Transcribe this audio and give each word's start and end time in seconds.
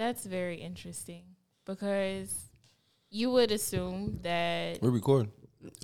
That's 0.00 0.24
very 0.24 0.56
interesting 0.56 1.24
because 1.66 2.34
you 3.10 3.30
would 3.32 3.52
assume 3.52 4.18
that. 4.22 4.80
We're 4.80 4.88
recording. 4.88 5.30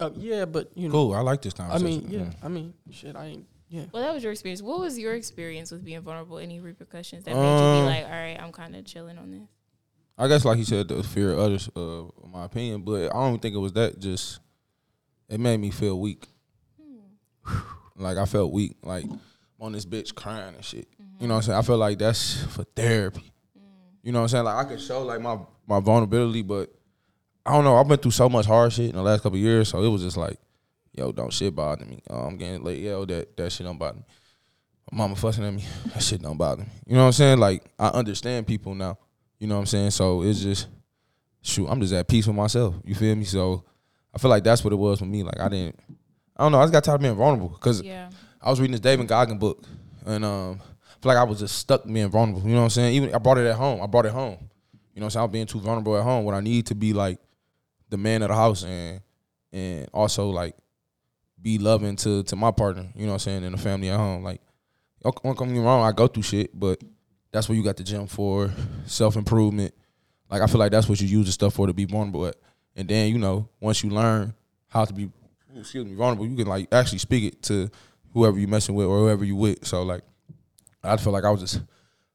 Uh, 0.01 0.09
yeah, 0.17 0.47
but 0.47 0.71
you 0.75 0.89
know, 0.89 0.93
Cool. 0.93 1.13
I 1.13 1.21
like 1.21 1.43
this 1.43 1.53
time. 1.53 1.67
I 1.71 1.75
conversation. 1.77 2.09
mean, 2.11 2.21
yeah, 2.21 2.31
I 2.43 2.49
mean, 2.49 2.73
shit, 2.91 3.15
I 3.15 3.27
ain't. 3.27 3.47
Yeah, 3.69 3.83
Well, 3.93 4.03
that 4.03 4.15
was 4.15 4.23
your 4.23 4.33
experience. 4.33 4.63
What 4.63 4.81
was 4.81 4.99
your 4.99 5.13
experience 5.13 5.71
with 5.71 5.85
being 5.85 6.01
vulnerable? 6.01 6.39
Any 6.39 6.61
repercussions 6.61 7.25
that 7.25 7.35
made 7.35 7.43
you 7.43 7.47
Um, 7.47 7.83
be 7.83 7.91
like, 7.91 8.05
all 8.07 8.11
right, 8.11 8.39
I'm 8.41 8.53
kind 8.53 8.75
of 8.75 8.87
chilling 8.87 9.19
on 9.19 9.33
this? 9.33 9.49
I 10.17 10.29
guess 10.29 10.47
like 10.47 10.57
you 10.57 10.65
said, 10.65 10.89
the 10.89 11.03
fear 11.03 11.33
of 11.33 11.39
others, 11.39 11.69
uh, 11.77 12.05
my 12.27 12.47
opinion, 12.47 12.85
but 12.85 13.11
I 13.15 13.19
don't 13.19 13.29
even 13.33 13.41
think 13.41 13.55
it 13.55 13.59
was 13.59 13.75
that. 13.75 13.99
Just 13.99 14.41
it 15.29 15.39
made 15.39 15.61
me 15.61 15.71
feel 15.71 16.01
weak. 16.01 16.27
like 17.97 18.17
I 18.17 18.25
felt 18.25 18.51
weak. 18.51 18.77
Like 18.83 19.05
I'm 19.05 19.21
on 19.61 19.73
this 19.73 19.85
bitch 19.85 20.15
crying 20.15 20.55
and 20.55 20.65
shit. 20.65 20.89
You 21.21 21.29
know 21.29 21.35
what 21.35 21.41
I'm 21.41 21.43
saying? 21.49 21.59
I 21.59 21.63
feel 21.63 21.77
like 21.77 21.99
that's 21.99 22.43
for 22.45 22.65
therapy. 22.65 23.31
You 24.07 24.13
know 24.13 24.21
what 24.21 24.27
I'm 24.27 24.29
saying? 24.29 24.45
Like 24.45 24.65
I 24.67 24.69
could 24.69 24.81
show 24.81 25.03
like 25.03 25.21
my 25.21 25.37
my 25.67 25.81
vulnerability, 25.81 26.43
but 26.43 26.73
I 27.45 27.55
don't 27.55 27.65
know. 27.65 27.77
I've 27.77 27.89
been 27.89 27.99
through 27.99 28.13
so 28.13 28.29
much 28.29 28.47
hard 28.47 28.73
shit 28.73 28.91
in 28.91 28.95
the 28.95 29.03
last 29.03 29.25
couple 29.25 29.37
of 29.37 29.43
years, 29.43 29.69
so 29.69 29.83
it 29.83 29.89
was 29.89 30.01
just 30.01 30.17
like, 30.17 30.39
yo, 30.93 31.11
don't 31.11 31.33
shit 31.33 31.57
bother 31.57 31.85
me. 31.85 32.01
Uh, 32.09 32.25
I'm 32.25 32.37
getting 32.37 32.63
late. 32.63 32.79
Yo, 32.85 33.05
that 33.05 33.37
that 33.37 33.51
shit 33.51 33.67
don't 33.67 33.79
bother 33.79 33.97
me. 33.97 34.05
My 34.93 34.99
mama 34.99 35.17
fussing 35.17 35.45
at 35.45 35.53
me. 35.53 35.65
That 35.93 36.05
shit 36.05 36.23
don't 36.23 36.37
bother 36.37 36.63
me. 36.63 36.69
You 36.87 36.95
know 36.95 37.01
what 37.01 37.07
I'm 37.07 37.13
saying? 37.15 37.39
Like 37.41 37.65
I 37.81 37.89
understand 37.89 38.47
people 38.47 38.77
now. 38.77 38.97
You 39.41 39.49
know 39.49 39.57
what 39.57 39.63
I'm 39.63 39.67
saying? 39.67 39.91
So 39.91 40.23
it's 40.23 40.41
just 40.41 40.69
shoot, 41.43 41.67
I'm 41.67 41.81
just 41.81 41.93
at 41.93 42.07
peace 42.07 42.29
with 42.29 42.37
myself. 42.37 42.77
You 42.85 42.95
feel 42.95 43.17
me? 43.17 43.25
So 43.25 43.65
I 44.15 44.19
feel 44.19 44.31
like 44.31 44.45
that's 44.45 44.63
what 44.63 44.73
it 44.73 44.77
was 44.77 45.01
for 45.01 45.07
me. 45.07 45.25
Like 45.25 45.41
I 45.41 45.49
didn't 45.49 45.81
I 46.37 46.45
don't 46.45 46.53
know, 46.53 46.61
I 46.61 46.63
just 46.63 46.73
got 46.73 46.85
tired 46.85 46.95
of 46.95 47.01
being 47.01 47.17
vulnerable. 47.17 47.49
Cause 47.49 47.83
Yeah. 47.83 48.11
I 48.41 48.51
was 48.51 48.61
reading 48.61 48.71
this 48.71 48.81
David 48.81 49.09
Goggins 49.09 49.41
book 49.41 49.65
and 50.05 50.25
um 50.25 50.61
feel 51.01 51.13
like 51.13 51.19
I 51.19 51.25
was 51.25 51.41
just 51.41 51.59
stuck 51.59 51.85
being 51.85 52.09
vulnerable. 52.09 52.43
You 52.43 52.55
know 52.55 52.61
what 52.61 52.65
I'm 52.65 52.71
saying? 52.71 52.95
Even 52.95 53.15
I 53.15 53.19
brought 53.19 53.39
it 53.39 53.47
at 53.47 53.57
home. 53.57 53.81
I 53.83 53.87
brought 53.87 54.07
it 54.07 54.13
home. 54.13 54.39
You 54.95 55.01
know 55.01 55.05
what 55.05 55.07
I'm 55.07 55.11
saying? 55.11 55.21
I 55.21 55.25
was 55.25 55.33
being 55.33 55.47
too 55.47 55.61
vulnerable 55.61 55.97
at 55.97 56.03
home 56.03 56.25
when 56.25 56.35
I 56.35 56.41
need 56.41 56.67
to 56.67 56.75
be 56.75 56.93
like 56.93 57.19
the 57.91 57.97
man 57.97 58.23
of 58.23 58.29
the 58.29 58.35
house 58.35 58.65
and 58.65 59.01
and 59.53 59.89
also 59.93 60.31
like 60.31 60.57
be 61.41 61.59
loving 61.59 61.97
to 61.97 62.23
to 62.25 62.37
my 62.37 62.51
partner, 62.51 62.87
you 62.95 63.03
know 63.03 63.13
what 63.13 63.15
I'm 63.15 63.19
saying, 63.21 63.45
and 63.45 63.55
the 63.55 63.59
family 63.59 63.91
at 63.91 63.99
home. 63.99 64.23
Like 64.23 64.41
don't 65.03 65.37
don't 65.37 65.51
me 65.51 65.59
wrong, 65.59 65.85
I 65.85 65.93
go 65.93 66.07
through 66.07 66.23
shit, 66.25 66.59
but 66.59 66.81
that's 67.33 67.49
what 67.49 67.55
you 67.55 67.63
got 67.63 67.77
the 67.77 67.85
gym 67.85 68.07
for, 68.07 68.51
self 68.87 69.17
improvement. 69.17 69.75
Like 70.31 70.43
I 70.43 70.47
feel 70.47 70.59
like 70.59 70.73
that's 70.73 70.89
what 70.89 71.01
you 71.01 71.07
use 71.07 71.27
the 71.27 71.33
stuff 71.33 71.55
for 71.55 71.67
to 71.67 71.75
be 71.75 71.85
vulnerable 71.85 72.27
at. 72.27 72.37
And 72.75 72.89
then, 72.89 73.13
you 73.13 73.19
know, 73.19 73.49
once 73.61 73.83
you 73.83 73.91
learn 73.91 74.35
how 74.69 74.85
to 74.85 74.93
be 74.93 75.11
excuse 75.55 75.85
me, 75.85 75.95
vulnerable, 75.95 76.27
you 76.27 76.37
can 76.37 76.47
like 76.47 76.69
actually 76.73 76.99
speak 76.99 77.25
it 77.33 77.43
to 77.45 77.71
whoever 78.13 78.39
you 78.39 78.49
messing 78.49 78.75
with 78.75 78.87
or 78.87 78.99
whoever 78.99 79.25
you 79.25 79.37
with. 79.37 79.67
So 79.67 79.83
like 79.83 80.03
I 80.87 80.97
feel 80.97 81.13
like 81.13 81.25
I 81.25 81.31
was 81.31 81.41
just 81.41 81.63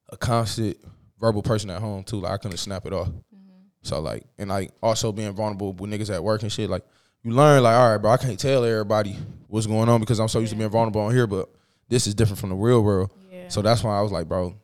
a 0.10 0.18
constant 0.18 0.78
verbal 1.20 1.42
person 1.42 1.70
at 1.70 1.82
home 1.82 2.04
too. 2.04 2.22
Like 2.22 2.34
I 2.34 2.38
couldn't 2.38 2.58
snap 2.58 2.86
it 2.86 2.94
off. 2.94 3.08
Mm-hmm. 3.08 3.62
So 3.84 4.00
like 4.00 4.24
and 4.38 4.50
like 4.50 4.72
also 4.82 5.12
being 5.12 5.32
vulnerable 5.34 5.74
with 5.74 5.92
niggas 5.92 6.14
at 6.14 6.24
work 6.24 6.42
and 6.44 6.52
shit, 6.52 6.70
like 6.70 6.84
you 7.24 7.32
learn 7.32 7.64
like, 7.64 7.76
all 7.76 7.92
right, 7.92 7.98
bro, 7.98 8.12
I 8.12 8.18
can't 8.18 8.40
tell 8.40 8.66
everybody 8.66 9.16
what's 9.48 9.68
going 9.68 9.90
on 9.90 10.00
because 10.00 10.20
I'm 10.20 10.28
so 10.28 10.40
used 10.40 10.54
to 10.54 10.58
being 10.58 10.70
vulnerable 10.70 11.02
on 11.02 11.14
here, 11.14 11.28
but 11.28 11.50
this 11.88 12.08
is 12.08 12.16
different 12.16 12.40
from 12.40 12.50
the 12.50 12.56
real 12.56 12.84
world. 12.84 13.14
Yeah. 13.32 13.50
So 13.50 13.62
that's 13.62 13.84
why 13.84 13.98
I 13.98 14.02
was 14.02 14.12
like, 14.12 14.28
bro, 14.28 14.56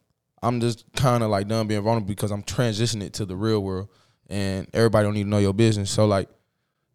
I'm 0.41 0.59
just 0.59 0.85
kind 0.95 1.23
of 1.23 1.29
like 1.29 1.47
done 1.47 1.67
being 1.67 1.81
vulnerable 1.81 2.07
because 2.07 2.31
I'm 2.31 2.43
transitioning 2.43 3.03
it 3.03 3.13
to 3.13 3.25
the 3.25 3.35
real 3.35 3.61
world, 3.61 3.89
and 4.29 4.67
everybody 4.73 5.05
don't 5.05 5.13
need 5.13 5.23
to 5.23 5.29
know 5.29 5.37
your 5.39 5.53
business. 5.53 5.91
So 5.91 6.05
like, 6.05 6.29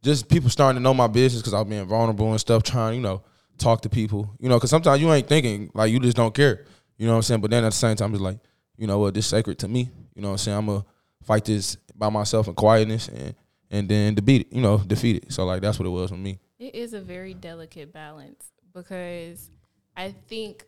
just 0.03 0.29
people 0.29 0.51
starting 0.51 0.81
to 0.81 0.83
know 0.83 0.95
my 0.95 1.07
business 1.07 1.43
because 1.43 1.55
I'm 1.55 1.69
being 1.69 1.87
vulnerable 1.87 2.31
and 2.31 2.41
stuff, 2.41 2.63
trying 2.65 2.97
you 2.97 3.03
know 3.03 3.23
talk 3.59 3.83
to 3.83 3.89
people, 3.89 4.35
you 4.41 4.49
know, 4.49 4.57
because 4.57 4.71
sometimes 4.71 5.01
you 5.01 5.13
ain't 5.13 5.29
thinking 5.29 5.71
like 5.75 5.93
you 5.93 6.01
just 6.01 6.17
don't 6.17 6.35
care, 6.35 6.65
you 7.03 7.08
know 7.08 7.14
what 7.14 7.19
I'm 7.19 7.22
saying. 7.22 7.41
But 7.41 7.50
then 7.50 7.64
at 7.64 7.72
the 7.72 7.77
same 7.77 7.97
time, 7.97 8.12
it's 8.12 8.22
like, 8.22 8.39
you 8.77 8.86
know 8.86 9.00
what, 9.00 9.12
this 9.12 9.27
sacred 9.27 9.58
to 9.58 9.69
me, 9.69 9.91
you 10.14 10.22
know 10.22 10.28
what 10.28 10.34
I'm 10.34 10.39
saying. 10.39 10.58
I'm 10.58 10.67
gonna 10.67 10.84
fight 11.25 11.45
this 11.45 11.75
by 11.97 12.08
myself 12.11 12.47
in 12.47 12.55
quietness 12.55 13.08
and 13.08 13.34
and 13.72 13.89
then 13.89 14.14
defeat 14.14 14.42
it, 14.42 14.53
you 14.55 14.62
know, 14.62 14.78
defeat 14.78 15.17
it. 15.17 15.33
So 15.33 15.45
like 15.45 15.62
that's 15.62 15.80
what 15.80 15.86
it 15.86 15.91
was 15.91 16.11
for 16.11 16.17
me. 16.17 16.39
It 16.61 16.77
is 16.77 16.95
a 16.95 17.00
very 17.00 17.34
delicate 17.34 17.92
balance 17.92 18.52
because 18.73 19.51
I 19.96 20.14
think 20.29 20.64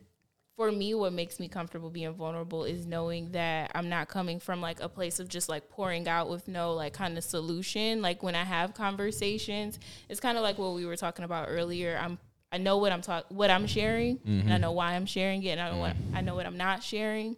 for 0.57 0.69
me, 0.73 0.93
what 0.93 1.13
makes 1.13 1.39
me 1.39 1.47
comfortable 1.47 1.89
being 1.89 2.13
vulnerable 2.13 2.65
is 2.65 2.85
knowing 2.85 3.31
that 3.31 3.71
I'm 3.73 3.87
not 3.87 4.09
coming 4.09 4.41
from 4.41 4.59
like 4.59 4.81
a 4.81 4.89
place 4.89 5.21
of 5.21 5.29
just 5.29 5.47
like 5.47 5.69
pouring 5.69 6.05
out 6.09 6.29
with 6.29 6.49
no 6.49 6.73
like 6.73 6.91
kind 6.91 7.17
of 7.17 7.23
solution. 7.23 8.01
Like 8.01 8.23
when 8.23 8.35
I 8.35 8.43
have 8.43 8.73
conversations, 8.73 9.79
it's 10.09 10.19
kind 10.19 10.37
of 10.37 10.43
like 10.43 10.57
what 10.57 10.73
we 10.73 10.85
were 10.85 10.97
talking 10.97 11.23
about 11.23 11.47
earlier. 11.49 11.97
I'm 12.01 12.19
I 12.55 12.57
know 12.57 12.77
what 12.77 12.91
I'm 12.93 13.01
talk 13.01 13.25
what 13.29 13.51
I'm 13.51 13.67
sharing, 13.67 14.19
and 14.25 14.53
I 14.53 14.57
know 14.57 14.71
why 14.71 14.93
I'm 14.93 15.05
sharing 15.05 15.43
it, 15.43 15.49
and 15.51 15.61
I 15.61 15.71
know 15.71 15.77
what 15.77 15.95
I 16.13 16.21
know 16.21 16.35
what 16.35 16.45
I'm 16.45 16.57
not 16.57 16.81
sharing. 16.81 17.35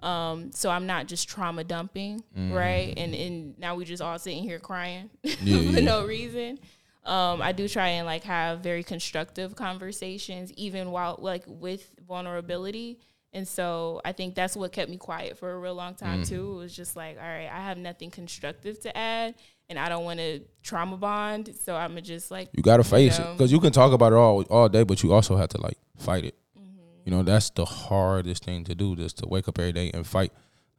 Um, 0.00 0.52
so 0.52 0.70
I'm 0.70 0.86
not 0.86 1.08
just 1.08 1.28
trauma 1.28 1.64
dumping, 1.64 2.22
right? 2.54 2.94
And 2.96 3.14
and 3.14 3.58
now 3.58 3.74
we 3.74 3.84
just 3.84 4.00
all 4.00 4.18
sitting 4.18 4.44
here 4.44 4.60
crying 4.60 5.10
for 5.22 5.44
yeah. 5.44 5.80
no 5.80 6.06
reason. 6.06 6.60
Um, 7.04 7.42
I 7.42 7.52
do 7.52 7.66
try 7.66 7.88
and 7.88 8.06
like 8.06 8.22
have 8.24 8.60
very 8.60 8.84
constructive 8.84 9.56
conversations, 9.56 10.52
even 10.52 10.90
while 10.92 11.16
like 11.18 11.42
with 11.46 11.90
vulnerability. 12.06 13.00
And 13.32 13.46
so 13.46 14.00
I 14.04 14.12
think 14.12 14.34
that's 14.34 14.56
what 14.56 14.72
kept 14.72 14.90
me 14.90 14.96
quiet 14.96 15.38
for 15.38 15.50
a 15.52 15.58
real 15.58 15.74
long 15.74 15.94
time 15.94 16.24
too. 16.24 16.52
It 16.52 16.56
was 16.56 16.76
just 16.76 16.96
like, 16.96 17.16
all 17.16 17.28
right, 17.28 17.48
I 17.50 17.60
have 17.60 17.78
nothing 17.78 18.10
constructive 18.10 18.80
to 18.80 18.96
add, 18.96 19.34
and 19.70 19.78
I 19.78 19.88
don't 19.88 20.04
want 20.04 20.18
to 20.18 20.40
trauma 20.62 20.96
bond. 20.96 21.54
So 21.64 21.74
I'm 21.76 21.90
gonna 21.92 22.02
just 22.02 22.30
like 22.30 22.50
You 22.52 22.62
gotta 22.62 22.84
face 22.84 23.18
it 23.18 23.22
know? 23.22 23.32
because 23.32 23.52
you 23.52 23.60
can 23.60 23.72
talk 23.72 23.92
about 23.92 24.12
it 24.12 24.16
all 24.16 24.42
all 24.50 24.68
day, 24.68 24.82
but 24.82 25.02
you 25.02 25.12
also 25.14 25.36
have 25.36 25.48
to 25.50 25.60
like 25.60 25.78
fight 25.96 26.24
it. 26.24 26.34
Mm-hmm. 26.58 26.80
You 27.04 27.12
know, 27.12 27.22
that's 27.22 27.48
the 27.50 27.64
hardest 27.64 28.44
thing 28.44 28.64
to 28.64 28.74
do, 28.74 28.96
just 28.96 29.18
to 29.18 29.28
wake 29.28 29.48
up 29.48 29.58
every 29.58 29.72
day 29.72 29.90
and 29.94 30.06
fight 30.06 30.32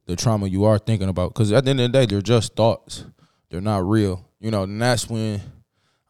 the 0.06 0.16
trauma 0.16 0.48
you 0.48 0.66
are 0.66 0.78
thinking 0.78 1.10
about. 1.10 1.34
Because 1.34 1.52
at 1.52 1.64
the 1.64 1.72
end 1.72 1.80
of 1.80 1.92
the 1.92 2.00
day, 2.00 2.06
they're 2.06 2.22
just 2.22 2.56
thoughts; 2.56 3.06
they're 3.50 3.62
not 3.62 3.88
real. 3.88 4.28
You 4.40 4.52
know, 4.52 4.64
and 4.64 4.82
that's 4.82 5.10
when 5.10 5.42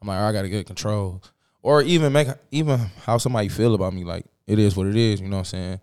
I'm 0.00 0.08
like, 0.08 0.18
I 0.18 0.32
gotta 0.32 0.48
get 0.48 0.66
control, 0.66 1.22
or 1.62 1.82
even 1.82 2.12
make 2.12 2.28
even 2.50 2.78
how 3.04 3.16
somebody 3.16 3.48
feel 3.48 3.74
about 3.74 3.94
me. 3.94 4.02
Like 4.02 4.26
it 4.46 4.58
is 4.58 4.76
what 4.76 4.88
it 4.88 4.96
is. 4.96 5.20
You 5.20 5.28
know 5.28 5.36
what 5.36 5.40
I'm 5.40 5.44
saying? 5.44 5.80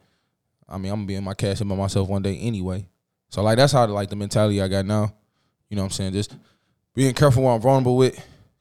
I 0.68 0.78
mean, 0.78 0.92
I'm 0.92 1.00
gonna 1.00 1.08
be 1.08 1.16
in 1.16 1.24
my 1.24 1.34
cash 1.34 1.62
by 1.62 1.76
myself 1.76 2.10
one 2.10 2.22
day 2.22 2.38
anyway. 2.38 2.88
So 3.30 3.42
like 3.42 3.58
that's 3.58 3.72
how 3.72 3.88
like 3.88 4.10
the 4.10 4.18
mentality 4.18 4.62
I 4.62 4.68
got 4.68 4.86
now. 4.86 5.14
You 5.70 5.76
know 5.76 5.84
what 5.84 5.88
I'm 5.88 5.92
saying? 5.92 6.14
Just 6.14 6.36
being 6.95 7.13
careful 7.13 7.44
what 7.44 7.51
I'm 7.51 7.61
vulnerable 7.61 7.97
with. 7.97 8.16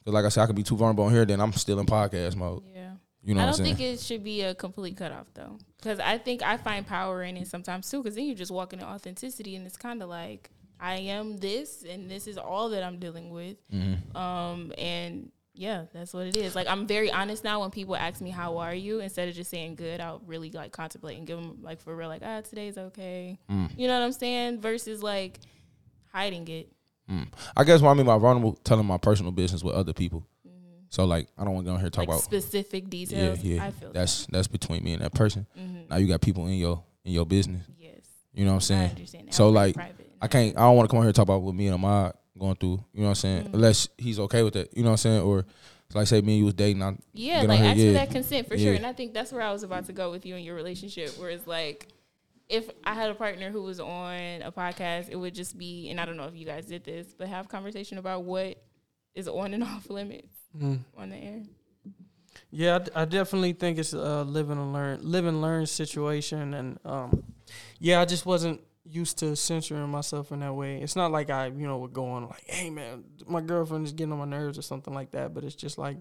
Cause 0.05 0.15
like 0.15 0.25
I 0.25 0.29
said, 0.29 0.43
I 0.43 0.47
can 0.47 0.55
be 0.55 0.63
too 0.63 0.77
vulnerable 0.77 1.05
on 1.05 1.13
here, 1.13 1.25
then 1.25 1.41
I'm 1.41 1.53
still 1.53 1.79
in 1.81 1.87
podcast 1.87 2.37
mode. 2.37 2.63
yeah. 2.75 2.93
You 3.23 3.35
know 3.35 3.43
I 3.43 3.45
what 3.47 3.57
don't 3.57 3.67
saying? 3.67 3.77
think 3.77 3.95
it 3.95 4.01
should 4.01 4.25
be 4.25 4.43
a 4.43 4.55
complete 4.55 4.97
cutoff 4.97 5.27
though, 5.35 5.59
because 5.77 5.99
I 6.01 6.17
think 6.19 6.43
I 6.43 6.57
find 6.57 6.87
power 6.87 7.23
in 7.23 7.37
it 7.37 7.47
sometimes 7.49 7.91
too. 7.91 8.03
Because 8.03 8.15
then 8.15 8.25
you 8.25 8.35
just 8.35 8.51
walk 8.51 8.73
into 8.73 8.87
authenticity, 8.87 9.55
and 9.57 9.67
it's 9.67 9.77
kind 9.77 10.03
of 10.03 10.09
like 10.09 10.51
I 10.81 10.95
am 10.95 11.37
this, 11.37 11.85
and 11.87 12.11
this 12.11 12.27
is 12.27 12.39
all 12.39 12.71
that 12.71 12.83
I'm 12.83 12.99
dealing 12.99 13.31
with. 13.31 13.57
Mm-hmm. 13.71 14.17
Um, 14.17 14.73
and 14.79 15.31
yeah, 15.53 15.87
that's 15.93 16.15
what 16.15 16.27
it 16.27 16.37
is. 16.39 16.55
Like 16.55 16.69
I'm 16.69 16.87
very 16.87 17.11
honest 17.11 17.45
now. 17.45 17.61
When 17.61 17.71
people 17.71 17.97
ask 17.97 18.23
me 18.23 18.31
how 18.31 18.59
are 18.59 18.75
you, 18.75 19.01
instead 19.01 19.29
of 19.29 19.35
just 19.35 19.51
saying 19.51 19.75
good, 19.75 20.01
I'll 20.01 20.23
really 20.25 20.51
like 20.53 20.73
contemplate 20.73 21.19
and 21.19 21.27
give 21.27 21.37
them 21.39 21.59
like 21.61 21.83
for 21.83 21.95
real, 21.95 22.09
like 22.09 22.23
ah, 22.25 22.41
today's 22.41 22.79
okay. 22.79 23.39
Mm. 23.51 23.77
You 23.77 23.89
know 23.89 23.99
what 23.99 24.07
I'm 24.07 24.13
saying? 24.13 24.61
Versus 24.61 25.03
like 25.03 25.41
hiding 26.13 26.47
it. 26.49 26.73
I 27.57 27.65
guess 27.65 27.81
what 27.81 27.91
I 27.91 27.95
mean 27.95 28.07
by 28.07 28.19
vulnerable, 28.19 28.55
telling 28.65 28.87
my 28.87 28.99
personal 28.99 29.33
business 29.33 29.63
with 29.65 29.75
other 29.75 29.93
people. 29.93 30.25
So 30.91 31.05
like, 31.05 31.29
I 31.37 31.45
don't 31.45 31.55
want 31.55 31.67
to 31.67 31.71
go 31.71 31.75
on 31.75 31.79
here 31.81 31.87
and 31.87 31.93
talk 31.95 32.03
Mm-hmm. 32.05 32.11
like 32.13 32.19
about 32.19 32.25
specific 32.25 32.85
yeah, 32.85 32.91
details. 32.91 33.45
yeah. 33.45 33.65
I 33.65 33.71
feel 33.73 33.93
that's 33.93 34.27
that's 34.27 34.49
between 34.49 34.83
me 34.85 34.95
and 34.95 35.03
that 35.03 35.13
person. 35.15 35.47
that. 35.55 35.63
Mhm. 35.63 35.91
Now 35.91 35.97
you 35.97 36.07
got 36.07 36.21
people 36.23 36.47
in 36.47 36.55
your 36.55 36.83
in 37.05 37.13
your 37.13 37.27
business. 37.27 37.63
Yes, 37.79 38.01
You 38.33 38.45
know 38.47 38.53
what 38.53 38.55
I'm 38.55 38.57
I 38.57 38.61
saying? 38.61 38.91
understand. 38.91 39.29
That. 39.29 39.35
So, 39.35 39.49
I'm 39.49 39.55
like. 39.55 39.77
I 40.21 40.27
can't. 40.27 40.57
I 40.57 40.63
don't 40.63 40.77
want 40.77 40.89
to 40.89 40.91
come 40.91 40.99
on 40.99 41.05
here 41.05 41.09
and 41.11 41.15
talk 41.17 41.23
about 41.25 41.43
what 41.43 41.55
me 41.55 41.67
and 41.69 41.75
Ahmad 41.75 42.15
going 42.37 42.57
through. 42.57 42.83
You 42.93 43.01
know 43.01 43.05
what 43.05 43.09
I'm 43.11 43.15
saying? 43.17 43.45
Mm-hmm. 43.45 43.55
Unless 43.55 43.89
he's 43.99 44.19
okay 44.19 44.43
with 44.43 44.55
that. 44.55 44.77
You 44.77 44.83
know 44.83 44.89
what 44.89 44.93
I'm 44.95 44.97
saying? 44.97 45.21
Or 45.23 45.45
like 45.95 46.07
say 46.09 46.21
me 46.23 46.33
and 46.33 46.39
you 46.41 46.45
was 46.47 46.55
dating. 46.55 46.83
I, 46.83 46.97
Yeah, 47.13 47.43
like 47.43 47.61
ask 47.61 47.79
yeah. 47.79 47.87
for 47.87 47.93
that 47.93 48.11
consent 48.11 48.49
for 48.49 48.59
sure. 48.59 48.75
And 48.75 48.85
I 48.85 48.93
think 48.95 49.15
that's 49.15 49.31
where 49.33 49.43
I 49.43 49.53
was 49.53 49.63
about 49.63 49.87
to 49.87 49.93
go 49.93 50.11
with 50.11 50.27
you 50.27 50.35
and 50.37 50.45
your 50.45 50.55
relationship, 50.57 51.11
where 51.19 51.31
it's 51.31 51.47
like 51.47 51.87
if 52.49 52.71
I 52.85 52.95
had 52.95 53.11
a 53.11 53.15
partner 53.15 53.51
who 53.51 53.63
was 53.63 53.79
on 53.81 54.43
a 54.43 54.51
podcast, 54.51 55.09
it 55.11 55.17
would 55.17 55.35
just 55.35 55.57
be 55.59 55.89
and 55.91 56.01
I 56.01 56.05
don't 56.07 56.17
know 56.17 56.25
if 56.27 56.35
you 56.37 56.47
guys 56.47 56.67
did 56.67 56.85
this, 56.85 57.15
but 57.17 57.29
have 57.29 57.49
conversation 57.49 57.99
about 57.99 58.25
what 58.25 58.63
is 59.15 59.29
on 59.29 59.53
and 59.55 59.63
off 59.73 59.89
limits 59.91 60.35
Mm. 60.57 60.81
on 60.97 61.11
the 61.11 61.17
air. 61.17 61.43
Yeah, 62.51 62.77
I 62.77 62.79
d- 62.79 62.91
I, 62.95 63.05
definitely 63.05 63.53
think 63.53 63.79
it's 63.79 63.93
a 63.93 64.23
live 64.25 64.49
and 64.49 64.73
learn, 64.73 65.01
live 65.03 65.27
and 65.27 65.43
learn 65.43 65.67
situation, 65.67 66.55
and 66.55 66.79
um, 66.87 67.23
yeah, 67.79 68.01
I 68.01 68.07
just 68.07 68.25
wasn't 68.25 68.63
used 68.85 69.19
to 69.19 69.37
censoring 69.37 69.87
myself 69.91 70.33
in 70.33 70.41
that 70.41 70.55
way. 70.55 70.81
It's 70.81 70.97
not 70.97 71.13
like 71.13 71.29
I, 71.29 71.49
you 71.49 71.67
know, 71.67 71.77
would 71.79 71.93
go 71.93 72.07
on 72.07 72.29
like, 72.29 72.45
"Hey, 72.47 72.71
man, 72.71 73.05
my 73.27 73.43
girlfriend 73.43 73.85
is 73.87 73.93
getting 73.93 74.13
on 74.13 74.19
my 74.21 74.25
nerves" 74.25 74.59
or 74.59 74.63
something 74.63 74.95
like 74.95 75.11
that. 75.11 75.35
But 75.35 75.45
it's 75.45 75.55
just 75.55 75.77
like 75.77 75.99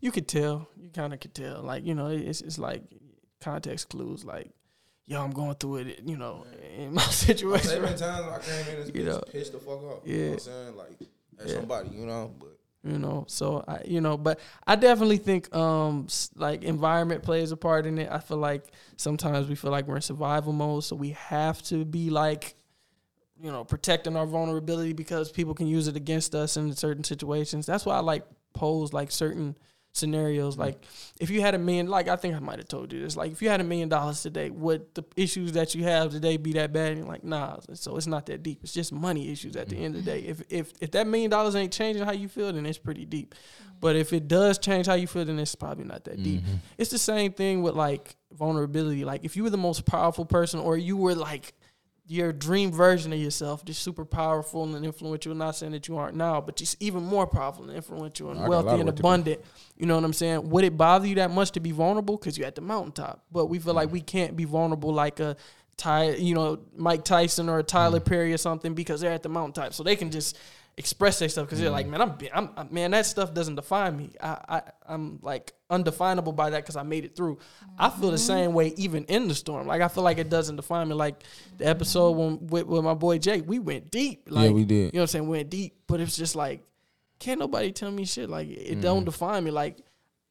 you 0.00 0.10
could 0.12 0.28
tell, 0.28 0.68
you 0.76 0.90
kind 0.90 1.14
of 1.14 1.20
could 1.20 1.34
tell, 1.34 1.62
like 1.62 1.86
you 1.86 1.94
know, 1.94 2.08
it's 2.08 2.42
it's 2.42 2.58
like 2.58 2.82
context 3.40 3.88
clues, 3.88 4.24
like, 4.24 4.50
"Yo, 5.08 5.20
I'm 5.20 5.32
going 5.32 5.54
through 5.56 5.76
it," 5.78 6.02
you 6.04 6.16
know, 6.16 6.44
in 6.76 6.94
my 6.94 7.02
situation. 7.26 7.82
times 7.82 8.00
I 8.02 8.38
came 8.38 8.74
in 8.76 8.82
and 8.82 8.94
You 8.96 9.04
know. 9.04 9.20
pissed 9.32 9.52
the 9.52 9.58
fuck 9.58 9.82
off. 9.82 10.02
You 10.04 10.16
know 10.18 10.24
what 10.26 10.32
I'm 10.34 10.38
saying? 10.38 10.76
Like 10.76 10.92
at 11.40 11.48
Yeah. 11.48 11.54
somebody, 11.56 11.88
you 11.90 12.06
know. 12.06 12.32
But 12.38 12.54
you 12.84 12.96
know 12.96 13.24
so 13.26 13.64
i 13.66 13.82
you 13.84 14.00
know 14.00 14.16
but 14.16 14.38
i 14.64 14.76
definitely 14.76 15.16
think 15.16 15.52
um 15.54 16.06
like 16.36 16.62
environment 16.62 17.24
plays 17.24 17.50
a 17.50 17.56
part 17.56 17.86
in 17.86 17.98
it 17.98 18.08
i 18.08 18.20
feel 18.20 18.36
like 18.36 18.62
sometimes 18.96 19.48
we 19.48 19.56
feel 19.56 19.72
like 19.72 19.88
we're 19.88 19.96
in 19.96 20.00
survival 20.00 20.52
mode 20.52 20.84
so 20.84 20.94
we 20.94 21.10
have 21.10 21.60
to 21.60 21.84
be 21.84 22.08
like 22.08 22.54
you 23.40 23.50
know, 23.52 23.64
protecting 23.64 24.16
our 24.16 24.26
vulnerability 24.26 24.92
because 24.92 25.30
people 25.30 25.54
can 25.54 25.66
use 25.68 25.86
it 25.88 25.94
against 25.96 26.34
us 26.34 26.56
in 26.56 26.74
certain 26.74 27.04
situations. 27.04 27.66
That's 27.66 27.86
why 27.86 27.94
I 27.94 28.00
like 28.00 28.24
pose 28.52 28.92
like 28.92 29.12
certain 29.12 29.56
scenarios. 29.98 30.54
Mm-hmm. 30.54 30.62
Like 30.62 30.84
if 31.20 31.30
you 31.30 31.40
had 31.40 31.54
a 31.54 31.58
million, 31.58 31.88
like 31.88 32.08
I 32.08 32.16
think 32.16 32.34
I 32.34 32.38
might 32.38 32.58
have 32.58 32.68
told 32.68 32.92
you 32.92 33.02
this. 33.02 33.16
Like 33.16 33.32
if 33.32 33.42
you 33.42 33.48
had 33.48 33.60
a 33.60 33.64
million 33.64 33.88
dollars 33.88 34.22
today, 34.22 34.50
would 34.50 34.94
the 34.94 35.04
issues 35.16 35.52
that 35.52 35.74
you 35.74 35.84
have 35.84 36.12
today 36.12 36.36
be 36.36 36.52
that 36.54 36.72
bad? 36.72 36.92
And 36.92 36.98
you're 36.98 37.08
like, 37.08 37.24
nah. 37.24 37.58
So 37.74 37.96
it's 37.96 38.06
not 38.06 38.26
that 38.26 38.42
deep. 38.42 38.60
It's 38.62 38.72
just 38.72 38.92
money 38.92 39.30
issues 39.30 39.56
at 39.56 39.68
the 39.68 39.76
end 39.76 39.96
of 39.96 40.04
the 40.04 40.10
day. 40.10 40.20
If 40.20 40.42
if 40.48 40.72
if 40.80 40.90
that 40.92 41.06
million 41.06 41.30
dollars 41.30 41.54
ain't 41.56 41.72
changing 41.72 42.04
how 42.04 42.12
you 42.12 42.28
feel, 42.28 42.52
then 42.52 42.64
it's 42.66 42.78
pretty 42.78 43.04
deep. 43.04 43.34
But 43.80 43.96
if 43.96 44.12
it 44.12 44.26
does 44.26 44.58
change 44.58 44.86
how 44.86 44.94
you 44.94 45.06
feel, 45.06 45.24
then 45.24 45.38
it's 45.38 45.54
probably 45.54 45.84
not 45.84 46.04
that 46.04 46.22
deep. 46.22 46.42
Mm-hmm. 46.42 46.56
It's 46.78 46.90
the 46.90 46.98
same 46.98 47.32
thing 47.32 47.62
with 47.62 47.74
like 47.74 48.16
vulnerability. 48.32 49.04
Like 49.04 49.24
if 49.24 49.36
you 49.36 49.42
were 49.42 49.50
the 49.50 49.56
most 49.56 49.86
powerful 49.86 50.24
person, 50.24 50.60
or 50.60 50.76
you 50.76 50.96
were 50.96 51.14
like 51.14 51.54
your 52.10 52.32
dream 52.32 52.72
version 52.72 53.12
of 53.12 53.18
yourself, 53.18 53.64
just 53.64 53.82
super 53.82 54.04
powerful 54.04 54.64
and 54.74 54.84
influential. 54.84 55.34
Not 55.34 55.56
saying 55.56 55.72
that 55.72 55.88
you 55.88 55.96
aren't 55.98 56.16
now, 56.16 56.40
but 56.40 56.56
just 56.56 56.82
even 56.82 57.02
more 57.04 57.26
powerful 57.26 57.64
and 57.64 57.72
influential 57.76 58.30
and 58.30 58.40
I 58.40 58.42
got 58.42 58.48
a 58.48 58.50
lot 58.56 58.64
wealthy 58.64 58.80
and 58.80 58.86
work 58.88 58.96
to 58.96 59.02
do. 59.02 59.06
abundant. 59.08 59.40
You 59.76 59.86
know 59.86 59.94
what 59.96 60.04
I'm 60.04 60.12
saying? 60.14 60.48
Would 60.48 60.64
it 60.64 60.76
bother 60.76 61.06
you 61.06 61.16
that 61.16 61.30
much 61.30 61.50
to 61.52 61.60
be 61.60 61.70
vulnerable? 61.70 62.16
Because 62.16 62.38
you're 62.38 62.46
at 62.46 62.54
the 62.54 62.62
mountaintop. 62.62 63.24
But 63.30 63.46
we 63.46 63.58
feel 63.58 63.74
Mm. 63.74 63.76
like 63.76 63.92
we 63.92 64.00
can't 64.00 64.36
be 64.36 64.44
vulnerable 64.44 64.92
like 64.92 65.20
a 65.20 65.36
Ty, 65.76 66.14
you 66.14 66.34
know, 66.34 66.58
Mike 66.76 67.04
Tyson 67.04 67.48
or 67.48 67.58
a 67.60 67.62
Mm. 67.62 67.68
Tyler 67.68 68.00
Perry 68.00 68.32
or 68.32 68.38
something 68.38 68.74
because 68.74 69.00
they're 69.00 69.12
at 69.12 69.22
the 69.22 69.28
mountaintop, 69.28 69.74
so 69.74 69.82
they 69.84 69.94
can 69.94 70.10
just 70.10 70.36
express 70.78 71.18
their 71.18 71.28
stuff 71.28 71.46
because 71.46 71.60
they're 71.60 71.70
like, 71.70 71.86
Mm. 71.86 71.90
man, 71.90 72.00
I'm, 72.00 72.18
I'm, 72.32 72.50
I'm, 72.56 72.68
man, 72.72 72.92
that 72.92 73.04
stuff 73.04 73.34
doesn't 73.34 73.56
define 73.56 73.96
me. 73.96 74.10
I, 74.20 74.38
I, 74.48 74.62
I'm 74.86 75.18
like 75.22 75.52
undefinable 75.68 76.32
by 76.32 76.50
that 76.50 76.62
because 76.62 76.76
I 76.76 76.84
made 76.84 77.04
it 77.04 77.16
through. 77.16 77.38
I 77.76 77.90
feel 77.90 78.10
the 78.10 78.16
mm-hmm. 78.16 78.26
same 78.26 78.52
way 78.52 78.72
even 78.76 79.04
in 79.06 79.26
the 79.26 79.34
storm. 79.34 79.66
Like 79.66 79.82
I 79.82 79.88
feel 79.88 80.04
like 80.04 80.18
it 80.18 80.30
doesn't 80.30 80.56
define 80.56 80.88
me. 80.88 80.94
Like 80.94 81.24
the 81.58 81.66
episode 81.66 82.12
mm-hmm. 82.12 82.18
when 82.18 82.46
with, 82.46 82.66
with 82.66 82.84
my 82.84 82.94
boy 82.94 83.18
Jake, 83.18 83.42
we 83.46 83.58
went 83.58 83.90
deep. 83.90 84.28
Like 84.30 84.46
yeah, 84.46 84.50
we 84.52 84.64
did. 84.64 84.74
You 84.74 84.82
know 84.84 84.90
what 84.90 85.02
I'm 85.02 85.06
saying? 85.08 85.28
We 85.28 85.38
went 85.38 85.50
deep, 85.50 85.74
but 85.88 86.00
it's 86.00 86.16
just 86.16 86.36
like, 86.36 86.62
can't 87.18 87.40
nobody 87.40 87.72
tell 87.72 87.90
me 87.90 88.04
shit. 88.04 88.30
Like 88.30 88.48
it 88.48 88.80
don't 88.80 88.98
mm-hmm. 88.98 89.04
define 89.06 89.44
me. 89.44 89.50
Like, 89.50 89.78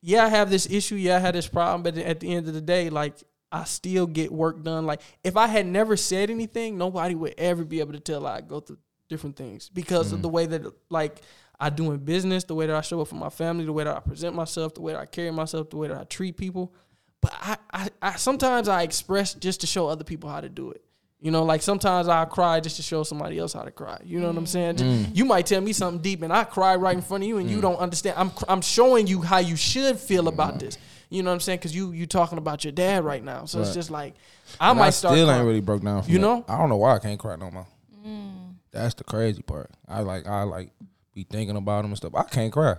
yeah, 0.02 0.26
I 0.26 0.30
have 0.30 0.50
this 0.50 0.66
issue. 0.70 0.96
Yeah, 0.96 1.18
I 1.18 1.20
had 1.20 1.36
this 1.36 1.48
problem, 1.48 1.84
but 1.84 1.98
at 1.98 2.22
the 2.22 2.34
end 2.34 2.48
of 2.48 2.54
the 2.54 2.62
day, 2.62 2.90
like. 2.90 3.16
I 3.50 3.64
still 3.64 4.08
get 4.08 4.30
work 4.30 4.62
done. 4.62 4.86
Like 4.86 5.00
if 5.24 5.38
I 5.38 5.48
had 5.48 5.66
never 5.66 5.96
said 5.96 6.30
anything, 6.30 6.78
nobody 6.78 7.16
would 7.16 7.34
ever 7.38 7.64
be 7.64 7.80
able 7.80 7.94
to 7.94 8.00
tell 8.02 8.28
I 8.28 8.42
go 8.42 8.60
through 8.60 8.80
different 9.08 9.36
things 9.36 9.70
because 9.70 10.12
of 10.12 10.20
mm. 10.20 10.24
the 10.24 10.30
way 10.30 10.46
that 10.46 10.74
like 10.90 11.22
I 11.60 11.70
do 11.70 11.92
in 11.92 11.98
business, 12.00 12.44
the 12.44 12.56
way 12.56 12.68
that 12.68 12.76
I 12.76 12.82
show 12.82 13.02
up 13.02 13.08
for 13.08 13.16
my 13.16 13.30
family, 13.30 13.66
the 13.66 13.74
way 13.74 13.84
that 13.84 13.96
I 13.96 14.00
present 14.00 14.36
myself, 14.36 14.76
the 14.76 14.82
way 14.82 14.94
that 14.94 15.00
I 15.00 15.06
carry 15.06 15.32
myself, 15.32 15.70
the 15.70 15.78
way 15.78 15.88
that 15.88 15.98
I 15.98 16.04
treat 16.04 16.38
people. 16.38 16.74
But 17.22 17.34
I, 17.34 17.58
I, 17.74 17.90
I 18.02 18.16
sometimes 18.16 18.68
I 18.68 18.84
express 18.84 19.34
just 19.34 19.62
to 19.62 19.68
show 19.68 19.88
other 19.88 20.04
people 20.04 20.30
how 20.30 20.42
to 20.42 20.50
do 20.50 20.72
it. 20.72 20.84
You 21.20 21.32
know, 21.32 21.44
like 21.44 21.64
sometimes 21.64 22.08
I 22.08 22.26
cry 22.26 22.60
just 22.60 22.76
to 22.76 22.84
show 22.84 23.02
somebody 23.02 23.40
else 23.40 23.54
how 23.54 23.64
to 23.64 23.72
cry. 23.72 24.00
You 24.06 24.20
know 24.20 24.28
what 24.28 24.38
I'm 24.38 24.46
saying? 24.46 24.78
Just- 24.78 25.10
mm. 25.10 25.16
You 25.16 25.26
might 25.26 25.48
tell 25.48 25.62
me 25.62 25.74
something 25.74 26.00
deep, 26.00 26.22
and 26.22 26.32
I 26.32 26.44
cry 26.44 26.76
right 26.76 26.96
in 26.96 27.02
front 27.02 27.24
of 27.24 27.28
you, 27.28 27.40
and 27.40 27.50
you 27.50 27.58
mm. 27.58 27.62
don't 27.62 27.78
understand. 27.78 28.18
I'm, 28.20 28.32
I'm 28.48 28.62
showing 28.62 29.08
you 29.08 29.24
how 29.24 29.40
you 29.40 29.56
should 29.56 29.98
feel 29.98 30.22
mm-hmm. 30.22 30.28
about 30.28 30.60
this. 30.60 30.78
You 31.10 31.24
know 31.24 31.32
what 31.32 31.36
I'm 31.36 31.40
saying? 31.40 31.58
Because 31.60 31.76
you, 31.76 31.92
you 31.92 32.06
talking 32.06 32.38
about 32.38 32.64
your 32.64 32.74
dad 32.74 33.04
right 33.04 33.24
now, 33.24 33.46
so 33.46 33.62
it's 33.62 33.74
just 33.74 33.90
like 33.90 34.14
I 34.60 34.72
And 34.72 34.80
might 34.80 34.92
start. 34.92 35.16
still 35.16 35.26
crying. 35.26 35.40
ain't 35.40 35.48
really 35.48 35.62
broke 35.62 35.82
down. 35.82 36.04
From 36.04 36.12
You 36.12 36.20
that. 36.20 36.26
know? 36.26 36.46
I 36.48 36.58
don't 36.58 36.70
know 36.70 36.76
why 36.78 36.96
I 36.96 37.00
can't 37.00 37.20
cry 37.20 37.36
no 37.36 37.50
more. 37.50 37.68
Mm. 38.06 38.37
That's 38.78 38.94
the 38.96 39.04
crazy 39.04 39.42
part. 39.42 39.72
I 39.88 40.02
like 40.02 40.28
I 40.28 40.44
like 40.44 40.72
be 41.14 41.24
thinking 41.24 41.56
about 41.58 41.82
them 41.82 41.92
and 41.92 41.98
stuff. 41.98 42.14
I 42.16 42.24
can't 42.24 42.52
cry. 42.54 42.76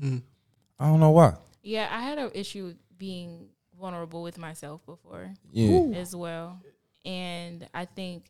Mm. 0.00 0.22
I 0.78 0.86
don't 0.86 1.00
know 1.00 1.10
why. 1.10 1.34
Yeah, 1.62 1.88
I 1.90 2.00
had 2.02 2.18
an 2.18 2.30
issue 2.34 2.74
being 2.98 3.48
vulnerable 3.78 4.22
with 4.22 4.38
myself 4.38 4.84
before 4.86 5.32
Yeah. 5.52 5.98
as 5.98 6.14
well. 6.14 6.60
And 7.04 7.66
I 7.74 7.86
think 7.86 8.26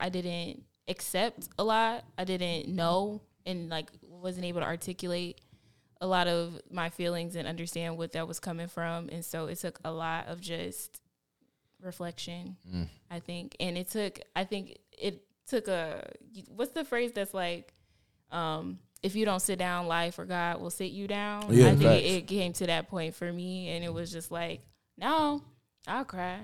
I 0.00 0.08
didn't 0.08 0.62
accept 0.88 1.48
a 1.58 1.64
lot. 1.64 2.04
I 2.16 2.24
didn't 2.24 2.68
know 2.68 3.20
and 3.44 3.68
like 3.68 3.90
wasn't 4.02 4.46
able 4.46 4.60
to 4.60 4.66
articulate 4.66 5.40
a 6.00 6.06
lot 6.06 6.26
of 6.28 6.60
my 6.70 6.88
feelings 6.90 7.36
and 7.36 7.46
understand 7.48 7.96
what 7.98 8.12
that 8.12 8.26
was 8.28 8.38
coming 8.40 8.68
from. 8.68 9.08
And 9.10 9.24
so 9.24 9.46
it 9.46 9.58
took 9.58 9.78
a 9.84 9.90
lot 9.92 10.28
of 10.28 10.40
just 10.40 11.00
reflection, 11.82 12.56
Mm. 12.70 12.88
I 13.10 13.20
think. 13.20 13.56
And 13.60 13.76
it 13.76 13.88
took 13.90 14.20
I 14.34 14.44
think 14.44 14.78
it 14.98 15.22
took 15.48 15.68
a 15.68 16.08
what's 16.48 16.72
the 16.72 16.84
phrase 16.84 17.12
that's 17.12 17.32
like 17.34 17.72
um 18.30 18.78
if 19.02 19.14
you 19.14 19.24
don't 19.24 19.40
sit 19.40 19.58
down, 19.58 19.86
life 19.86 20.18
or 20.18 20.24
God 20.24 20.60
will 20.60 20.70
sit 20.70 20.90
you 20.90 21.06
down. 21.06 21.44
Yeah, 21.50 21.66
I 21.66 21.70
think 21.70 21.82
facts. 21.82 22.02
it, 22.02 22.08
it 22.14 22.26
came 22.26 22.52
to 22.54 22.66
that 22.66 22.88
point 22.88 23.14
for 23.14 23.30
me, 23.32 23.68
and 23.68 23.84
it 23.84 23.92
was 23.92 24.10
just 24.10 24.30
like, 24.32 24.62
no, 24.96 25.42
I'll 25.86 26.04
cry, 26.04 26.38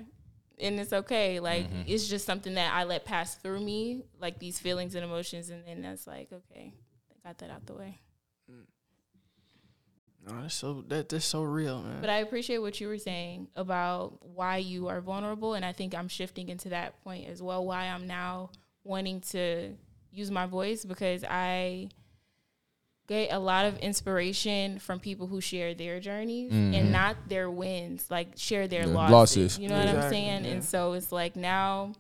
and 0.61 0.79
it's 0.79 0.93
okay. 0.93 1.41
Like 1.41 1.65
Mm-hmm. 1.69 1.83
it's 1.87 2.07
just 2.09 2.27
something 2.27 2.55
that 2.55 2.73
I 2.73 2.85
let 2.85 3.05
pass 3.05 3.35
through 3.37 3.61
me, 3.61 4.05
like 4.21 4.39
these 4.39 4.59
feelings 4.61 4.95
and 4.95 5.03
emotions, 5.05 5.49
and 5.51 5.65
then 5.67 5.81
that's 5.83 6.07
like, 6.07 6.29
okay, 6.33 6.75
I 7.11 7.29
got 7.29 7.39
that 7.39 7.51
out 7.51 7.67
the 7.67 7.75
way. 7.75 7.99
No, 10.25 10.41
that's 10.43 10.55
so 10.55 10.85
that 10.89 11.09
that's 11.09 11.25
so 11.25 11.43
real, 11.43 11.83
man. 11.83 12.01
But 12.01 12.11
I 12.11 12.19
appreciate 12.19 12.59
what 12.59 12.81
you 12.81 12.87
were 12.87 12.99
saying 12.99 13.49
about 13.57 14.25
why 14.25 14.59
you 14.59 14.87
are 14.87 15.01
vulnerable, 15.01 15.55
and 15.55 15.65
I 15.65 15.73
think 15.73 15.95
I'm 15.97 16.07
shifting 16.07 16.49
into 16.49 16.69
that 16.69 17.03
point 17.03 17.29
as 17.29 17.43
well. 17.43 17.65
Why 17.65 17.87
I'm 17.87 18.07
now 18.07 18.51
wanting 18.85 19.21
to 19.21 19.75
use 20.11 20.31
my 20.31 20.47
voice 20.47 20.85
because 20.85 21.25
I 21.25 21.89
get 23.09 23.33
a 23.33 23.39
lot 23.39 23.67
of 23.67 23.79
inspiration 23.79 24.79
from 24.79 25.01
people 25.01 25.27
who 25.27 25.41
share 25.41 25.75
their 25.75 26.01
journeys 26.01 26.53
and 26.53 26.75
mm-hmm. 26.75 26.93
not 26.93 27.17
their 27.29 27.51
wins, 27.51 28.07
like 28.11 28.29
share 28.37 28.69
their 28.69 28.87
The 28.87 28.93
losses. 28.93 29.13
losses. 29.13 29.59
You 29.59 29.69
know 29.69 29.79
what 29.79 29.89
I'm 29.89 30.11
saying? 30.11 30.45
yeah. 30.45 30.51
And 30.53 30.65
so 30.65 30.93
it's 30.93 31.11
like 31.13 31.37
now 31.37 31.93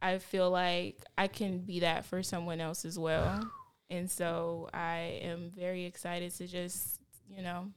I 0.00 0.18
feel 0.18 0.50
like 0.50 1.02
I 1.16 1.28
can 1.28 1.58
be 1.58 1.80
that 1.80 2.04
for 2.04 2.22
someone 2.22 2.60
else 2.60 2.84
as 2.84 2.98
well. 2.98 3.48
And 3.90 4.10
so 4.10 4.68
I 4.72 5.20
am 5.22 5.50
very 5.56 5.84
excited 5.84 6.34
to 6.36 6.46
just, 6.46 7.00
you 7.28 7.42
know, 7.42 7.70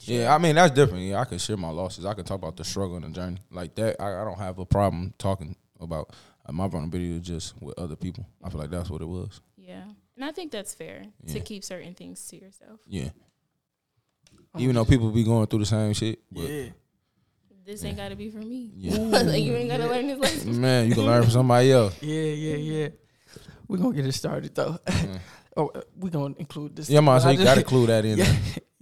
Yeah, 0.00 0.34
I 0.34 0.38
mean 0.38 0.54
that's 0.54 0.74
different. 0.74 1.04
Yeah, 1.04 1.20
I 1.20 1.24
can 1.24 1.38
share 1.38 1.56
my 1.56 1.70
losses. 1.70 2.04
I 2.04 2.14
can 2.14 2.24
talk 2.24 2.38
about 2.38 2.56
the 2.56 2.64
struggle 2.64 2.96
and 2.96 3.04
the 3.04 3.10
journey 3.10 3.38
like 3.50 3.74
that. 3.76 4.00
I, 4.00 4.22
I 4.22 4.24
don't 4.24 4.38
have 4.38 4.58
a 4.58 4.66
problem 4.66 5.14
talking 5.18 5.56
about 5.80 6.14
my 6.50 6.68
vulnerability 6.68 7.16
is 7.16 7.22
just 7.22 7.60
with 7.60 7.78
other 7.78 7.96
people. 7.96 8.26
I 8.42 8.50
feel 8.50 8.60
like 8.60 8.70
that's 8.70 8.90
what 8.90 9.00
it 9.00 9.08
was. 9.08 9.40
Yeah. 9.56 9.84
And 10.16 10.24
I 10.24 10.32
think 10.32 10.52
that's 10.52 10.74
fair 10.74 11.06
to 11.28 11.40
keep 11.40 11.64
certain 11.64 11.94
things 11.94 12.26
to 12.28 12.36
yourself. 12.36 12.80
Yeah. 12.86 13.10
Even 14.56 14.76
though 14.76 14.84
people 14.84 15.10
be 15.10 15.24
going 15.24 15.46
through 15.46 15.60
the 15.60 15.66
same 15.66 15.92
shit, 15.94 16.20
but 16.30 16.42
yeah, 16.42 16.66
This 17.64 17.84
ain't 17.84 17.96
got 17.96 18.10
to 18.10 18.16
be 18.16 18.30
for 18.30 18.38
me. 18.38 18.70
Yeah. 18.76 18.96
like, 18.98 19.42
you 19.42 19.54
ain't 19.54 19.70
got 19.70 19.78
to 19.78 19.86
learn 19.88 20.06
this 20.06 20.18
lesson. 20.18 20.60
man, 20.60 20.88
you 20.88 20.94
can 20.94 21.06
learn 21.06 21.22
from 21.22 21.32
somebody 21.32 21.72
else. 21.72 21.96
yeah, 22.02 22.22
yeah, 22.22 22.56
yeah. 22.56 22.88
We're 23.66 23.78
gonna 23.78 23.94
get 23.94 24.06
it 24.06 24.12
started 24.12 24.54
though. 24.54 24.78
oh, 25.56 25.68
uh, 25.68 25.80
we're 25.96 26.10
gonna 26.10 26.34
include 26.38 26.76
this. 26.76 26.90
Yeah, 26.90 27.00
man. 27.00 27.16
But 27.16 27.20
So 27.20 27.30
you 27.30 27.42
got 27.42 27.56
to 27.56 27.64
clue 27.64 27.86
that 27.86 28.04
in. 28.04 28.18
Yeah. 28.18 28.36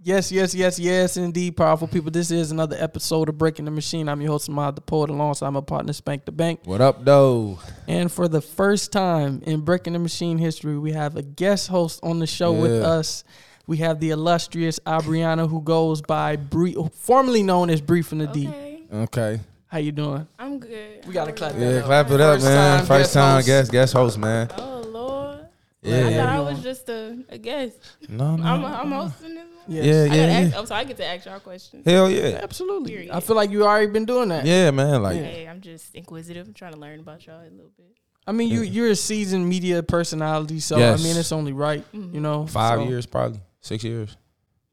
There. 0.04 0.14
Yes, 0.16 0.32
yes, 0.32 0.54
yes, 0.54 0.78
yes, 0.78 1.16
indeed, 1.16 1.56
powerful 1.56 1.88
people. 1.88 2.10
This 2.10 2.30
is 2.30 2.50
another 2.50 2.76
episode 2.78 3.28
of 3.28 3.38
Breaking 3.38 3.64
the 3.64 3.70
Machine. 3.70 4.08
I'm 4.08 4.20
your 4.20 4.32
host, 4.32 4.48
Ahmad 4.48 4.76
the 4.76 4.80
Poet, 4.80 5.10
alongside 5.10 5.50
my 5.50 5.60
partner, 5.60 5.92
Spank 5.92 6.24
the 6.24 6.32
Bank. 6.32 6.60
What 6.64 6.80
up, 6.80 7.04
though? 7.04 7.58
And 7.86 8.10
for 8.10 8.28
the 8.28 8.40
first 8.40 8.92
time 8.92 9.42
in 9.46 9.60
Breaking 9.60 9.92
the 9.92 9.98
Machine 9.98 10.38
history, 10.38 10.78
we 10.78 10.92
have 10.92 11.16
a 11.16 11.22
guest 11.22 11.68
host 11.68 12.00
on 12.02 12.18
the 12.18 12.26
show 12.26 12.52
with 12.52 12.72
us. 12.82 13.24
We 13.66 13.76
have 13.78 14.00
the 14.00 14.10
illustrious 14.10 14.80
Abriana, 14.80 15.48
who 15.48 15.60
goes 15.62 16.02
by 16.02 16.36
Bree, 16.36 16.76
formerly 16.94 17.42
known 17.44 17.70
as 17.70 17.80
Bree 17.80 18.02
from 18.02 18.18
the 18.18 18.26
D. 18.26 18.48
Okay. 18.48 18.82
Okay. 18.92 19.40
How 19.68 19.78
you 19.78 19.92
doing? 19.92 20.26
I'm 20.38 20.58
good. 20.58 21.06
We 21.06 21.14
gotta 21.14 21.32
clap 21.32 21.52
that 21.54 21.60
Yeah, 21.60 21.78
up. 21.78 21.84
clap 21.86 22.10
it 22.10 22.20
up, 22.20 22.34
First 22.34 22.44
man. 22.44 22.78
time 22.78 22.86
First 22.86 23.00
guest 23.00 23.14
time 23.14 23.34
host. 23.36 23.46
guest 23.46 23.72
guest 23.72 23.92
host, 23.94 24.18
man. 24.18 24.50
Oh, 24.58 24.80
Lord. 24.86 25.46
Yeah. 25.80 26.08
I 26.08 26.12
thought 26.14 26.28
I 26.28 26.40
was 26.40 26.62
just 26.62 26.88
a, 26.90 27.16
a 27.30 27.38
guest. 27.38 27.78
No, 28.08 28.36
no. 28.36 28.42
I'm, 28.44 28.64
I'm 28.64 28.90
hosting 28.92 29.34
this 29.34 29.44
one. 29.44 29.51
Yes. 29.68 29.84
Yeah, 29.84 29.92
yeah, 29.92 30.06
gotta 30.08 30.16
yeah. 30.32 30.38
ask, 30.48 30.56
oh, 30.56 30.64
so 30.64 30.74
I 30.74 30.84
get 30.84 30.96
to 30.98 31.06
ask 31.06 31.26
y'all 31.26 31.40
questions. 31.40 31.84
Hell 31.84 32.10
yeah. 32.10 32.40
Absolutely. 32.42 32.90
Period. 32.92 33.10
I 33.10 33.20
feel 33.20 33.36
like 33.36 33.50
you 33.50 33.64
already 33.64 33.90
been 33.90 34.04
doing 34.04 34.28
that. 34.30 34.44
Yeah, 34.46 34.70
man. 34.70 35.02
Like, 35.02 35.16
Hey, 35.16 35.46
I'm 35.48 35.60
just 35.60 35.94
inquisitive. 35.94 36.46
I'm 36.46 36.54
trying 36.54 36.72
to 36.74 36.78
learn 36.80 37.00
about 37.00 37.26
y'all 37.26 37.40
a 37.40 37.44
little 37.50 37.70
bit. 37.76 37.86
I 38.26 38.32
mean, 38.32 38.48
you 38.50 38.62
you're 38.62 38.90
a 38.90 38.96
seasoned 38.96 39.48
media 39.48 39.82
personality, 39.82 40.60
so 40.60 40.78
Yes. 40.78 41.00
I 41.00 41.04
mean, 41.04 41.16
it's 41.16 41.32
only 41.32 41.52
right, 41.52 41.84
Mhm. 41.92 42.14
you 42.14 42.20
know. 42.20 42.46
five 42.46 42.78
so- 42.78 42.88
years, 42.88 43.04
probably 43.06 43.40
six 43.60 43.82
years, 43.82 44.16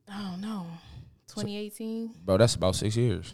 I 0.08 0.22
don't 0.32 0.42
know. 0.42 0.66
2018. 1.28 2.12
bro. 2.26 2.38
That's 2.38 2.56
about 2.56 2.76
six 2.76 2.96
years. 2.96 3.34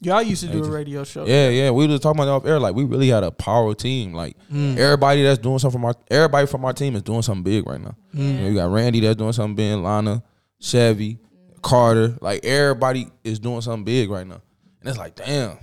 Y'all 0.00 0.20
used 0.22 0.42
to 0.42 0.50
do 0.50 0.64
a 0.64 0.68
radio 0.68 1.04
show. 1.04 1.24
Yeah, 1.24 1.48
yeah. 1.50 1.70
We 1.70 1.86
was 1.86 2.00
talking 2.00 2.20
about 2.20 2.24
that 2.24 2.32
off 2.32 2.46
air. 2.46 2.58
Like, 2.58 2.74
we 2.74 2.82
really 2.82 3.06
had 3.08 3.22
a 3.22 3.30
power 3.30 3.72
team. 3.72 4.12
Like, 4.12 4.36
Mm. 4.52 4.76
everybody 4.76 5.22
that's 5.22 5.38
doing 5.38 5.60
something 5.60 5.78
from 5.80 5.84
our 5.84 5.94
everybody 6.10 6.48
from 6.48 6.64
our 6.64 6.72
team 6.72 6.96
is 6.96 7.02
doing 7.02 7.22
something 7.22 7.44
big 7.44 7.64
right 7.68 7.80
now. 7.80 7.94
Mm. 8.12 8.18
You, 8.18 8.32
know, 8.40 8.48
you 8.48 8.54
got 8.54 8.72
Randy 8.72 8.98
that's 8.98 9.16
doing 9.16 9.32
something 9.32 9.54
big, 9.54 9.76
Lana, 9.76 10.24
Chevy, 10.62 11.18
Carter. 11.60 12.16
Like, 12.20 12.44
everybody 12.44 13.08
is 13.24 13.38
doing 13.38 13.60
something 13.60 13.84
big 13.84 14.08
right 14.10 14.26
now. 14.26 14.40
And 14.80 14.88
it's 14.88 14.98
like, 14.98 15.16
damn. 15.16 15.58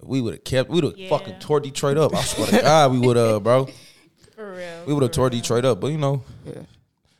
We 0.00 0.20
would 0.20 0.34
have 0.34 0.44
kept, 0.44 0.70
we 0.70 0.76
would 0.76 0.84
have 0.84 0.96
Yeah. 0.98 1.08
fucking 1.08 1.40
tore 1.40 1.58
Detroit 1.60 1.96
up. 1.96 2.14
I 2.14 2.22
swear 2.22 2.46
to 2.46 2.60
God, 2.62 2.92
we 2.92 2.98
would 3.00 3.16
have, 3.16 3.42
bro. 3.44 3.66
For 4.36 4.52
real. 4.54 4.84
We 4.86 4.94
would 4.94 5.02
have 5.02 5.10
tore 5.12 5.28
real. 5.28 5.40
Detroit 5.40 5.64
up. 5.64 5.80
But 5.80 5.88
you 5.88 5.98
know, 5.98 6.22
Yeah. 6.46 6.62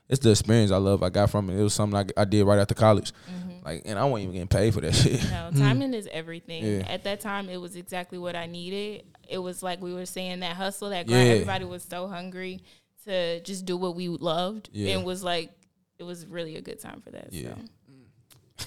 it's 0.09 0.21
the 0.21 0.31
experience 0.31 0.71
I 0.71 0.77
love. 0.77 1.03
I 1.03 1.09
got 1.09 1.29
from 1.31 1.51
it. 1.51 1.59
It 1.59 1.63
was 1.63 1.75
something 1.75 1.99
I, 1.99 2.21
I 2.21 2.25
did 2.25 2.45
right 2.45 2.59
after 2.59 2.75
college. 2.75 3.13
Mhm. 3.29 3.65
Like, 3.65 3.83
and 3.85 3.99
I 3.99 4.05
wasn't 4.05 4.23
even 4.23 4.33
getting 4.35 4.49
paid 4.49 4.73
for 4.75 4.81
that 4.83 4.93
shit. 4.95 5.23
No, 5.31 5.51
timing 5.57 5.93
is 5.93 6.09
everything. 6.13 6.65
Yeah. 6.65 6.87
At 6.89 7.03
that 7.05 7.21
time, 7.21 7.49
it 7.49 7.57
was 7.61 7.75
exactly 7.75 8.19
what 8.19 8.37
I 8.37 8.47
needed. 8.47 9.03
It 9.29 9.39
was 9.39 9.63
like 9.63 9.83
we 9.83 9.93
were 9.93 10.07
saying 10.07 10.41
that 10.41 10.55
hustle, 10.57 10.91
that 10.91 11.07
grind. 11.09 11.27
Yeah. 11.27 11.33
Everybody 11.35 11.65
was 11.65 11.83
so 11.83 12.07
hungry 12.07 12.61
to 13.07 13.41
just 13.41 13.65
do 13.65 13.77
what 13.77 13.97
we 13.97 14.09
loved, 14.09 14.69
Yeah. 14.73 14.97
and 14.97 15.05
was 15.05 15.25
like, 15.25 15.51
it 15.99 16.05
was 16.05 16.27
really 16.27 16.57
a 16.57 16.61
good 16.61 16.79
time 16.81 17.01
for 17.01 17.11
that. 17.11 17.33
Yeah. 17.33 17.55
So. 18.59 18.67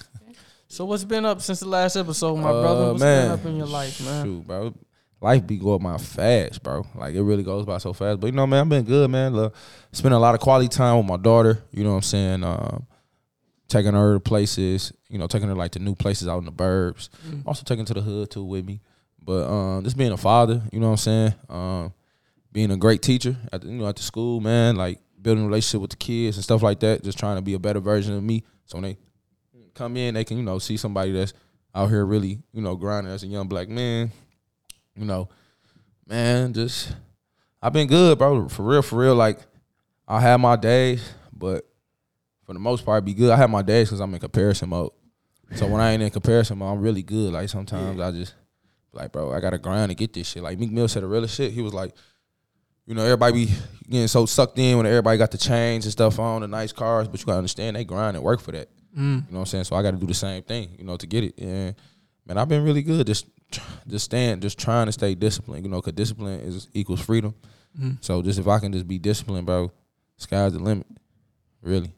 So 0.68 0.86
what's 0.86 1.04
been 1.04 1.26
up 1.26 1.42
since 1.42 1.60
the 1.60 1.68
last 1.68 1.96
episode, 1.96 2.36
my 2.36 2.48
Uh, 2.48 2.62
brother? 2.62 2.86
What's 2.92 3.00
man. 3.00 3.24
been 3.28 3.32
up 3.40 3.44
in 3.44 3.56
your 3.58 3.66
life, 3.66 4.00
man? 4.02 4.24
Shoot, 4.24 4.46
bro. 4.46 4.74
Life 5.20 5.46
be 5.46 5.58
going 5.58 5.82
by 5.82 5.98
fast, 5.98 6.62
bro. 6.62 6.86
Like 6.94 7.14
it 7.14 7.22
really 7.22 7.42
goes 7.42 7.66
by 7.66 7.76
so 7.76 7.92
fast. 7.92 8.20
But 8.20 8.28
you 8.28 8.32
know, 8.32 8.46
man, 8.46 8.60
I've 8.62 8.68
been 8.70 8.84
good, 8.84 9.10
man. 9.10 9.34
Look, 9.34 9.54
spending 9.92 10.16
a 10.16 10.18
lot 10.18 10.34
of 10.34 10.40
quality 10.40 10.68
time 10.68 10.96
with 10.96 11.04
my 11.06 11.18
daughter. 11.18 11.62
You 11.72 11.84
know 11.84 11.90
what 11.90 11.96
I'm 11.96 12.02
saying? 12.02 12.42
Um, 12.44 12.86
taking 13.68 13.92
her 13.92 14.14
to 14.14 14.20
places. 14.20 14.94
You 15.10 15.18
know, 15.18 15.26
taking 15.26 15.48
her 15.48 15.54
like 15.54 15.72
to 15.72 15.78
new 15.78 15.94
places 15.94 16.26
out 16.26 16.38
in 16.38 16.46
the 16.46 16.52
burbs. 16.52 17.10
Mm. 17.28 17.42
Also 17.46 17.64
taking 17.64 17.84
to 17.84 17.92
the 17.94 18.00
hood 18.00 18.30
too 18.30 18.42
with 18.42 18.64
me. 18.64 18.80
But 19.22 19.46
um, 19.52 19.84
just 19.84 19.98
being 19.98 20.12
a 20.12 20.16
father. 20.16 20.62
You 20.72 20.80
know 20.80 20.86
what 20.86 20.92
I'm 20.92 20.96
saying? 20.96 21.34
Um, 21.50 21.92
being 22.50 22.70
a 22.70 22.78
great 22.78 23.02
teacher 23.02 23.36
at 23.52 23.60
the, 23.60 23.66
you 23.68 23.74
know 23.74 23.86
at 23.88 23.96
the 23.96 24.02
school, 24.02 24.40
man. 24.40 24.76
Like 24.76 25.00
building 25.22 25.44
a 25.44 25.46
relationship 25.46 25.80
with 25.80 25.90
the 25.90 25.96
kids 25.96 26.36
and 26.36 26.44
stuff 26.44 26.62
like 26.62 26.80
that. 26.80 27.02
Just 27.02 27.18
trying 27.18 27.36
to 27.36 27.42
be 27.42 27.54
a 27.54 27.58
better 27.58 27.80
version 27.80 28.14
of 28.14 28.22
me. 28.22 28.44
So 28.66 28.76
when 28.76 28.82
they 28.82 28.98
come 29.74 29.96
in, 29.96 30.14
they 30.14 30.24
can 30.24 30.36
you 30.36 30.42
know 30.42 30.58
see 30.58 30.76
somebody 30.76 31.12
that's 31.12 31.32
out 31.74 31.88
here 31.88 32.04
really 32.04 32.38
you 32.52 32.60
know 32.60 32.76
grinding 32.76 33.12
as 33.12 33.22
a 33.22 33.26
young 33.26 33.48
black 33.48 33.68
man. 33.68 34.10
You 34.96 35.06
know, 35.06 35.28
man, 36.06 36.52
just 36.52 36.94
I've 37.62 37.72
been 37.72 37.88
good, 37.88 38.18
bro. 38.18 38.48
For 38.48 38.62
real, 38.62 38.82
for 38.82 38.96
real. 38.96 39.14
Like 39.14 39.38
I 40.06 40.20
have 40.20 40.40
my 40.40 40.56
days, 40.56 41.08
but 41.32 41.66
for 42.44 42.52
the 42.52 42.58
most 42.58 42.84
part, 42.84 42.98
I 42.98 43.00
be 43.00 43.14
good. 43.14 43.30
I 43.30 43.36
have 43.36 43.50
my 43.50 43.62
days 43.62 43.88
because 43.88 44.00
I'm 44.00 44.12
in 44.12 44.20
comparison 44.20 44.68
mode. 44.68 44.90
So 45.54 45.66
when 45.66 45.80
I 45.80 45.92
ain't 45.92 46.02
in 46.02 46.10
comparison 46.10 46.58
mode, 46.58 46.72
I'm 46.72 46.82
really 46.82 47.02
good. 47.02 47.32
Like 47.32 47.48
sometimes 47.48 48.00
I 48.00 48.10
just 48.10 48.34
like, 48.92 49.12
bro, 49.12 49.32
I 49.32 49.40
gotta 49.40 49.58
grind 49.58 49.90
to 49.90 49.94
get 49.94 50.12
this 50.12 50.28
shit. 50.28 50.42
Like 50.42 50.58
Meek 50.58 50.70
Mill 50.70 50.88
said 50.88 51.02
the 51.02 51.06
real 51.06 51.26
shit. 51.26 51.52
He 51.52 51.62
was 51.62 51.74
like, 51.74 51.94
you 52.86 52.94
know, 52.94 53.02
everybody 53.02 53.46
be 53.46 53.52
getting 53.88 54.08
so 54.08 54.26
sucked 54.26 54.58
in 54.58 54.76
when 54.76 54.86
everybody 54.86 55.18
got 55.18 55.30
the 55.30 55.38
chains 55.38 55.84
and 55.84 55.92
stuff 55.92 56.18
on, 56.18 56.42
the 56.42 56.48
nice 56.48 56.72
cars, 56.72 57.08
but 57.08 57.20
you 57.20 57.26
gotta 57.26 57.38
understand 57.38 57.76
they 57.76 57.84
grind 57.84 58.16
and 58.16 58.24
work 58.24 58.40
for 58.40 58.52
that. 58.52 58.68
Mm. 58.96 58.98
You 58.98 59.04
know 59.04 59.22
what 59.30 59.38
I'm 59.40 59.46
saying? 59.46 59.64
So 59.64 59.76
I 59.76 59.82
got 59.82 59.92
to 59.92 59.96
do 59.96 60.06
the 60.06 60.14
same 60.14 60.42
thing, 60.42 60.76
you 60.78 60.84
know, 60.84 60.96
to 60.96 61.06
get 61.06 61.24
it. 61.24 61.38
And 61.38 61.74
man, 62.26 62.38
I've 62.38 62.48
been 62.48 62.64
really 62.64 62.82
good. 62.82 63.06
Just, 63.06 63.26
just 63.86 64.04
staying, 64.04 64.40
just 64.40 64.58
trying 64.58 64.86
to 64.86 64.92
stay 64.92 65.14
disciplined. 65.14 65.64
You 65.64 65.70
know, 65.70 65.80
because 65.80 65.94
discipline 65.94 66.40
is 66.40 66.68
equals 66.74 67.00
freedom. 67.00 67.34
Mm. 67.78 67.98
So 68.04 68.22
just 68.22 68.38
if 68.38 68.46
I 68.48 68.58
can 68.58 68.72
just 68.72 68.86
be 68.86 68.98
disciplined, 68.98 69.46
bro, 69.46 69.72
sky's 70.16 70.52
the 70.52 70.58
limit. 70.58 70.86
Really. 71.62 71.92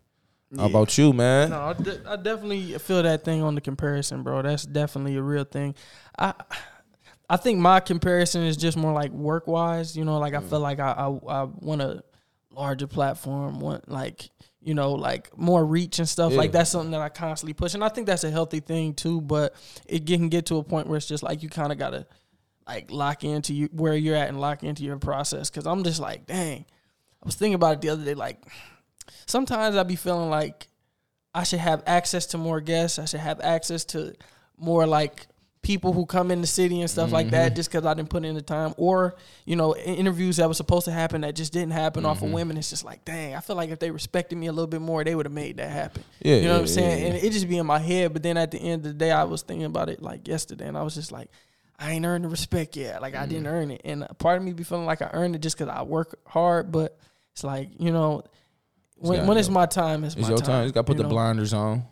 How 0.57 0.67
about 0.67 0.97
you, 0.97 1.13
man? 1.13 1.51
No, 1.51 1.61
I, 1.61 1.73
de- 1.73 2.01
I 2.09 2.15
definitely 2.15 2.79
feel 2.79 3.03
that 3.03 3.25
thing 3.25 3.43
on 3.43 3.57
the 3.57 3.61
comparison, 3.61 4.23
bro. 4.23 4.41
That's 4.43 4.65
definitely 4.65 5.17
a 5.17 5.23
real 5.23 5.43
thing. 5.43 5.75
I 6.17 6.33
I 7.29 7.37
think 7.37 7.59
my 7.59 7.81
comparison 7.81 8.43
is 8.43 8.57
just 8.57 8.77
more 8.77 8.93
like 8.93 9.11
work 9.11 9.47
wise. 9.47 9.97
You 9.97 10.05
know, 10.05 10.19
like 10.19 10.35
I 10.35 10.41
feel 10.41 10.59
mm. 10.59 10.63
like 10.63 10.81
I 10.81 10.93
I, 10.93 11.43
I 11.43 11.45
want 11.45 11.83
a 11.83 12.05
larger 12.51 12.87
platform, 12.87 13.61
want 13.61 13.89
like 13.91 14.31
you 14.61 14.75
know 14.75 14.93
like 14.93 15.37
more 15.37 15.65
reach 15.65 15.99
and 15.99 16.09
stuff. 16.09 16.33
Yeah. 16.33 16.39
Like 16.39 16.53
that's 16.53 16.71
something 16.71 16.93
that 16.93 17.01
I 17.01 17.09
constantly 17.09 17.55
push, 17.55 17.75
and 17.75 17.85
I 17.85 17.89
think 17.89 18.07
that's 18.07 18.25
a 18.25 18.31
healthy 18.31 18.61
thing 18.61 18.95
too. 18.95 19.21
But 19.21 19.55
it 19.87 20.07
can 20.07 20.29
get 20.29 20.47
to 20.47 20.59
a 20.59 20.63
point 20.63 20.87
where 20.87 20.97
it's 20.97 21.09
just 21.09 21.23
like 21.23 21.43
you 21.43 21.49
kind 21.49 21.73
of 21.73 21.79
gotta 21.79 22.07
like 22.67 22.91
lock 22.91 23.25
into 23.25 23.55
you 23.55 23.69
where 23.73 23.95
you're 23.95 24.17
at 24.17 24.29
and 24.29 24.41
lock 24.41 24.63
into 24.63 24.83
your 24.83 24.99
process. 24.99 25.51
Because 25.51 25.67
I'm 25.67 25.85
just 25.85 26.01
like, 26.01 26.27
dang. 26.27 26.67
I 27.23 27.27
was 27.27 27.37
thinking 27.37 27.55
about 27.55 27.77
it 27.77 27.81
the 27.81 27.89
other 27.89 28.05
day, 28.05 28.13
like 28.13 28.45
sometimes 29.27 29.77
I 29.77 29.83
be 29.83 29.97
feeling 29.97 30.29
like 30.29 30.69
I 31.35 31.43
should 31.43 31.61
have 31.61 31.83
access 31.87 32.27
to 32.27 32.39
more 32.39 32.61
guests. 32.61 32.99
I 32.99 33.07
should 33.07 33.21
have 33.21 33.41
access 33.41 33.85
to 33.87 34.15
more 34.59 34.87
like 34.87 35.27
people 35.65 35.93
who 35.93 36.07
come 36.07 36.31
in 36.31 36.41
the 36.41 36.47
city 36.47 36.81
and 36.81 36.89
stuff 36.89 37.11
like 37.11 37.31
that 37.31 37.49
mm-hmm. 37.49 37.57
just 37.57 37.71
because 37.71 37.85
I 37.85 37.95
didn't 37.95 38.11
put 38.11 38.25
in 38.25 38.35
the 38.35 38.43
time. 38.43 38.75
Or, 38.77 39.17
you 39.45 39.57
know, 39.57 39.75
interviews 39.75 40.37
that 40.37 40.47
was 40.47 40.57
supposed 40.57 40.85
to 40.85 40.93
happen 40.93 41.23
that 41.23 41.35
just 41.35 41.53
didn't 41.53 41.73
happen 41.73 42.05
off 42.05 42.19
of 42.19 42.25
mm-hmm. 42.25 42.35
women. 42.35 42.57
It's 42.59 42.71
just 42.71 42.85
like, 42.85 43.05
dang, 43.05 43.35
I 43.35 43.41
feel 43.41 43.57
like 43.57 43.71
if 43.71 43.81
they 43.81 43.91
respected 43.91 44.37
me 44.37 44.47
a 44.47 44.53
little 44.53 44.69
bit 44.69 44.83
more, 44.83 45.03
they 45.03 45.15
would 45.15 45.27
have 45.27 45.33
made 45.33 45.57
that 45.57 45.71
happen. 45.71 46.05
Yeah, 46.21 46.37
You 46.37 46.43
know 46.43 46.47
yeah, 46.47 46.53
what 46.53 46.61
I'm 46.61 46.67
saying? 46.69 46.91
yeah, 46.91 47.07
yeah. 47.07 47.15
And 47.15 47.25
it 47.25 47.33
just 47.33 47.49
be 47.49 47.59
in 47.59 47.67
my 47.67 47.79
head. 47.81 48.13
But 48.13 48.23
then 48.23 48.37
at 48.37 48.51
the 48.51 48.59
end 48.59 48.87
of 48.87 48.93
the 48.93 48.99
day, 48.99 49.11
I 49.11 49.25
was 49.25 49.43
thinking 49.43 49.67
about 49.67 49.89
it 49.89 50.01
like 50.01 50.29
yesterday 50.29 50.69
and 50.69 50.79
I 50.79 50.83
was 50.83 50.95
just 50.95 51.11
like, 51.11 51.29
I 51.79 51.93
ain't 51.93 52.05
earned 52.05 52.25
the 52.25 52.29
respect 52.29 52.77
yet. 52.77 53.03
Like 53.03 53.17
I 53.17 53.27
didn't 53.27 53.45
mm-hmm. 53.45 53.55
earn 53.55 53.71
it. 53.73 53.81
And 53.85 54.03
a 54.05 54.15
part 54.15 54.37
of 54.37 54.45
me 54.45 54.53
be 54.53 54.63
feeling 54.63 54.87
like 54.87 55.03
I 55.03 55.11
earned 55.13 55.35
it 55.35 55.41
just 55.41 55.59
because 55.59 55.75
I 55.75 55.83
work 55.83 56.21
hard. 56.27 56.71
But 56.71 56.97
it's 57.33 57.43
like, 57.43 57.71
you 57.79 57.91
know, 57.91 58.23
when, 58.97 59.19
gotta 59.19 59.29
when 59.29 59.39
it's 59.39 59.49
my 59.49 59.67
time, 59.67 60.05
it's, 60.05 60.15
It's 60.15 60.23
my 60.23 60.29
your 60.29 60.39
time. 60.39 60.47
time. 60.47 60.67
You 60.67 60.73
got 60.73 60.83
to 60.83 60.85
put 60.85 60.97
you 60.97 60.99
the 60.99 61.03
know? 61.05 61.09
blinders 61.09 61.53
on. 61.53 61.85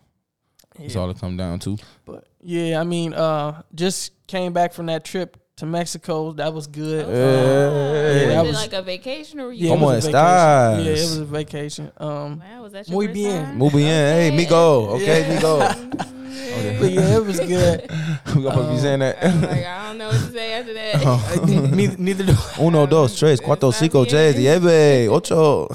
That's 0.79 0.95
Yeah. 0.95 1.01
all 1.01 1.11
it 1.11 1.19
come 1.21 1.37
down 1.37 1.59
to. 1.61 1.77
But 2.07 2.25
yeah, 2.43 2.81
I 2.81 2.85
mean, 2.85 3.15
uh, 3.15 3.63
just 3.75 4.13
came 4.27 4.53
back 4.53 4.73
from 4.73 4.87
that 4.87 5.05
trip 5.05 5.37
to 5.57 5.67
Mexico. 5.67 6.33
That 6.33 6.53
was 6.55 6.67
good. 6.67 7.07
Yeah. 7.07 7.15
Yeah, 7.15 8.27
that 8.29 8.45
it 8.45 8.49
was- 8.49 8.57
like 8.57 8.73
a 8.73 8.83
vacation 8.83 9.41
or 9.41 9.53
you? 9.53 9.67
Yeah, 9.69 9.73
it 9.75 9.77
Como 9.77 9.87
was 9.87 10.07
a 10.07 10.09
estas? 10.11 10.77
vacation. 10.77 10.85
Yeah, 10.85 10.93
it 10.93 11.03
was 11.03 11.19
a 11.19 11.25
vacation. 11.25 11.93
Um, 11.99 12.43
Wow, 12.43 12.63
was 12.63 12.73
that 12.73 12.89
your 12.89 12.95
Muy 12.97 13.07
first 13.07 13.15
bien. 13.15 13.45
time? 13.45 13.59
Muy 13.59 13.71
bien. 13.71 13.87
Hey, 13.87 14.29
Okay. 14.29 14.37
Migo. 14.47 14.89
Okay, 14.95 15.21
Yeah. 15.21 15.39
Migo. 15.41 15.59
but 16.81 16.91
yeah, 16.91 17.17
it 17.17 17.27
was 17.27 17.39
good. 17.41 17.91
we 18.35 18.43
gonna 18.43 18.73
be 18.73 18.79
saying 18.79 19.01
that. 19.01 19.23
I 19.23 19.27
like, 19.35 19.67
I 19.67 19.87
don't 19.89 19.99
know 19.99 20.09
what 20.09 20.17
to 20.17 20.33
say 20.33 20.53
after 20.55 20.73
that. 20.75 20.95
Uh, 21.05 21.47
neither, 21.77 21.97
neither 21.99 22.25
do. 22.25 22.33
I. 22.33 22.63
Uno, 22.63 22.87
dos, 22.87 23.19
tres, 23.19 23.39
cuatro, 23.41 23.73
cinco, 23.73 24.05
seis, 24.05 24.35
diez, 24.35 25.09
ocho. 25.11 25.69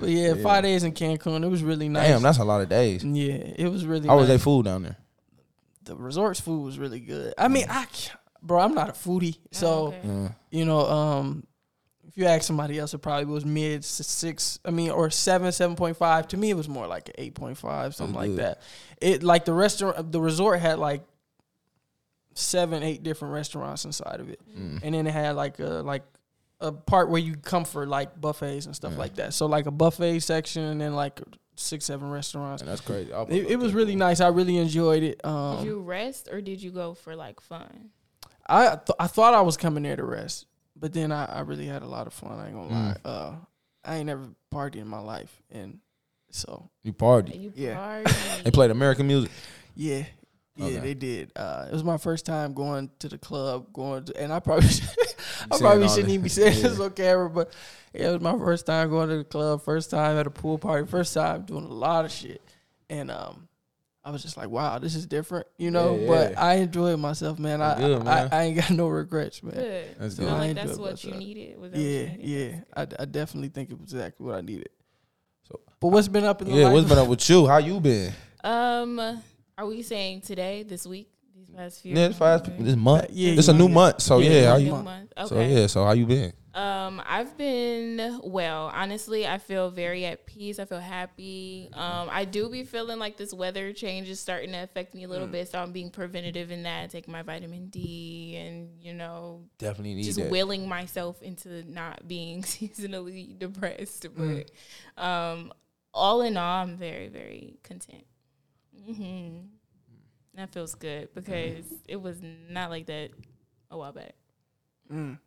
But 0.00 0.08
yeah, 0.08 0.34
Yeah. 0.34 0.42
five 0.42 0.62
days 0.64 0.82
in 0.82 0.92
Cancun. 0.92 1.44
It 1.44 1.48
was 1.48 1.62
really 1.62 1.88
nice. 1.88 2.08
Damn, 2.08 2.22
that's 2.22 2.38
a 2.38 2.44
lot 2.44 2.60
of 2.62 2.68
days. 2.68 3.04
yeah, 3.04 3.34
it 3.34 3.70
was 3.70 3.84
really. 3.86 4.08
How 4.08 4.16
was 4.16 4.28
nice. 4.28 4.38
they 4.38 4.42
food 4.42 4.64
down 4.64 4.82
there? 4.82 4.96
The 5.84 5.94
resort's 5.96 6.40
food 6.40 6.62
was 6.62 6.78
really 6.78 7.00
good. 7.00 7.34
I 7.38 7.48
mean, 7.48 7.66
I, 7.68 7.86
bro, 8.42 8.60
I'm 8.60 8.74
not 8.74 8.88
a 8.88 8.92
foodie, 8.92 9.38
so 9.52 9.68
Oh, 9.68 9.86
okay. 9.88 10.00
Yeah. 10.04 10.28
you 10.50 10.64
know, 10.64 10.80
um, 10.88 11.44
if 12.06 12.16
you 12.18 12.26
ask 12.26 12.42
somebody 12.42 12.78
else, 12.78 12.92
it 12.94 12.98
probably 12.98 13.24
was 13.26 13.44
mid 13.44 13.84
six. 13.84 14.58
I 14.64 14.70
mean, 14.70 14.90
or 14.90 15.10
seven, 15.10 15.52
seven 15.52 15.76
point 15.76 15.96
five. 15.96 16.26
To 16.28 16.36
me, 16.36 16.50
it 16.50 16.56
was 16.56 16.68
more 16.68 16.86
like 16.86 17.08
an 17.08 17.14
eight 17.18 17.34
point 17.34 17.56
five, 17.58 17.94
something 17.94 18.14
like 18.16 18.30
good. 18.30 18.38
that. 18.38 18.62
It 19.00 19.22
like 19.22 19.44
the 19.44 19.52
restaurant, 19.54 20.10
the 20.12 20.20
resort 20.20 20.60
had 20.60 20.78
like 20.78 21.02
seven, 22.34 22.82
eight 22.82 23.02
different 23.02 23.34
restaurants 23.34 23.84
inside 23.84 24.20
of 24.20 24.28
it, 24.28 24.40
Mm. 24.56 24.80
and 24.82 24.94
then 24.94 25.06
it 25.06 25.12
had 25.12 25.36
like 25.36 25.58
a 25.58 25.82
like 25.82 26.02
a 26.60 26.72
part 26.72 27.08
where 27.10 27.20
you 27.20 27.36
come 27.36 27.64
for 27.64 27.86
like 27.86 28.20
buffets 28.20 28.66
and 28.66 28.74
stuff 28.76 28.92
Yeah. 28.92 28.98
like 28.98 29.14
that. 29.16 29.34
So 29.34 29.46
like 29.46 29.66
a 29.66 29.70
buffet 29.70 30.20
section, 30.20 30.62
and 30.64 30.80
then 30.80 30.94
like 30.94 31.20
six, 31.56 31.84
seven 31.86 32.10
restaurants. 32.10 32.62
And 32.62 32.70
that's 32.70 32.80
crazy. 32.80 33.12
I'll- 33.12 33.26
It, 33.28 33.52
it 33.52 33.56
was 33.58 33.72
really 33.74 33.96
nice. 33.96 34.20
I 34.20 34.28
really 34.28 34.56
enjoyed 34.56 35.02
it. 35.02 35.24
Um, 35.24 35.56
Did 35.58 35.66
you 35.66 35.80
rest 35.80 36.28
or 36.32 36.40
did 36.40 36.62
you 36.62 36.70
go 36.70 36.94
for 36.94 37.14
like 37.16 37.40
fun? 37.40 37.90
I 38.46 38.76
th- 38.76 38.96
I 38.98 39.06
thought 39.06 39.34
I 39.34 39.42
was 39.42 39.56
coming 39.56 39.82
there 39.84 39.96
to 39.96 40.04
rest, 40.04 40.46
but 40.76 40.92
then 40.92 41.12
I, 41.12 41.24
I 41.26 41.40
really 41.40 41.66
had 41.66 41.82
a 41.82 41.86
lot 41.86 42.06
of 42.06 42.12
fun. 42.12 42.38
I 42.38 42.46
ain't 42.46 42.54
gonna 42.54 42.68
lie. 42.68 42.94
Mm. 42.94 42.96
Uh, 43.04 43.32
I 43.84 43.96
ain't 43.96 44.06
never 44.06 44.28
partied 44.52 44.76
in 44.76 44.88
my 44.88 44.98
life, 45.00 45.42
and 45.50 45.78
so 46.30 46.68
You 46.82 46.92
party. 46.92 47.36
You 47.38 47.52
Yeah. 47.54 47.74
party. 47.76 48.12
They 48.44 48.50
played 48.50 48.70
American 48.70 49.06
music. 49.06 49.30
yeah, 49.76 50.04
yeah, 50.60 50.66
Okay. 50.66 50.78
they 50.80 50.94
did. 50.94 51.32
Uh, 51.36 51.66
it 51.68 51.72
was 51.72 51.84
my 51.84 51.96
first 51.96 52.26
time 52.26 52.54
going 52.54 52.90
to 53.00 53.08
the 53.08 53.18
club, 53.18 53.72
going 53.72 54.04
to, 54.04 54.16
and 54.20 54.32
I 54.32 54.40
probably 54.40 54.68
I 55.50 55.58
probably 55.58 55.88
shouldn't 55.88 56.06
that. 56.06 56.12
even 56.12 56.22
be 56.22 56.28
saying 56.28 56.56
Yeah. 56.62 56.68
this 56.68 56.80
on 56.80 56.90
camera, 56.90 57.30
but 57.30 57.52
yeah, 57.94 58.08
it 58.08 58.12
was 58.12 58.20
my 58.20 58.38
first 58.38 58.66
time 58.66 58.90
going 58.90 59.08
to 59.08 59.16
the 59.18 59.24
club, 59.24 59.62
first 59.62 59.90
time 59.90 60.16
at 60.16 60.26
a 60.26 60.30
pool 60.30 60.58
party, 60.58 60.86
first 60.86 61.14
time 61.14 61.42
doing 61.42 61.64
a 61.64 61.68
lot 61.72 62.04
of 62.04 62.10
shit, 62.12 62.42
and 62.88 63.10
um. 63.10 63.46
I 64.02 64.10
was 64.12 64.22
just 64.22 64.38
like, 64.38 64.48
wow, 64.48 64.78
this 64.78 64.94
is 64.94 65.04
different, 65.06 65.46
you 65.58 65.70
know. 65.70 65.94
Yeah, 65.94 66.06
But. 66.08 66.38
I 66.38 66.54
enjoyed 66.54 66.98
myself, 66.98 67.38
man. 67.38 67.60
I, 67.60 67.76
Good, 67.76 68.02
man. 68.02 68.30
I 68.32 68.34
I 68.38 68.42
ain't 68.44 68.56
got 68.56 68.70
no 68.82 68.88
regrets, 68.88 69.42
man. 69.42 69.52
Good. 69.54 69.94
That's 69.98 70.16
Feel 70.16 70.24
good. 70.24 70.32
I 70.34 70.38
like 70.38 70.50
enjoyed 70.52 70.66
that's 70.68 70.78
what 70.78 71.04
you 71.04 71.10
needed. 71.16 71.58
Was 71.60 71.70
that 71.72 71.76
what 71.76 71.84
you 71.84 71.90
Yeah, 72.00 72.16
needed? 72.16 72.24
yeah. 72.26 72.60
I, 72.74 73.02
I 73.02 73.04
definitely 73.04 73.50
think 73.50 73.70
it 73.70 73.78
was 73.78 73.92
exactly 73.92 74.24
what 74.24 74.36
I 74.36 74.40
needed. 74.40 74.70
So- 75.46 75.60
but 75.78 75.88
what's 75.88 76.08
been 76.08 76.24
up 76.24 76.40
in 76.40 76.48
the 76.48 76.54
Yeah, 76.54 76.64
life? 76.64 76.72
what's 76.72 76.88
been 76.88 76.96
up 76.98 77.08
with 77.08 77.28
you? 77.28 77.46
How 77.46 77.58
you 77.58 77.78
been? 77.78 78.10
Um, 78.42 79.22
are 79.60 79.66
we 79.66 79.82
saying 79.82 80.22
today, 80.22 80.62
this 80.62 80.86
week, 80.86 81.10
these 81.36 81.48
past 81.50 81.82
few? 81.82 81.94
Yeah, 81.94 82.08
this 82.08 82.18
past 82.18 82.44
this 82.58 82.76
month. 82.76 83.06
Yeah, 83.10 83.32
It's 83.34 83.48
a 83.48 83.52
new 83.52 83.68
month. 83.68 84.00
So 84.00 84.18
Yeah, 84.18 84.30
yeah, 84.30 84.50
how 84.50 84.56
new 84.56 84.64
you? 84.64 84.66
New 84.70 84.82
month. 84.82 84.84
month. 85.16 85.28
So 85.28 85.40
yeah, 85.40 85.66
so 85.66 85.84
how 85.84 85.92
you 85.92 86.06
been? 86.06 86.32
Um, 86.52 87.00
I've 87.06 87.36
been 87.38 88.20
well. 88.24 88.72
Honestly, 88.74 89.24
I 89.26 89.38
feel 89.38 89.70
very 89.70 90.04
at 90.06 90.26
peace. 90.26 90.58
I 90.58 90.64
feel 90.64 90.80
happy. 90.80 91.68
Um, 91.74 92.08
I 92.10 92.24
do 92.24 92.48
be 92.48 92.64
feeling 92.64 92.98
like 92.98 93.16
this 93.16 93.32
weather 93.32 93.72
change 93.72 94.08
is 94.08 94.18
starting 94.18 94.50
to 94.52 94.62
affect 94.64 94.92
me 94.94 95.04
a 95.04 95.08
little 95.08 95.28
bit, 95.28 95.48
so 95.48 95.60
I'm 95.62 95.70
being 95.70 95.90
preventative 95.90 96.50
in 96.50 96.64
that, 96.64 96.90
taking 96.90 97.12
my 97.12 97.22
vitamin 97.22 97.66
D, 97.68 98.34
and 98.36 98.70
you 98.80 98.94
know, 98.94 99.44
Definitely 99.58 99.94
need 99.94 100.04
just 100.04 100.18
that. 100.18 100.30
willing 100.30 100.66
myself 100.68 101.22
into 101.22 101.62
not 101.70 102.08
being 102.08 102.42
seasonally 102.42 103.38
depressed. 103.38 104.06
But 104.16 104.50
um, 105.00 105.52
all 105.94 106.22
in 106.22 106.36
all, 106.36 106.62
I'm 106.62 106.76
very, 106.76 107.08
very 107.08 107.58
content. 107.62 108.02
Hmm 108.86 109.38
That 110.34 110.52
feels 110.52 110.74
good 110.74 111.08
because 111.14 111.64
it 111.88 111.96
was 112.00 112.18
not 112.22 112.70
like 112.70 112.86
that 112.86 113.10
a 113.70 113.76
while 113.78 113.92
back. 113.92 114.14
Mm. 114.92 115.18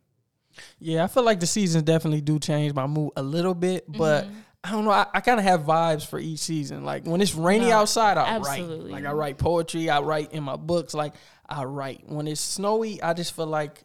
Yeah, 0.78 1.04
I 1.04 1.06
feel 1.08 1.24
like 1.24 1.40
the 1.40 1.46
seasons 1.46 1.82
definitely 1.84 2.20
do 2.20 2.38
change 2.38 2.74
my 2.74 2.86
mood 2.86 3.12
a 3.16 3.22
little 3.22 3.54
bit, 3.54 3.84
but 3.90 4.26
Mhm. 4.26 4.34
I 4.62 4.70
don't 4.70 4.84
know. 4.84 4.92
I, 4.92 5.06
I 5.12 5.20
kind 5.20 5.38
of 5.38 5.44
have 5.44 5.60
vibes 5.62 6.06
for 6.06 6.18
each 6.18 6.38
season. 6.38 6.84
Like 6.84 7.06
when 7.06 7.20
it's 7.20 7.34
rainy 7.34 7.66
No, 7.70 7.78
outside, 7.80 8.16
I 8.16 8.36
absolutely. 8.36 8.92
write. 8.92 9.02
Like 9.02 9.10
I 9.10 9.12
write 9.12 9.38
poetry. 9.38 9.90
I 9.90 10.00
write 10.00 10.32
in 10.32 10.42
my 10.42 10.56
books. 10.56 10.94
Like 10.94 11.14
I 11.48 11.64
write. 11.64 12.08
When 12.08 12.26
it's 12.26 12.40
snowy, 12.40 13.02
I 13.02 13.12
just 13.14 13.34
feel 13.36 13.46
like, 13.46 13.84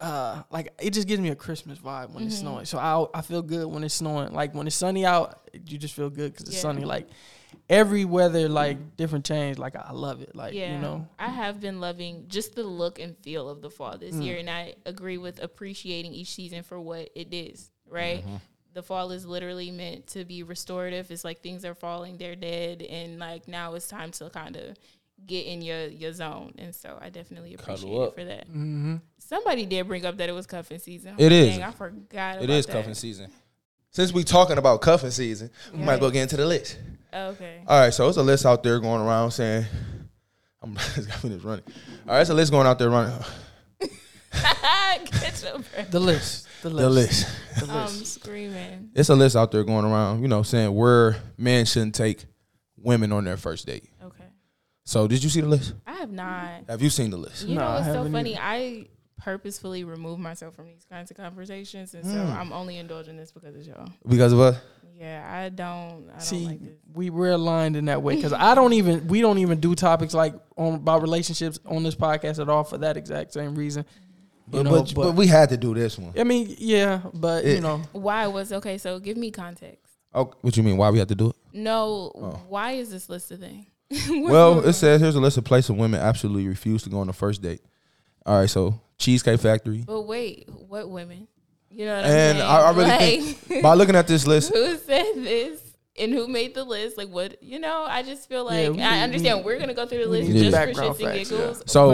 uh, 0.00 0.42
like 0.50 0.72
it 0.80 0.90
just 0.94 1.06
gives 1.08 1.20
me 1.20 1.28
a 1.28 1.34
Christmas 1.34 1.78
vibe 1.78 2.08
when 2.10 2.18
Mm-hmm. 2.20 2.26
it's 2.28 2.38
snowing. 2.38 2.64
So 2.64 2.78
I 2.78 3.18
I 3.18 3.22
feel 3.22 3.42
good 3.42 3.66
when 3.66 3.84
it's 3.84 3.94
snowing. 3.94 4.32
Like 4.32 4.54
when 4.54 4.66
it's 4.66 4.76
sunny 4.76 5.04
out, 5.04 5.48
you 5.52 5.76
just 5.78 5.94
feel 5.94 6.10
good 6.10 6.32
because 6.32 6.46
it's 6.48 6.56
Yeah. 6.56 6.62
sunny. 6.62 6.84
Like 6.84 7.08
every 7.68 8.04
weather, 8.04 8.48
like 8.48 8.96
different 8.96 9.24
change. 9.24 9.58
Like 9.58 9.76
I 9.76 9.92
love 9.92 10.20
it. 10.22 10.34
Like 10.36 10.54
yeah, 10.54 10.74
you 10.74 10.78
know. 10.80 11.08
I 11.18 11.28
have 11.28 11.60
been 11.60 11.80
loving 11.80 12.26
just 12.28 12.54
the 12.54 12.62
look 12.64 12.98
and 12.98 13.16
feel 13.18 13.48
of 13.48 13.62
the 13.62 13.70
fall 13.70 13.96
this 13.98 14.14
Mm. 14.16 14.24
year, 14.24 14.36
and 14.38 14.50
I 14.50 14.74
agree 14.86 15.18
with 15.18 15.42
appreciating 15.42 16.12
each 16.14 16.34
season 16.34 16.62
for 16.62 16.80
what 16.80 17.10
it 17.14 17.32
is. 17.32 17.70
Right, 17.88 18.24
Mm-hmm. 18.24 18.36
the 18.72 18.82
fall 18.82 19.10
is 19.10 19.26
literally 19.26 19.70
meant 19.70 20.06
to 20.08 20.24
be 20.24 20.42
restorative. 20.42 21.10
It's 21.10 21.24
like 21.24 21.42
things 21.42 21.62
are 21.64 21.74
falling, 21.74 22.16
they're 22.16 22.36
dead, 22.36 22.80
and 22.82 23.18
like 23.18 23.46
now 23.48 23.74
it's 23.74 23.86
time 23.86 24.12
to 24.12 24.30
kind 24.30 24.56
of 24.56 24.76
get 25.26 25.46
in 25.46 25.60
your 25.62 25.86
your 25.88 26.12
zone. 26.12 26.54
And 26.58 26.74
so 26.74 26.98
I 27.00 27.10
definitely 27.10 27.52
appreciate 27.54 27.92
it 27.92 28.14
for 28.14 28.24
that. 28.24 28.48
Mm-hmm. 28.48 28.96
Somebody 29.18 29.66
did 29.66 29.86
bring 29.86 30.04
up 30.06 30.16
that 30.16 30.28
it 30.28 30.32
was 30.32 30.46
cuffing 30.46 30.78
season. 30.78 31.14
It 31.18 31.32
is. 31.32 31.56
Dang, 31.56 31.62
I 31.64 31.70
forgot. 31.70 32.36
It 32.38 32.44
about 32.44 32.50
is 32.50 32.66
that. 32.66 32.72
cuffing 32.72 32.94
season. 32.94 33.30
Since 33.92 34.12
we 34.12 34.24
talking 34.24 34.58
about 34.58 34.80
cuffing 34.80 35.10
season, 35.10 35.50
we 35.72 35.78
might 35.80 35.94
as 35.94 36.00
well 36.00 36.10
get 36.10 36.22
into 36.22 36.36
the 36.36 36.46
list. 36.46 36.78
Oh, 37.12 37.26
okay. 37.28 37.62
All 37.66 37.78
right, 37.78 37.92
so 37.92 38.08
it's 38.08 38.16
a 38.16 38.22
list 38.22 38.46
out 38.46 38.62
there 38.62 38.80
going 38.80 39.02
around 39.02 39.30
saying, 39.32 39.66
"I'm 40.62 40.74
just 40.94 41.22
running." 41.22 41.40
All 41.44 41.60
right, 42.06 42.20
it's 42.22 42.30
a 42.30 42.34
list 42.34 42.50
going 42.52 42.66
out 42.66 42.78
there 42.78 42.88
running. 42.90 43.14
Get 45.20 45.42
your 45.42 45.58
breath. 45.58 45.90
The 45.90 46.00
list. 46.00 46.48
The 46.62 46.70
list. 46.70 46.80
The 46.80 46.90
list. 46.90 47.70
I'm 47.70 47.84
list. 47.98 48.06
screaming. 48.22 48.90
It's 48.94 49.08
a 49.10 49.14
list 49.14 49.36
out 49.36 49.50
there 49.52 49.64
going 49.64 49.84
around, 49.84 50.22
you 50.22 50.28
know, 50.28 50.42
saying 50.42 50.74
where 50.74 51.16
men 51.36 51.66
shouldn't 51.66 51.94
take 51.94 52.24
women 52.78 53.12
on 53.12 53.24
their 53.24 53.36
first 53.36 53.66
date. 53.66 53.90
Okay. 54.02 54.24
So, 54.84 55.06
did 55.06 55.22
you 55.22 55.28
see 55.30 55.40
the 55.42 55.48
list? 55.48 55.74
I 55.86 55.92
have 55.94 56.10
not. 56.10 56.62
Have 56.68 56.80
you 56.80 56.88
seen 56.90 57.10
the 57.10 57.16
list? 57.18 57.46
You 57.46 57.56
No, 57.56 57.60
know 57.60 57.66
I 57.66 57.74
what's 57.80 57.86
so 57.92 58.10
funny? 58.10 58.36
either. 58.38 58.42
I 58.42 58.86
purposefully 59.22 59.84
remove 59.84 60.18
myself 60.18 60.54
from 60.54 60.66
these 60.66 60.84
kinds 60.90 61.10
of 61.10 61.16
conversations, 61.16 61.94
and 61.94 62.04
so 62.04 62.12
Mm. 62.16 62.34
I'm 62.36 62.52
only 62.52 62.78
indulging 62.78 63.16
this 63.16 63.30
because 63.32 63.54
of 63.54 63.62
y'all. 63.66 63.88
Because 64.06 64.32
of 64.32 64.40
us? 64.40 64.56
Yeah, 64.98 65.26
I 65.28 65.48
don't. 65.48 66.08
I 66.08 66.12
don't 66.12 66.20
See, 66.20 66.46
like 66.46 66.60
this. 66.60 66.72
we 66.94 67.10
we're 67.10 67.30
aligned 67.32 67.76
in 67.76 67.86
that 67.86 68.02
way 68.02 68.16
because 68.16 68.32
I 68.32 68.54
don't 68.54 68.72
even 68.74 69.06
we 69.08 69.20
don't 69.20 69.38
even 69.38 69.58
do 69.60 69.74
topics 69.74 70.14
like 70.14 70.34
on 70.56 70.74
about 70.74 71.02
relationships 71.02 71.58
on 71.66 71.82
this 71.82 71.94
podcast 71.94 72.38
at 72.40 72.48
all 72.48 72.62
for 72.64 72.78
that 72.78 72.96
exact 72.96 73.32
same 73.32 73.54
reason. 73.54 73.84
You 74.52 74.62
But, 74.62 74.62
know, 74.64 74.70
but, 74.82 74.94
but 74.94 75.14
we 75.14 75.26
had 75.28 75.48
to 75.50 75.56
do 75.56 75.72
this 75.74 75.98
one. 75.98 76.12
I 76.18 76.24
mean, 76.24 76.54
yeah, 76.58 77.00
but 77.14 77.44
you 77.44 77.60
know, 77.60 77.82
Why 77.92 78.26
was 78.26 78.52
okay? 78.52 78.76
So 78.78 78.98
give 78.98 79.16
me 79.16 79.30
context. 79.30 79.92
Oh, 80.14 80.32
what 80.42 80.56
you 80.56 80.62
mean? 80.62 80.76
Why 80.76 80.90
we 80.90 80.98
had 80.98 81.08
to 81.08 81.14
do 81.14 81.30
it? 81.30 81.36
No, 81.54 82.12
Oh. 82.14 82.40
why 82.48 82.72
is 82.72 82.90
this 82.90 83.08
list 83.08 83.30
a 83.32 83.36
thing? 83.36 83.66
Well, 84.10 84.60
it 84.66 84.74
says 84.74 85.00
here's 85.00 85.14
a 85.16 85.20
list 85.20 85.36
of 85.38 85.44
places 85.44 85.70
women 85.70 86.00
absolutely 86.00 86.48
refuse 86.48 86.82
to 86.84 86.90
go 86.90 86.98
on 87.00 87.06
the 87.06 87.12
first 87.12 87.40
date. 87.42 87.62
All 88.26 88.38
right, 88.38 88.48
so 88.50 88.78
Cheesecake 88.98 89.40
Factory. 89.40 89.82
But 89.86 90.02
wait, 90.02 90.48
what 90.48 90.88
women? 90.90 91.28
You 91.70 91.86
know 91.86 91.96
what 91.96 92.04
And 92.04 92.38
I'm 92.38 92.44
saying? 92.44 92.50
I, 92.50 92.60
I 92.60 92.70
really 92.98 93.36
think 93.36 93.62
by 93.62 93.74
looking 93.74 93.96
at 93.96 94.06
this 94.06 94.26
list, 94.26 94.52
who 94.54 94.76
said 94.76 95.12
this 95.16 95.60
and 95.98 96.12
who 96.12 96.28
made 96.28 96.54
the 96.54 96.64
list? 96.64 96.98
Like 96.98 97.08
what? 97.08 97.42
You 97.42 97.58
know, 97.58 97.84
I 97.88 98.02
just 98.02 98.28
feel 98.28 98.44
like 98.44 98.64
Yeah, 98.64 98.70
we 98.70 98.82
I 98.82 99.00
understand 99.00 99.38
we- 99.38 99.44
we're 99.46 99.58
gonna 99.58 99.74
go 99.74 99.86
through 99.86 100.04
the 100.04 100.10
list 100.10 100.28
need 100.28 100.38
just 100.44 100.56
for 100.56 100.66
background 100.66 100.96
shits 100.96 101.00
and 101.04 101.16
facts, 101.18 101.30
yeah. 101.30 101.36
giggles. 101.38 101.62
So- 101.66 101.92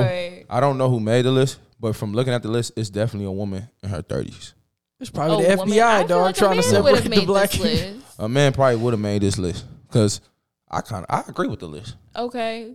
I 0.51 0.61
don't 0.61 0.79
know 0.79 0.91
who 0.91 0.99
made 1.01 1.23
the 1.27 1.31
list, 1.31 1.59
but 1.79 1.95
from 1.95 2.13
looking 2.13 2.33
at 2.33 2.43
the 2.43 2.49
list, 2.49 2.73
it's 2.77 2.91
definitely 2.91 3.27
a 3.27 3.33
woman 3.33 3.69
in 3.83 3.89
her 3.91 4.03
30s. 4.03 4.55
it's 5.01 5.11
probably 5.11 5.45
a 5.47 5.51
the 5.51 5.57
woman- 5.59 5.75
FBI 5.75 5.83
I 5.87 5.99
feel 6.01 6.09
dog 6.09 6.23
like 6.27 6.35
trying 6.37 6.57
to 6.57 6.63
separate 6.65 7.05
the 7.05 7.25
black. 7.25 7.57
list. 7.59 7.97
A 8.19 8.29
man 8.29 8.53
probably 8.53 8.77
would 8.77 8.95
have 8.95 9.01
made 9.01 9.23
this 9.23 9.39
list 9.39 9.65
because 9.87 10.21
I 10.69 10.81
kind 10.81 11.07
of 11.09 11.15
I 11.15 11.29
agree 11.31 11.47
with 11.47 11.61
the 11.61 11.69
list. 11.69 11.95
Okay, 12.17 12.75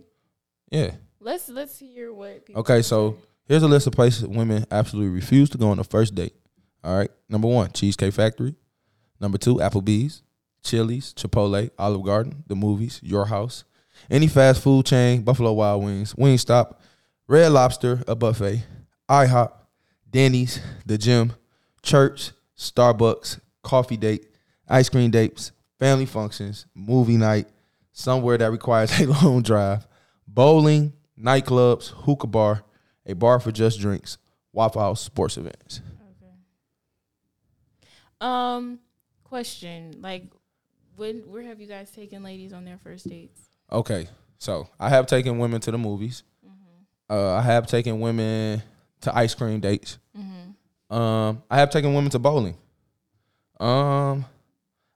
Yeah. 0.70 0.92
let's 1.20 1.50
let's 1.50 1.78
hear 1.78 2.14
what. 2.14 2.46
People 2.46 2.60
Okay, 2.60 2.80
so 2.80 3.18
here's 3.46 3.62
a 3.62 3.68
list 3.68 3.86
of 3.86 3.92
places 3.92 4.26
women 4.26 4.64
absolutely 4.70 5.12
refuse 5.12 5.50
to 5.50 5.58
go 5.58 5.70
on 5.70 5.76
the 5.76 5.84
first 5.84 6.14
date. 6.14 6.34
All 6.82 6.96
right. 6.96 7.10
Number 7.28 7.48
one, 7.48 7.70
Cheesecake 7.72 8.12
Factory. 8.12 8.54
Number 9.20 9.38
two, 9.38 9.56
Applebee's, 9.56 10.22
Chili's, 10.62 11.14
Chipotle, 11.14 11.70
Olive 11.78 12.04
Garden, 12.04 12.44
the 12.46 12.54
movies, 12.54 13.00
Your 13.02 13.26
House, 13.26 13.64
any 14.10 14.26
fast 14.26 14.62
food 14.62 14.86
chain, 14.86 15.22
Buffalo 15.22 15.52
Wild 15.52 15.84
Wings, 15.84 16.14
Wingstop, 16.14 16.74
Red 17.26 17.52
Lobster, 17.52 18.02
a 18.06 18.14
buffet, 18.14 18.64
IHOP, 19.08 19.52
Denny's, 20.10 20.60
the 20.84 20.98
gym, 20.98 21.32
church, 21.82 22.32
Starbucks, 22.56 23.40
coffee 23.62 23.96
date, 23.96 24.26
ice 24.68 24.88
cream 24.88 25.10
dates, 25.10 25.52
family 25.78 26.06
functions, 26.06 26.66
movie 26.74 27.16
night, 27.16 27.48
somewhere 27.92 28.38
that 28.38 28.50
requires 28.50 28.98
a 29.00 29.06
long 29.06 29.42
drive, 29.42 29.86
bowling, 30.26 30.92
nightclubs, 31.18 31.88
hookah 31.88 32.26
bar, 32.26 32.62
a 33.06 33.14
bar 33.14 33.40
for 33.40 33.52
just 33.52 33.80
drinks, 33.80 34.18
Waffle 34.52 34.80
House, 34.80 35.00
sports 35.00 35.36
events. 35.36 35.80
Okay. 36.22 36.32
Um, 38.20 38.78
question 39.24 39.96
like, 40.00 40.24
when 40.96 41.18
where 41.30 41.42
have 41.42 41.60
you 41.60 41.66
guys 41.66 41.90
taken 41.90 42.22
ladies 42.22 42.52
on 42.52 42.64
their 42.64 42.78
first 42.78 43.08
dates? 43.08 43.40
Okay, 43.70 44.08
so 44.38 44.68
I 44.78 44.88
have 44.90 45.06
taken 45.06 45.38
women 45.38 45.60
to 45.62 45.70
the 45.70 45.78
movies. 45.78 46.22
Uh, 47.08 47.34
I 47.34 47.42
have 47.42 47.66
taken 47.66 48.00
women 48.00 48.62
to 49.02 49.16
ice 49.16 49.34
cream 49.34 49.60
dates. 49.60 49.98
Mm-hmm. 50.18 50.94
Um, 50.94 51.42
I 51.50 51.58
have 51.58 51.70
taken 51.70 51.92
women 51.94 52.10
to 52.10 52.18
bowling. 52.18 52.56
Um, 53.60 54.24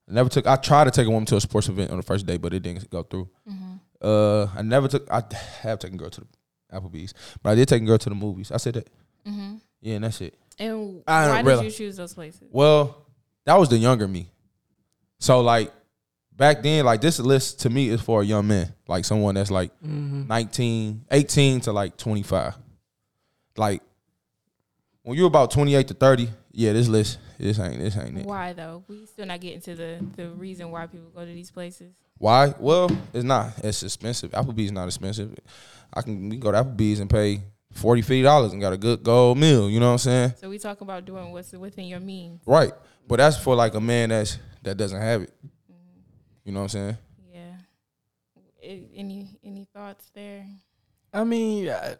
I 0.08 0.12
never 0.12 0.28
took. 0.28 0.46
I 0.46 0.56
tried 0.56 0.84
to 0.84 0.90
take 0.90 1.06
a 1.06 1.10
woman 1.10 1.26
to 1.26 1.36
a 1.36 1.40
sports 1.40 1.68
event 1.68 1.90
on 1.90 1.98
the 1.98 2.02
first 2.02 2.26
date, 2.26 2.40
but 2.40 2.54
it 2.54 2.60
didn't 2.60 2.88
go 2.90 3.02
through. 3.02 3.28
Mm-hmm. 3.48 3.74
Uh, 4.00 4.46
I 4.56 4.62
never 4.62 4.88
took. 4.88 5.10
I 5.10 5.22
have 5.60 5.78
taken 5.78 5.98
girl 5.98 6.10
to 6.10 6.20
the 6.22 6.26
Applebee's, 6.72 7.14
but 7.42 7.50
I 7.50 7.54
did 7.54 7.68
take 7.68 7.82
a 7.82 7.86
girl 7.86 7.98
to 7.98 8.08
the 8.08 8.14
movies. 8.14 8.52
I 8.52 8.56
said 8.58 8.74
that. 8.74 8.88
Mm-hmm. 9.26 9.56
Yeah, 9.80 9.94
and 9.96 10.04
that's 10.04 10.20
it. 10.20 10.34
And 10.58 11.02
I 11.06 11.24
don't 11.26 11.30
why 11.34 11.42
did 11.42 11.46
realize- 11.46 11.64
you 11.64 11.70
choose 11.86 11.96
those 11.96 12.14
places? 12.14 12.48
Well, 12.50 13.06
that 13.44 13.58
was 13.58 13.68
the 13.68 13.78
younger 13.78 14.08
me. 14.08 14.28
So 15.20 15.40
like 15.40 15.72
back 16.36 16.62
then, 16.62 16.84
like 16.84 17.00
this 17.00 17.18
list 17.20 17.60
to 17.60 17.70
me 17.70 17.88
is 17.88 18.00
for 18.00 18.22
a 18.22 18.24
young 18.24 18.46
man, 18.46 18.72
like 18.86 19.04
someone 19.04 19.34
that's 19.36 19.50
like 19.50 19.70
Mhm. 19.84 20.26
19, 20.28 21.04
18 21.10 21.60
to 21.62 21.72
like 21.72 21.96
25. 21.96 22.54
Like 23.56 23.82
when 25.02 25.16
you're 25.16 25.26
about 25.26 25.50
28 25.50 25.88
to 25.88 25.94
30, 25.94 26.28
yeah, 26.52 26.72
this 26.72 26.88
list, 26.88 27.18
this 27.38 27.58
ain't 27.58 27.78
this 27.78 27.96
ain't 27.96 28.18
it. 28.18 28.26
Why 28.26 28.52
though? 28.52 28.84
We 28.88 29.06
still 29.06 29.26
not 29.26 29.40
getting 29.40 29.60
to 29.62 29.74
the 29.74 30.04
the 30.16 30.30
reason 30.30 30.70
why 30.70 30.86
people 30.86 31.10
go 31.14 31.20
to 31.24 31.32
these 31.32 31.50
places. 31.50 31.92
Why? 32.18 32.52
Well, 32.58 32.90
it's 33.12 33.24
not. 33.24 33.52
It's 33.62 33.82
expensive. 33.82 34.32
Applebee's 34.32 34.72
not 34.72 34.86
expensive. 34.88 35.34
I 35.94 36.02
can 36.02 36.24
we 36.28 36.30
can 36.36 36.40
go 36.40 36.52
to 36.52 36.64
Applebee's 36.64 37.00
and 37.00 37.08
pay 37.08 37.42
40 37.72 38.02
50 38.02 38.22
dollars 38.22 38.52
and 38.52 38.60
got 38.60 38.72
a 38.72 38.76
good 38.76 39.02
gold 39.02 39.38
meal. 39.38 39.70
You 39.70 39.78
know 39.78 39.86
what 39.86 39.92
I'm 39.92 39.98
saying? 39.98 40.32
So 40.40 40.48
we 40.48 40.58
talk 40.58 40.80
about 40.80 41.04
doing 41.04 41.30
what's 41.32 41.52
within 41.52 41.86
your 41.86 42.00
means. 42.00 42.42
Right. 42.46 42.72
But 43.06 43.16
that's 43.16 43.36
for 43.38 43.54
like 43.54 43.74
a 43.74 43.80
man 43.80 44.08
that's 44.08 44.38
that 44.62 44.76
doesn't 44.76 45.00
have 45.00 45.22
it. 45.22 45.32
Mm-hmm. 45.46 46.00
You 46.44 46.52
know 46.52 46.60
what 46.60 46.64
I'm 46.64 46.68
saying? 46.70 46.96
Yeah. 47.32 47.52
A- 48.62 48.88
Any 48.96 49.38
any 49.44 49.66
thoughts 49.72 50.10
there? 50.14 50.44
I 51.12 51.24
mean, 51.24 51.70
I, 51.70 51.96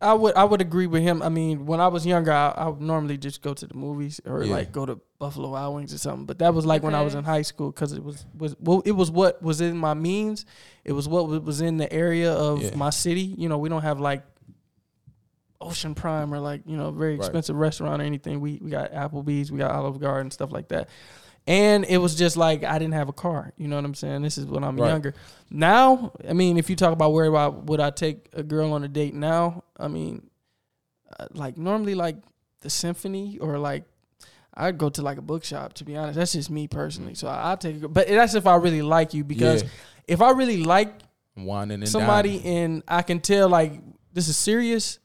I 0.00 0.12
would 0.12 0.34
I 0.34 0.44
would 0.44 0.60
agree 0.60 0.86
with 0.86 1.02
him. 1.02 1.22
I 1.22 1.28
mean, 1.30 1.64
when 1.66 1.80
I 1.80 1.88
was 1.88 2.04
younger, 2.04 2.32
I, 2.32 2.48
I 2.50 2.68
would 2.68 2.80
normally 2.80 3.16
just 3.16 3.40
go 3.40 3.54
to 3.54 3.66
the 3.66 3.74
movies 3.74 4.20
or 4.26 4.42
Yeah. 4.42 4.52
like 4.52 4.70
go 4.72 4.84
to 4.84 5.00
Buffalo 5.18 5.50
Wild 5.50 5.76
Wings 5.76 5.94
or 5.94 5.98
something. 5.98 6.26
But 6.26 6.40
that 6.40 6.52
was 6.52 6.66
like 6.66 6.82
when 6.82 6.94
I 6.94 7.00
was 7.02 7.14
in 7.14 7.24
high 7.24 7.42
school 7.42 7.70
because 7.70 7.92
it 7.92 8.02
was 8.04 8.26
was 8.36 8.54
well, 8.60 8.82
it 8.84 8.92
was 8.92 9.10
what 9.10 9.40
was 9.42 9.60
in 9.62 9.78
my 9.78 9.94
means. 9.94 10.44
It 10.84 10.92
was 10.92 11.08
what 11.08 11.28
was 11.42 11.60
in 11.62 11.78
the 11.78 11.90
area 11.90 12.32
of 12.32 12.60
Yeah. 12.62 12.74
my 12.76 12.90
city. 12.90 13.22
You 13.38 13.48
know, 13.48 13.56
we 13.56 13.68
don't 13.70 13.82
have 13.82 13.98
like 14.00 14.24
Ocean 15.60 15.94
Prime 15.94 16.34
or 16.34 16.38
like 16.40 16.62
you 16.66 16.76
know 16.76 16.90
very 16.90 17.12
Right. 17.12 17.20
expensive 17.20 17.56
restaurant 17.56 18.02
or 18.02 18.04
anything. 18.04 18.40
We 18.40 18.58
we 18.62 18.70
got 18.70 18.92
Applebee's, 18.92 19.50
we 19.50 19.58
got 19.58 19.70
Olive 19.70 20.00
Garden, 20.00 20.30
stuff 20.30 20.52
like 20.52 20.68
that. 20.68 20.88
And 21.46 21.84
it 21.84 21.98
was 21.98 22.14
just 22.14 22.36
like 22.36 22.64
I 22.64 22.78
didn't 22.78 22.94
have 22.94 23.08
a 23.08 23.12
car. 23.12 23.52
You 23.56 23.68
know 23.68 23.76
what 23.76 23.84
I'm 23.84 23.94
saying? 23.94 24.22
This 24.22 24.38
is 24.38 24.46
when 24.46 24.64
I'm 24.64 24.76
Right. 24.76 24.88
younger. 24.88 25.14
Now, 25.50 26.12
I 26.26 26.32
mean, 26.32 26.56
if 26.56 26.70
you 26.70 26.76
talk 26.76 26.92
about 26.92 27.12
where 27.12 27.34
I, 27.36 27.48
would 27.48 27.80
I 27.80 27.90
take 27.90 28.28
a 28.32 28.42
girl 28.42 28.72
on 28.72 28.82
a 28.82 28.88
date 28.88 29.14
now, 29.14 29.64
I 29.76 29.88
mean, 29.88 30.30
uh, 31.18 31.26
like 31.32 31.58
normally 31.58 31.94
like 31.94 32.16
the 32.62 32.70
symphony 32.70 33.38
or 33.38 33.58
like 33.58 33.84
I'd 34.54 34.78
go 34.78 34.88
to 34.88 35.02
like 35.02 35.18
a 35.18 35.22
bookshop. 35.22 35.74
To 35.74 35.84
be 35.84 35.96
honest, 35.96 36.18
that's 36.18 36.32
just 36.32 36.50
me 36.50 36.66
personally. 36.66 37.14
So 37.14 37.28
I, 37.28 37.50
I'll 37.50 37.56
take, 37.56 37.82
a, 37.82 37.88
but 37.88 38.08
that's 38.08 38.34
if 38.34 38.46
I 38.46 38.56
really 38.56 38.82
like 38.82 39.12
you 39.12 39.24
because 39.24 39.62
yeah. 39.62 39.68
if 40.06 40.22
I 40.22 40.30
really 40.30 40.58
like 40.58 41.02
and 41.82 41.88
somebody 41.88 42.38
dining. 42.38 42.56
and 42.56 42.82
I 42.88 43.02
can 43.02 43.20
tell 43.20 43.48
like 43.48 43.80
this 44.12 44.28
is 44.28 44.36
serious, 44.36 44.98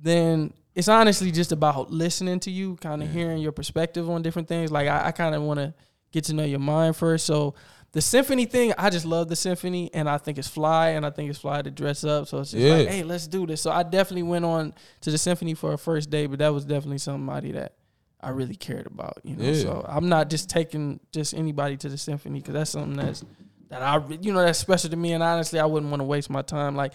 then 0.00 0.52
it's 0.74 0.88
honestly 0.88 1.30
just 1.30 1.52
about 1.52 1.90
listening 1.90 2.40
to 2.40 2.50
you, 2.50 2.76
kind 2.76 3.02
of 3.02 3.08
Yeah. 3.08 3.14
hearing 3.14 3.38
your 3.38 3.52
perspective 3.52 4.08
on 4.08 4.22
different 4.22 4.48
things. 4.48 4.70
Like 4.70 4.88
I, 4.88 5.06
I 5.08 5.12
kind 5.12 5.34
of 5.34 5.42
want 5.42 5.58
to 5.58 5.74
get 6.12 6.24
to 6.24 6.34
know 6.34 6.44
your 6.44 6.58
mind 6.60 6.96
first. 6.96 7.26
So 7.26 7.54
the 7.92 8.00
symphony 8.00 8.44
thing, 8.46 8.72
I 8.78 8.88
just 8.88 9.04
love 9.04 9.28
the 9.28 9.34
symphony, 9.34 9.90
and 9.92 10.08
I 10.08 10.16
think 10.18 10.38
it's 10.38 10.46
fly, 10.46 10.90
and 10.90 11.04
I 11.04 11.10
think 11.10 11.28
it's 11.28 11.40
fly 11.40 11.60
to 11.60 11.70
dress 11.72 12.04
up. 12.04 12.28
So 12.28 12.38
it's 12.38 12.52
just 12.52 12.64
like, 12.64 12.86
hey, 12.88 13.02
let's 13.02 13.26
do 13.26 13.46
this. 13.46 13.60
So 13.60 13.72
I 13.72 13.82
definitely 13.82 14.22
went 14.22 14.44
on 14.44 14.74
to 15.00 15.10
the 15.10 15.18
symphony 15.18 15.54
for 15.54 15.72
a 15.72 15.78
first 15.78 16.08
day, 16.08 16.26
but 16.26 16.38
that 16.38 16.54
was 16.54 16.64
definitely 16.64 16.98
somebody 16.98 17.50
that 17.52 17.74
I 18.20 18.30
really 18.30 18.54
cared 18.54 18.86
about. 18.86 19.18
You 19.24 19.34
know, 19.34 19.44
Yeah. 19.44 19.54
so 19.62 19.84
I'm 19.88 20.08
not 20.08 20.30
just 20.30 20.48
taking 20.48 21.00
just 21.10 21.34
anybody 21.34 21.76
to 21.78 21.88
the 21.88 21.98
symphony 21.98 22.38
because 22.38 22.54
that's 22.54 22.70
something 22.70 22.94
that's 22.96 23.24
that 23.70 23.82
I 23.82 24.00
you 24.20 24.32
know 24.32 24.42
that's 24.44 24.58
special 24.60 24.90
to 24.90 24.96
me. 24.96 25.12
And 25.12 25.22
honestly, 25.22 25.58
I 25.58 25.64
wouldn't 25.66 25.90
want 25.90 26.00
to 26.00 26.04
waste 26.04 26.30
my 26.30 26.42
time. 26.42 26.76
Like 26.76 26.92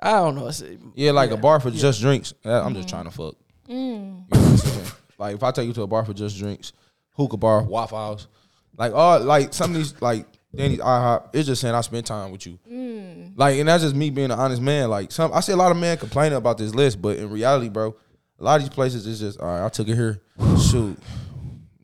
I 0.00 0.12
don't 0.12 0.34
know. 0.34 0.48
It's, 0.48 0.62
Yeah, 0.94 1.12
like 1.12 1.30
Yeah. 1.30 1.36
a 1.36 1.40
bar 1.40 1.60
for 1.60 1.68
Yeah. 1.70 1.80
just 1.80 2.00
drinks. 2.00 2.34
I'm 2.44 2.74
just 2.74 2.88
trying 2.88 3.04
to 3.04 3.10
fuck. 3.10 3.34
Mm. 3.68 3.70
You 3.70 3.76
know 3.76 4.24
what 4.28 4.38
I'm 4.40 4.56
saying? 4.56 4.86
Like 5.18 5.34
if 5.36 5.42
I 5.42 5.50
take 5.52 5.66
you 5.66 5.72
to 5.74 5.82
a 5.82 5.86
bar 5.86 6.04
for 6.04 6.12
just 6.12 6.36
drinks, 6.38 6.72
hookah 7.16 7.36
bar, 7.36 7.62
Waffle 7.62 7.96
House, 7.98 8.26
like 8.76 8.92
all 8.92 9.20
like 9.20 9.54
some 9.54 9.70
of 9.70 9.76
these 9.76 9.94
like 10.02 10.26
Danny's 10.54 10.80
IHOP, 10.80 11.28
it's 11.32 11.46
just 11.46 11.60
saying 11.62 11.74
I 11.74 11.80
spend 11.80 12.06
time 12.06 12.30
with 12.32 12.46
you. 12.46 12.58
Mm. 12.70 13.32
Like 13.36 13.58
and 13.58 13.68
that's 13.68 13.82
just 13.82 13.94
me 13.96 14.10
being 14.10 14.30
an 14.30 14.38
honest 14.38 14.60
man. 14.60 14.90
Like 14.90 15.10
some 15.12 15.32
I 15.32 15.40
see 15.40 15.52
a 15.52 15.56
lot 15.56 15.70
of 15.70 15.78
men 15.78 15.96
complaining 15.96 16.36
about 16.36 16.58
this 16.58 16.74
list, 16.74 17.00
but 17.00 17.16
in 17.16 17.30
reality, 17.30 17.68
bro, 17.68 17.96
a 18.38 18.44
lot 18.44 18.56
of 18.56 18.62
these 18.62 18.68
places 18.74 19.06
is 19.06 19.20
just 19.20 19.40
all 19.40 19.46
right. 19.48 19.64
I 19.64 19.68
took 19.68 19.88
it 19.88 19.94
here. 19.94 20.20
Shoot, 20.60 20.98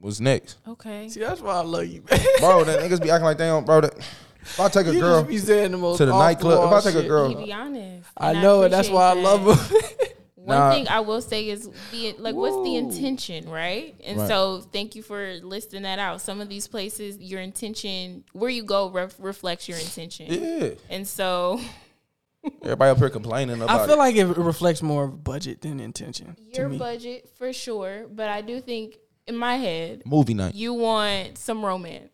what's 0.01 0.20
next, 0.20 0.57
Okay. 0.66 1.09
see, 1.09 1.20
that's 1.20 1.40
why 1.40 1.55
I 1.55 1.61
love 1.62 1.87
you, 1.87 2.03
man. 2.11 2.20
bro? 2.40 2.64
That 2.64 2.81
niggas 2.83 3.01
be 3.03 3.11
acting 3.11 3.25
like 3.25 3.38
they 3.38 3.46
don't, 3.46 3.64
bro. 3.64 3.83
That, 3.83 3.94
if 4.42 4.61
I 4.61 4.68
take 4.68 4.87
a 4.87 4.94
you 4.94 5.00
girl 5.00 5.22
just 5.24 5.29
be 5.48 5.68
the 5.68 5.76
most 5.76 5.98
to 5.98 6.07
the 6.07 6.12
nightclub, 6.12 6.72
if 6.72 6.87
I 6.87 6.90
take 6.90 7.05
a 7.05 7.07
girl, 7.09 7.29
He 7.29 7.44
be 7.46 7.53
honest. 7.53 8.09
I 8.16 8.33
and 8.33 8.42
know, 8.42 8.62
and 8.62 8.72
that's 8.72 8.88
why 8.90 9.11
I 9.11 9.12
love 9.14 9.44
that. 9.44 9.57
him. 9.70 10.09
One 10.37 10.57
Nah. 10.59 10.72
thing 10.72 10.88
I 10.88 11.00
will 11.00 11.20
say 11.20 11.48
is 11.50 11.68
the 11.92 12.14
like 12.18 12.35
what's 12.35 12.57
the 12.66 12.74
intention, 12.76 13.48
right? 13.50 13.94
And 14.03 14.18
Right. 14.18 14.26
so 14.29 14.61
thank 14.72 14.94
you 14.96 15.03
for 15.03 15.35
listing 15.42 15.83
that 15.83 15.98
out. 15.98 16.22
Some 16.22 16.40
of 16.40 16.48
these 16.48 16.66
places, 16.66 17.18
your 17.18 17.40
intention, 17.42 18.24
where 18.33 18.48
you 18.50 18.62
go, 18.62 18.88
ref- 18.88 19.16
reflects 19.18 19.68
your 19.68 19.76
intention. 19.79 20.26
yeah, 20.33 20.70
And 20.88 21.07
so 21.07 21.61
everybody 22.62 22.90
up 22.90 22.96
here 22.98 23.11
complaining 23.11 23.57
about 23.61 23.68
I 23.83 23.85
feel 23.85 23.96
it. 23.96 23.98
like 23.98 24.16
it 24.16 24.24
reflects 24.24 24.83
more 24.83 25.05
of 25.05 25.22
budget 25.22 25.61
than 25.61 25.79
intention. 25.79 26.35
to 26.55 26.59
your 26.59 26.70
me. 26.70 26.79
budget 26.79 27.29
for 27.37 27.53
sure, 27.53 28.07
but 28.11 28.31
I 28.31 28.40
do 28.40 28.62
think 28.62 28.96
in 29.26 29.37
my 29.37 29.57
head 29.57 30.03
Movie 30.07 30.33
night. 30.35 30.55
you 30.55 30.72
want 30.72 31.37
some 31.37 31.62
romance. 31.64 32.12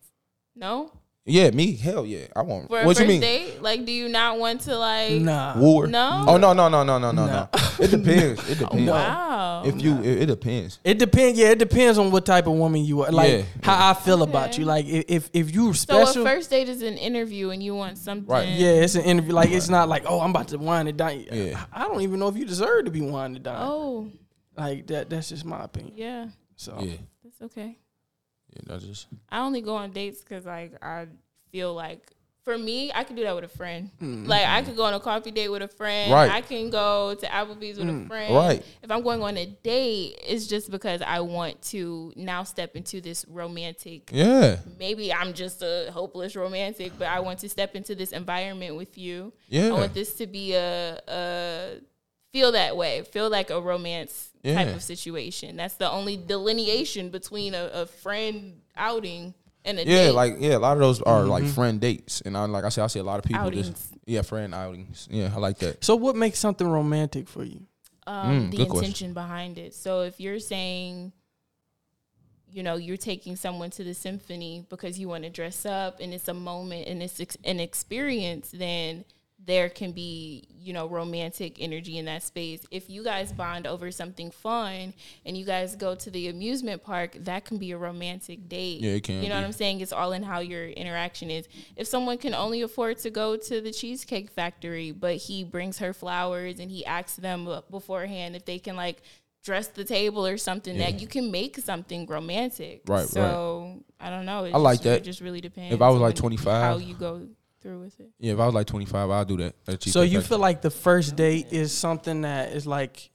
No, 0.56 0.90
Yeah, 1.28 1.50
me. 1.50 1.72
Hell 1.74 2.06
yeah, 2.06 2.28
I 2.36 2.42
want. 2.42 2.68
for 2.68 2.78
a 2.80 2.86
what 2.86 2.96
first 2.96 3.00
you 3.00 3.08
mean? 3.08 3.20
date, 3.20 3.60
like, 3.60 3.84
do 3.84 3.90
you 3.90 4.08
not 4.08 4.38
want 4.38 4.60
to 4.62 4.78
like? 4.78 5.20
Nah. 5.20 5.58
War? 5.58 5.88
No? 5.88 6.24
Oh 6.28 6.36
no 6.36 6.52
no 6.52 6.68
no 6.68 6.84
no 6.84 6.98
no 7.00 7.10
no 7.10 7.26
No. 7.26 7.26
no. 7.26 7.48
It 7.80 7.90
depends. 7.90 8.48
It 8.48 8.58
oh, 8.62 8.66
depends. 8.66 8.90
Wow. 8.90 9.62
If 9.66 9.82
you, 9.82 9.96
it, 10.02 10.22
it 10.22 10.26
depends. 10.26 10.78
It 10.84 10.98
depends. 11.00 11.36
Yeah, 11.36 11.48
it 11.48 11.58
depends 11.58 11.98
on 11.98 12.12
what 12.12 12.24
type 12.24 12.46
of 12.46 12.52
woman 12.52 12.84
you 12.84 13.02
are. 13.02 13.10
Like 13.10 13.32
Yeah. 13.32 13.42
how 13.62 13.90
I 13.90 13.94
feel 13.94 14.22
about 14.22 14.56
you. 14.56 14.64
Like 14.64 14.86
if 14.86 15.04
if, 15.08 15.30
if 15.32 15.54
you 15.54 15.72
so 15.74 16.04
special. 16.04 16.22
a 16.22 16.30
first 16.30 16.48
date 16.50 16.68
is 16.68 16.80
an 16.82 16.96
interview, 16.96 17.50
and 17.50 17.60
you 17.60 17.74
want 17.74 17.98
something. 17.98 18.32
Right. 18.32 18.48
yeah, 18.48 18.68
it's 18.84 18.94
an 18.94 19.02
interview. 19.02 19.32
Like 19.32 19.50
it's 19.50 19.68
not 19.68 19.88
like 19.88 20.04
oh 20.06 20.20
I'm 20.20 20.30
about 20.30 20.46
to 20.48 20.58
wind 20.58 20.88
it 20.88 20.96
down. 20.96 21.24
Yeah. 21.32 21.64
I 21.72 21.82
I 21.82 21.88
don't 21.88 22.02
even 22.02 22.20
know 22.20 22.28
if 22.28 22.36
you 22.36 22.44
deserve 22.44 22.84
to 22.84 22.90
be 22.92 23.00
winded 23.00 23.42
down. 23.42 23.56
Oh, 23.60 24.10
Like 24.56 24.86
that. 24.86 25.10
That's 25.10 25.28
just 25.30 25.44
my 25.44 25.64
opinion. 25.64 25.94
yeah, 25.96 26.28
So 26.54 26.76
Yeah, 26.80 26.96
that's 27.24 27.42
okay. 27.42 27.78
Yeah. 28.56 28.62
That's 28.66 28.84
just 28.84 29.06
I 29.30 29.40
only 29.40 29.60
go 29.60 29.76
on 29.76 29.92
dates 29.92 30.22
because 30.22 30.46
like 30.46 30.72
I 30.82 31.06
feel 31.52 31.74
like 31.74 32.10
for 32.44 32.56
me, 32.56 32.92
I 32.94 33.02
could 33.02 33.16
do 33.16 33.24
that 33.24 33.34
with 33.34 33.42
a 33.42 33.48
friend. 33.48 33.90
Mm. 34.00 34.28
Like 34.28 34.46
I 34.46 34.62
could 34.62 34.76
go 34.76 34.84
on 34.84 34.94
a 34.94 35.00
coffee 35.00 35.32
date 35.32 35.48
with 35.48 35.62
a 35.62 35.68
friend. 35.68 36.12
Right. 36.12 36.30
I 36.30 36.42
can 36.42 36.70
go 36.70 37.12
to 37.16 37.26
Applebee's 37.26 37.76
with 37.76 37.88
Mm. 37.88 38.04
a 38.04 38.08
friend. 38.08 38.34
Right. 38.36 38.64
If 38.84 38.90
I'm 38.92 39.02
going 39.02 39.20
on 39.20 39.36
a 39.36 39.46
date, 39.46 40.20
it's 40.24 40.46
just 40.46 40.70
because 40.70 41.02
I 41.02 41.18
want 41.20 41.60
to 41.72 42.12
now 42.14 42.44
step 42.44 42.76
into 42.76 43.00
this 43.00 43.24
romantic. 43.28 44.10
yeah, 44.12 44.58
Maybe 44.78 45.12
I'm 45.12 45.32
just 45.34 45.60
a 45.62 45.90
hopeless 45.92 46.36
romantic, 46.36 46.92
but 46.96 47.08
I 47.08 47.18
want 47.18 47.40
to 47.40 47.48
step 47.48 47.74
into 47.74 47.96
this 47.96 48.12
environment 48.12 48.76
with 48.76 48.96
you. 48.96 49.32
Yeah. 49.48 49.66
I 49.66 49.72
want 49.72 49.92
this 49.94 50.14
to 50.18 50.28
be 50.28 50.54
a, 50.54 51.00
a 51.08 51.80
feel 52.36 52.52
that 52.52 52.76
way, 52.76 53.00
feel 53.02 53.30
like 53.30 53.48
a 53.48 53.58
romance 53.58 54.28
type 54.44 54.68
of 54.74 54.82
situation. 54.82 55.56
That's 55.56 55.76
the 55.76 55.90
only 55.90 56.18
delineation 56.18 57.08
between 57.08 57.54
a, 57.54 57.70
a 57.72 57.86
friend 57.86 58.60
outing 58.76 59.32
and 59.64 59.78
a 59.78 59.84
Yeah, 59.86 60.02
date. 60.08 60.10
like 60.12 60.34
yeah, 60.38 60.56
a 60.56 60.58
lot 60.58 60.74
of 60.74 60.80
those 60.80 61.00
are 61.00 61.24
like 61.24 61.46
friend 61.46 61.80
dates, 61.80 62.20
and 62.20 62.36
I 62.36 62.44
like 62.44 62.64
I 62.64 62.68
say, 62.68 62.82
I 62.82 62.88
see 62.88 62.98
a 63.00 63.04
lot 63.04 63.18
of 63.18 63.24
people 63.24 63.40
Outings. 63.46 63.68
just 63.70 63.94
yeah, 64.04 64.20
friend 64.22 64.54
outings. 64.54 65.08
Yeah, 65.10 65.32
I 65.34 65.38
like 65.38 65.58
that. 65.60 65.82
so 65.82 65.96
what 65.96 66.14
makes 66.14 66.38
something 66.38 66.68
romantic 66.68 67.26
for 67.28 67.42
you? 67.42 67.62
um, 68.06 68.14
Mm, 68.26 68.50
the 68.50 68.56
good 68.58 68.68
question. 68.68 68.84
intention 68.88 69.14
behind 69.14 69.56
it. 69.58 69.74
So 69.74 70.02
if 70.02 70.20
you're 70.20 70.38
saying, 70.38 71.12
you 72.52 72.62
know, 72.62 72.76
you're 72.76 72.96
taking 72.98 73.34
someone 73.36 73.70
to 73.70 73.82
the 73.82 73.94
symphony 73.94 74.64
because 74.68 74.98
you 75.00 75.08
want 75.08 75.24
to 75.24 75.30
dress 75.30 75.64
up 75.66 75.98
and 76.00 76.12
it's 76.14 76.28
a 76.28 76.34
moment 76.34 76.86
and 76.86 77.02
it's 77.02 77.18
ex- 77.18 77.38
an 77.44 77.58
experience, 77.60 78.52
then 78.54 79.04
there 79.46 79.68
can 79.68 79.92
be, 79.92 80.44
you 80.60 80.72
know, 80.72 80.88
romantic 80.88 81.58
energy 81.60 81.98
in 81.98 82.04
that 82.06 82.22
space. 82.22 82.66
If 82.72 82.90
you 82.90 83.04
guys 83.04 83.32
bond 83.32 83.66
over 83.66 83.90
something 83.92 84.32
fun 84.32 84.92
and 85.24 85.36
you 85.36 85.44
guys 85.44 85.76
go 85.76 85.94
to 85.94 86.10
the 86.10 86.28
amusement 86.28 86.82
park, 86.82 87.16
that 87.20 87.44
can 87.44 87.56
be 87.58 87.70
a 87.70 87.78
romantic 87.78 88.48
date. 88.48 88.80
Yeah, 88.80 88.92
it 88.92 89.04
can 89.04 89.22
You 89.22 89.28
know 89.28 89.36
be. 89.36 89.40
what 89.40 89.44
I'm 89.44 89.52
saying? 89.52 89.80
It's 89.80 89.92
all 89.92 90.12
in 90.12 90.24
how 90.24 90.40
your 90.40 90.66
interaction 90.66 91.30
is. 91.30 91.46
If 91.76 91.86
someone 91.86 92.18
can 92.18 92.34
only 92.34 92.62
afford 92.62 92.98
to 92.98 93.10
go 93.10 93.36
to 93.36 93.60
the 93.60 93.70
Cheesecake 93.70 94.30
Factory, 94.30 94.90
but 94.90 95.16
he 95.16 95.44
brings 95.44 95.78
her 95.78 95.92
flowers 95.92 96.58
and 96.58 96.70
he 96.70 96.84
asks 96.84 97.14
them 97.16 97.48
beforehand 97.70 98.34
if 98.34 98.44
they 98.44 98.58
can 98.58 98.74
like 98.74 99.02
dress 99.44 99.68
the 99.68 99.84
table 99.84 100.26
or 100.26 100.36
something 100.36 100.76
that 100.78 101.00
you 101.00 101.06
can 101.06 101.30
make 101.30 101.56
something 101.58 102.04
romantic. 102.06 102.82
Right, 102.88 102.98
right. 102.98 103.08
So 103.08 103.84
I 104.00 104.10
don't 104.10 104.26
know. 104.26 104.44
It 104.44 104.54
I 104.54 104.58
like 104.58 104.78
just, 104.78 104.84
that. 104.84 104.96
It 104.98 105.04
just 105.04 105.20
really 105.20 105.40
depends. 105.40 105.72
If 105.72 105.80
I 105.80 105.88
was 105.88 106.00
like 106.00 106.16
25. 106.16 106.62
how 106.62 106.78
you 106.78 106.94
go 106.94 107.28
through 107.66 107.80
with 107.80 107.98
it. 107.98 108.10
Yeah, 108.20 108.34
if 108.34 108.38
I 108.38 108.46
was 108.46 108.54
like 108.54 108.66
25, 108.68 109.10
I'd 109.10 109.26
do 109.26 109.36
that. 109.38 109.82
So 109.82 110.02
you 110.02 110.20
feel 110.20 110.38
like 110.38 110.62
the 110.62 110.70
first 110.70 111.16
date 111.16 111.48
is 111.52 111.72
something 111.72 112.20
that 112.22 112.52
is 112.52 112.66
like, 112.66 113.10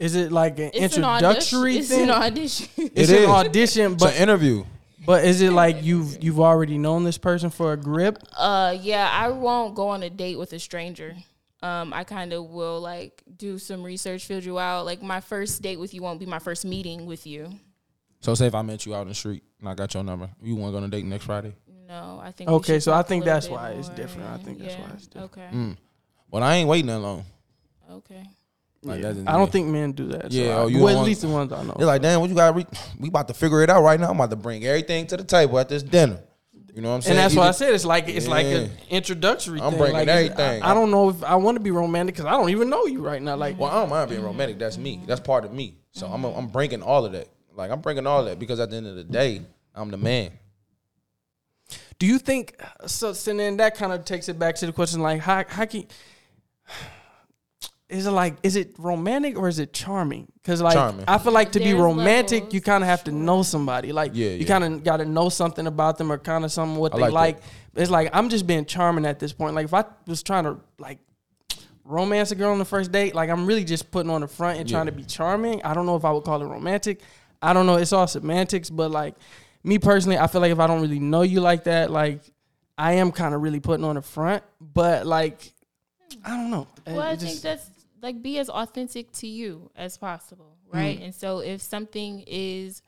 is 0.00 0.16
it 0.16 0.32
like 0.32 0.58
an 0.58 0.70
It's 0.74 0.96
an 0.96 1.04
introductory 1.04 1.76
audition. 1.76 1.78
It's 1.78 1.88
thing? 1.88 2.02
an 2.02 2.10
audition. 2.10 2.68
It's 2.76 3.10
It 3.10 3.16
an 3.18 3.22
is. 3.24 3.28
audition, 3.28 3.92
it's 3.92 4.02
but 4.02 4.16
an 4.16 4.22
interview. 4.22 4.64
but 5.06 5.24
is 5.24 5.40
it 5.42 5.52
like 5.52 5.82
you've 5.84 6.22
you've 6.22 6.40
already 6.40 6.76
known 6.76 7.04
this 7.04 7.18
person 7.18 7.50
for 7.50 7.72
a 7.72 7.76
grip? 7.76 8.18
Uh, 8.36 8.76
yeah, 8.80 9.08
I 9.12 9.28
won't 9.28 9.74
go 9.76 9.88
on 9.88 10.02
a 10.02 10.10
date 10.10 10.38
with 10.38 10.52
a 10.52 10.58
stranger. 10.58 11.14
Um, 11.62 11.92
I 11.94 12.02
kind 12.02 12.32
of 12.32 12.46
will 12.50 12.80
like 12.80 13.22
do 13.36 13.56
some 13.58 13.84
research, 13.84 14.26
feel 14.26 14.40
you 14.42 14.58
out. 14.58 14.84
Like 14.86 15.00
my 15.02 15.20
first 15.20 15.62
date 15.62 15.78
with 15.78 15.94
you 15.94 16.02
won't 16.02 16.18
be 16.18 16.26
my 16.26 16.40
first 16.40 16.64
meeting 16.64 17.06
with 17.06 17.24
you. 17.28 17.52
So 18.18 18.34
say 18.34 18.46
if 18.48 18.54
I 18.56 18.62
met 18.62 18.84
you 18.86 18.94
out 18.96 19.02
in 19.02 19.08
the 19.08 19.14
street 19.14 19.44
and 19.60 19.68
I 19.68 19.74
got 19.74 19.94
your 19.94 20.02
number, 20.02 20.28
you 20.42 20.56
want 20.56 20.70
to 20.70 20.72
go 20.72 20.78
on 20.78 20.84
a 20.84 20.88
date 20.88 21.04
next 21.04 21.24
Friday? 21.26 21.54
No, 21.92 22.20
I 22.24 22.30
think. 22.32 22.48
Okay, 22.48 22.80
so 22.80 22.92
I 22.94 23.02
think 23.02 23.24
that's 23.24 23.46
bit 23.48 23.52
why 23.52 23.70
it's 23.72 23.90
different. 23.90 24.30
I 24.30 24.38
think 24.38 24.58
that's 24.58 24.74
Yeah, 24.74 24.80
why 24.80 24.90
it's 24.94 25.06
different. 25.06 25.32
Okay. 25.32 25.48
Mm. 25.52 25.76
Well, 26.30 26.42
I 26.42 26.54
ain't 26.56 26.68
waiting 26.68 26.86
that 26.86 26.98
long. 27.00 27.24
Okay. 27.90 28.22
Like, 28.82 28.96
Yeah. 29.02 29.08
that's- 29.08 29.24
I 29.26 29.32
don't 29.32 29.42
yeah. 29.48 29.52
think 29.52 29.68
men 29.68 29.92
do 29.92 30.08
that. 30.08 30.32
so 30.32 30.38
Yeah, 30.38 30.56
I- 30.56 30.58
oh, 30.60 30.66
you 30.68 30.82
well, 30.82 30.98
at 31.00 31.04
least 31.04 31.20
the 31.20 31.28
ones 31.28 31.52
I 31.52 31.62
know. 31.62 31.74
They're 31.76 31.86
like, 31.86 32.00
damn, 32.00 32.20
what 32.20 32.30
you 32.30 32.36
got? 32.36 32.54
Re- 32.56 32.66
we 32.98 33.08
about 33.08 33.28
to 33.28 33.34
figure 33.34 33.62
it 33.62 33.68
out 33.68 33.82
right 33.82 34.00
now. 34.00 34.08
I'm 34.08 34.16
about 34.16 34.30
to 34.30 34.36
bring 34.36 34.64
everything 34.64 35.06
to 35.08 35.16
the 35.18 35.24
table 35.24 35.58
at 35.58 35.68
this 35.68 35.82
dinner. 35.82 36.18
You 36.74 36.80
know 36.80 36.88
what 36.88 36.94
I'm 36.94 37.02
saying? 37.02 37.18
and 37.18 37.24
that's 37.24 37.36
why 37.36 37.48
I 37.48 37.50
said 37.50 37.74
it's 37.74 37.84
like 37.84 38.08
it's 38.08 38.26
like 38.26 38.46
an 38.46 38.70
introductory. 38.88 39.60
I'm 39.60 39.72
thing. 39.72 39.78
bringing 39.78 39.98
Like, 39.98 40.08
everything. 40.08 40.62
I, 40.62 40.70
I 40.70 40.74
don't 40.74 40.90
know 40.90 41.10
if 41.10 41.22
I 41.22 41.34
want 41.36 41.56
to 41.56 41.60
be 41.60 41.70
romantic 41.70 42.14
because 42.14 42.24
I 42.24 42.30
don't 42.30 42.48
even 42.48 42.70
know 42.70 42.86
you 42.86 43.02
right 43.02 43.20
now. 43.20 43.36
Like, 43.36 43.58
Well, 43.60 43.70
I 43.70 43.74
don't 43.74 43.90
mind 43.90 44.08
being 44.08 44.22
romantic. 44.22 44.58
That's 44.58 44.78
me. 44.78 45.02
That's 45.06 45.20
part 45.20 45.44
of 45.44 45.52
me. 45.52 45.76
So 45.90 46.06
I'm 46.06 46.24
I'm 46.24 46.46
bringing 46.46 46.82
all 46.82 47.04
of 47.04 47.12
that. 47.12 47.28
Like 47.54 47.70
I'm 47.70 47.82
bringing 47.82 48.06
all 48.06 48.20
of 48.20 48.24
that 48.26 48.38
because 48.38 48.58
at 48.58 48.70
the 48.70 48.76
end 48.76 48.86
of 48.86 48.96
the 48.96 49.04
day, 49.04 49.42
I'm 49.74 49.90
the 49.90 49.98
man. 49.98 50.30
Do 52.02 52.08
you 52.08 52.18
think? 52.18 52.60
So, 52.86 53.12
so 53.12 53.32
then 53.32 53.58
that 53.58 53.76
kind 53.76 53.92
of 53.92 54.04
takes 54.04 54.28
it 54.28 54.36
back 54.36 54.56
to 54.56 54.66
the 54.66 54.72
question: 54.72 55.00
like, 55.02 55.20
how 55.20 55.44
how 55.48 55.64
can 55.66 55.84
is 57.88 58.06
it 58.06 58.10
like 58.10 58.34
is 58.42 58.56
it 58.56 58.74
romantic 58.76 59.38
or 59.38 59.46
is 59.46 59.60
it 59.60 59.72
charming? 59.72 60.26
Because 60.42 60.60
like 60.60 60.74
Charming. 60.74 61.04
I 61.06 61.18
feel 61.18 61.32
like 61.32 61.52
to 61.52 61.60
be 61.60 61.66
There's 61.66 61.80
romantic, 61.80 62.40
levels, 62.40 62.54
you 62.54 62.60
kind 62.60 62.82
of 62.82 62.88
have 62.88 63.04
to 63.04 63.12
know 63.12 63.44
somebody. 63.44 63.92
Like 63.92 64.12
Yeah, 64.14 64.30
you 64.30 64.38
yeah. 64.38 64.46
kind 64.48 64.64
of 64.64 64.82
got 64.82 64.96
to 64.96 65.04
know 65.04 65.28
something 65.28 65.68
about 65.68 65.96
them 65.96 66.10
or 66.10 66.18
kind 66.18 66.44
of 66.44 66.50
something 66.50 66.76
what 66.76 66.92
I 66.92 66.96
they 66.96 67.02
like 67.04 67.12
like. 67.12 67.40
that. 67.74 67.82
It's 67.82 67.90
like 67.90 68.10
I'm 68.12 68.28
just 68.30 68.48
being 68.48 68.64
charming 68.64 69.06
at 69.06 69.20
this 69.20 69.32
point. 69.32 69.54
Like 69.54 69.66
if 69.66 69.74
I 69.74 69.84
was 70.08 70.24
trying 70.24 70.42
to 70.42 70.58
like 70.80 70.98
romance 71.84 72.32
a 72.32 72.34
girl 72.34 72.50
on 72.50 72.58
the 72.58 72.64
first 72.64 72.90
date, 72.90 73.14
like 73.14 73.30
I'm 73.30 73.46
really 73.46 73.62
just 73.64 73.92
putting 73.92 74.10
on 74.10 74.22
the 74.22 74.28
front 74.28 74.58
and 74.58 74.68
trying 74.68 74.86
Yeah. 74.86 74.90
to 74.90 74.96
be 74.96 75.04
charming. 75.04 75.62
I 75.62 75.72
don't 75.72 75.86
know 75.86 75.94
if 75.94 76.04
I 76.04 76.10
would 76.10 76.24
call 76.24 76.42
it 76.42 76.46
romantic. 76.46 77.00
I 77.40 77.52
don't 77.52 77.66
know. 77.66 77.76
It's 77.76 77.92
all 77.92 78.08
semantics, 78.08 78.70
but 78.70 78.90
like 78.90 79.14
me 79.64 79.78
personally, 79.78 80.18
I 80.18 80.26
feel 80.26 80.40
like 80.40 80.52
if 80.52 80.58
I 80.58 80.66
don't 80.66 80.80
really 80.82 80.98
know 81.00 81.22
you 81.22 81.40
like 81.40 81.64
that, 81.64 81.90
like 81.90 82.20
I 82.78 82.94
am 82.94 83.12
kind 83.12 83.34
of 83.34 83.42
really 83.42 83.60
putting 83.60 83.84
on 83.84 83.94
the 83.96 84.02
front. 84.02 84.42
But 84.60 85.06
like 85.06 85.52
I 86.24 86.30
don't 86.30 86.50
know. 86.50 86.66
Well, 86.86 87.00
It 87.00 87.04
I 87.04 87.12
just- 87.14 87.26
think 87.26 87.40
that's 87.42 87.70
like 88.02 88.20
be 88.22 88.38
as 88.38 88.48
authentic 88.50 89.12
to 89.12 89.26
you 89.26 89.70
as 89.76 89.96
possible, 89.96 90.56
right? 90.72 90.98
Mm. 90.98 91.04
And 91.06 91.14
so 91.14 91.38
if 91.38 91.62
something 91.62 92.24
is 92.26 92.82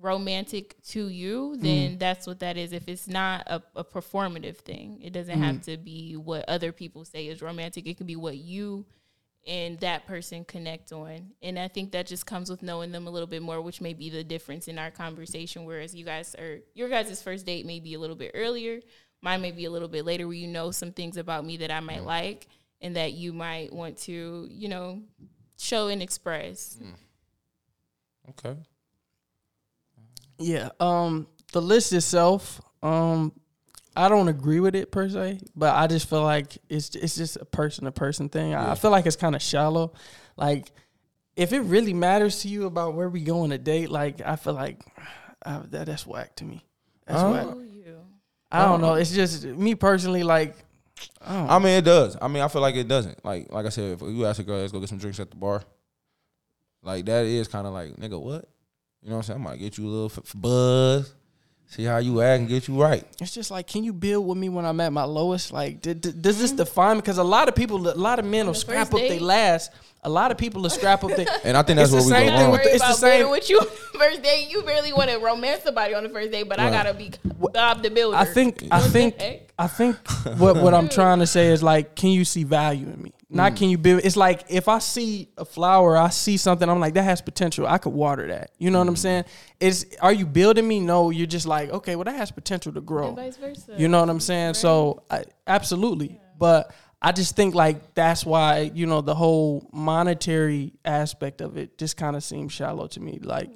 romantic 0.00 0.76
to 0.88 1.08
you, 1.08 1.54
Mm. 1.56 1.62
then 1.62 1.98
that's 1.98 2.26
what 2.26 2.40
that 2.40 2.56
is. 2.56 2.72
If 2.72 2.88
it's 2.88 3.06
not 3.08 3.46
a, 3.46 3.62
a 3.76 3.84
performative 3.84 4.56
thing, 4.58 5.00
it 5.02 5.12
doesn't 5.12 5.38
Mm. 5.38 5.42
have 5.44 5.62
to 5.62 5.76
be 5.76 6.16
what 6.16 6.48
other 6.48 6.72
people 6.72 7.04
say 7.04 7.26
is 7.28 7.42
romantic. 7.42 7.86
It 7.86 7.96
can 7.96 8.06
be 8.06 8.16
what 8.16 8.36
you 8.38 8.86
and 9.46 9.78
that 9.80 10.06
person 10.06 10.44
connect 10.44 10.92
on. 10.92 11.30
And 11.42 11.58
I 11.58 11.68
think 11.68 11.92
that 11.92 12.06
just 12.06 12.26
comes 12.26 12.50
with 12.50 12.62
knowing 12.62 12.92
them 12.92 13.06
a 13.06 13.10
little 13.10 13.26
bit 13.26 13.42
more, 13.42 13.60
which 13.60 13.80
may 13.80 13.94
be 13.94 14.10
the 14.10 14.22
difference 14.22 14.68
in 14.68 14.78
our 14.78 14.90
conversation. 14.90 15.64
Whereas 15.64 15.94
you 15.94 16.04
guys 16.04 16.34
are, 16.34 16.58
your 16.74 16.88
guys' 16.88 17.22
first 17.22 17.46
date 17.46 17.66
may 17.66 17.80
be 17.80 17.94
a 17.94 17.98
little 17.98 18.16
bit 18.16 18.32
earlier, 18.34 18.80
mine 19.22 19.40
may 19.40 19.52
be 19.52 19.64
a 19.64 19.70
little 19.70 19.88
bit 19.88 20.04
later, 20.04 20.26
where 20.26 20.36
you 20.36 20.48
know 20.48 20.70
some 20.70 20.92
things 20.92 21.16
about 21.16 21.44
me 21.44 21.56
that 21.58 21.70
I 21.70 21.80
might 21.80 22.04
like 22.04 22.48
and 22.80 22.96
that 22.96 23.12
you 23.12 23.32
might 23.32 23.72
want 23.72 23.98
to, 23.98 24.46
you 24.50 24.68
know, 24.68 25.02
show 25.58 25.88
and 25.88 26.02
express. 26.02 26.78
Okay. 28.30 28.56
Yeah. 30.38 30.70
Um, 30.80 31.26
the 31.52 31.60
list 31.60 31.92
itself, 31.92 32.60
um, 32.82 33.32
I 34.04 34.08
don't 34.08 34.28
agree 34.28 34.60
with 34.60 34.74
it 34.74 34.90
per 34.90 35.08
se, 35.08 35.40
but 35.54 35.74
I 35.74 35.86
just 35.86 36.08
feel 36.08 36.22
like 36.22 36.56
it's 36.68 36.94
it's 36.94 37.16
just 37.16 37.36
a 37.36 37.44
person 37.44 37.84
to 37.84 37.92
person 37.92 38.28
thing. 38.28 38.54
I, 38.54 38.72
I 38.72 38.74
feel 38.74 38.90
like 38.90 39.06
it's 39.06 39.16
kind 39.16 39.34
of 39.36 39.42
shallow. 39.42 39.92
Like, 40.36 40.70
if 41.36 41.52
it 41.52 41.60
really 41.60 41.92
matters 41.94 42.40
to 42.42 42.48
you 42.48 42.66
about 42.66 42.94
where 42.94 43.08
we 43.08 43.22
go 43.22 43.40
on 43.42 43.52
a 43.52 43.58
date, 43.58 43.90
like 43.90 44.20
I 44.24 44.36
feel 44.36 44.54
like 44.54 44.80
uh, 45.46 45.62
that 45.70 45.86
that's 45.86 46.06
whack 46.06 46.36
to 46.36 46.44
me. 46.44 46.64
That's 47.06 47.20
Huh? 47.22 47.30
whack. 47.30 47.56
You. 47.56 47.96
I 48.52 48.64
don't 48.64 48.80
know. 48.80 48.94
It's 48.94 49.12
just 49.12 49.44
me 49.44 49.74
personally. 49.74 50.22
Like, 50.22 50.56
I 51.24 51.36
don't 51.36 51.50
I 51.50 51.58
mean, 51.58 51.78
it 51.78 51.84
does. 51.84 52.16
I 52.20 52.28
mean, 52.28 52.42
I 52.42 52.48
feel 52.48 52.62
like 52.62 52.74
it 52.74 52.88
doesn't. 52.88 53.24
Like, 53.24 53.52
like 53.52 53.66
I 53.66 53.68
said, 53.68 53.92
if 53.92 54.02
you 54.02 54.26
ask 54.26 54.40
a 54.40 54.42
girl, 54.44 54.58
let's 54.58 54.72
go 54.72 54.80
get 54.80 54.88
some 54.88 54.98
drinks 54.98 55.20
at 55.20 55.30
the 55.30 55.36
bar. 55.36 55.62
Like 56.82 57.04
that 57.06 57.26
is 57.26 57.46
kind 57.48 57.66
of 57.66 57.72
like, 57.72 57.96
nigga, 57.96 58.20
what? 58.20 58.48
You 59.02 59.10
know 59.10 59.16
what 59.16 59.18
I'm 59.18 59.22
saying? 59.22 59.40
I 59.40 59.42
might 59.42 59.58
get 59.58 59.78
you 59.78 59.86
a 59.86 59.88
little 59.88 60.06
f- 60.06 60.18
f- 60.24 60.32
buzz, 60.34 61.14
see 61.70 61.84
how 61.84 61.96
you 61.98 62.20
act, 62.20 62.40
and 62.40 62.48
get 62.48 62.68
you 62.68 62.80
right. 62.80 63.04
It's 63.20 63.32
just 63.32 63.50
like, 63.50 63.66
can 63.66 63.82
you 63.84 63.92
build 63.94 64.26
with 64.26 64.36
me 64.36 64.48
when 64.50 64.64
I'm 64.66 64.78
at 64.80 64.92
my 64.92 65.04
lowest? 65.04 65.52
Like, 65.52 65.80
d- 65.80 65.94
d- 65.94 66.12
does 66.12 66.38
this 66.38 66.52
define 66.52 66.96
me? 66.96 67.00
Because 67.00 67.16
a 67.18 67.24
lot 67.24 67.48
of 67.48 67.54
people, 67.54 67.88
a 67.88 67.94
lot 67.94 68.18
of 68.18 68.24
men 68.26 68.46
will 68.46 68.52
the 68.52 68.58
scrap 68.58 68.92
up 68.92 69.00
their 69.00 69.18
last. 69.20 69.70
A 70.02 70.08
lot 70.08 70.30
of 70.30 70.38
people 70.38 70.62
will 70.62 70.70
scrap 70.70 71.04
up 71.04 71.10
their. 71.14 71.26
And 71.44 71.56
I 71.56 71.62
think 71.62 71.76
that's 71.78 71.90
what 71.92 71.98
It's 71.98 72.10
where 72.10 72.20
the 72.20 72.24
we 72.24 72.28
same 72.28 72.30
go 72.30 72.36
thing 72.36 72.42
wrong. 72.44 72.52
with 72.52 72.62
the- 72.64 72.74
it's 72.74 72.86
the 72.86 72.92
same- 72.94 73.18
building 73.20 73.30
with 73.32 73.50
you 73.50 73.60
first 73.98 74.22
day, 74.22 74.46
You 74.50 74.62
barely 74.62 74.92
want 74.92 75.10
to 75.10 75.18
romance 75.18 75.62
somebody 75.64 75.94
on 75.94 76.02
the 76.02 76.08
first 76.08 76.30
day, 76.30 76.42
but 76.42 76.58
I 76.58 76.70
gotta 76.70 76.94
be 76.94 77.12
Bob 77.24 77.82
the 77.82 77.90
Builder. 77.90 78.16
I 78.16 78.24
think, 78.24 78.64
I 78.70 78.80
think. 78.80 79.16
I 79.58 79.66
think 79.66 79.96
what 80.38 80.56
what 80.56 80.72
I'm 80.74 80.88
trying 80.98 81.18
to 81.18 81.26
say 81.26 81.48
is 81.48 81.62
like, 81.62 81.94
can 81.94 82.10
you 82.10 82.24
see 82.24 82.44
value 82.44 82.86
in 82.86 83.02
me? 83.02 83.12
Not 83.32 83.52
mm. 83.52 83.56
can 83.56 83.70
you 83.70 83.78
build? 83.78 84.02
It's 84.04 84.16
like 84.16 84.44
if 84.48 84.66
I 84.66 84.80
see 84.80 85.28
a 85.38 85.44
flower, 85.44 85.96
I 85.96 86.08
see 86.08 86.36
something, 86.36 86.68
I'm 86.68 86.80
like 86.80 86.94
that 86.94 87.04
has 87.04 87.20
potential. 87.20 87.66
I 87.66 87.78
could 87.78 87.92
water 87.92 88.26
that. 88.26 88.50
You 88.58 88.70
know 88.70 88.80
what 88.80 88.88
I'm 88.88 88.94
mm. 88.94 88.98
saying? 88.98 89.24
It's 89.60 89.84
are 90.00 90.12
you 90.12 90.26
building 90.26 90.66
me? 90.66 90.80
No, 90.80 91.10
you're 91.10 91.28
just 91.28 91.46
like 91.46 91.70
okay, 91.70 91.94
well 91.94 92.04
that 92.04 92.16
has 92.16 92.32
potential 92.32 92.72
to 92.72 92.80
grow. 92.80 93.08
and 93.08 93.16
vice 93.16 93.36
versa. 93.36 93.74
You 93.76 93.86
know 93.86 94.00
what 94.00 94.10
I'm 94.10 94.20
saying? 94.20 94.54
So 94.54 95.04
I, 95.08 95.24
absolutely, 95.46 96.20
but 96.38 96.74
I 97.00 97.12
just 97.12 97.36
think 97.36 97.54
like 97.54 97.94
that's 97.94 98.26
why 98.26 98.72
you 98.74 98.86
know 98.86 99.00
the 99.00 99.14
whole 99.14 99.70
monetary 99.72 100.72
aspect 100.84 101.40
of 101.40 101.56
it 101.56 101.78
just 101.78 101.96
kind 101.96 102.16
of 102.16 102.24
seems 102.24 102.52
shallow 102.52 102.88
to 102.88 103.00
me. 103.00 103.20
Like, 103.22 103.50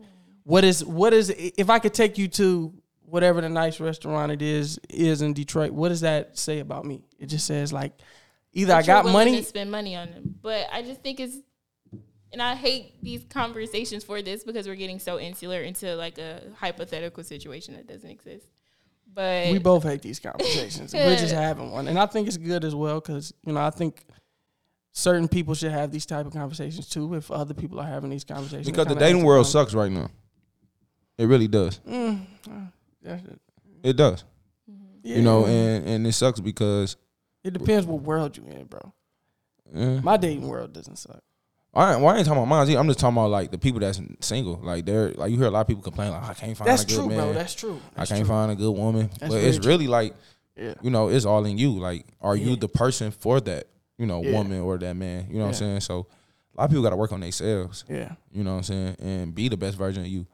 what 0.45 0.63
is 0.63 0.85
what 0.85 1.13
is 1.13 1.31
if 1.31 1.69
I 1.69 1.81
could 1.81 1.95
take 1.95 2.17
you 2.17 2.29
to 2.29 2.73
whatever 3.07 3.41
the 3.41 3.49
nice 3.49 3.81
restaurant 3.81 4.31
it 4.31 4.41
is 4.41 4.79
is 4.89 5.21
in 5.21 5.35
Detroit? 5.35 5.73
What 5.73 5.89
does 5.89 6.03
that 6.03 6.39
say 6.39 6.61
about 6.61 6.85
me? 6.85 7.03
It 7.19 7.27
just 7.27 7.47
says 7.47 7.73
like 7.73 7.93
either 8.55 8.73
But 8.73 8.79
I 8.79 8.83
got 8.87 9.05
money. 9.07 9.37
to 9.37 9.45
spend 9.45 9.71
money 9.71 9.95
on 9.97 10.11
them. 10.11 10.35
But 10.43 10.69
I 10.73 10.83
just 10.83 11.03
think 11.03 11.21
it's, 11.21 11.37
and 12.33 12.41
I 12.43 12.55
hate 12.55 13.03
these 13.03 13.25
conversations 13.29 14.03
for 14.05 14.23
this 14.23 14.43
because 14.45 14.67
we're 14.67 14.75
getting 14.77 14.99
so 14.99 15.19
insular 15.21 15.61
into 15.61 15.95
like 15.97 16.19
a 16.19 16.41
hypothetical 16.57 17.23
situation 17.25 17.75
that 17.75 17.87
doesn't 17.87 18.09
exist. 18.11 18.47
But 19.13 19.53
We 19.53 19.59
both 19.59 19.85
hate 19.85 20.03
these 20.03 20.19
conversations. 20.19 20.93
We're 20.95 21.17
just 21.17 21.33
having 21.35 21.71
one, 21.71 21.87
and 21.87 21.99
I 21.99 22.07
think 22.07 22.27
it's 22.27 22.37
good 22.37 22.65
as 22.65 22.75
well 22.75 23.01
because 23.01 23.33
you 23.47 23.53
know 23.53 23.61
I 23.61 23.71
think. 23.71 24.03
Certain 24.97 25.27
people 25.27 25.55
should 25.57 25.73
have 25.73 25.91
these 25.91 26.07
type 26.07 26.25
of 26.25 26.33
conversations 26.33 26.89
too. 26.89 27.15
If 27.15 27.29
other 27.29 27.53
people 27.53 27.81
are 27.81 27.85
having 27.87 28.11
these 28.11 28.23
conversations, 28.23 28.65
Because 28.67 28.87
the 28.87 28.95
dating 28.95 29.25
world 29.25 29.45
up. 29.45 29.51
sucks 29.51 29.75
right 29.75 29.91
now. 29.91 30.09
It 31.19 31.27
really 31.27 31.49
does. 31.49 31.81
Mm, 31.81 32.21
uh, 33.05 33.17
It 33.83 33.97
does. 33.97 34.23
yeah. 35.03 35.17
You 35.17 35.23
know, 35.23 35.47
and 35.47 35.85
and 35.89 36.07
it 36.07 36.13
sucks 36.13 36.39
because 36.39 36.97
it 37.45 37.53
depends 37.53 37.87
what 37.87 38.03
world 38.03 38.37
you 38.37 38.45
in, 38.47 38.65
bro. 38.65 38.93
eh, 39.75 40.01
My 40.03 40.17
dating 40.17 40.49
world 40.49 40.73
doesn't 40.73 40.97
suck. 40.97 41.23
I 41.77 41.95
ain't, 41.95 42.03
well, 42.03 42.15
I 42.15 42.19
ain't 42.19 42.27
talking 42.27 42.39
about 42.41 42.49
mine. 42.49 42.69
either. 42.69 42.79
I'm 42.79 42.87
just 42.87 43.01
talking 43.01 43.17
about 43.19 43.31
like 43.31 43.51
the 43.51 43.59
people 43.59 43.81
that's 43.81 44.01
single. 44.21 44.61
Like 44.63 44.85
they're 44.87 45.11
like 45.13 45.31
you 45.33 45.37
hear 45.39 45.47
a 45.49 45.51
lot 45.51 45.63
of 45.63 45.67
people 45.67 45.83
complain 45.83 46.11
like 46.13 46.23
I 46.23 46.35
can't 46.35 46.57
find 46.57 46.71
That's 46.71 46.85
a 46.85 46.87
good 46.87 46.95
true, 46.97 47.09
man. 47.09 47.17
bro. 47.19 47.33
That's 47.33 47.55
true. 47.55 47.81
I 47.97 48.07
can't 48.07 48.21
true. 48.21 48.29
find 48.29 48.53
a 48.53 48.55
good 48.55 48.71
woman. 48.71 49.11
That's 49.19 49.33
but 49.35 49.43
it's 49.43 49.59
true. 49.59 49.67
really 49.69 49.89
like 49.89 50.15
Yeah. 50.57 50.75
you 50.83 50.91
know, 50.91 51.09
it's 51.09 51.25
all 51.25 51.45
in 51.45 51.59
you. 51.59 51.73
Like, 51.73 52.07
are 52.21 52.37
you 52.37 52.55
the 52.55 52.69
person 52.69 53.11
for 53.11 53.41
that, 53.41 53.67
you 53.99 54.07
know, 54.07 54.23
Yeah. 54.23 54.33
woman 54.39 54.61
or 54.61 54.79
that 54.79 54.95
man? 54.95 55.27
You 55.29 55.35
know 55.39 55.41
what 55.43 55.47
I'm 55.49 55.55
saying? 55.55 55.81
So 55.81 56.07
a 56.57 56.61
lot 56.61 56.65
of 56.67 56.71
people 56.71 56.85
gotta 56.85 56.95
work 56.97 57.11
on 57.11 57.19
themselves, 57.19 57.85
Yeah. 57.89 58.13
you 58.31 58.45
know 58.45 58.53
what 58.53 58.57
I'm 58.59 58.63
saying, 58.63 58.97
and 59.01 59.35
be 59.35 59.49
the 59.49 59.57
best 59.57 59.77
version 59.77 60.03
of 60.05 60.09
you. 60.09 60.29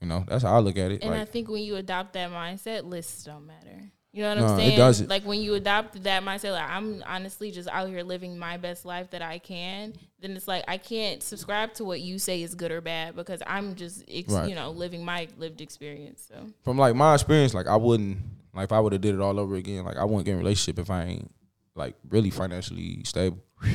You 0.00 0.08
know, 0.08 0.24
that's 0.26 0.42
how 0.42 0.56
I 0.56 0.58
look 0.58 0.76
at 0.76 0.90
it. 0.90 1.04
And 1.04 1.14
I 1.14 1.24
think 1.24 1.48
when 1.48 1.62
you 1.62 1.76
adopt 1.76 2.14
that 2.14 2.30
mindset, 2.32 2.82
lists 2.84 3.22
don't 3.22 3.46
matter. 3.46 3.92
You 4.14 4.22
know 4.22 4.28
what 4.28 4.38
No, 4.38 4.46
I'm 4.46 4.52
it 4.54 4.56
saying? 4.62 4.76
doesn't. 4.78 5.10
Like 5.10 5.24
when 5.24 5.40
you 5.40 5.54
adopt 5.54 6.00
that 6.04 6.22
mindset, 6.22 6.52
like 6.52 6.70
I'm 6.70 7.02
honestly 7.04 7.50
just 7.50 7.68
out 7.68 7.88
here 7.88 8.04
living 8.04 8.38
my 8.38 8.56
best 8.56 8.84
life 8.84 9.10
that 9.10 9.22
I 9.22 9.38
can. 9.40 9.92
Then 10.20 10.36
it's 10.36 10.46
like 10.46 10.62
I 10.68 10.78
can't 10.78 11.20
subscribe 11.20 11.74
to 11.74 11.84
what 11.84 12.00
you 12.00 12.20
say 12.20 12.40
is 12.42 12.54
good 12.54 12.70
or 12.70 12.80
bad 12.80 13.16
because 13.16 13.42
I'm 13.44 13.74
just, 13.74 14.04
ex- 14.08 14.32
Right. 14.32 14.48
you 14.48 14.54
know, 14.54 14.70
living 14.70 15.04
my 15.04 15.26
lived 15.36 15.60
experience. 15.60 16.24
So 16.28 16.36
from 16.62 16.78
like 16.78 16.94
my 16.94 17.14
experience, 17.14 17.54
like 17.54 17.66
I 17.66 17.74
wouldn't 17.74 18.18
like 18.54 18.64
if 18.66 18.72
I 18.72 18.78
would 18.78 18.92
have 18.92 19.02
did 19.02 19.16
it 19.16 19.20
all 19.20 19.40
over 19.40 19.56
again, 19.56 19.84
like 19.84 19.96
I 19.96 20.04
wouldn't 20.04 20.24
get 20.26 20.30
in 20.32 20.36
a 20.36 20.42
relationship 20.42 20.78
if 20.78 20.90
I 20.90 21.02
ain't 21.02 21.30
like 21.74 21.96
really 22.08 22.30
financially 22.30 23.02
stable. 23.04 23.38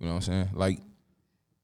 You 0.00 0.06
know 0.06 0.14
what 0.14 0.14
I'm 0.14 0.20
saying? 0.22 0.48
Like 0.54 0.78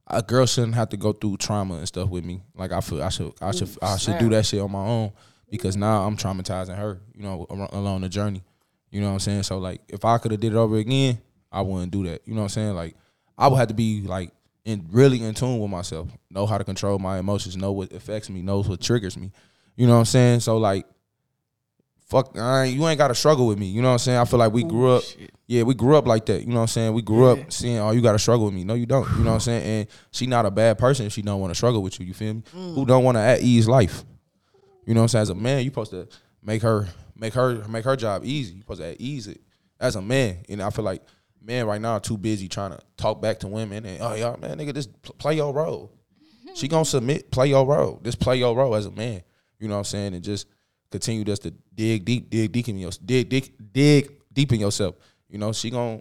a 0.07 0.23
girl 0.23 0.45
shouldn't 0.47 0.75
have 0.77 0.91
to 0.91 0.97
go 0.97 1.13
through 1.13 1.39
trauma 1.39 1.77
and 1.79 1.89
stuff 1.89 2.09
with 2.11 2.23
me. 2.25 2.43
Like 2.55 2.71
I 2.71 2.81
feel 2.83 3.03
I 3.03 3.09
should 3.09 3.33
I 3.41 3.51
should 3.51 3.69
Ooh, 3.71 3.79
I 3.83 3.97
should 3.97 4.19
do 4.19 4.29
that 4.29 4.47
shit 4.47 4.61
on 4.61 4.71
my 4.71 4.79
own 4.87 5.13
because 5.51 5.77
now 5.77 6.05
I'm 6.07 6.17
traumatizing 6.17 6.77
her. 6.77 7.01
You 7.15 7.23
know, 7.23 7.47
along 7.73 8.03
the 8.03 8.09
journey. 8.09 8.43
You 8.91 9.01
know 9.01 9.09
what 9.09 9.15
I'm 9.15 9.21
saying? 9.21 9.43
So 9.45 9.59
like 9.59 9.81
if 9.89 10.05
I 10.05 10.19
could 10.19 10.31
have 10.31 10.41
did 10.41 10.53
it 10.53 10.57
over 10.57 10.77
again, 10.77 11.19
I 11.53 11.61
wouldn't 11.63 11.93
do 11.93 12.05
that. 12.05 12.23
You 12.27 12.35
know 12.35 12.41
what 12.41 12.45
I'm 12.45 12.49
saying? 12.51 12.75
Like 12.75 12.95
I 13.37 13.49
would 13.49 13.57
have 13.57 13.69
to 13.69 13.75
be 13.75 14.03
like 14.03 14.31
in 14.65 14.87
really 14.91 15.23
in 15.23 15.35
tune 15.35 15.59
with 15.61 15.71
myself, 15.71 16.09
know 16.31 16.47
how 16.47 16.59
to 16.59 16.65
control 16.65 16.99
my 16.99 17.19
emotions, 17.19 17.57
know 17.57 17.73
what 17.73 17.93
affects 17.93 18.29
me, 18.31 18.43
knows 18.43 18.69
what 18.69 18.81
triggers 18.81 19.17
me. 19.17 19.33
You 19.77 19.87
know 19.87 19.93
what 19.95 19.99
I'm 20.01 20.05
saying? 20.07 20.41
So 20.41 20.57
like 20.59 20.87
fuck 22.09 22.39
I 22.39 22.65
ain't, 22.65 22.77
you 22.77 22.87
ain't 22.87 22.99
gotta 22.99 23.15
struggle 23.15 23.47
with 23.49 23.59
me. 23.59 23.67
You 23.67 23.83
know 23.83 23.89
what 23.89 23.95
I'm 23.95 23.99
saying? 23.99 24.19
I 24.19 24.25
feel 24.25 24.39
like 24.39 24.53
we 24.53 24.63
grew 24.63 24.93
up 24.93 25.03
shit. 25.03 25.33
yeah, 25.49 25.63
we 25.65 25.75
grew 25.75 25.97
up 25.97 26.07
like 26.07 26.27
that. 26.27 26.43
You 26.43 26.49
know 26.49 26.55
what 26.57 26.61
I'm 26.63 26.67
saying? 26.69 26.95
We 26.95 27.03
grew 27.03 27.27
Yeah. 27.35 27.43
up 27.43 27.53
seeing, 27.53 27.79
oh, 27.79 27.91
you 27.91 28.01
got 28.01 28.13
to 28.13 28.19
struggle 28.19 28.45
with 28.47 28.55
me. 28.55 28.63
No, 28.65 28.75
you 28.75 28.87
don't. 28.87 29.09
You 29.19 29.25
know 29.25 29.31
what 29.31 29.35
I'm 29.35 29.41
saying? 29.41 29.63
And 29.65 29.89
she 30.13 30.27
not 30.27 30.47
a 30.47 30.51
bad 30.53 30.79
person 30.79 31.07
if 31.07 31.13
she 31.13 31.23
don't 31.23 31.41
want 31.41 31.51
to 31.51 31.55
struggle 31.57 31.83
with 31.83 31.99
you. 31.99 32.07
You 32.07 32.15
feel 32.15 32.35
me? 32.35 32.43
Mm. 32.55 32.75
Who 32.77 32.87
don't 32.87 33.03
want 33.03 33.17
to 33.17 33.21
at 33.23 33.41
ease 33.43 33.67
life? 33.67 34.05
You 34.87 34.95
know 34.95 35.01
what 35.01 35.05
I'm 35.05 35.09
saying? 35.09 35.23
As 35.23 35.31
a 35.31 35.35
man, 35.35 35.59
you 35.65 35.71
supposed 35.71 35.91
to 35.91 36.09
make 36.43 36.63
her 36.63 36.89
make 37.17 37.35
her 37.35 37.67
make 37.69 37.85
her 37.85 37.97
job 37.97 38.25
easy. 38.25 38.55
You 38.55 38.61
supposed 38.61 38.81
to 38.81 39.03
ease 39.03 39.27
it. 39.27 39.41
As 39.79 39.97
a 39.97 40.03
man, 40.03 40.39
and 40.49 40.63
I 40.63 40.71
feel 40.71 40.85
like 40.85 41.03
men 41.43 41.67
right 41.67 41.81
now 41.81 41.93
are 41.93 42.01
too 42.01 42.17
busy 42.17 42.49
trying 42.49 42.71
to 42.71 42.79
talk 42.97 43.21
back 43.21 43.41
to 43.41 43.49
women 43.49 43.85
and 43.85 44.01
oh 44.01 44.15
y'all 44.15 44.39
man, 44.39 44.59
nigga, 44.59 44.75
just 44.75 44.91
play 45.19 45.35
your 45.35 45.53
role. 45.53 45.93
Mm-hmm. 46.23 46.55
She 46.55 46.69
gonna 46.69 46.85
submit, 46.85 47.31
play 47.31 47.49
your 47.49 47.67
role. 47.67 48.01
Just 48.03 48.21
play 48.21 48.37
your 48.37 48.57
role 48.57 48.75
as 48.75 48.87
a 48.87 48.91
man. 48.91 49.23
You 49.59 49.69
know 49.69 49.75
what 49.75 49.81
I'm 49.81 49.85
saying? 49.85 50.15
And 50.15 50.23
just 50.23 50.47
continue 50.91 51.25
just 51.25 51.43
to 51.43 51.53
dig 51.75 52.05
deep, 52.05 52.31
dig 52.31 52.53
deep 52.53 52.69
in 52.69 52.79
your 52.79 52.93
dig 53.05 53.29
dig 53.29 53.53
dig 53.73 54.13
deep 54.33 54.53
in 54.53 54.61
yourself. 54.61 54.95
You 55.29 55.39
know, 55.39 55.53
she 55.53 55.71
gonna 55.71 56.01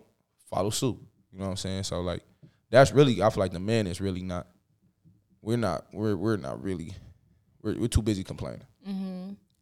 follow 0.50 0.70
suit. 0.70 0.98
You 1.32 1.40
know 1.40 1.46
what 1.46 1.52
I'm 1.52 1.58
saying? 1.58 1.84
So 1.84 2.02
like 2.02 2.24
that's 2.70 2.92
really 2.92 3.22
I 3.22 3.30
feel 3.30 3.42
like 3.42 3.52
the 3.52 3.60
man 3.60 3.88
is 3.88 4.00
really 4.00 4.22
not 4.22 4.48
we're 5.42 5.58
not 5.58 5.86
we're 5.92 6.16
we're 6.16 6.38
not 6.38 6.64
really 6.64 6.94
we're, 7.62 7.80
we're 7.80 7.88
too 7.88 8.02
busy 8.02 8.24
complaining. 8.24 8.62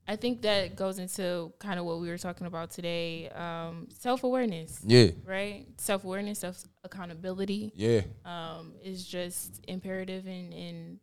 I 0.06 0.16
think 0.18 0.42
that 0.42 0.76
goes 0.76 1.00
into 1.00 1.54
kind 1.60 1.80
of 1.80 1.86
what 1.86 2.00
we 2.02 2.10
were 2.10 2.18
talking 2.18 2.46
about 2.46 2.72
today 2.72 3.30
um, 3.30 3.88
self 3.98 4.24
awareness, 4.24 4.82
Yeah. 4.86 5.12
right? 5.26 5.66
Self 5.78 6.04
awareness, 6.04 6.40
self 6.40 6.62
accountability. 6.84 7.72
Yeah. 7.76 8.02
um, 8.26 8.74
is 8.84 9.06
just 9.08 9.62
imperative 9.68 10.28
in, 10.28 10.52
in 10.52 11.00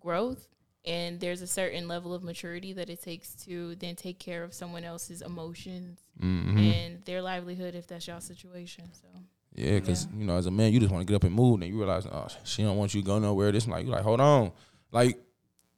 growth. 0.00 0.48
And 0.86 1.18
there's 1.18 1.40
a 1.40 1.46
certain 1.46 1.88
level 1.88 2.12
of 2.12 2.22
maturity 2.22 2.74
that 2.74 2.90
it 2.90 3.00
takes 3.02 3.34
to 3.46 3.74
then 3.76 3.94
take 3.96 4.18
care 4.18 4.44
of 4.44 4.52
someone 4.52 4.84
else's 4.84 5.22
emotions 5.22 5.98
hmm 6.20 6.58
and 6.58 7.02
their 7.06 7.22
livelihood 7.22 7.74
if 7.74 7.86
that's 7.86 8.06
y'all 8.06 8.20
situation. 8.20 8.84
So 8.92 9.08
Yeah, 9.54 9.78
because 9.78 10.06
you 10.14 10.26
know, 10.26 10.36
as 10.36 10.46
a 10.46 10.50
man, 10.50 10.72
you 10.72 10.80
just 10.80 10.92
want 10.92 11.06
to 11.06 11.10
get 11.10 11.16
up 11.16 11.24
and 11.24 11.34
move, 11.34 11.62
and 11.62 11.70
you 11.72 11.78
realize, 11.78 12.04
oh, 12.06 12.26
she 12.44 12.62
don't 12.64 12.76
want 12.76 12.92
you 12.94 13.00
to 13.00 13.06
go 13.06 13.18
nowhere. 13.18 13.50
This, 13.52 13.64
and 13.64 13.72
like, 13.72 13.86
you 13.86 13.92
like, 13.92 14.02
hold 14.02 14.20
on, 14.20 14.52
like, 14.92 15.18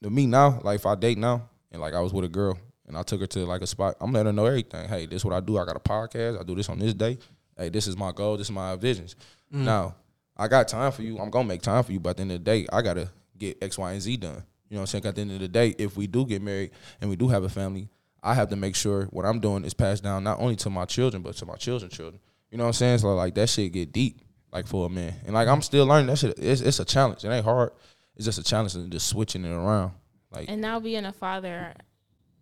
to 0.03 0.11
me 0.11 0.27
now, 0.27 0.61
like, 0.65 0.77
if 0.81 0.87
I 0.87 0.95
date 0.97 1.19
now, 1.19 1.49
and 1.73 1.81
like 1.81 1.95
I 1.95 2.01
was 2.01 2.13
with 2.13 2.25
a 2.25 2.29
girl, 2.29 2.59
and 2.87 2.97
I 2.97 3.03
took 3.03 3.21
her 3.21 3.27
to 3.27 3.47
like 3.47 3.63
a 3.63 3.67
spot, 3.67 3.97
I'm 4.01 4.13
letting 4.13 4.27
her 4.27 4.33
know 4.33 4.47
everything. 4.47 4.89
Hey, 4.89 5.07
this 5.07 5.17
is 5.17 5.25
what 5.25 5.35
I 5.35 5.41
do. 5.41 5.59
I 5.59 5.65
got 5.65 5.77
a 5.77 5.81
podcast. 5.81 6.41
I 6.41 6.45
do 6.45 6.55
this 6.55 6.69
on 6.69 6.79
this 6.79 6.95
day. 6.95 7.19
Hey, 7.57 7.69
this 7.69 7.87
is 7.87 7.97
my 7.97 8.13
goal. 8.13 8.37
This 8.37 8.49
is 8.49 8.53
my 8.53 8.77
visions. 8.77 9.17
Mm. 9.53 9.65
Now, 9.65 9.97
I 10.37 10.49
got 10.49 10.69
time 10.69 10.93
for 10.93 11.03
you. 11.03 11.19
I'm 11.19 11.31
gonna 11.31 11.49
make 11.49 11.63
time 11.63 11.83
for 11.83 11.93
you, 11.93 12.01
but 12.01 12.11
at 12.11 12.17
the 12.19 12.23
end 12.23 12.33
of 12.33 12.45
the 12.45 12.45
day, 12.45 12.67
I 12.73 12.83
gotta 12.83 13.11
get 13.39 13.63
X, 13.63 13.79
Y, 13.79 13.93
and 13.93 14.03
Z 14.03 14.17
done. 14.19 14.45
You 14.69 14.75
know 14.75 14.81
what 14.81 14.83
I'm 14.83 14.87
saying? 14.87 15.07
At 15.07 15.15
the 15.15 15.21
end 15.23 15.33
of 15.33 15.41
the 15.41 15.49
day, 15.49 15.75
if 15.79 15.97
we 15.97 16.07
do 16.07 16.27
get 16.27 16.43
married 16.43 16.71
and 17.01 17.09
we 17.09 17.17
do 17.17 17.29
have 17.29 17.45
a 17.45 17.49
family, 17.49 17.89
I 18.23 18.35
have 18.35 18.49
to 18.51 18.57
make 18.57 18.75
sure 18.75 19.05
what 19.07 19.25
I'm 19.25 19.41
doing 19.41 19.65
is 19.65 19.75
passed 19.75 20.03
down 20.03 20.25
not 20.25 20.41
only 20.41 20.57
to 20.57 20.71
my 20.71 20.85
children 20.85 21.23
but 21.23 21.37
to 21.37 21.47
my 21.47 21.55
children's 21.55 21.95
children. 21.95 22.21
You 22.51 22.59
know 22.59 22.65
what 22.65 22.69
I'm 22.69 22.75
saying? 22.75 22.99
So 22.99 23.15
like 23.15 23.35
that 23.37 23.49
shit 23.49 23.73
get 23.73 23.93
deep, 23.93 24.21
like 24.53 24.67
for 24.67 24.87
a 24.87 24.89
man, 24.89 25.15
and 25.25 25.35
like 25.35 25.49
I'm 25.49 25.63
still 25.63 25.87
learning 25.87 26.07
that 26.09 26.19
shit. 26.19 26.39
It's, 26.39 26.61
it's 26.61 26.81
a 26.81 26.85
challenge. 26.85 27.25
It 27.25 27.29
ain't 27.29 27.45
hard. 27.45 27.71
It's 28.17 28.25
just 28.25 28.39
a 28.39 28.43
challenge 28.43 28.75
and 28.75 28.91
just 28.91 29.09
switching 29.09 29.45
it 29.45 29.51
around. 29.51 29.93
Like 30.37 30.51
and 30.51 30.61
now 30.61 30.81
being 30.81 31.05
a 31.07 31.13
father, 31.13 31.73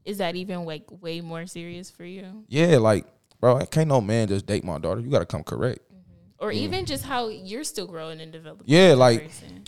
is 0.04 0.18
that 0.18 0.34
even 0.34 0.64
like 0.64 0.84
way 0.88 1.20
more 1.20 1.46
serious 1.46 1.90
for 1.90 2.04
you? 2.04 2.44
yeah, 2.48 2.78
like 2.78 3.06
bro, 3.40 3.56
I 3.56 3.66
can't 3.66 3.88
no 3.88 4.00
man 4.00 4.28
just 4.28 4.46
date 4.46 4.64
my 4.64 4.78
daughter. 4.78 5.00
You 5.00 5.10
gotta 5.10 5.26
come 5.26 5.44
correct. 5.44 5.80
Mm-hmm. 5.92 6.44
Or 6.44 6.50
mm. 6.50 6.54
even 6.54 6.86
just 6.86 7.04
how 7.04 7.28
you're 7.28 7.64
still 7.64 7.86
growing 7.86 8.20
and 8.20 8.32
developing. 8.32 8.64
Yeah, 8.66 8.94
like- 8.94 9.24
person. 9.24 9.62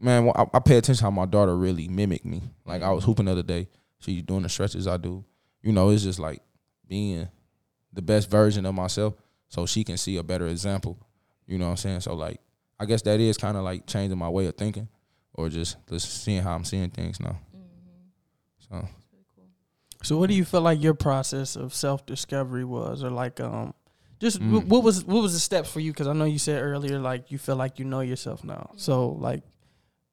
man, 0.00 0.32
I, 0.34 0.46
I 0.54 0.58
pay 0.58 0.76
attention 0.76 1.04
how 1.04 1.10
my 1.10 1.26
daughter 1.26 1.56
really 1.56 1.86
mimicked 1.86 2.26
me. 2.26 2.42
Like 2.64 2.82
I 2.82 2.90
was 2.90 3.02
mm-hmm. 3.02 3.10
hooping 3.10 3.26
the 3.26 3.32
other 3.32 3.42
day. 3.42 3.68
She's 4.00 4.22
doing 4.22 4.42
the 4.42 4.48
stretches 4.48 4.86
I 4.86 4.96
do. 4.96 5.24
You 5.62 5.72
know, 5.72 5.90
it's 5.90 6.02
just 6.02 6.18
like 6.18 6.42
being 6.86 7.28
the 7.92 8.02
best 8.02 8.28
version 8.28 8.66
of 8.66 8.74
myself 8.74 9.14
so 9.48 9.66
she 9.66 9.84
can 9.84 9.96
see 9.96 10.16
a 10.16 10.22
better 10.22 10.48
example. 10.48 10.98
You 11.46 11.58
know 11.58 11.66
what 11.66 11.72
I'm 11.72 11.76
saying? 11.76 12.00
So 12.00 12.14
like 12.14 12.40
I 12.78 12.86
guess 12.86 13.02
that 13.02 13.20
is 13.20 13.36
kind 13.38 13.56
of 13.56 13.62
like 13.62 13.86
changing 13.86 14.18
my 14.18 14.28
way 14.28 14.46
of 14.46 14.56
thinking 14.56 14.88
or 15.36 15.48
just 15.48 15.76
just 15.88 16.22
seeing 16.24 16.42
how 16.42 16.54
I'm 16.54 16.64
seeing 16.64 16.90
things 16.90 17.20
now. 17.20 17.38
So 18.68 18.88
So, 20.02 20.18
what 20.18 20.28
do 20.28 20.34
you 20.36 20.44
feel 20.44 20.60
like 20.60 20.82
your 20.82 20.94
process 20.94 21.56
of 21.56 21.74
self 21.74 22.04
discovery 22.06 22.64
was, 22.64 23.02
or 23.02 23.10
like, 23.10 23.40
um, 23.40 23.74
just 24.20 24.38
Mm. 24.40 24.62
wh- 24.62 24.68
what 24.68 24.82
was 24.84 25.04
what 25.04 25.22
was 25.22 25.32
the 25.32 25.40
steps 25.40 25.70
for 25.70 25.80
you? 25.80 25.92
Because 25.92 26.06
I 26.06 26.12
know 26.12 26.24
you 26.24 26.38
said 26.38 26.62
earlier, 26.62 26.98
like 26.98 27.30
you 27.30 27.38
feel 27.38 27.56
like 27.56 27.78
you 27.78 27.84
know 27.84 28.00
yourself 28.00 28.44
now. 28.44 28.70
So, 28.76 29.08
like, 29.10 29.42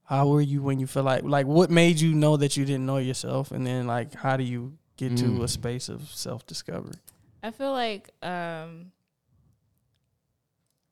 how 0.03 0.27
were 0.27 0.41
you 0.41 0.61
when 0.61 0.79
you 0.79 0.87
feel 0.87 1.03
like 1.03 1.23
like 1.23 1.45
what 1.47 1.69
made 1.69 1.99
you 1.99 2.13
know 2.13 2.37
that 2.37 2.57
you 2.57 2.65
didn't 2.65 2.85
know 2.85 2.97
yourself, 2.97 3.51
and 3.51 3.65
then 3.65 3.87
like 3.87 4.13
how 4.13 4.35
do 4.37 4.43
you 4.43 4.77
get 4.97 5.15
to 5.17 5.25
Mm. 5.39 5.43
a 5.43 5.47
space 5.47 5.89
of 5.89 6.09
self 6.09 6.45
discovery? 6.45 6.99
I 7.41 7.51
feel 7.51 7.71
like 7.71 8.09
um, 8.23 8.91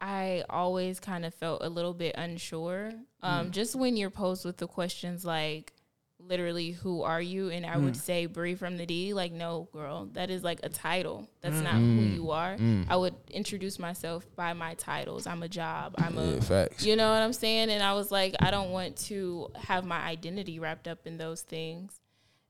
I 0.02 0.44
always 0.50 1.00
kind 1.00 1.24
of 1.26 1.34
felt 1.34 1.62
a 1.64 1.70
little 1.70 1.94
bit 1.94 2.16
unsure. 2.18 2.92
Um, 3.22 3.48
Mm. 3.48 3.52
Just 3.52 3.76
when 3.76 3.96
you're 3.98 4.10
posed 4.10 4.44
with 4.46 4.58
the 4.58 4.68
questions 4.68 5.24
like, 5.24 5.74
literally, 6.20 6.72
who 6.72 7.02
are 7.02 7.22
you? 7.22 7.50
And 7.50 7.66
I 7.66 7.78
would 7.78 7.94
Mm. 7.96 7.98
say 7.98 8.26
Bri 8.28 8.54
from 8.56 8.78
the 8.78 8.86
D. 8.86 9.14
Like, 9.14 9.32
no, 9.32 9.68
girl, 9.72 10.06
that 10.14 10.30
is 10.30 10.44
like 10.44 10.60
a 10.64 10.70
title. 10.70 11.28
That's 11.42 11.58
Mm. 11.58 11.64
not 11.64 11.74
who 11.76 12.02
Mm. 12.02 12.14
you 12.16 12.32
are. 12.32 12.58
mm, 12.58 12.86
I 12.90 12.96
would 12.96 13.16
introduce 13.30 13.80
myself 13.80 14.26
by 14.36 14.54
my 14.54 14.74
titles. 14.76 15.26
I'm 15.28 15.42
a 15.44 15.48
job. 15.50 15.96
I'm 15.98 16.18
a 16.18 16.34
yeah, 16.36 16.40
facts. 16.42 16.86
you 16.86 16.96
know 16.96 17.12
what 17.12 17.22
I'm 17.24 17.34
saying? 17.34 17.70
And 17.72 17.82
I 17.84 17.94
was 17.94 18.12
like, 18.12 18.36
I 18.40 18.52
don't 18.52 18.72
want 18.72 18.98
to 19.08 19.50
have 19.56 19.84
my 19.86 20.00
identity 20.00 20.60
wrapped 20.60 20.88
up 20.88 21.06
in 21.08 21.18
those 21.18 21.42
things. 21.42 22.00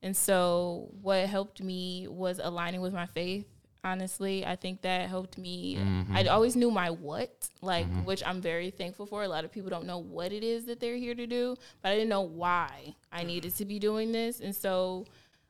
And 0.02 0.18
so, 0.18 0.90
what 1.02 1.28
helped 1.28 1.62
me 1.62 2.08
was 2.10 2.40
aligning 2.44 2.82
with 2.82 2.94
my 2.94 3.06
faith. 3.06 3.46
Honestly, 3.84 4.46
I 4.46 4.56
think 4.56 4.82
that 4.82 5.10
helped 5.10 5.38
me. 5.40 5.76
Mhm. 5.78 6.12
I 6.16 6.26
always 6.28 6.56
knew 6.56 6.70
my 6.70 6.92
what, 6.92 7.50
like, 7.62 7.88
Mhm. 7.88 8.06
which 8.06 8.22
I'm 8.26 8.40
very 8.40 8.70
thankful 8.70 9.08
for. 9.08 9.24
A 9.24 9.28
lot 9.28 9.44
of 9.44 9.52
people 9.52 9.70
don't 9.72 9.86
know 9.88 9.98
what 9.98 10.32
it 10.32 10.44
is 10.44 10.66
that 10.66 10.80
they're 10.80 10.98
here 10.98 11.16
to 11.16 11.26
do, 11.26 11.56
but 11.82 11.92
I 11.92 11.96
didn't 11.96 12.10
know 12.10 12.22
why 12.22 12.94
I 13.12 13.24
needed 13.24 13.56
to 13.56 13.66
be 13.66 13.80
doing 13.80 14.12
this. 14.12 14.40
And 14.40 14.56
so, 14.56 15.06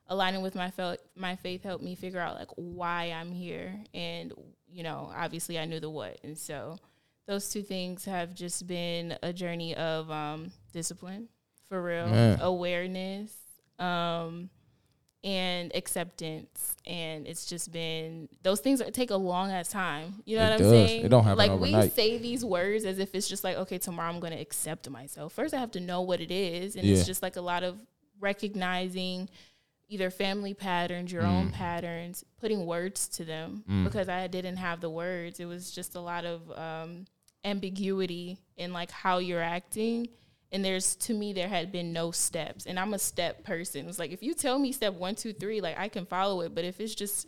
aligning 0.08 0.40
with 0.42 0.54
my 0.54 0.70
fel- 0.70 0.96
my 1.14 1.36
faith 1.36 1.62
helped 1.62 1.84
me 1.84 1.94
figure 1.94 2.20
out 2.20 2.36
like 2.36 2.48
why 2.56 3.04
I'm 3.12 3.32
here. 3.32 3.82
And 3.94 4.32
you 4.70 4.82
know, 4.82 5.12
obviously, 5.14 5.58
I 5.58 5.66
knew 5.66 5.80
the 5.80 5.90
what, 5.90 6.18
and 6.24 6.36
so 6.38 6.78
those 7.26 7.50
two 7.50 7.62
things 7.62 8.06
have 8.06 8.34
just 8.34 8.66
been 8.66 9.16
a 9.22 9.32
journey 9.32 9.74
of 9.76 10.10
um, 10.10 10.50
discipline 10.72 11.28
for 11.68 11.82
real 11.82 12.08
Man. 12.08 12.40
awareness 12.40 13.32
um, 13.78 14.48
and 15.24 15.70
acceptance 15.76 16.74
and 16.84 17.28
it's 17.28 17.46
just 17.46 17.70
been 17.70 18.28
those 18.42 18.58
things 18.60 18.82
take 18.92 19.10
a 19.12 19.16
long 19.16 19.52
ass 19.52 19.68
time 19.68 20.14
you 20.24 20.36
know 20.36 20.42
It 20.42 20.46
what 20.46 20.52
i'm 20.54 20.58
does. 20.58 20.70
saying 20.70 21.04
It 21.04 21.08
don't 21.10 21.22
happen 21.22 21.38
like 21.38 21.60
we 21.60 21.88
say 21.90 22.18
these 22.18 22.44
words 22.44 22.84
as 22.84 22.98
if 22.98 23.14
it's 23.14 23.28
just 23.28 23.44
like 23.44 23.56
okay 23.56 23.78
tomorrow 23.78 24.10
i'm 24.12 24.18
going 24.18 24.32
to 24.32 24.40
accept 24.40 24.90
myself 24.90 25.32
first 25.32 25.54
i 25.54 25.58
have 25.58 25.70
to 25.72 25.80
know 25.80 26.00
what 26.02 26.20
it 26.20 26.32
is 26.32 26.74
and 26.74 26.84
Yeah. 26.84 26.96
it's 26.96 27.06
just 27.06 27.22
like 27.22 27.36
a 27.36 27.40
lot 27.40 27.62
of 27.62 27.78
recognizing 28.18 29.28
either 29.88 30.10
family 30.10 30.54
patterns 30.54 31.12
your 31.12 31.22
own 31.22 31.50
Mm. 31.50 31.52
patterns 31.52 32.24
putting 32.40 32.66
words 32.66 33.06
to 33.08 33.24
them 33.24 33.62
Mm. 33.68 33.84
because 33.84 34.08
i 34.08 34.26
didn't 34.26 34.56
have 34.56 34.80
the 34.80 34.90
words 34.90 35.38
it 35.38 35.44
was 35.44 35.70
just 35.70 35.94
a 35.94 36.00
lot 36.00 36.24
of 36.24 36.50
um, 36.58 37.04
ambiguity 37.44 38.38
in 38.56 38.72
like 38.72 38.90
how 38.90 39.18
you're 39.18 39.42
acting 39.42 40.08
and 40.52 40.64
there's 40.64 40.94
to 40.96 41.14
me 41.14 41.32
there 41.32 41.48
had 41.48 41.72
been 41.72 41.92
no 41.92 42.10
steps. 42.10 42.66
And 42.66 42.78
i'm 42.78 42.94
a 42.94 42.98
step 42.98 43.44
person. 43.44 43.88
It's 43.88 43.98
like 43.98 44.12
if 44.12 44.22
you 44.22 44.34
tell 44.34 44.58
me 44.58 44.72
step 44.72 44.94
one 44.94 45.14
two 45.14 45.32
three 45.32 45.60
like 45.60 45.78
i 45.78 45.88
can 45.88 46.06
follow 46.06 46.42
it. 46.42 46.54
But 46.54 46.64
if 46.64 46.80
it's 46.80 46.94
just 46.94 47.26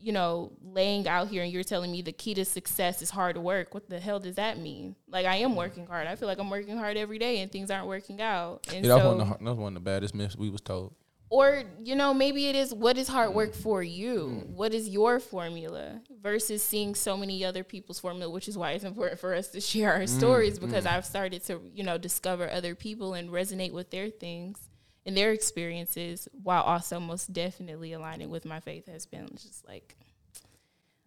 you 0.00 0.12
know 0.12 0.50
laying 0.64 1.06
out 1.06 1.28
here 1.28 1.44
and 1.44 1.52
you're 1.52 1.62
telling 1.62 1.92
me 1.92 2.02
the 2.02 2.12
key 2.12 2.34
to 2.34 2.44
success 2.44 3.02
is 3.02 3.10
hard 3.10 3.38
work 3.38 3.72
what 3.72 3.88
the 3.88 4.00
hell 4.00 4.18
does 4.18 4.36
that 4.36 4.58
mean? 4.58 4.96
Like 5.08 5.26
i 5.26 5.36
am 5.36 5.54
working 5.54 5.86
hard. 5.86 6.06
I 6.06 6.16
feel 6.16 6.28
like 6.28 6.38
i'm 6.38 6.50
working 6.50 6.76
hard 6.76 6.96
every 6.96 7.18
day 7.18 7.40
and 7.40 7.52
things 7.52 7.70
aren't 7.70 7.86
working 7.86 8.20
out. 8.20 8.66
And 8.72 8.84
Yeah, 8.84 8.94
that, 8.94 9.02
so 9.02 9.08
was 9.08 9.18
one 9.18 9.20
of 9.20 9.38
the, 9.38 9.44
that 9.44 9.50
was 9.50 9.58
one 9.58 9.76
of 9.76 9.84
the 9.84 9.90
baddest 9.90 10.14
myths 10.14 10.36
we 10.36 10.50
was 10.50 10.60
told. 10.60 10.94
Or 11.32 11.62
you 11.82 11.96
know 11.96 12.12
maybe 12.12 12.48
it 12.48 12.54
is 12.54 12.74
what 12.74 12.98
is 12.98 13.08
hard 13.08 13.32
work 13.34 13.52
mm. 13.52 13.62
for 13.62 13.82
you? 13.82 14.44
Mm. 14.44 14.50
What 14.50 14.74
is 14.74 14.88
your 14.88 15.18
formula 15.18 16.02
versus 16.20 16.62
seeing 16.62 16.94
so 16.94 17.16
many 17.16 17.42
other 17.42 17.64
people's 17.64 17.98
formula 17.98 18.30
which 18.30 18.48
is 18.48 18.58
why 18.58 18.72
it's 18.72 18.84
important 18.84 19.18
for 19.18 19.34
us 19.34 19.48
to 19.48 19.60
share 19.60 19.94
our 19.94 20.00
mm, 20.00 20.08
stories 20.08 20.58
because 20.58 20.86
i've 20.86 21.04
started 21.04 21.42
to 21.44 21.60
you 21.74 21.82
know 21.82 21.98
discover 21.98 22.48
other 22.50 22.74
people 22.74 23.14
and 23.14 23.30
resonate 23.30 23.72
with 23.72 23.90
their 23.90 24.10
things 24.10 24.68
and 25.06 25.16
their 25.16 25.32
experiences 25.32 26.28
while 26.42 26.62
also 26.62 27.00
most 27.00 27.32
definitely 27.32 27.92
aligning 27.92 28.30
with 28.30 28.44
my 28.44 28.60
faith 28.60 28.86
has 28.86 29.06
been 29.06 29.28
just 29.32 29.66
like 29.66 29.96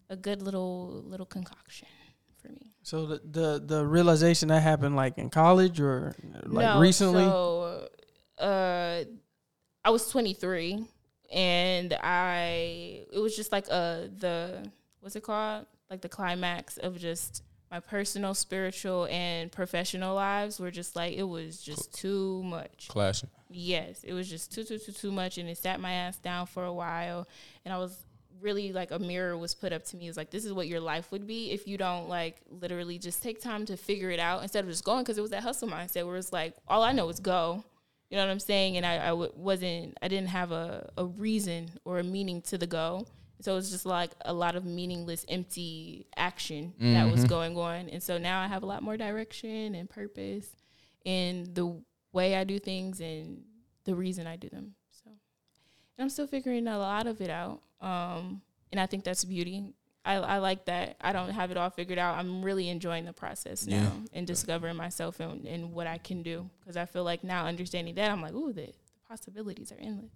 a 0.09 0.15
good 0.15 0.41
little 0.41 1.03
little 1.05 1.25
concoction 1.25 1.87
for 2.41 2.49
me. 2.49 2.73
So 2.83 3.05
the 3.05 3.21
the, 3.23 3.63
the 3.65 3.85
realization 3.85 4.49
that 4.49 4.61
happened 4.61 4.95
like 4.95 5.17
in 5.17 5.29
college 5.29 5.79
or 5.79 6.15
like 6.45 6.65
no, 6.65 6.79
recently. 6.79 7.23
So, 7.23 7.87
uh, 8.37 9.03
I 9.85 9.91
was 9.91 10.09
23, 10.09 10.83
and 11.31 11.93
I 12.01 13.05
it 13.13 13.19
was 13.19 13.35
just 13.35 13.51
like 13.51 13.65
uh 13.69 14.07
the 14.17 14.67
what's 14.99 15.15
it 15.15 15.21
called? 15.21 15.67
Like 15.91 16.01
the 16.01 16.09
climax 16.09 16.77
of 16.77 16.97
just 16.97 17.43
my 17.69 17.79
personal, 17.79 18.33
spiritual, 18.33 19.07
and 19.11 19.51
professional 19.51 20.15
lives 20.15 20.59
were 20.59 20.71
just 20.71 20.95
like 20.95 21.13
it 21.13 21.23
was 21.23 21.61
just 21.61 21.93
too 21.93 22.41
much. 22.43 22.87
Clashing. 22.89 23.29
Yes, 23.51 24.03
it 24.03 24.13
was 24.13 24.27
just 24.27 24.51
too 24.51 24.63
too 24.63 24.79
too 24.79 24.91
too 24.91 25.11
much, 25.11 25.37
and 25.37 25.47
it 25.47 25.59
sat 25.59 25.79
my 25.79 25.91
ass 25.91 26.17
down 26.17 26.47
for 26.47 26.65
a 26.65 26.73
while, 26.73 27.27
and 27.63 27.71
I 27.71 27.77
was 27.77 27.95
really 28.41 28.73
like 28.73 28.89
a 28.89 28.97
mirror 28.97 29.37
was 29.37 29.53
put 29.53 29.71
up 29.71 29.85
to 29.85 29.97
me. 29.97 30.05
It 30.05 30.09
was 30.09 30.17
like 30.17 30.31
this 30.31 30.45
is 30.45 30.53
what 30.53 30.67
your 30.67 30.79
life 30.79 31.11
would 31.11 31.27
be 31.27 31.51
if 31.51 31.67
you 31.67 31.77
don't 31.77 32.09
like 32.09 32.41
literally 32.49 32.97
just 32.97 33.21
take 33.21 33.39
time 33.39 33.67
to 33.67 33.77
figure 33.77 34.09
it 34.09 34.19
out 34.19 34.41
instead 34.41 34.63
of 34.63 34.71
just 34.71 34.83
going 34.83 35.03
because 35.03 35.19
it 35.19 35.21
was 35.21 35.31
that 35.31 35.43
hustle 35.43 35.67
mindset 35.67 36.07
where 36.07 36.17
it's 36.17 36.33
like 36.33 36.55
all 36.67 36.81
I 36.81 36.91
know 36.91 37.07
is 37.09 37.19
go. 37.19 37.63
You 38.15 38.21
know 38.21 38.27
what 38.27 38.31
I'm 38.31 38.39
saying? 38.39 38.77
And 38.77 38.85
I, 38.85 38.95
I 38.95 39.07
w- 39.09 39.33
wasn't, 39.35 39.97
I 40.01 40.07
didn't 40.07 40.29
have 40.29 40.53
a, 40.53 40.89
a 40.97 41.03
reason 41.05 41.69
or 41.83 41.99
a 41.99 42.03
meaning 42.03 42.41
to 42.43 42.57
the 42.57 42.65
go. 42.65 43.05
So 43.41 43.51
it 43.51 43.55
was 43.55 43.69
just 43.69 43.85
like 43.85 44.11
a 44.23 44.31
lot 44.31 44.55
of 44.55 44.63
meaningless, 44.63 45.25
empty 45.27 46.05
action 46.15 46.73
that 46.79 47.11
was 47.11 47.25
Mhm. 47.25 47.27
going 47.27 47.57
on. 47.57 47.89
And 47.89 48.01
so 48.01 48.17
now 48.17 48.39
I 48.39 48.47
have 48.47 48.63
a 48.63 48.65
lot 48.65 48.83
more 48.83 48.95
direction 48.95 49.75
and 49.75 49.89
purpose 49.89 50.55
in 51.03 51.53
the 51.53 51.77
way 52.13 52.35
I 52.37 52.45
do 52.45 52.57
things 52.57 53.01
and 53.01 53.43
the 53.83 53.93
reason 53.95 54.27
I 54.27 54.37
do 54.37 54.47
them. 54.47 54.75
So, 54.91 55.09
and 55.09 56.03
I'm 56.03 56.09
still 56.09 56.25
figuring 56.27 56.67
a 56.69 56.77
lot 56.79 57.07
of 57.07 57.19
it 57.19 57.29
out. 57.29 57.59
Um, 57.81 58.41
and 58.71 58.79
I 58.79 58.85
think 58.85 59.03
that's 59.03 59.25
beauty. 59.25 59.73
I, 60.05 60.15
I 60.15 60.37
like 60.37 60.65
that. 60.65 60.97
I 61.01 61.11
don't 61.13 61.31
have 61.31 61.49
it 61.51 61.57
all 61.57 61.69
figured 61.71 61.97
out. 61.97 62.17
I'm 62.17 62.43
really 62.43 62.69
enjoying 62.69 63.05
the 63.05 63.13
process 63.13 63.65
now 63.65 63.75
Yeah. 63.77 63.91
and 64.13 64.27
discovering 64.27 64.75
myself 64.75 65.19
and, 65.19 65.45
and 65.45 65.73
what 65.73 65.87
I 65.87 65.97
can 65.97 66.21
do. 66.21 66.49
Because 66.59 66.77
I 66.77 66.85
feel 66.85 67.03
like 67.03 67.23
now 67.23 67.45
understanding 67.47 67.95
that, 67.95 68.11
I'm 68.11 68.21
like, 68.21 68.33
ooh, 68.33 68.53
the, 68.53 68.67
the 68.67 68.73
possibilities 69.09 69.71
are 69.71 69.77
endless. 69.79 70.11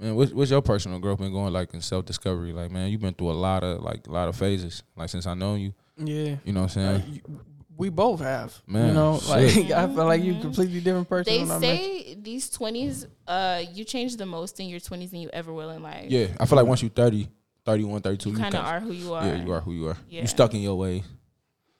Man, 0.00 0.14
what's, 0.14 0.32
what's 0.32 0.50
your 0.50 0.62
personal 0.62 0.98
growth 0.98 1.18
been 1.18 1.32
going 1.32 1.52
like 1.52 1.72
in 1.74 1.80
self 1.80 2.04
discovery? 2.04 2.52
Like, 2.52 2.70
man, 2.70 2.90
you've 2.90 3.00
been 3.00 3.14
through 3.14 3.30
a 3.30 3.32
lot 3.32 3.62
of 3.64 3.82
like 3.82 4.06
a 4.06 4.10
lot 4.12 4.28
of 4.28 4.36
phases. 4.36 4.82
Like 4.96 5.08
since 5.08 5.26
I 5.26 5.34
know 5.34 5.54
you, 5.54 5.72
yeah. 5.96 6.36
you 6.44 6.52
know 6.52 6.62
what 6.62 6.76
I'm 6.76 6.84
Uh, 6.86 6.98
saying? 7.00 7.12
you- 7.26 7.40
we 7.78 7.90
both 7.90 8.20
have, 8.20 8.58
man. 8.66 8.80
you 8.80 8.86
Man, 8.86 8.94
know, 8.94 9.20
like 9.28 9.50
shit. 9.50 9.70
I 9.72 9.86
feel 9.86 10.06
like 10.06 10.22
you 10.22 10.32
a 10.32 10.36
Mhm. 10.36 10.40
completely 10.40 10.80
different 10.80 11.08
person. 11.10 11.30
They 11.30 11.40
when 11.42 11.50
I 11.50 11.58
met 11.58 11.78
you. 11.78 12.00
say 12.00 12.14
these 12.14 12.50
20s, 12.50 13.06
uh, 13.26 13.62
you 13.70 13.84
change 13.84 14.16
the 14.16 14.24
most 14.24 14.58
in 14.60 14.68
your 14.70 14.80
20s 14.80 15.10
than 15.10 15.20
you 15.20 15.28
ever 15.30 15.52
will 15.52 15.68
in 15.70 15.82
life. 15.82 16.10
yeah, 16.10 16.28
I 16.40 16.46
feel 16.46 16.56
like 16.56 16.66
once 16.66 16.80
you're 16.80 16.88
30, 16.90 17.28
31, 17.66 18.00
32, 18.00 18.30
You 18.30 18.36
you 18.36 18.42
kind 18.42 18.54
of 18.54 18.64
are 18.64 18.80
who 18.80 18.92
you 18.92 19.12
are. 19.12 19.26
Yeah, 19.26 19.44
you 19.44 19.52
are 19.52 19.60
who 19.60 19.72
you 19.72 19.88
are. 19.88 19.96
Yeah. 20.08 20.22
You 20.22 20.26
stuck 20.28 20.54
in 20.54 20.60
your 20.60 20.76
way. 20.76 21.02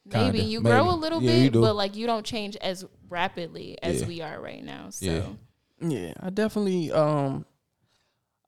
Maybe 0.04 0.38
Kinda, 0.38 0.42
you 0.42 0.60
maybe. 0.60 0.74
grow 0.74 0.90
a 0.92 0.94
little 0.94 1.20
Yeah, 1.22 1.32
you 1.34 1.44
bit, 1.44 1.52
do. 1.54 1.60
but 1.62 1.74
like 1.76 1.96
you 1.96 2.06
don't 2.06 2.24
change 2.26 2.56
as 2.56 2.84
rapidly 3.08 3.78
as 3.82 4.02
Yeah. 4.02 4.06
we 4.06 4.20
are 4.20 4.40
right 4.40 4.62
now. 4.62 4.90
So 4.90 5.06
Yeah. 5.06 5.88
Yeah, 5.88 6.12
I 6.20 6.30
definitely 6.30 6.92
um 6.92 7.44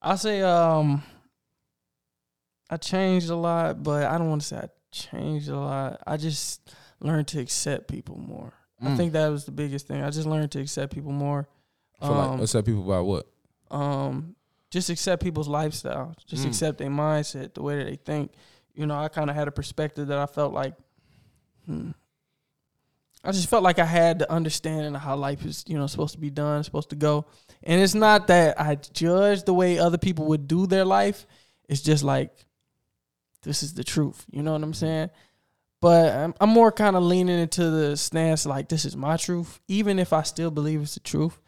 I 0.03 0.16
say 0.16 0.42
um 0.42 1.03
I 2.70 2.77
changed 2.77 3.31
a 3.31 3.37
lot, 3.37 3.83
but 3.83 4.05
I 4.05 4.18
don't 4.18 4.29
want 4.29 4.42
to 4.42 4.46
say 4.46 4.57
I 4.57 4.68
changed 4.92 5.48
a 5.48 5.59
lot. 5.59 6.03
I 6.07 6.16
just 6.16 6.74
learned 7.01 7.28
to 7.28 7.41
accept 7.41 7.89
people 7.89 8.16
more. 8.18 8.53
I 8.80 8.89
Mm. 8.91 8.97
think 8.97 9.12
that 9.14 9.28
was 9.28 9.45
the 9.45 9.51
biggest 9.53 9.86
thing. 9.89 10.03
I 10.03 10.11
just 10.11 10.26
learned 10.28 10.53
to 10.53 10.61
accept 10.61 10.93
people 10.95 11.12
more. 11.12 11.49
I 12.01 12.07
feel 12.07 12.16
like 12.16 12.30
Um, 12.30 12.41
let's 12.41 12.53
say 12.53 12.62
people 12.62 12.82
by 12.82 13.01
what? 13.01 13.26
um 13.70 14.34
just 14.70 14.90
accept 14.90 15.22
people's 15.22 15.48
lifestyle. 15.48 16.14
Just 16.26 16.44
Mm. 16.44 16.48
accept 16.48 16.78
their 16.78 16.90
mindset, 16.90 17.54
the 17.54 17.62
way 17.62 17.78
that 17.78 17.84
they 17.84 17.96
think. 17.96 18.32
You 18.74 18.86
know, 18.86 18.98
I 18.98 19.08
kind 19.08 19.30
of 19.30 19.36
had 19.36 19.48
a 19.48 19.52
perspective 19.52 20.08
that 20.08 20.18
I 20.18 20.26
felt 20.26 20.52
like 20.52 20.74
hmm, 21.66 21.90
I 23.24 23.32
just 23.32 23.48
felt 23.50 23.62
like 23.62 23.78
I 23.78 23.84
had 23.84 24.20
the 24.20 24.32
understanding 24.32 24.94
of 24.94 25.00
how 25.02 25.16
life 25.16 25.44
is, 25.44 25.64
you 25.66 25.76
know, 25.76 25.86
supposed 25.86 26.14
to 26.14 26.20
be 26.20 26.30
done, 26.30 26.62
supposed 26.64 26.90
to 26.90 26.96
go. 26.96 27.26
And 27.64 27.80
it's 27.80 27.94
not 27.94 28.28
that 28.28 28.58
I 28.60 28.76
judge 28.76 29.42
the 29.42 29.52
way 29.52 29.78
other 29.78 29.98
people 29.98 30.26
would 30.26 30.46
do 30.48 30.66
their 30.66 30.84
life. 30.84 31.26
It's 31.68 31.82
just 31.82 32.04
like 32.04 32.46
this 33.42 33.62
is 33.62 33.74
the 33.74 33.84
truth. 33.84 34.24
You 34.30 34.42
know 34.42 34.52
what 34.52 34.62
I'm 34.62 34.74
saying? 34.74 35.10
But 35.80 36.12
I'm, 36.14 36.34
I'm 36.40 36.48
more 36.50 36.72
kind 36.72 36.96
of 36.96 37.02
leaning 37.02 37.38
into 37.38 37.70
the 37.70 37.96
stance 37.96 38.46
like 38.46 38.68
this 38.68 38.84
is 38.84 38.96
my 38.96 39.16
truth, 39.16 39.60
even 39.68 39.98
if 39.98 40.12
I 40.12 40.22
still 40.22 40.50
believe 40.50 40.80
it's 40.82 40.94
the 40.94 41.00
truth. 41.00 41.38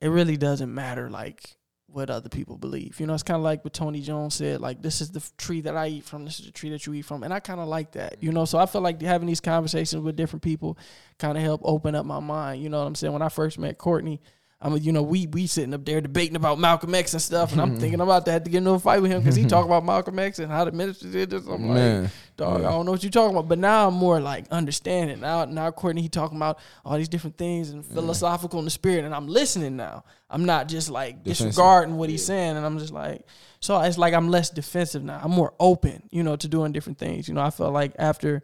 It 0.00 0.08
really 0.08 0.36
doesn't 0.36 0.72
matter 0.74 1.10
like 1.10 1.56
what 1.92 2.10
other 2.10 2.28
people 2.28 2.56
believe. 2.56 3.00
You 3.00 3.06
know, 3.06 3.14
it's 3.14 3.22
kind 3.22 3.36
of 3.36 3.42
like 3.42 3.64
what 3.64 3.72
Tony 3.72 4.00
Jones 4.00 4.34
said, 4.34 4.60
like 4.60 4.82
this 4.82 5.00
is 5.00 5.10
the 5.10 5.22
tree 5.36 5.60
that 5.62 5.76
I 5.76 5.88
eat 5.88 6.04
from, 6.04 6.24
this 6.24 6.40
is 6.40 6.46
the 6.46 6.52
tree 6.52 6.70
that 6.70 6.86
you 6.86 6.94
eat 6.94 7.02
from, 7.02 7.22
and 7.22 7.32
I 7.32 7.40
kind 7.40 7.60
of 7.60 7.68
like 7.68 7.92
that. 7.92 8.22
You 8.22 8.32
know, 8.32 8.44
so 8.44 8.58
I 8.58 8.66
feel 8.66 8.80
like 8.80 9.00
having 9.02 9.26
these 9.26 9.40
conversations 9.40 10.02
with 10.02 10.16
different 10.16 10.42
people 10.42 10.78
kind 11.18 11.36
of 11.36 11.42
help 11.44 11.60
open 11.64 11.94
up 11.94 12.06
my 12.06 12.20
mind. 12.20 12.62
You 12.62 12.68
know 12.68 12.78
what 12.78 12.86
I'm 12.86 12.94
saying? 12.94 13.12
When 13.12 13.22
I 13.22 13.28
first 13.28 13.58
met 13.58 13.78
Courtney, 13.78 14.20
I'm, 14.62 14.76
you 14.76 14.92
know, 14.92 15.02
we 15.02 15.26
we 15.26 15.46
sitting 15.46 15.72
up 15.72 15.86
there 15.86 16.02
debating 16.02 16.36
about 16.36 16.58
Malcolm 16.58 16.94
X 16.94 17.14
and 17.14 17.22
stuff, 17.22 17.52
and 17.52 17.60
I'm 17.62 17.76
thinking 17.80 17.94
I'm 17.98 18.08
about 18.08 18.26
to 18.26 18.32
have 18.32 18.44
to 18.44 18.50
get 18.50 18.58
into 18.58 18.72
a 18.72 18.78
fight 18.78 19.00
with 19.00 19.10
him 19.10 19.20
because 19.20 19.34
he 19.34 19.44
talk 19.46 19.64
about 19.64 19.84
Malcolm 19.86 20.18
X 20.18 20.38
and 20.38 20.52
how 20.52 20.66
the 20.66 20.72
minister 20.72 21.08
did 21.08 21.30
this. 21.30 21.46
I'm 21.46 21.72
Man. 21.72 22.02
like, 22.02 22.10
dog, 22.36 22.60
Yeah. 22.60 22.68
I 22.68 22.72
don't 22.72 22.84
know 22.84 22.92
what 22.92 23.02
you're 23.02 23.10
talking 23.10 23.34
about. 23.34 23.48
But 23.48 23.58
now 23.58 23.88
I'm 23.88 23.94
more 23.94 24.20
like 24.20 24.44
understanding. 24.50 25.20
Now, 25.20 25.46
now 25.46 25.70
Courtney, 25.70 26.02
he 26.02 26.10
talking 26.10 26.36
about 26.36 26.58
all 26.84 26.98
these 26.98 27.08
different 27.08 27.38
things 27.38 27.70
and 27.70 27.84
philosophical 27.86 28.58
in 28.58 28.66
the 28.66 28.70
spirit, 28.70 29.06
and 29.06 29.14
I'm 29.14 29.28
listening 29.28 29.76
now. 29.76 30.04
I'm 30.28 30.44
not 30.44 30.68
just 30.68 30.90
like 30.90 31.24
Defensive. 31.24 31.46
disregarding 31.48 31.96
what 31.96 32.10
he's 32.10 32.24
saying, 32.26 32.56
and 32.56 32.66
I'm 32.66 32.78
just 32.78 32.92
like, 32.92 33.24
so 33.60 33.80
it's 33.80 33.96
like 33.98 34.12
I'm 34.12 34.28
less 34.30 34.50
defensive 34.50 35.02
now. 35.02 35.20
I'm 35.22 35.30
more 35.30 35.54
open, 35.58 36.02
you 36.10 36.22
know, 36.22 36.36
to 36.36 36.48
doing 36.48 36.72
different 36.72 36.98
things. 36.98 37.28
You 37.28 37.34
know, 37.34 37.40
I 37.40 37.50
felt 37.50 37.72
like 37.72 37.92
after 37.98 38.42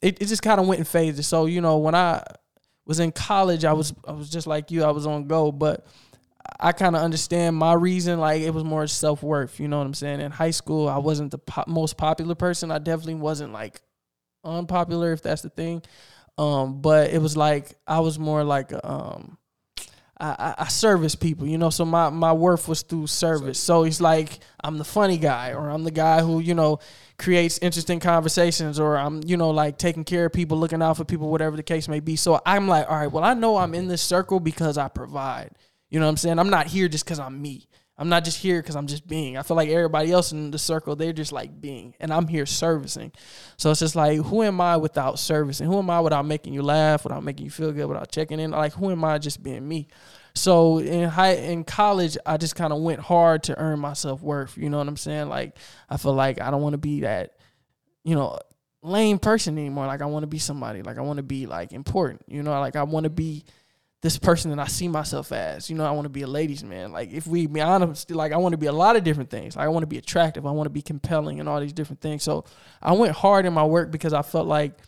it, 0.00 0.22
it 0.22 0.26
just 0.26 0.42
kind 0.42 0.58
of 0.58 0.66
went 0.66 0.78
in 0.78 0.84
phases. 0.86 1.26
So 1.26 1.44
you 1.44 1.60
know, 1.60 1.76
when 1.78 1.94
I 1.94 2.22
was 2.90 2.98
in 2.98 3.12
college, 3.12 3.64
I 3.64 3.72
was 3.72 3.94
I 4.04 4.10
was 4.10 4.28
just 4.28 4.48
like 4.48 4.72
you. 4.72 4.82
I 4.82 4.90
was 4.90 5.06
on 5.06 5.28
go, 5.28 5.52
but 5.52 5.86
I 6.58 6.72
kind 6.72 6.96
of 6.96 7.02
understand 7.02 7.54
my 7.54 7.72
reason. 7.72 8.18
Like 8.18 8.42
it 8.42 8.50
was 8.50 8.64
more 8.64 8.88
self 8.88 9.22
worth. 9.22 9.60
You 9.60 9.68
know 9.68 9.78
what 9.78 9.86
I'm 9.86 9.94
saying? 9.94 10.20
In 10.20 10.32
high 10.32 10.50
school, 10.50 10.88
I 10.88 10.98
wasn't 10.98 11.30
the 11.30 11.38
most 11.68 11.96
popular 11.96 12.34
person. 12.34 12.72
I 12.72 12.78
definitely 12.78 13.14
wasn't 13.14 13.52
like 13.52 13.80
unpopular, 14.42 15.12
if 15.12 15.22
that's 15.22 15.42
the 15.42 15.50
thing. 15.50 15.82
Um, 16.36 16.80
but 16.80 17.10
it 17.10 17.22
was 17.22 17.36
like 17.36 17.76
I 17.86 18.00
was 18.00 18.18
more 18.18 18.42
like 18.42 18.72
a, 18.72 18.84
um, 18.84 19.38
I, 20.20 20.54
I, 20.58 20.68
service 20.68 21.14
people, 21.14 21.46
you 21.46 21.56
know. 21.56 21.70
So 21.70 21.84
my 21.84 22.10
my 22.10 22.32
worth 22.32 22.68
was 22.68 22.82
through 22.82 23.06
service. 23.06 23.58
So 23.58 23.84
it's 23.84 24.00
like 24.00 24.40
I'm 24.62 24.76
the 24.78 24.84
funny 24.84 25.16
guy, 25.16 25.52
or 25.52 25.70
I'm 25.70 25.84
the 25.84 25.90
guy 25.90 26.20
who 26.20 26.40
you 26.40 26.54
know 26.54 26.78
creates 27.18 27.58
interesting 27.58 28.00
conversations, 28.00 28.78
or 28.78 28.98
I'm 28.98 29.22
you 29.24 29.36
know 29.36 29.50
like 29.50 29.78
taking 29.78 30.04
care 30.04 30.26
of 30.26 30.32
people, 30.32 30.58
looking 30.58 30.82
out 30.82 30.98
for 30.98 31.04
people, 31.04 31.30
whatever 31.30 31.56
the 31.56 31.62
case 31.62 31.88
may 31.88 32.00
be. 32.00 32.16
So 32.16 32.40
I'm 32.44 32.68
like, 32.68 32.88
all 32.90 32.96
right, 32.96 33.10
well 33.10 33.24
I 33.24 33.34
know 33.34 33.56
I'm 33.56 33.74
in 33.74 33.88
this 33.88 34.02
circle 34.02 34.40
because 34.40 34.76
I 34.76 34.88
provide. 34.88 35.52
You 35.88 35.98
know 35.98 36.06
what 36.06 36.10
I'm 36.10 36.16
saying? 36.18 36.38
I'm 36.38 36.50
not 36.50 36.66
here 36.66 36.88
just 36.88 37.04
because 37.04 37.18
I'm 37.18 37.40
me. 37.40 37.66
I'm 38.00 38.08
not 38.08 38.24
just 38.24 38.38
here 38.38 38.62
because 38.62 38.76
I'm 38.76 38.86
just 38.86 39.06
being. 39.06 39.36
I 39.36 39.42
feel 39.42 39.58
like 39.58 39.68
everybody 39.68 40.10
else 40.10 40.32
in 40.32 40.50
the 40.50 40.58
circle, 40.58 40.96
they're 40.96 41.12
just 41.12 41.32
like 41.32 41.60
being, 41.60 41.94
and 42.00 42.10
I'm 42.10 42.26
here 42.26 42.46
servicing. 42.46 43.12
So 43.58 43.70
it's 43.70 43.80
just 43.80 43.94
like, 43.94 44.18
who 44.20 44.42
am 44.42 44.58
I 44.58 44.78
without 44.78 45.18
servicing? 45.18 45.66
Who 45.66 45.78
am 45.78 45.90
I 45.90 46.00
without 46.00 46.24
making 46.24 46.54
you 46.54 46.62
laugh, 46.62 47.04
without 47.04 47.22
making 47.22 47.44
you 47.44 47.50
feel 47.50 47.72
good, 47.72 47.84
without 47.84 48.10
checking 48.10 48.40
in? 48.40 48.52
Like, 48.52 48.72
who 48.72 48.90
am 48.90 49.04
I 49.04 49.18
just 49.18 49.42
being 49.42 49.68
me? 49.68 49.88
So 50.34 50.78
in 50.78 51.10
high 51.10 51.34
in 51.34 51.62
college, 51.62 52.16
I 52.24 52.38
just 52.38 52.56
kind 52.56 52.72
of 52.72 52.80
went 52.80 53.00
hard 53.00 53.42
to 53.44 53.58
earn 53.58 53.78
my 53.80 53.92
self 53.92 54.22
worth. 54.22 54.56
You 54.56 54.70
know 54.70 54.78
what 54.78 54.88
I'm 54.88 54.96
saying? 54.96 55.28
Like, 55.28 55.58
I 55.90 55.98
feel 55.98 56.14
like 56.14 56.40
I 56.40 56.50
don't 56.50 56.62
want 56.62 56.72
to 56.72 56.78
be 56.78 57.00
that, 57.02 57.36
you 58.02 58.14
know, 58.14 58.38
lame 58.82 59.18
person 59.18 59.58
anymore. 59.58 59.86
Like, 59.86 60.00
I 60.00 60.06
want 60.06 60.22
to 60.22 60.26
be 60.26 60.38
somebody. 60.38 60.80
Like, 60.80 60.96
I 60.96 61.02
want 61.02 61.18
to 61.18 61.22
be 61.22 61.44
like 61.44 61.74
important. 61.74 62.22
You 62.28 62.42
know, 62.42 62.58
like 62.60 62.76
I 62.76 62.84
want 62.84 63.04
to 63.04 63.10
be 63.10 63.44
this 64.02 64.18
person 64.18 64.50
that 64.50 64.58
I 64.58 64.66
see 64.66 64.88
myself 64.88 65.30
as. 65.30 65.68
You 65.68 65.76
know, 65.76 65.84
I 65.84 65.90
want 65.90 66.06
to 66.06 66.10
be 66.10 66.22
a 66.22 66.26
ladies' 66.26 66.64
man. 66.64 66.92
Like 66.92 67.12
if 67.12 67.26
we 67.26 67.46
be 67.46 67.60
honest, 67.60 68.10
like 68.10 68.32
I 68.32 68.36
want 68.38 68.54
to 68.54 68.58
be 68.58 68.66
a 68.66 68.72
lot 68.72 68.96
of 68.96 69.04
different 69.04 69.30
things. 69.30 69.56
Like, 69.56 69.66
I 69.66 69.68
want 69.68 69.82
to 69.82 69.88
be 69.88 69.98
attractive. 69.98 70.46
I 70.46 70.50
want 70.52 70.66
to 70.66 70.70
be 70.70 70.82
compelling 70.82 71.40
and 71.40 71.48
all 71.48 71.60
these 71.60 71.72
different 71.72 72.00
things. 72.00 72.22
So 72.22 72.44
I 72.80 72.92
went 72.92 73.12
hard 73.12 73.44
in 73.44 73.52
my 73.52 73.64
work 73.64 73.90
because 73.90 74.12
I 74.12 74.22
felt 74.22 74.46
like 74.46 74.78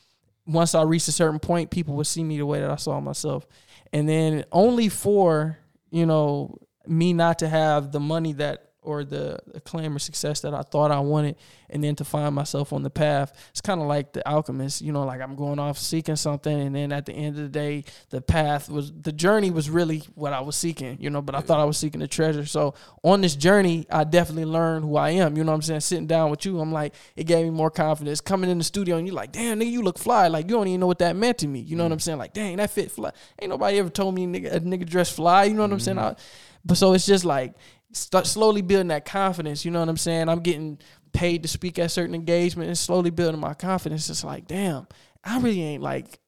once 0.46 0.74
I 0.74 0.82
reached 0.82 1.08
a 1.08 1.12
certain 1.12 1.38
point, 1.38 1.70
people 1.70 1.94
would 1.96 2.06
see 2.06 2.24
me 2.24 2.38
the 2.38 2.46
way 2.46 2.60
that 2.60 2.70
I 2.70 2.76
saw 2.76 3.00
myself. 3.00 3.46
And 3.92 4.08
then 4.08 4.44
only 4.50 4.88
for, 4.88 5.58
you 5.90 6.06
know, 6.06 6.58
me 6.86 7.12
not 7.12 7.40
to 7.40 7.48
have 7.48 7.92
the 7.92 8.00
money 8.00 8.32
that 8.34 8.71
or 8.82 9.04
the 9.04 9.38
acclaim 9.54 9.94
or 9.94 9.98
success 9.98 10.40
that 10.40 10.52
I 10.52 10.62
thought 10.62 10.90
I 10.90 11.00
wanted, 11.00 11.36
and 11.70 11.82
then 11.82 11.94
to 11.96 12.04
find 12.04 12.34
myself 12.34 12.72
on 12.72 12.82
the 12.82 12.90
path. 12.90 13.32
It's 13.50 13.60
kind 13.60 13.80
of 13.80 13.86
like 13.86 14.12
the 14.12 14.28
alchemist, 14.28 14.82
you 14.82 14.92
know, 14.92 15.04
like 15.04 15.20
I'm 15.20 15.36
going 15.36 15.58
off 15.58 15.78
seeking 15.78 16.16
something, 16.16 16.60
and 16.60 16.74
then 16.74 16.92
at 16.92 17.06
the 17.06 17.12
end 17.12 17.36
of 17.36 17.42
the 17.42 17.48
day, 17.48 17.84
the 18.10 18.20
path 18.20 18.68
was 18.68 18.92
the 18.92 19.12
journey 19.12 19.50
was 19.50 19.70
really 19.70 20.02
what 20.14 20.32
I 20.32 20.40
was 20.40 20.56
seeking, 20.56 20.98
you 21.00 21.10
know, 21.10 21.22
but 21.22 21.34
I 21.34 21.40
thought 21.40 21.60
I 21.60 21.64
was 21.64 21.78
seeking 21.78 22.00
the 22.00 22.08
treasure. 22.08 22.44
So 22.44 22.74
on 23.04 23.20
this 23.20 23.36
journey, 23.36 23.86
I 23.90 24.04
definitely 24.04 24.46
learned 24.46 24.84
who 24.84 24.96
I 24.96 25.10
am. 25.10 25.36
You 25.36 25.44
know 25.44 25.52
what 25.52 25.56
I'm 25.56 25.62
saying? 25.62 25.80
Sitting 25.80 26.06
down 26.06 26.30
with 26.30 26.44
you, 26.44 26.60
I'm 26.60 26.72
like, 26.72 26.94
it 27.14 27.24
gave 27.24 27.44
me 27.44 27.50
more 27.50 27.70
confidence. 27.70 28.20
Coming 28.20 28.50
in 28.50 28.58
the 28.58 28.64
studio, 28.64 28.96
and 28.96 29.06
you're 29.06 29.16
like, 29.16 29.32
damn, 29.32 29.60
nigga, 29.60 29.70
you 29.70 29.82
look 29.82 29.98
fly. 29.98 30.28
Like 30.28 30.46
you 30.46 30.56
don't 30.56 30.68
even 30.68 30.80
know 30.80 30.88
what 30.88 30.98
that 30.98 31.16
meant 31.16 31.38
to 31.38 31.46
me. 31.46 31.60
You 31.60 31.76
know 31.76 31.84
what 31.84 31.92
I'm 31.92 31.98
mm. 31.98 32.02
saying? 32.02 32.18
Like, 32.18 32.32
dang, 32.32 32.56
that 32.56 32.70
fit 32.70 32.90
fly. 32.90 33.12
Ain't 33.40 33.50
nobody 33.50 33.78
ever 33.78 33.90
told 33.90 34.14
me 34.14 34.26
nigga, 34.26 34.54
a 34.54 34.60
nigga 34.60 34.88
dress 34.88 35.10
fly. 35.10 35.44
You 35.44 35.54
know 35.54 35.62
what 35.62 35.72
I'm 35.72 35.80
saying? 35.80 35.98
Mm-hmm. 35.98 36.18
I, 36.18 36.52
but 36.64 36.76
so 36.76 36.92
it's 36.92 37.06
just 37.06 37.24
like 37.24 37.54
start 37.92 38.26
slowly 38.26 38.62
building 38.62 38.88
that 38.88 39.04
confidence. 39.04 39.64
You 39.64 39.70
know 39.70 39.80
what 39.80 39.88
I'm 39.88 39.96
saying? 39.96 40.28
I'm 40.28 40.40
getting 40.40 40.78
paid 41.12 41.42
to 41.42 41.48
speak 41.48 41.78
at 41.78 41.90
certain 41.90 42.14
engagements 42.14 42.68
and 42.68 42.78
slowly 42.78 43.10
building 43.10 43.40
my 43.40 43.54
confidence. 43.54 44.08
It's 44.08 44.24
like, 44.24 44.46
damn, 44.46 44.86
I 45.22 45.38
really 45.38 45.62
ain't 45.62 45.82
like 45.82 46.18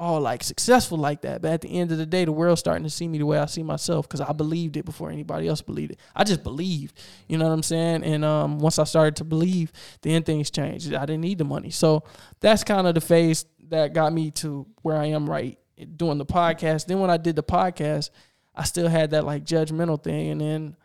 all 0.00 0.20
like 0.20 0.42
successful 0.42 0.98
like 0.98 1.22
that. 1.22 1.42
But 1.42 1.52
at 1.52 1.60
the 1.60 1.68
end 1.68 1.92
of 1.92 1.98
the 1.98 2.06
day, 2.06 2.24
the 2.24 2.32
world's 2.32 2.58
starting 2.58 2.82
to 2.82 2.90
see 2.90 3.06
me 3.06 3.18
the 3.18 3.26
way 3.26 3.38
I 3.38 3.46
see 3.46 3.62
myself 3.62 4.08
because 4.08 4.20
I 4.20 4.32
believed 4.32 4.76
it 4.76 4.84
before 4.84 5.10
anybody 5.10 5.46
else 5.46 5.62
believed 5.62 5.92
it. 5.92 6.00
I 6.16 6.24
just 6.24 6.42
believed, 6.42 6.98
you 7.28 7.38
know 7.38 7.46
what 7.46 7.54
I'm 7.54 7.62
saying? 7.62 8.02
And 8.02 8.24
um, 8.24 8.58
once 8.58 8.80
I 8.80 8.84
started 8.84 9.16
to 9.16 9.24
believe, 9.24 9.70
then 10.00 10.24
things 10.24 10.50
changed. 10.50 10.92
I 10.92 11.06
didn't 11.06 11.20
need 11.20 11.38
the 11.38 11.44
money. 11.44 11.70
So 11.70 12.02
that's 12.40 12.64
kind 12.64 12.88
of 12.88 12.94
the 12.96 13.00
phase 13.00 13.44
that 13.68 13.94
got 13.94 14.12
me 14.12 14.32
to 14.32 14.66
where 14.82 14.96
I 14.96 15.06
am 15.06 15.30
right 15.30 15.56
doing 15.96 16.18
the 16.18 16.26
podcast. 16.26 16.86
Then 16.86 16.98
when 16.98 17.10
I 17.10 17.16
did 17.16 17.36
the 17.36 17.42
podcast, 17.44 18.10
I 18.54 18.64
still 18.64 18.88
had 18.88 19.10
that 19.10 19.24
like 19.24 19.44
judgmental 19.44 20.02
thing, 20.02 20.30
and 20.30 20.40
then 20.40 20.76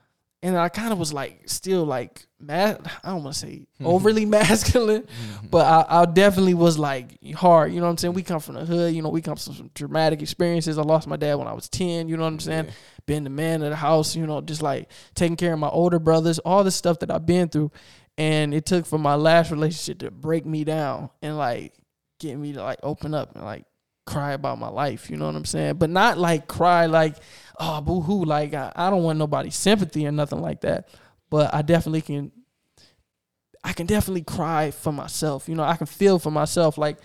and 0.44 0.58
I 0.58 0.70
kind 0.70 0.94
of 0.94 1.00
was 1.00 1.12
like 1.12 1.50
still 1.50 1.84
like 1.84 2.28
mad. 2.40 2.90
I 3.04 3.10
don't 3.10 3.24
want 3.24 3.34
to 3.36 3.40
say 3.40 3.66
overly 3.84 4.26
masculine, 4.26 5.04
mm-hmm. 5.04 5.48
but 5.48 5.66
I, 5.66 6.02
I 6.02 6.06
definitely 6.06 6.54
was 6.54 6.78
like 6.78 7.20
hard. 7.34 7.74
You 7.74 7.80
know 7.80 7.86
what 7.86 7.92
I'm 7.92 7.98
saying? 7.98 8.14
We 8.14 8.24
come 8.24 8.40
from 8.40 8.56
the 8.56 8.66
hood. 8.66 8.94
You 8.94 9.02
know, 9.02 9.10
we 9.10 9.22
come 9.22 9.36
from 9.36 9.54
some 9.54 9.72
dramatic 9.74 10.22
experiences. 10.22 10.78
I 10.78 10.84
lost 10.84 11.08
my 11.08 11.18
dad 11.18 11.36
when 11.36 11.48
I 11.48 11.54
was 11.54 11.70
ten. 11.70 12.08
You 12.08 12.18
know 12.18 12.24
what 12.24 12.34
I'm 12.34 12.40
saying? 12.40 12.68
Being 13.06 13.24
the 13.24 13.30
man 13.30 13.64
of 13.64 13.72
the 13.72 13.76
house. 13.76 14.16
You 14.16 14.28
know, 14.28 14.42
just 14.42 14.62
like 14.62 14.90
taking 15.16 15.38
care 15.38 15.54
of 15.54 15.60
my 15.60 15.70
older 15.70 16.00
brothers. 16.00 16.40
All 16.40 16.64
the 16.64 16.72
stuff 16.72 17.00
that 17.00 17.10
I've 17.10 17.26
been 17.26 17.50
through, 17.50 17.72
and 18.18 18.54
it 18.54 18.66
took 18.66 18.86
for 18.86 19.00
my 19.00 19.16
last 19.16 19.50
relationship 19.52 20.00
to 20.00 20.12
break 20.12 20.46
me 20.46 20.64
down 20.64 21.10
and 21.22 21.38
like 21.38 21.74
get 22.20 22.38
me 22.38 22.54
to 22.54 22.62
like 22.62 22.80
open 22.84 23.14
up 23.14 23.36
and 23.36 23.44
like 23.44 23.66
cry 24.08 24.32
about 24.34 24.58
my 24.58 24.70
life. 24.70 25.12
You 25.12 25.18
know 25.18 25.28
what 25.28 25.36
I'm 25.36 25.46
saying? 25.46 25.76
But 25.76 25.92
not 25.92 26.18
like 26.18 26.48
cry 26.48 26.88
like, 26.88 27.16
oh, 27.60 27.82
boo 27.82 28.01
hoo. 28.01 28.26
Like, 28.26 28.53
I, 28.53 28.72
I 28.76 28.89
don't 28.89 29.03
want 29.03 29.20
nobody's 29.20 29.55
sympathy 29.55 30.08
or 30.08 30.12
nothing 30.12 30.41
like 30.41 30.62
that. 30.62 30.89
But 31.30 31.53
I 31.53 31.62
definitely 31.62 32.01
can, 32.01 32.32
I 33.64 33.74
can 33.74 33.86
definitely 33.86 34.24
cry 34.24 34.72
for 34.72 34.91
myself. 34.93 35.49
You 35.49 35.55
know, 35.55 35.64
I 35.64 35.76
can 35.76 35.88
feel 35.88 36.20
for 36.20 36.32
myself. 36.32 36.78
Like, 36.78 36.97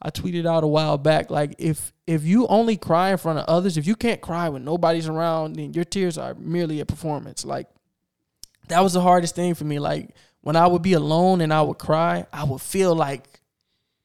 I 0.00 0.10
tweeted 0.10 0.46
out 0.46 0.64
a 0.64 0.68
while 0.68 0.98
back, 0.98 1.30
like, 1.30 1.54
if 1.58 1.92
if 2.06 2.24
you 2.24 2.46
only 2.48 2.76
cry 2.76 3.12
in 3.12 3.16
front 3.16 3.38
of 3.38 3.46
others, 3.46 3.78
if 3.78 3.86
you 3.86 3.96
can't 3.96 4.20
cry 4.20 4.50
when 4.50 4.64
nobody's 4.64 5.08
around, 5.08 5.56
then 5.56 5.72
your 5.72 5.84
tears 5.84 6.18
are 6.18 6.34
merely 6.34 6.80
a 6.80 6.86
performance. 6.86 7.44
Like, 7.44 7.68
that 8.68 8.80
was 8.80 8.92
the 8.92 9.00
hardest 9.00 9.34
thing 9.34 9.54
for 9.54 9.64
me. 9.64 9.78
Like, 9.78 10.10
when 10.42 10.56
I 10.56 10.66
would 10.66 10.82
be 10.82 10.92
alone 10.92 11.40
and 11.40 11.52
I 11.52 11.62
would 11.62 11.78
cry, 11.78 12.26
I 12.32 12.44
would 12.44 12.60
feel 12.60 12.94
like 12.94 13.24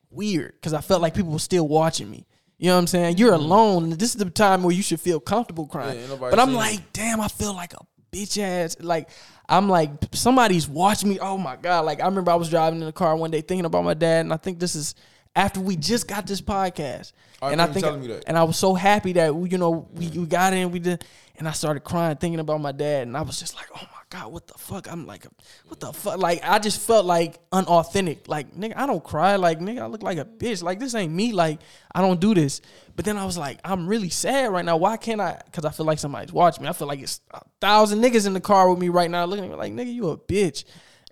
weird 0.09 0.53
because 0.53 0.73
I 0.73 0.79
felt 0.79 1.01
like 1.01 1.13
people 1.13 1.33
were 1.33 1.39
still 1.39 1.67
watching 1.67 2.09
me. 2.09 2.25
You 2.59 2.67
know 2.67 2.75
what 2.75 2.81
I'm 2.81 2.87
saying? 2.87 3.17
You're 3.17 3.31
mm-hmm. 3.31 3.43
alone. 3.43 3.83
and 3.85 3.93
This 3.93 4.09
is 4.09 4.15
the 4.17 4.29
time 4.29 4.63
where 4.63 4.75
you 4.75 4.83
should 4.83 4.99
feel 4.99 5.19
comfortable 5.19 5.65
crying. 5.65 5.99
Yeah, 5.99 6.15
but 6.19 6.37
I'm 6.37 6.53
like, 6.53 6.93
damn, 6.93 7.21
I 7.21 7.29
feel 7.29 7.53
like 7.53 7.73
a 7.73 7.79
bitch 8.11 8.37
ass. 8.37 8.75
Like, 8.81 9.09
I'm 9.47 9.69
like, 9.69 9.91
somebody's 10.11 10.67
watching 10.67 11.09
me. 11.09 11.19
Oh 11.19 11.37
my 11.37 11.55
God. 11.55 11.85
Like, 11.85 12.01
I 12.01 12.05
remember 12.05 12.31
I 12.31 12.35
was 12.35 12.49
driving 12.49 12.81
in 12.81 12.85
the 12.85 12.91
car 12.91 13.15
one 13.15 13.31
day 13.31 13.41
thinking 13.41 13.65
about 13.65 13.83
my 13.85 13.93
dad, 13.93 14.21
and 14.21 14.33
I 14.33 14.37
think 14.37 14.59
this 14.59 14.75
is 14.75 14.93
after 15.35 15.61
we 15.61 15.77
just 15.77 16.07
got 16.07 16.27
this 16.27 16.41
podcast. 16.41 17.13
I 17.41 17.53
and 17.53 17.61
I 17.61 17.67
think, 17.67 17.85
telling 17.85 18.01
me 18.01 18.07
that. 18.07 18.25
and 18.27 18.37
I 18.37 18.43
was 18.43 18.57
so 18.57 18.73
happy 18.73 19.13
that 19.13 19.33
we, 19.33 19.49
you 19.49 19.57
know, 19.57 19.87
we, 19.93 20.09
we 20.09 20.25
got 20.25 20.51
in, 20.51 20.71
we 20.71 20.79
did, 20.79 21.05
and 21.37 21.47
I 21.47 21.51
started 21.51 21.81
crying 21.81 22.17
thinking 22.17 22.41
about 22.41 22.59
my 22.59 22.73
dad, 22.73 23.07
and 23.07 23.15
I 23.15 23.21
was 23.21 23.39
just 23.39 23.55
like, 23.55 23.67
oh 23.73 23.79
my 23.81 23.98
God, 24.11 24.31
what 24.33 24.47
the 24.47 24.55
fuck? 24.57 24.91
I'm 24.91 25.05
like, 25.05 25.27
what 25.67 25.79
the 25.79 25.93
fuck? 25.93 26.17
Like, 26.17 26.41
I 26.43 26.57
just 26.57 26.81
felt 26.81 27.05
like 27.05 27.39
unauthentic. 27.51 28.27
Like, 28.27 28.55
nigga, 28.55 28.73
I 28.75 28.87
don't 28.87 29.03
cry. 29.03 29.35
Like, 29.35 29.59
nigga, 29.59 29.83
I 29.83 29.85
look 29.85 30.01
like 30.01 30.17
a 30.17 30.25
bitch. 30.25 30.63
Like, 30.63 30.79
this 30.79 30.95
ain't 30.95 31.13
me. 31.13 31.31
Like, 31.31 31.59
I 31.93 32.01
don't 32.01 32.19
do 32.19 32.33
this. 32.33 32.61
But 32.95 33.05
then 33.05 33.17
I 33.17 33.25
was 33.25 33.37
like, 33.37 33.59
I'm 33.63 33.87
really 33.87 34.09
sad 34.09 34.51
right 34.51 34.65
now. 34.65 34.77
Why 34.77 34.97
can't 34.97 35.21
I? 35.21 35.39
Because 35.45 35.63
I 35.63 35.69
feel 35.69 35.85
like 35.85 35.99
somebody's 35.99 36.33
watching 36.33 36.63
me. 36.63 36.69
I 36.69 36.73
feel 36.73 36.87
like 36.87 37.01
it's 37.01 37.21
a 37.31 37.41
thousand 37.61 38.01
niggas 38.01 38.25
in 38.25 38.33
the 38.33 38.41
car 38.41 38.67
with 38.69 38.79
me 38.79 38.89
right 38.89 39.11
now 39.11 39.25
looking 39.25 39.45
at 39.45 39.51
me 39.51 39.55
like, 39.55 39.73
nigga, 39.73 39.93
you 39.93 40.09
a 40.09 40.17
bitch. 40.17 40.63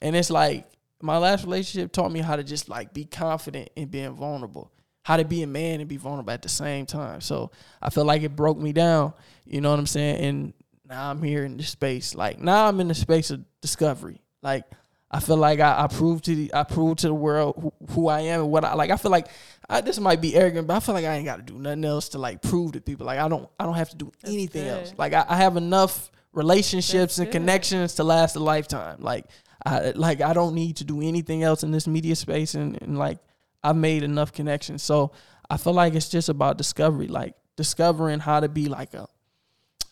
And 0.01 0.15
it's 0.15 0.31
like, 0.31 0.65
my 1.01 1.17
last 1.17 1.43
relationship 1.43 1.91
taught 1.91 2.11
me 2.11 2.19
how 2.19 2.35
to 2.35 2.43
just 2.43 2.69
like 2.69 2.93
be 2.93 3.05
confident 3.05 3.69
in 3.75 3.87
being 3.89 4.13
vulnerable, 4.13 4.71
how 5.03 5.17
to 5.17 5.25
be 5.25 5.43
a 5.43 5.47
man 5.47 5.79
and 5.79 5.87
be 5.87 5.97
vulnerable 5.97 6.31
at 6.31 6.41
the 6.41 6.49
same 6.49 6.85
time. 6.85 7.21
So 7.21 7.51
I 7.81 7.91
feel 7.91 8.05
like 8.05 8.23
it 8.23 8.35
broke 8.35 8.57
me 8.57 8.73
down. 8.73 9.13
You 9.45 9.61
know 9.61 9.69
what 9.69 9.79
I'm 9.79 9.85
saying? 9.85 10.25
And 10.25 10.53
now 10.87 11.11
I'm 11.11 11.21
here 11.21 11.43
in 11.43 11.57
this 11.57 11.69
space. 11.69 12.15
Like 12.15 12.39
now 12.39 12.67
I'm 12.67 12.79
in 12.79 12.87
the 12.87 12.95
space 12.95 13.31
of 13.31 13.43
discovery. 13.61 14.21
Like 14.41 14.63
I 15.09 15.19
feel 15.19 15.37
like 15.37 15.59
I, 15.59 15.83
I 15.83 15.87
proved 15.87 16.25
to 16.25 16.35
the 16.35 16.53
I 16.53 16.63
proved 16.63 16.99
to 16.99 17.07
the 17.07 17.13
world 17.13 17.55
who, 17.61 17.73
who 17.93 18.07
I 18.07 18.21
am 18.21 18.41
and 18.41 18.51
what 18.51 18.65
I 18.65 18.73
like. 18.73 18.91
I 18.91 18.97
feel 18.97 19.11
like 19.11 19.27
I, 19.69 19.81
this 19.81 19.99
might 19.99 20.21
be 20.21 20.35
arrogant, 20.35 20.67
but 20.67 20.75
I 20.75 20.79
feel 20.79 20.95
like 20.95 21.05
I 21.05 21.15
ain't 21.15 21.25
got 21.25 21.37
to 21.37 21.41
do 21.53 21.57
nothing 21.57 21.85
else 21.85 22.09
to 22.09 22.17
like 22.17 22.41
prove 22.41 22.73
to 22.73 22.81
people. 22.81 23.05
Like 23.05 23.19
I 23.19 23.27
don't 23.27 23.49
I 23.59 23.65
don't 23.65 23.75
have 23.75 23.89
to 23.91 23.97
do 23.97 24.11
anything 24.25 24.67
else. 24.67 24.93
Like 24.97 25.13
I, 25.13 25.25
I 25.27 25.37
have 25.37 25.57
enough 25.57 26.11
relationships 26.33 27.15
That's 27.15 27.19
and 27.19 27.27
good. 27.27 27.33
connections 27.33 27.95
to 27.95 28.03
last 28.03 28.35
a 28.35 28.39
lifetime. 28.39 28.97
Like 28.99 29.25
I 29.65 29.91
like 29.91 30.21
I 30.21 30.33
don't 30.33 30.55
need 30.55 30.77
to 30.77 30.83
do 30.83 31.01
anything 31.01 31.43
else 31.43 31.63
in 31.63 31.71
this 31.71 31.87
media 31.87 32.15
space 32.15 32.53
and, 32.53 32.81
and 32.81 32.97
like 32.97 33.19
I've 33.63 33.75
made 33.75 34.03
enough 34.03 34.33
connections. 34.33 34.83
So 34.83 35.11
I 35.49 35.57
feel 35.57 35.73
like 35.73 35.95
it's 35.95 36.09
just 36.09 36.29
about 36.29 36.57
discovery, 36.57 37.07
like 37.07 37.33
discovering 37.55 38.19
how 38.19 38.39
to 38.39 38.49
be 38.49 38.67
like 38.67 38.93
a 38.93 39.07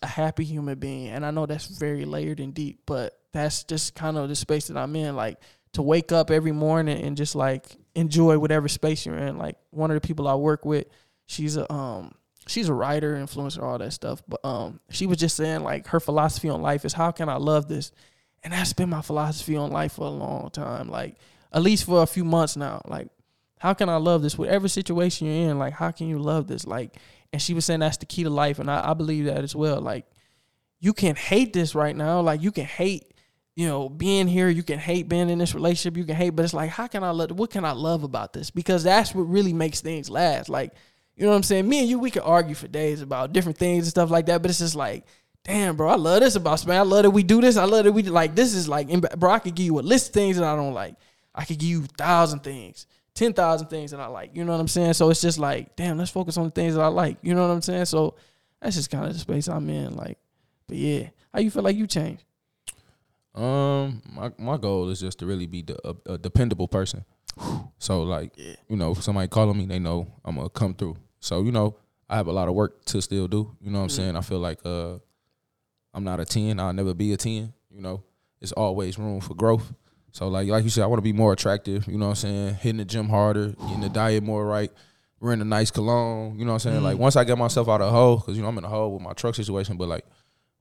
a 0.05 0.07
happy 0.07 0.43
human 0.43 0.77
being. 0.77 1.07
And 1.07 1.25
I 1.25 1.31
know 1.31 1.45
that's 1.45 1.65
very 1.65 2.05
layered 2.05 2.39
and 2.39 2.53
deep, 2.53 2.81
but 2.85 3.19
that's 3.33 3.63
just 3.63 3.95
kind 3.95 4.17
of 4.17 4.29
the 4.29 4.35
space 4.35 4.67
that 4.67 4.77
I'm 4.77 4.95
in. 4.95 5.15
Like 5.15 5.39
to 5.73 5.81
wake 5.81 6.11
up 6.11 6.31
every 6.31 6.51
morning 6.51 7.03
and 7.03 7.17
just 7.17 7.35
like 7.35 7.65
enjoy 7.95 8.37
whatever 8.37 8.67
space 8.67 9.05
you're 9.05 9.17
in. 9.17 9.37
Like 9.37 9.57
one 9.71 9.91
of 9.91 9.95
the 9.99 10.07
people 10.07 10.27
I 10.27 10.35
work 10.35 10.63
with, 10.63 10.85
she's 11.25 11.57
a 11.57 11.71
um 11.73 12.13
she's 12.47 12.69
a 12.69 12.73
writer, 12.73 13.15
influencer, 13.15 13.63
all 13.63 13.79
that 13.79 13.93
stuff. 13.93 14.21
But 14.27 14.45
um 14.45 14.79
she 14.89 15.07
was 15.07 15.17
just 15.17 15.35
saying 15.35 15.63
like 15.63 15.87
her 15.87 15.99
philosophy 15.99 16.49
on 16.49 16.61
life 16.61 16.85
is 16.85 16.93
how 16.93 17.11
can 17.11 17.27
I 17.27 17.37
love 17.37 17.67
this? 17.67 17.91
And 18.43 18.53
that's 18.53 18.73
been 18.73 18.89
my 18.89 19.01
philosophy 19.01 19.55
on 19.57 19.71
life 19.71 19.93
for 19.93 20.05
a 20.05 20.09
long 20.09 20.51
time. 20.51 20.87
Like 20.87 21.17
at 21.51 21.63
least 21.63 21.85
for 21.85 22.03
a 22.03 22.07
few 22.07 22.23
months 22.23 22.55
now. 22.55 22.81
Like 22.85 23.07
how 23.59 23.73
can 23.73 23.89
I 23.89 23.97
love 23.97 24.21
this? 24.21 24.37
Whatever 24.37 24.67
situation 24.67 25.27
you're 25.27 25.49
in, 25.49 25.59
like 25.59 25.73
how 25.73 25.91
can 25.91 26.07
you 26.07 26.19
love 26.19 26.47
this? 26.47 26.65
Like 26.65 26.95
and 27.33 27.41
she 27.41 27.53
was 27.53 27.65
saying 27.65 27.81
that's 27.81 27.97
the 27.97 28.05
key 28.05 28.23
to 28.23 28.29
life 28.29 28.59
and 28.59 28.69
I, 28.69 28.91
I 28.91 28.93
believe 28.93 29.25
that 29.25 29.43
as 29.43 29.55
well. 29.55 29.81
Like 29.81 30.05
you 30.79 30.93
can 30.93 31.15
hate 31.15 31.53
this 31.53 31.75
right 31.75 31.95
now. 31.95 32.21
Like 32.21 32.41
you 32.41 32.51
can 32.51 32.65
hate, 32.65 33.13
you 33.55 33.67
know, 33.67 33.89
being 33.89 34.27
here. 34.27 34.49
You 34.49 34.63
can 34.63 34.79
hate 34.79 35.09
being 35.09 35.29
in 35.29 35.39
this 35.39 35.55
relationship. 35.55 35.97
You 35.97 36.03
can 36.03 36.15
hate, 36.15 36.31
but 36.31 36.45
it's 36.45 36.53
like, 36.53 36.69
how 36.69 36.87
can 36.87 37.03
I 37.03 37.09
love? 37.11 37.31
What 37.31 37.49
can 37.49 37.65
I 37.65 37.71
love 37.71 38.03
about 38.03 38.33
this? 38.33 38.51
Because 38.51 38.83
that's 38.83 39.15
what 39.15 39.23
really 39.23 39.53
makes 39.53 39.81
things 39.81 40.09
last. 40.09 40.49
Like, 40.49 40.73
you 41.15 41.23
know 41.23 41.31
what 41.31 41.37
I'm 41.37 41.43
saying? 41.43 41.67
Me 41.67 41.79
and 41.79 41.89
you, 41.89 41.97
we 41.97 42.11
could 42.11 42.23
argue 42.23 42.55
for 42.55 42.67
days 42.67 43.01
about 43.01 43.33
different 43.33 43.57
things 43.57 43.85
and 43.85 43.89
stuff 43.89 44.11
like 44.11 44.27
that. 44.27 44.41
But 44.41 44.51
it's 44.51 44.59
just 44.59 44.75
like, 44.75 45.05
damn, 45.43 45.75
bro, 45.75 45.89
I 45.89 45.95
love 45.95 46.19
this 46.19 46.35
about 46.35 46.59
Spain. 46.59 46.75
I 46.75 46.81
love 46.81 47.03
that 47.03 47.11
we 47.11 47.23
do 47.23 47.41
this. 47.41 47.57
I 47.57 47.63
love 47.63 47.85
that 47.85 47.91
we 47.93 48.03
like 48.03 48.35
this. 48.35 48.53
Is 48.53 48.69
like, 48.69 48.87
bro, 49.17 49.31
I 49.31 49.39
could 49.39 49.55
give 49.55 49.65
you 49.65 49.79
a 49.79 49.81
list 49.81 50.09
of 50.09 50.13
things 50.13 50.37
that 50.37 50.45
I 50.45 50.55
don't 50.55 50.73
like. 50.73 50.95
I 51.33 51.45
could 51.45 51.57
give 51.57 51.69
you 51.69 51.83
a 51.83 51.97
thousand 51.97 52.41
things. 52.41 52.85
10,000 53.15 53.67
things 53.67 53.91
that 53.91 53.99
I 53.99 54.07
like. 54.07 54.35
You 54.35 54.43
know 54.45 54.51
what 54.51 54.59
I'm 54.61 54.67
saying? 54.67 54.93
So 54.93 55.09
it's 55.09 55.21
just 55.21 55.39
like, 55.39 55.75
damn, 55.75 55.97
let's 55.97 56.11
focus 56.11 56.37
on 56.37 56.45
the 56.45 56.51
things 56.51 56.75
that 56.75 56.81
I 56.81 56.87
like. 56.87 57.17
You 57.21 57.33
know 57.33 57.47
what 57.47 57.53
I'm 57.53 57.61
saying? 57.61 57.85
So 57.85 58.15
that's 58.61 58.75
just 58.75 58.91
kind 58.91 59.05
of 59.05 59.13
the 59.13 59.19
space 59.19 59.47
I'm 59.47 59.69
in. 59.69 59.95
Like, 59.95 60.17
but 60.67 60.77
yeah, 60.77 61.09
how 61.33 61.39
you 61.39 61.49
feel 61.49 61.63
like 61.63 61.75
you 61.77 61.87
changed? 61.87 62.23
Um, 63.33 64.01
my 64.13 64.31
my 64.37 64.57
goal 64.57 64.89
is 64.89 65.01
just 65.01 65.19
to 65.19 65.25
really 65.25 65.45
be 65.45 65.61
the, 65.61 65.77
a, 65.87 66.13
a 66.13 66.17
dependable 66.17 66.67
person. 66.69 67.03
So 67.79 68.03
like, 68.03 68.31
Yeah. 68.37 68.55
you 68.69 68.77
know, 68.77 68.91
if 68.91 69.03
somebody 69.03 69.27
calling 69.27 69.57
me, 69.57 69.65
they 69.65 69.79
know 69.79 70.07
I'm 70.23 70.35
gonna 70.37 70.49
come 70.49 70.73
through. 70.73 70.95
So 71.19 71.41
you 71.41 71.51
know, 71.51 71.75
I 72.09 72.15
have 72.15 72.27
a 72.27 72.31
lot 72.31 72.47
of 72.47 72.53
work 72.55 72.85
to 72.85 73.01
still 73.01 73.27
do. 73.27 73.55
You 73.61 73.71
know 73.71 73.79
what 73.79 73.83
I'm 73.85 73.89
Mm. 73.89 73.95
saying? 73.95 74.15
I 74.15 74.21
feel 74.21 74.39
like 74.39 74.59
uh, 74.65 74.99
I'm 75.93 76.03
not 76.05 76.19
a 76.21 76.25
ten. 76.25 76.59
I'll 76.61 76.71
never 76.73 76.93
be 76.93 77.11
a 77.11 77.17
ten. 77.17 77.53
You 77.69 77.81
know, 77.81 78.03
it's 78.39 78.53
always 78.53 78.97
room 78.97 79.19
for 79.19 79.33
growth. 79.35 79.73
So 80.15 80.29
like 80.29 80.47
like 80.47 80.63
you 80.63 80.69
said, 80.69 80.83
I 80.83 80.87
want 80.87 80.99
to 80.99 81.03
be 81.03 81.11
more 81.11 81.33
attractive. 81.33 81.87
You 81.89 81.97
know 81.97 82.05
what 82.05 82.11
I'm 82.11 82.15
saying? 82.15 82.53
Hitting 82.55 82.77
the 82.77 82.85
gym 82.85 83.09
harder, 83.09 83.49
getting 83.49 83.81
the 83.81 83.89
diet 83.89 84.23
more 84.23 84.45
right. 84.45 84.71
Wearing 85.19 85.41
a 85.41 85.45
nice 85.45 85.71
cologne. 85.71 86.39
You 86.39 86.45
know 86.45 86.53
what 86.53 86.65
I'm 86.65 86.71
saying? 86.71 86.83
Like 86.83 86.95
Mm. 86.95 86.99
once 87.01 87.17
I 87.17 87.25
get 87.25 87.37
myself 87.37 87.67
out 87.67 87.81
of 87.81 87.87
the 87.87 87.91
hole, 87.91 88.17
because 88.17 88.37
you 88.37 88.41
know 88.41 88.47
I'm 88.47 88.57
in 88.57 88.63
a 88.63 88.69
hole 88.69 88.93
with 88.93 89.01
my 89.01 89.11
truck 89.11 89.35
situation, 89.35 89.75
but 89.75 89.89
like 89.89 90.05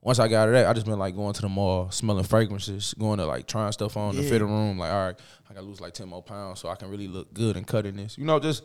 once 0.00 0.18
I 0.18 0.26
got 0.26 0.42
out 0.42 0.48
of 0.48 0.55
that, 0.55 0.66
I 0.66 0.72
just 0.72 0.86
been 0.86 0.98
like 0.98 1.14
going 1.14 1.34
to 1.34 1.42
the 1.42 1.48
mall, 1.48 1.88
smelling 1.92 2.24
fragrances, 2.24 2.94
going 2.98 3.18
to 3.20 3.26
like 3.26 3.46
trying 3.46 3.70
stuff 3.70 3.96
on 3.96 4.16
the 4.16 4.24
fitting 4.24 4.48
room. 4.48 4.76
Like, 4.76 4.90
all 4.90 5.07
right, 5.07 5.18
I 5.48 5.55
gotta 5.55 5.66
lose 5.66 5.80
like 5.80 5.92
ten 5.94 6.09
more 6.09 6.22
pounds 6.22 6.59
so 6.59 6.68
I 6.68 6.74
can 6.74 6.90
really 6.90 7.07
look 7.07 7.32
good 7.32 7.57
and 7.57 7.64
cutting 7.64 7.94
this. 7.94 8.18
You 8.18 8.24
know, 8.24 8.40
just 8.40 8.64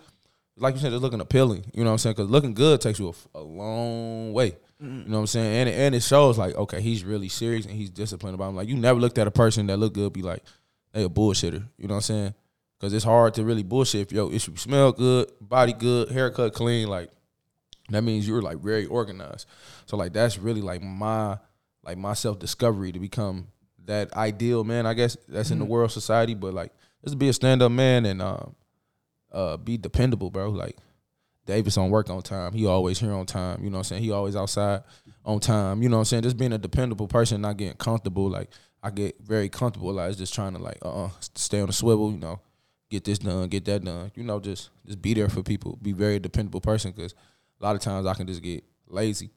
like 0.58 0.74
you 0.74 0.82
said, 0.82 0.90
just 0.90 1.04
looking 1.04 1.22
appealing. 1.22 1.66
You 1.72 1.84
know 1.84 1.92
what 1.92 1.94
I'm 1.94 1.98
saying? 2.00 2.16
Because 2.16 2.32
looking 2.32 2.56
good 2.56 2.82
takes 2.82 2.98
you 2.98 3.14
a 3.36 3.40
long 3.42 4.34
way. 4.34 4.58
You 4.82 4.88
know 4.88 5.04
what 5.18 5.20
I'm 5.20 5.28
saying? 5.28 5.56
And 5.56 5.70
it, 5.70 5.74
and 5.74 5.94
it 5.94 6.02
shows 6.04 6.38
like, 6.38 6.56
okay, 6.56 6.82
he's 6.82 7.04
really 7.04 7.28
serious 7.30 7.66
and 7.66 7.76
he's 7.76 7.90
disciplined 7.90 8.34
about. 8.36 8.50
Him. 8.50 8.56
Like, 8.56 8.70
you 8.70 8.76
never 8.78 8.98
looked 9.00 9.18
at 9.18 9.28
a 9.28 9.32
person 9.32 9.68
that 9.68 9.76
looked 9.78 9.96
good, 9.96 10.14
be 10.14 10.22
like, 10.22 10.42
they 10.94 11.04
a 11.04 11.10
bullshitter. 11.10 11.64
You 11.78 11.88
know 11.88 11.96
what 11.96 11.98
I'm 11.98 12.02
saying? 12.02 12.34
Because 12.80 12.94
it's 12.94 13.06
hard 13.06 13.34
to 13.36 13.44
really 13.44 13.64
bullshit 13.64 14.02
if 14.02 14.12
yo, 14.12 14.30
if 14.32 14.48
you 14.48 14.56
smell 14.56 14.92
good, 14.92 15.32
body 15.42 15.74
good, 15.74 16.10
haircut 16.10 16.54
clean, 16.54 16.88
like 16.88 17.10
that 17.90 18.04
means 18.04 18.28
you're 18.28 18.42
like 18.42 18.60
very 18.60 18.86
organized. 18.86 19.48
So 19.86 19.98
like 19.98 20.14
that's 20.14 20.38
really 20.38 20.62
like 20.62 20.82
my 20.82 21.38
like 21.84 21.98
my 21.98 22.14
self 22.14 22.40
discovery 22.40 22.92
to 22.92 23.00
become 23.00 23.48
that 23.86 24.14
ideal 24.14 24.64
man. 24.64 24.86
I 24.86 24.94
guess 24.94 25.18
that's 25.28 25.52
in 25.52 25.60
the 25.60 25.66
world 25.66 25.92
society, 25.92 26.36
but 26.36 26.54
like 26.54 26.72
just 27.04 27.18
be 27.18 27.30
a 27.30 27.34
stand 27.34 27.62
up 27.62 27.72
man 27.72 28.06
and 28.06 28.22
um 28.22 28.56
uh 29.32 29.58
be 29.58 29.78
dependable, 29.78 30.30
bro. 30.30 30.50
Like 30.50 30.78
Davis 31.46 31.78
on 31.78 31.90
work 31.90 32.10
on 32.10 32.22
time. 32.22 32.54
He 32.54 32.66
always 32.66 33.00
here 33.00 33.12
on 33.12 33.26
time. 33.26 33.64
You 33.64 33.70
know 33.70 33.78
what 33.78 33.80
I'm 33.80 33.84
saying? 33.86 34.04
He 34.04 34.12
always 34.12 34.36
outside 34.36 34.84
on 35.26 35.40
time. 35.40 35.82
You 35.82 35.90
know 35.90 35.98
what 35.98 36.02
I'm 36.02 36.06
saying? 36.06 36.24
Just 36.24 36.38
being 36.38 36.54
a 36.54 36.58
dependable 36.58 37.08
person, 37.08 37.42
not 37.42 37.58
getting 37.58 37.76
comfortable. 37.76 38.30
Like 38.30 38.50
I 38.82 38.90
get 38.92 39.16
very 39.22 39.50
comfortable. 39.50 39.94
Like 39.94 40.16
just 40.18 40.34
trying 40.34 40.54
to 40.54 40.60
like 40.60 40.78
uh 40.84 41.06
uh 41.06 41.10
stay 41.36 41.60
on 41.62 41.68
the 41.68 41.74
swivel. 41.74 42.12
You 42.12 42.18
know, 42.18 42.40
get 42.90 43.04
this 43.04 43.20
done, 43.20 43.48
get 43.50 43.66
that 43.66 43.84
done. 43.84 44.12
You 44.16 44.24
know, 44.24 44.40
just 44.40 44.70
just 44.86 45.02
be 45.02 45.14
there 45.14 45.30
for 45.30 45.44
people. 45.44 45.78
Be 45.82 45.92
very 45.92 46.20
dependable 46.20 46.62
person 46.62 46.92
because 46.92 47.14
a 47.60 47.64
lot 47.64 47.76
of 47.76 47.82
times 47.82 48.06
I 48.06 48.14
can 48.14 48.28
just 48.28 48.42
get 48.42 48.64
lazy. 48.88 49.32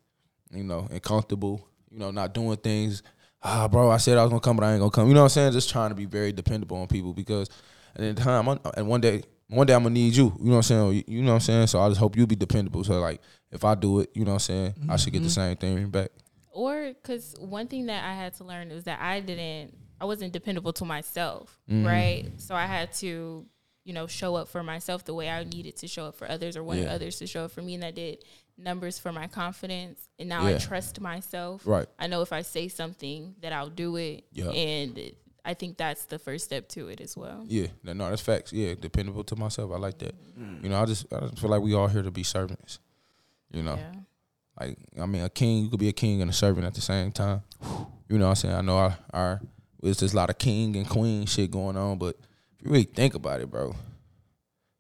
You 0.53 0.65
know, 0.65 0.87
and 0.91 1.03
comfortable. 1.03 1.67
You 1.91 1.99
know, 1.99 2.11
not 2.11 2.33
doing 2.35 2.57
things. 2.57 3.03
Ah, 3.43 3.67
bro, 3.69 3.91
I 3.91 3.97
said 3.97 4.17
I 4.19 4.23
was 4.23 4.31
gonna 4.31 4.41
come, 4.41 4.57
but 4.57 4.65
I 4.65 4.73
ain't 4.73 4.81
gonna 4.81 4.91
come. 4.91 5.09
You 5.09 5.15
know 5.15 5.21
what 5.21 5.25
I'm 5.25 5.31
saying? 5.31 5.53
Just 5.53 5.69
trying 5.71 5.89
to 5.91 5.95
be 5.97 6.05
very 6.05 6.33
dependable 6.33 6.77
on 6.77 6.87
people 6.87 7.13
because 7.13 7.49
at 7.97 8.01
the 8.01 8.23
time, 8.23 8.49
I'm- 8.49 8.61
and 8.77 8.87
one 8.87 9.01
day, 9.01 9.23
one 9.49 9.67
day 9.67 9.75
I'm 9.75 9.83
gonna 9.83 9.95
need 9.95 10.15
you. 10.15 10.33
You 10.39 10.45
know 10.45 10.51
what 10.53 10.57
I'm 10.59 10.63
saying? 10.93 11.05
You 11.09 11.23
know 11.23 11.33
what 11.33 11.35
I'm 11.35 11.41
saying? 11.41 11.67
So 11.67 11.81
I 11.81 11.89
just 11.89 11.99
hope 12.01 12.17
you 12.17 12.27
be 12.27 12.37
dependable. 12.37 12.85
So 12.85 13.01
like, 13.01 13.21
if 13.51 13.65
I 13.65 13.75
do 13.75 13.99
it, 14.01 14.11
you 14.15 14.25
know 14.25 14.31
what 14.33 14.49
I'm 14.49 14.75
saying? 14.75 14.75
I 14.89 14.97
should 14.97 15.13
get 15.13 15.23
the 15.25 15.31
same 15.31 15.57
thing 15.57 15.89
back. 15.91 16.11
Or 16.53 16.93
because 16.93 17.35
one 17.39 17.67
thing 17.67 17.87
that 17.87 18.05
I 18.05 18.15
had 18.15 18.35
to 18.35 18.45
learn 18.45 18.71
is 18.71 18.85
that 18.85 19.01
I 19.01 19.21
didn't, 19.21 19.75
I 20.01 20.05
wasn't 20.05 20.33
dependable 20.33 20.73
to 20.75 20.85
myself, 20.85 21.59
Mhm. 21.71 21.87
right? 21.87 22.31
So 22.39 22.55
I 22.55 22.67
had 22.67 22.93
to, 22.95 23.47
you 23.85 23.93
know, 23.93 24.07
show 24.07 24.35
up 24.37 24.49
for 24.49 24.63
myself 24.63 25.05
the 25.05 25.15
way 25.15 25.29
I 25.31 25.45
needed 25.45 25.77
to 25.79 25.89
show 25.89 26.07
up 26.07 26.17
for 26.17 26.29
others 26.31 26.57
or 26.57 26.63
wanted 26.63 26.85
Yeah. 26.85 26.95
others 26.95 27.17
to 27.19 27.27
show 27.27 27.45
up 27.47 27.53
for 27.53 27.63
me. 27.63 27.75
And 27.75 27.83
that 27.83 27.95
did 27.95 28.25
numbers 28.59 28.99
for 28.99 29.13
my 29.13 29.27
confidence. 29.29 30.09
And 30.19 30.29
now 30.29 30.47
Yeah. 30.47 30.57
I 30.57 30.59
trust 30.59 31.01
myself. 31.01 31.67
Right. 31.67 31.89
I 31.99 32.07
know 32.07 32.21
if 32.23 32.33
I 32.33 32.43
say 32.43 32.69
something 32.69 33.35
that 33.41 33.53
I'll 33.53 33.71
do 33.71 33.97
it. 33.97 34.25
Yeah. 34.33 34.51
And 34.51 35.13
I 35.45 35.55
think 35.55 35.77
that's 35.79 36.05
the 36.05 36.19
first 36.21 36.45
step 36.45 36.69
to 36.71 36.89
it 36.89 37.01
as 37.01 37.17
well. 37.17 37.45
Yeah. 37.49 37.69
No, 37.83 37.93
no, 37.95 38.11
that's 38.11 38.23
facts. 38.23 38.53
Yeah, 38.53 38.75
dependable 38.79 39.25
to 39.25 39.35
myself. 39.37 39.73
I 39.73 39.77
like 39.79 39.99
that. 39.99 40.15
You 40.63 40.69
know, 40.69 40.81
I 40.81 40.85
just 40.85 41.13
I 41.13 41.21
just 41.21 41.39
feel 41.41 41.51
like 41.51 41.63
we 41.63 41.75
all 41.75 41.89
here 41.89 42.03
to 42.03 42.11
be 42.13 42.23
servants. 42.23 42.79
You 43.51 43.63
know. 43.63 43.75
Yeah. 43.77 43.93
Like 44.59 44.77
I 45.01 45.07
mean, 45.07 45.23
a 45.23 45.31
king 45.31 45.65
you 45.65 45.71
could 45.71 45.81
be 45.81 45.89
a 45.89 45.93
king 45.93 46.21
and 46.21 46.31
a 46.31 46.35
servant 46.35 46.67
at 46.67 46.75
the 46.75 46.81
same 46.81 47.13
time. 47.13 47.43
You 48.09 48.19
know 48.19 48.27
what 48.27 48.31
I'm 48.31 48.37
saying? 48.37 48.55
I 48.55 48.61
know 48.61 48.77
our 48.77 48.99
our 49.13 49.41
there's 49.83 49.99
just 49.99 50.15
a 50.15 50.17
lot 50.17 50.31
of 50.31 50.39
king 50.39 50.77
and 50.77 50.89
queen 50.89 51.27
shit 51.27 51.51
going 51.51 51.77
on, 51.77 51.99
but 51.99 52.17
if 52.59 52.65
you 52.65 52.71
really 52.71 52.85
think 52.85 53.15
about 53.15 53.41
it, 53.41 53.51
bro, 53.51 53.75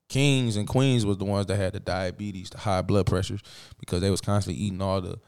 kings 0.08 0.56
and 0.56 0.68
queens 0.68 1.04
was 1.06 1.18
the 1.18 1.24
ones 1.24 1.46
that 1.46 1.56
had 1.56 1.72
the 1.72 1.80
diabetes, 1.80 2.50
the 2.50 2.58
high 2.58 2.82
blood 2.82 3.06
pressures, 3.06 3.40
because 3.80 4.00
they 4.00 4.10
was 4.10 4.20
constantly 4.20 4.62
eating 4.62 4.82
all 4.82 5.00
the 5.00 5.18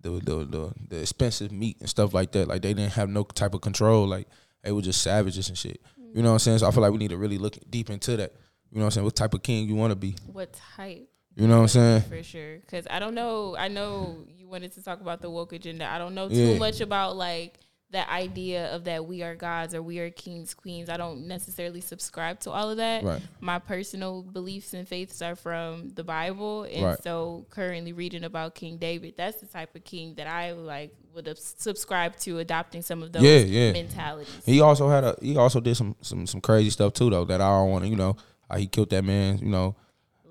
the 0.00 0.10
the 0.10 0.44
the, 0.44 0.72
the 0.88 1.00
expensive 1.00 1.50
meat 1.50 1.78
and 1.80 1.88
stuff 1.88 2.14
like 2.14 2.32
that. 2.32 2.46
Like 2.46 2.62
they 2.62 2.74
didn't 2.74 2.92
have 2.92 3.08
no 3.08 3.24
type 3.24 3.54
of 3.54 3.62
control. 3.62 4.06
Like 4.06 4.28
they 4.62 4.70
were 4.72 4.82
just 4.82 5.02
savages 5.02 5.48
and 5.48 5.58
shit. 5.58 5.80
You 6.14 6.22
know 6.22 6.28
what 6.28 6.34
I'm 6.34 6.38
saying? 6.40 6.58
So 6.58 6.68
I 6.68 6.70
feel 6.70 6.82
like 6.82 6.92
we 6.92 6.98
need 6.98 7.10
to 7.10 7.16
really 7.16 7.38
look 7.38 7.58
deep 7.68 7.90
into 7.90 8.16
that. 8.18 8.32
You 8.70 8.78
know 8.78 8.84
what 8.84 8.86
I'm 8.86 8.90
saying? 8.92 9.04
What 9.04 9.16
type 9.16 9.34
of 9.34 9.42
king 9.42 9.68
you 9.68 9.74
want 9.74 9.90
to 9.90 9.96
be? 9.96 10.16
What 10.26 10.52
type? 10.76 11.08
You 11.36 11.48
know 11.48 11.56
what 11.56 11.62
I'm 11.62 11.68
saying? 11.68 12.02
For 12.02 12.22
sure. 12.22 12.58
Because 12.58 12.86
I 12.90 12.98
don't 12.98 13.14
know. 13.14 13.56
I 13.56 13.68
know 13.68 14.24
you 14.38 14.46
wanted 14.48 14.72
to 14.72 14.82
talk 14.82 15.00
about 15.00 15.20
the 15.20 15.30
woke 15.30 15.52
agenda. 15.52 15.84
I 15.88 15.98
don't 15.98 16.14
know 16.14 16.28
too 16.28 16.34
Yeah. 16.52 16.58
much 16.58 16.80
about 16.80 17.16
like 17.16 17.58
that 17.90 18.08
idea 18.08 18.74
of 18.74 18.84
that 18.84 19.06
we 19.06 19.22
are 19.22 19.36
gods 19.36 19.72
or 19.72 19.80
we 19.82 20.00
are 20.00 20.10
kings, 20.10 20.52
queens. 20.52 20.88
I 20.88 20.96
don't 20.96 21.28
necessarily 21.28 21.80
subscribe 21.80 22.40
to 22.40 22.50
all 22.50 22.70
of 22.70 22.78
that. 22.78 23.04
Right. 23.04 23.22
My 23.40 23.60
personal 23.60 24.22
beliefs 24.22 24.74
and 24.74 24.86
faiths 24.88 25.22
are 25.22 25.36
from 25.36 25.90
the 25.90 26.02
Bible. 26.02 26.64
And 26.64 26.84
Right. 26.84 27.02
so 27.04 27.46
currently 27.50 27.92
reading 27.92 28.24
about 28.24 28.54
King 28.56 28.78
David, 28.78 29.14
that's 29.16 29.38
the 29.40 29.46
type 29.46 29.76
of 29.76 29.84
king 29.84 30.14
that 30.16 30.26
I 30.26 30.52
like 30.52 30.92
would 31.14 31.26
have 31.28 31.38
subscribed 31.38 32.20
to 32.22 32.38
adopting 32.40 32.82
some 32.82 33.00
of 33.02 33.12
those 33.12 33.22
Yeah, 33.22 33.38
yeah. 33.38 33.72
mentalities. 33.72 34.42
He 34.44 34.60
also 34.60 34.88
had 34.88 35.04
a 35.04 35.16
he 35.20 35.36
also 35.36 35.60
did 35.60 35.76
some 35.76 35.94
some 36.00 36.26
some 36.26 36.40
crazy 36.40 36.70
stuff 36.70 36.94
too 36.94 37.10
though 37.10 37.24
that 37.26 37.40
I 37.40 37.48
don't 37.48 37.70
want 37.70 37.84
to 37.84 37.90
you 37.90 37.96
know 37.96 38.16
how 38.50 38.56
he 38.56 38.66
killed 38.66 38.90
that 38.90 39.04
man 39.04 39.38
you 39.38 39.48
know 39.50 39.76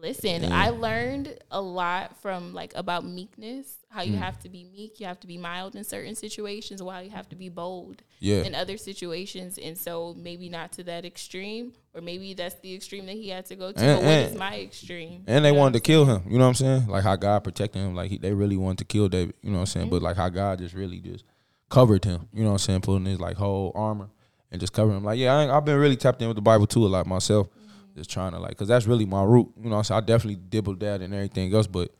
Listen. 0.03 0.51
I 0.51 0.69
learned 0.69 1.37
a 1.49 1.61
lot 1.61 2.17
from 2.21 2.53
like 2.53 2.73
about 2.75 3.05
meekness, 3.05 3.77
how 3.89 4.01
Mm. 4.03 4.07
you 4.07 4.15
have 4.17 4.37
to 4.39 4.49
be 4.49 4.65
meek, 4.65 4.99
you 4.99 5.05
have 5.05 5.19
to 5.21 5.27
be 5.27 5.37
mild 5.37 5.75
in 5.75 5.83
certain 5.85 6.13
situations, 6.15 6.83
while 6.83 7.01
you 7.01 7.09
have 7.09 7.29
to 7.29 7.35
be 7.37 7.47
bold 7.47 8.03
yeah 8.19 8.41
in 8.43 8.53
other 8.53 8.75
situations. 8.77 9.57
And 9.57 9.77
so 9.77 10.13
maybe 10.17 10.49
not 10.49 10.73
to 10.73 10.83
that 10.83 11.05
extreme, 11.05 11.71
or 11.95 12.01
maybe 12.01 12.33
that's 12.33 12.55
the 12.55 12.75
extreme 12.75 13.05
that 13.05 13.13
he 13.15 13.29
had 13.29 13.45
to 13.45 13.55
go 13.55 13.71
to. 13.71 13.79
And- 13.79 13.99
but 13.99 14.03
what 14.05 14.11
and- 14.11 14.31
is 14.33 14.37
my 14.37 14.59
extreme? 14.59 15.23
and 15.25 15.45
they 15.45 15.49
You 15.49 15.53
know 15.55 15.59
wanted 15.61 15.73
to 15.75 15.79
kill 15.79 16.03
him 16.05 16.23
you 16.29 16.37
know 16.37 16.43
what 16.45 16.49
I'm 16.49 16.55
saying 16.55 16.87
like 16.87 17.03
how 17.03 17.15
God 17.15 17.43
protected 17.45 17.81
him 17.81 17.95
like 17.95 18.11
he, 18.11 18.17
they 18.17 18.33
really 18.33 18.57
wanted 18.57 18.79
to 18.79 18.85
kill 18.85 19.07
David 19.07 19.35
you 19.41 19.51
know 19.51 19.57
what 19.57 19.61
I'm 19.61 19.65
saying 19.67 19.89
but 19.89 19.97
Mm-hmm. 19.97 20.05
like 20.05 20.17
how 20.17 20.27
God 20.29 20.59
just 20.59 20.75
really 20.75 20.99
just 20.99 21.23
covered 21.69 22.03
him 22.03 22.27
you 22.33 22.41
know 22.43 22.49
what 22.49 22.53
I'm 22.55 22.59
saying 22.59 22.81
putting 22.81 23.05
his 23.05 23.19
like 23.21 23.37
whole 23.37 23.71
armor 23.73 24.09
and 24.51 24.59
just 24.59 24.73
covering 24.73 24.97
him. 24.97 25.03
Like, 25.03 25.17
yeah, 25.17 25.33
I, 25.33 25.55
i've 25.57 25.65
been 25.65 25.77
really 25.79 25.95
tapped 25.95 26.21
in 26.21 26.27
with 26.27 26.35
the 26.35 26.41
Bible 26.41 26.67
too 26.67 26.85
a 26.85 26.87
lot 26.87 27.07
myself, 27.07 27.47
just 27.95 28.09
trying 28.09 28.31
to 28.31 28.39
like, 28.39 28.57
cause 28.57 28.67
that's 28.67 28.87
really 28.87 29.05
my 29.05 29.23
root. 29.23 29.51
You 29.61 29.69
know, 29.69 29.81
so 29.81 29.95
I 29.95 30.01
definitely 30.01 30.41
dibble 30.49 30.75
that 30.77 31.01
and 31.01 31.13
everything 31.13 31.53
else, 31.53 31.67
but 31.67 31.91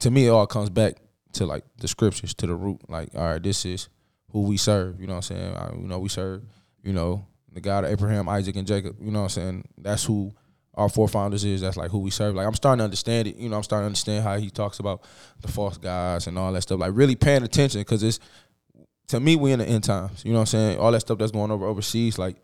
to 0.00 0.10
me, 0.10 0.26
it 0.26 0.30
all 0.30 0.46
comes 0.46 0.70
back 0.70 0.96
to 1.34 1.46
like 1.46 1.64
the 1.78 1.88
scriptures, 1.88 2.34
to 2.34 2.46
the 2.46 2.54
root. 2.54 2.80
Like, 2.88 3.10
all 3.14 3.22
right, 3.22 3.42
this 3.42 3.64
is 3.64 3.88
who 4.30 4.42
we 4.42 4.56
serve. 4.56 5.00
You 5.00 5.06
know 5.06 5.14
what 5.14 5.30
I'm 5.30 5.36
saying? 5.36 5.54
I, 5.54 5.72
you 5.74 5.86
know, 5.86 5.98
we 5.98 6.08
serve. 6.08 6.42
You 6.82 6.92
know, 6.92 7.26
the 7.52 7.60
God 7.60 7.84
of 7.84 7.90
Abraham, 7.90 8.28
Isaac, 8.28 8.56
and 8.56 8.66
Jacob. 8.66 8.96
You 9.00 9.10
know 9.10 9.20
what 9.20 9.24
I'm 9.24 9.30
saying? 9.30 9.68
That's 9.76 10.04
who 10.04 10.32
our 10.74 10.88
forefathers 10.88 11.44
is. 11.44 11.60
That's 11.60 11.76
like 11.76 11.90
who 11.90 11.98
we 11.98 12.10
serve. 12.10 12.34
Like 12.34 12.46
I'm 12.46 12.54
starting 12.54 12.78
to 12.78 12.84
understand 12.84 13.28
it. 13.28 13.36
You 13.36 13.48
know, 13.48 13.56
I'm 13.56 13.62
starting 13.62 13.84
to 13.84 13.86
understand 13.86 14.24
how 14.24 14.38
he 14.38 14.48
talks 14.48 14.78
about 14.78 15.02
the 15.40 15.48
false 15.48 15.76
gods 15.76 16.28
and 16.28 16.38
all 16.38 16.52
that 16.52 16.62
stuff. 16.62 16.78
Like 16.78 16.92
really 16.94 17.16
paying 17.16 17.42
attention 17.42 17.80
because 17.80 18.02
it's 18.02 18.20
to 19.08 19.18
me 19.18 19.36
we 19.36 19.52
in 19.52 19.58
the 19.58 19.66
end 19.66 19.84
times. 19.84 20.24
You 20.24 20.32
know 20.32 20.38
what 20.38 20.42
I'm 20.42 20.46
saying? 20.46 20.78
All 20.78 20.92
that 20.92 21.00
stuff 21.00 21.18
that's 21.18 21.32
going 21.32 21.50
over 21.50 21.66
overseas. 21.66 22.18
Like 22.18 22.36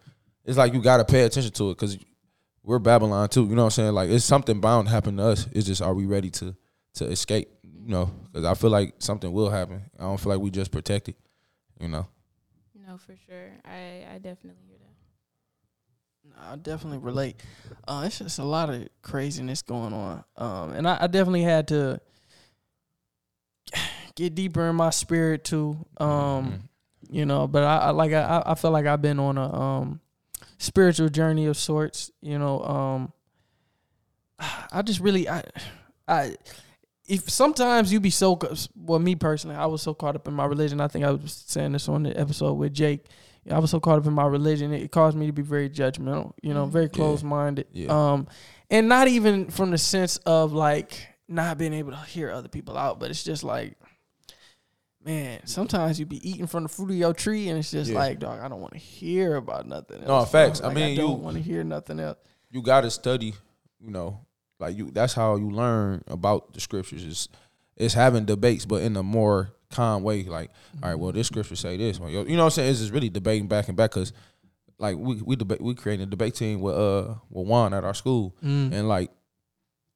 it's 0.45 0.59
like 0.59 0.75
you 0.75 0.83
got 0.83 0.97
to 0.97 1.05
pay 1.05 1.23
attention 1.23 1.53
to 1.53 1.71
it 1.71 1.75
because 1.75 1.97
we're 2.65 2.79
Babylon 2.79 3.29
too. 3.29 3.45
You 3.45 3.55
know 3.55 3.63
what 3.63 3.67
I'm 3.67 3.71
saying? 3.83 3.93
Like 3.95 4.11
it's 4.11 4.25
something 4.25 4.61
bound 4.61 4.89
to 4.89 4.93
happen 4.95 5.17
to 5.19 5.25
us. 5.25 5.47
It's 5.53 5.67
just 5.67 5.83
are 5.83 5.95
we 5.95 6.07
ready 6.07 6.31
to 6.31 6.57
to 6.95 7.05
escape? 7.07 7.49
You 7.63 7.91
know, 7.91 8.07
because 8.33 8.45
I 8.45 8.55
feel 8.55 8.71
like 8.71 8.95
something 8.99 9.31
will 9.33 9.51
happen. 9.51 9.83
I 9.99 10.03
don't 10.05 10.19
feel 10.19 10.33
like 10.33 10.41
we 10.41 10.51
just 10.51 10.71
protected. 10.73 11.15
You 11.79 11.89
know. 11.89 12.07
No, 12.87 12.97
for 12.99 13.15
sure. 13.27 13.51
I 13.65 14.07
I 14.15 14.19
definitely 14.19 14.63
hear 14.67 14.79
that. 14.79 14.91
I 16.53 16.57
definitely 16.57 16.99
relate. 16.99 17.37
Uh, 17.87 18.05
it's 18.07 18.19
just 18.19 18.39
a 18.39 18.45
lot 18.45 18.71
of 18.71 18.89
craziness 19.03 19.61
going 19.63 19.93
on, 19.93 20.25
um, 20.37 20.71
and 20.73 20.89
I, 20.89 20.99
I 21.03 21.07
definitely 21.07 21.43
had 21.43 21.69
to 21.69 22.01
get 24.17 24.35
deeper 24.35 24.69
in 24.69 24.77
my 24.77 24.91
spirit 24.91 25.45
too. 25.45 25.77
Um, 25.99 26.09
Mhm. 26.09 26.61
you 27.11 27.27
know, 27.27 27.47
but 27.47 27.63
I, 27.63 27.77
I 27.79 27.91
like 27.91 28.13
I 28.13 28.43
I 28.47 28.55
feel 28.55 28.71
like 28.71 28.87
I've 28.87 29.03
been 29.03 29.19
on 29.21 29.37
a 29.39 29.53
um 29.55 30.01
spiritual 30.65 31.09
journey 31.09 31.47
of 31.47 31.57
sorts. 31.57 32.11
You 32.23 32.39
know, 32.39 32.63
um, 32.65 33.13
I 34.73 34.83
just 34.83 35.01
really 35.01 35.29
I 35.29 35.43
I 36.09 36.37
if 37.07 37.29
sometimes 37.31 37.93
you 37.93 38.01
be 38.01 38.11
so 38.11 38.39
well 38.77 38.99
me 38.99 39.15
personally 39.15 39.57
I 39.57 39.67
was 39.67 39.83
so 39.83 39.95
caught 39.95 40.17
up 40.17 40.27
in 40.29 40.35
my 40.35 40.45
religion. 40.47 40.81
I 40.81 40.89
think 40.89 41.05
I 41.05 41.11
was 41.13 41.45
saying 41.47 41.73
this 41.73 41.89
on 41.89 42.03
the 42.03 42.19
episode 42.19 42.55
with 42.55 42.73
Jake. 42.75 43.07
I 43.51 43.59
was 43.59 43.71
so 43.71 43.79
caught 43.79 43.99
up 43.99 44.07
in 44.07 44.15
my 44.15 44.25
religion, 44.27 44.73
it 44.73 44.91
caused 44.91 45.19
me 45.19 45.27
to 45.27 45.33
be 45.33 45.43
very 45.43 45.69
judgmental, 45.69 46.33
you 46.43 46.55
know, 46.55 46.67
Mhm. 46.67 46.71
very 46.71 46.85
Yeah. 46.87 46.89
close 46.93 47.23
minded. 47.23 47.67
Yeah. 47.73 47.89
Um, 48.13 48.27
and 48.71 48.89
not 48.89 49.07
even 49.09 49.51
from 49.51 49.71
the 49.71 49.77
sense 49.77 50.17
of 50.25 50.55
like 50.55 51.09
not 51.29 51.59
being 51.59 51.75
able 51.75 51.91
to 51.93 51.99
hear 51.99 52.31
other 52.31 52.49
people 52.49 52.77
out, 52.79 52.99
but 52.99 53.11
it's 53.11 53.23
just 53.23 53.45
like, 53.45 53.77
man, 55.05 55.41
sometimes 55.47 56.01
you 56.01 56.07
be 56.07 56.29
eating 56.29 56.47
from 56.47 56.63
the 56.65 56.69
fruit 56.69 56.91
of 56.91 56.97
your 56.97 57.13
tree, 57.13 57.49
and 57.49 57.59
it's 57.59 57.71
just 57.71 57.91
Yeah. 57.91 57.99
like, 57.99 58.19
dog, 58.19 58.41
I 58.41 58.49
don't 58.49 58.61
want 58.61 58.73
to 58.73 58.79
hear 58.79 59.37
about 59.37 59.67
nothing. 59.67 60.01
No, 60.07 60.17
else. 60.19 60.31
facts. 60.31 60.61
I 60.63 60.73
mean, 60.73 60.99
I 60.99 61.03
don't 61.03 61.23
want 61.23 61.37
to 61.37 61.43
hear 61.43 61.63
nothing 61.65 62.01
else. 62.01 62.19
you 62.51 62.63
gotta 62.63 62.91
study, 62.91 63.35
you 63.81 63.91
know, 63.91 64.21
like 64.61 64.77
you 64.77 64.91
that's 64.91 65.13
how 65.13 65.37
you 65.37 65.51
learn 65.51 66.03
about 66.07 66.55
the 66.55 66.61
scriptures 66.61 67.05
is 67.05 67.29
is 67.77 67.93
having 67.95 68.25
debates, 68.25 68.65
but 68.65 68.83
in 68.83 68.97
a 68.97 69.03
more 69.03 69.51
calm 69.71 70.05
way. 70.05 70.23
Like, 70.23 70.51
all 70.83 70.89
right, 70.91 70.99
well, 70.99 71.11
this 71.11 71.27
scripture 71.27 71.57
say 71.57 71.77
this. 71.77 71.99
Well, 71.99 72.09
you 72.11 72.25
know 72.37 72.45
what 72.45 72.45
I'm 72.45 72.51
saying? 72.51 72.71
It's 72.71 72.79
just 72.81 72.93
really 72.93 73.09
debating 73.11 73.49
back 73.49 73.67
and 73.69 73.77
back 73.77 73.91
because 73.91 74.13
like 74.79 74.97
we 74.97 75.21
we 75.23 75.35
debate 75.37 75.61
we 75.61 75.75
created 75.75 76.07
a 76.07 76.11
debate 76.11 76.35
team 76.37 76.61
with 76.61 76.77
uh 76.77 77.15
with 77.31 77.47
Juan 77.49 77.75
at 77.75 77.83
our 77.85 77.95
school. 77.95 78.35
Mm. 78.45 78.73
And 78.73 78.89
like 78.89 79.11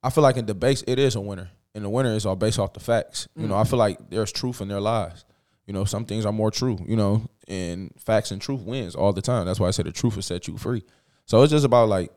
I 0.03 0.09
feel 0.09 0.21
like 0.23 0.35
in 0.37 0.45
debates 0.45 0.83
it 0.85 0.99
is 0.99 1.15
a 1.15 1.21
winner. 1.21 1.49
And 1.75 1.85
the 1.85 1.89
winner 1.89 2.13
is 2.13 2.25
all 2.25 2.35
based 2.35 2.59
off 2.59 2.73
the 2.73 2.79
facts. 2.79 3.27
You 3.35 3.47
know, 3.47 3.55
I 3.55 3.63
feel 3.63 3.79
like 3.79 4.09
there's 4.09 4.31
truth 4.31 4.59
in 4.61 4.67
their 4.67 4.81
lies. 4.81 5.23
You 5.67 5.73
know, 5.73 5.85
some 5.85 6.05
things 6.05 6.25
are 6.25 6.31
more 6.31 6.49
true, 6.49 6.79
you 6.87 6.95
know, 6.95 7.29
and 7.47 7.93
facts 7.99 8.31
and 8.31 8.41
truth 8.41 8.61
wins 8.61 8.95
all 8.95 9.13
the 9.13 9.21
time. 9.21 9.45
That's 9.45 9.59
why 9.59 9.67
I 9.67 9.71
say 9.71 9.83
the 9.83 9.91
truth 9.91 10.15
will 10.15 10.23
set 10.23 10.47
you 10.47 10.57
free. 10.57 10.83
So 11.25 11.43
it's 11.43 11.51
just 11.51 11.65
about 11.65 11.89
like, 11.89 12.11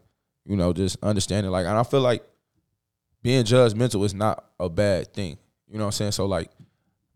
you 0.47 0.57
know, 0.57 0.73
just 0.73 0.97
understanding. 1.03 1.53
Like, 1.53 1.67
and 1.67 1.77
I 1.77 1.83
feel 1.83 2.01
like 2.01 2.25
being 3.23 3.45
judgmental 3.45 4.05
is 4.07 4.15
not 4.15 4.43
a 4.59 4.71
bad 4.71 5.13
thing. 5.13 5.37
You 5.69 5.77
know 5.77 5.85
what 5.85 5.89
I'm 5.89 5.93
saying? 5.93 6.13
So 6.13 6.25
like, 6.25 6.51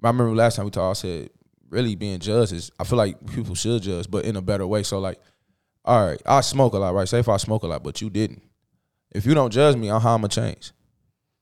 I 0.03 0.09
remember 0.09 0.34
last 0.34 0.57
time 0.57 0.66
we 0.66 0.70
talked, 0.70 0.99
I 0.99 1.01
said, 1.01 1.30
really 1.70 1.95
being 1.95 2.18
judged 2.18 2.53
is, 2.53 2.70
I 2.78 2.84
feel 2.84 2.99
like 2.99 3.16
people 3.32 3.55
should 3.55 3.82
judge, 3.82 4.11
but 4.11 4.26
in 4.26 4.37
a 4.37 4.43
better 4.43 4.66
way. 4.66 4.82
So 4.82 4.99
like, 4.99 5.18
all 5.87 6.07
right, 6.07 6.20
I 6.26 6.43
smoke 6.43 6.74
a 6.74 6.78
lot, 6.78 6.95
right? 6.95 7.09
Say 7.09 7.20
if 7.20 7.28
I 7.28 7.39
smoke 7.39 7.62
a 7.62 7.66
lot, 7.66 7.82
but 7.82 8.03
you 8.03 8.11
didn't. 8.11 8.43
If 9.11 9.24
you 9.24 9.32
don't 9.32 9.51
judge 9.51 9.76
me, 9.76 9.87
how 9.87 9.97
I'm 9.97 10.03
gonna 10.03 10.28
change? 10.28 10.72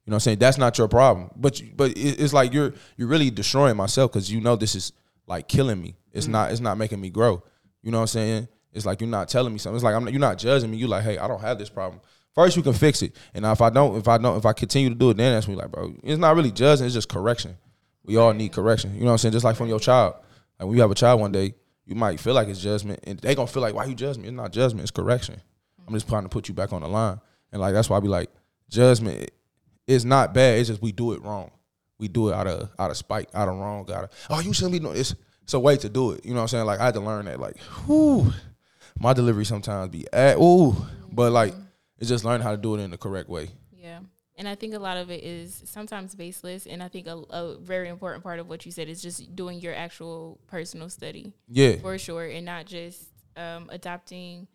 You 0.04 0.10
know 0.10 0.14
what 0.14 0.16
I'm 0.16 0.20
saying? 0.20 0.38
That's 0.38 0.58
not 0.58 0.76
your 0.76 0.88
problem. 0.88 1.30
But 1.34 1.60
you, 1.60 1.72
but 1.74 1.92
it- 1.92 2.20
it's 2.20 2.32
like 2.32 2.52
you're 2.52 2.74
you're 2.96 3.08
really 3.08 3.30
destroying 3.30 3.76
myself 3.76 4.12
because 4.12 4.30
you 4.30 4.40
know 4.40 4.54
this 4.54 4.74
is 4.74 4.92
like 5.26 5.48
killing 5.48 5.80
me. 5.80 5.96
It's 6.12 6.26
mm. 6.26 6.30
not 6.30 6.50
it's 6.50 6.60
not 6.60 6.76
making 6.76 7.00
me 7.00 7.10
grow. 7.10 7.42
You 7.82 7.90
know 7.90 7.98
what 7.98 8.02
I'm 8.02 8.08
saying? 8.08 8.48
It's 8.72 8.84
like 8.84 9.00
you're 9.00 9.08
not 9.08 9.28
telling 9.28 9.52
me 9.52 9.58
something. 9.58 9.76
It's 9.76 9.84
like 9.84 9.94
I'm 9.94 10.06
you're 10.08 10.20
not 10.20 10.36
judging 10.36 10.70
me. 10.70 10.76
You 10.76 10.88
like, 10.88 11.04
hey, 11.04 11.16
I 11.16 11.26
don't 11.26 11.40
have 11.40 11.58
this 11.58 11.70
problem. 11.70 12.02
First, 12.34 12.56
you 12.56 12.62
can 12.62 12.72
fix 12.72 13.00
it, 13.00 13.14
and 13.32 13.46
if 13.46 13.62
I 13.62 13.70
don't, 13.70 13.96
if 13.96 14.08
I 14.08 14.18
don't, 14.18 14.36
if 14.36 14.44
I 14.44 14.52
continue 14.52 14.88
to 14.88 14.94
do 14.94 15.10
it, 15.10 15.16
then 15.16 15.32
that's 15.32 15.46
me 15.46 15.54
like, 15.54 15.70
bro. 15.70 15.94
It's 16.02 16.18
not 16.18 16.34
really 16.34 16.50
judging. 16.50 16.84
It's 16.84 16.94
just 16.94 17.08
correction. 17.08 17.56
We 18.04 18.16
all 18.16 18.32
need 18.34 18.52
correction. 18.52 18.92
You 18.94 19.00
know 19.00 19.06
what 19.06 19.12
I'm 19.12 19.18
saying? 19.18 19.32
Just 19.32 19.44
like 19.44 19.56
from 19.56 19.68
your 19.68 19.78
child. 19.80 20.16
Like 20.58 20.66
when 20.66 20.76
you 20.76 20.82
have 20.82 20.90
a 20.90 20.96
child 20.96 21.20
one 21.20 21.32
day, 21.32 21.54
you 21.86 21.94
might 21.94 22.20
feel 22.20 22.34
like 22.34 22.48
it's 22.48 22.60
judgment, 22.60 23.00
and 23.04 23.18
they 23.20 23.34
gonna 23.34 23.46
feel 23.46 23.62
like, 23.62 23.74
why 23.74 23.84
you 23.84 23.94
judge 23.94 24.18
me? 24.18 24.24
It's 24.24 24.34
not 24.34 24.52
judgment. 24.52 24.82
It's 24.82 24.90
correction. 24.90 25.40
I'm 25.86 25.94
just 25.94 26.08
trying 26.08 26.24
to 26.24 26.28
put 26.28 26.48
you 26.48 26.54
back 26.54 26.72
on 26.72 26.82
the 26.82 26.88
line, 26.88 27.20
and 27.52 27.60
like 27.60 27.72
that's 27.72 27.88
why 27.88 27.96
I 27.96 28.00
be 28.00 28.08
like, 28.08 28.30
judgment 28.68 29.30
is 29.86 30.04
not 30.04 30.32
bad. 30.34 30.58
It's 30.58 30.68
just 30.68 30.82
we 30.82 30.92
do 30.92 31.12
it 31.12 31.22
wrong. 31.22 31.50
We 31.98 32.08
do 32.08 32.28
it 32.28 32.34
out 32.34 32.46
of 32.46 32.70
out 32.78 32.90
of 32.90 32.96
spite, 32.96 33.28
out 33.34 33.48
of 33.48 33.56
wrong, 33.56 33.90
out 33.92 34.04
of 34.04 34.10
oh 34.30 34.40
you 34.40 34.52
shouldn't 34.52 34.72
be 34.72 34.78
doing 34.80 34.96
it's 34.96 35.14
it's 35.42 35.54
a 35.54 35.60
way 35.60 35.76
to 35.76 35.88
do 35.88 36.12
it. 36.12 36.24
You 36.24 36.30
know 36.30 36.36
what 36.36 36.42
I'm 36.42 36.48
saying? 36.48 36.66
Like 36.66 36.80
I 36.80 36.86
had 36.86 36.94
to 36.94 37.00
learn 37.00 37.26
that. 37.26 37.38
Like, 37.38 37.56
whoo, 37.86 38.32
my 38.98 39.12
delivery 39.12 39.44
sometimes 39.44 39.90
be 39.90 40.06
at 40.12 40.36
ooh, 40.38 40.74
but 41.12 41.32
like 41.32 41.54
it's 41.98 42.08
just 42.08 42.24
learning 42.24 42.42
how 42.42 42.50
to 42.50 42.56
do 42.56 42.74
it 42.74 42.80
in 42.80 42.90
the 42.90 42.98
correct 42.98 43.28
way. 43.28 43.50
Yeah. 43.72 44.00
And 44.36 44.48
I 44.48 44.56
think 44.56 44.74
a 44.74 44.78
lot 44.80 44.96
of 44.96 45.10
it 45.10 45.22
is 45.22 45.62
sometimes 45.66 46.14
baseless. 46.16 46.66
And 46.66 46.82
I 46.82 46.88
think 46.88 47.06
a, 47.06 47.16
a 47.30 47.56
very 47.58 47.88
important 47.88 48.24
part 48.24 48.40
of 48.40 48.48
what 48.48 48.66
you 48.66 48.72
said 48.72 48.88
is 48.88 49.00
just 49.00 49.36
doing 49.36 49.60
your 49.60 49.74
actual 49.74 50.40
personal 50.48 50.88
study 50.88 51.32
Yeah, 51.48 51.76
for 51.76 51.96
sure 51.98 52.24
and 52.26 52.44
not 52.44 52.66
just 52.66 53.04
um, 53.36 53.68
adopting 53.70 54.48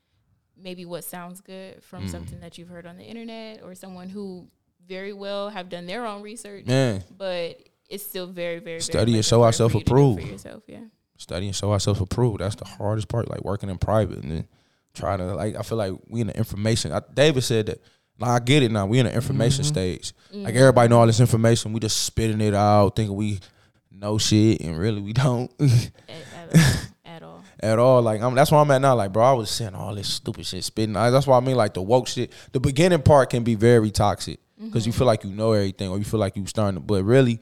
maybe 0.61 0.84
what 0.86 1.05
sounds 1.05 1.39
good 1.39 1.82
from 1.82 2.05
Mm. 2.07 2.09
something 2.09 2.39
that 2.41 2.57
you've 2.57 2.67
heard 2.67 2.86
on 2.86 2.97
the 2.97 3.03
internet 3.05 3.63
or 3.63 3.73
someone 3.75 4.09
who 4.09 4.49
very 4.90 5.14
well 5.14 5.50
have 5.50 5.70
done 5.70 5.86
their 5.86 6.06
own 6.06 6.22
research, 6.24 6.66
man. 6.66 7.04
but 7.16 7.62
it's 7.90 8.04
still 8.06 8.28
very, 8.28 8.56
very, 8.56 8.64
very 8.64 8.82
Study 8.82 9.12
and 9.12 9.20
much 9.20 9.26
show 9.26 9.44
ourselves 9.44 9.74
you 9.76 9.82
to 9.82 9.86
do 9.86 9.92
approved. 9.92 10.22
for 10.22 10.28
yourself. 10.28 10.64
Yeah. 10.68 10.80
Study 11.18 11.46
and 11.46 11.56
show 11.56 11.72
ourselves 11.72 12.02
approved. 12.02 12.40
That's 12.40 12.56
the 12.56 12.66
hardest 12.66 13.08
part. 13.08 13.30
Like 13.30 13.44
working 13.44 13.70
in 13.70 13.78
private 13.78 14.18
and 14.18 14.32
then 14.32 14.48
trying 14.94 15.20
to 15.20 15.36
like 15.36 15.56
I 15.56 15.62
feel 15.62 15.78
like 15.78 15.94
we 16.08 16.22
in 16.22 16.28
the 16.28 16.38
information. 16.38 16.92
I, 16.92 17.02
David 17.14 17.44
said 17.44 17.68
that. 17.68 17.82
Like, 18.20 18.30
I 18.30 18.40
get 18.44 18.64
it 18.64 18.72
now. 18.72 18.86
We 18.86 19.00
in 19.00 19.06
the 19.06 19.14
information 19.14 19.64
mm-hmm. 19.64 19.74
stage. 19.74 20.12
Like 20.32 20.54
mm-hmm. 20.54 20.58
everybody 20.58 20.90
know 20.90 21.00
all 21.00 21.08
this 21.08 21.22
information. 21.22 21.72
We 21.72 21.80
just 21.80 22.04
spitting 22.04 22.42
it 22.42 22.54
out, 22.54 22.98
thinking 22.98 23.16
we 23.16 23.40
know 23.90 24.18
shit, 24.18 24.60
and 24.60 24.78
really 24.78 25.02
we 25.02 25.14
don't 25.14 25.50
At, 25.60 25.72
at, 26.36 26.54
all, 26.54 26.82
at 27.06 27.24
all. 27.24 27.44
at 27.62 27.80
all. 27.80 28.02
Like 28.02 28.22
I'm, 28.22 28.36
that's 28.36 28.52
where 28.52 28.60
I'm 28.60 28.72
at 28.72 28.82
now. 28.82 28.96
Like 28.96 29.14
bro, 29.14 29.24
I 29.24 29.32
was 29.34 29.50
saying 29.50 29.74
all 29.74 29.96
this 29.96 30.10
stupid 30.10 30.46
shit, 30.46 30.66
spitting. 30.66 30.94
That's 30.94 31.28
why 31.28 31.38
I 31.38 31.40
mean 31.40 31.56
like 31.56 31.74
the 31.74 31.82
woke 31.82 32.08
shit. 32.08 32.34
The 32.52 32.60
beginning 32.60 33.02
part 33.02 33.30
can 33.30 33.44
be 33.44 33.56
very 33.56 33.90
toxic 33.90 34.40
because 34.64 34.86
you 34.86 34.91
feel 34.91 35.07
like 35.07 35.24
you 35.24 35.32
know 35.32 35.53
everything 35.53 35.89
or 35.89 35.97
you 35.97 36.03
feel 36.03 36.20
like 36.20 36.36
you 36.36 36.45
starting 36.45 36.76
to, 36.80 36.86
but 36.86 37.03
really. 37.03 37.39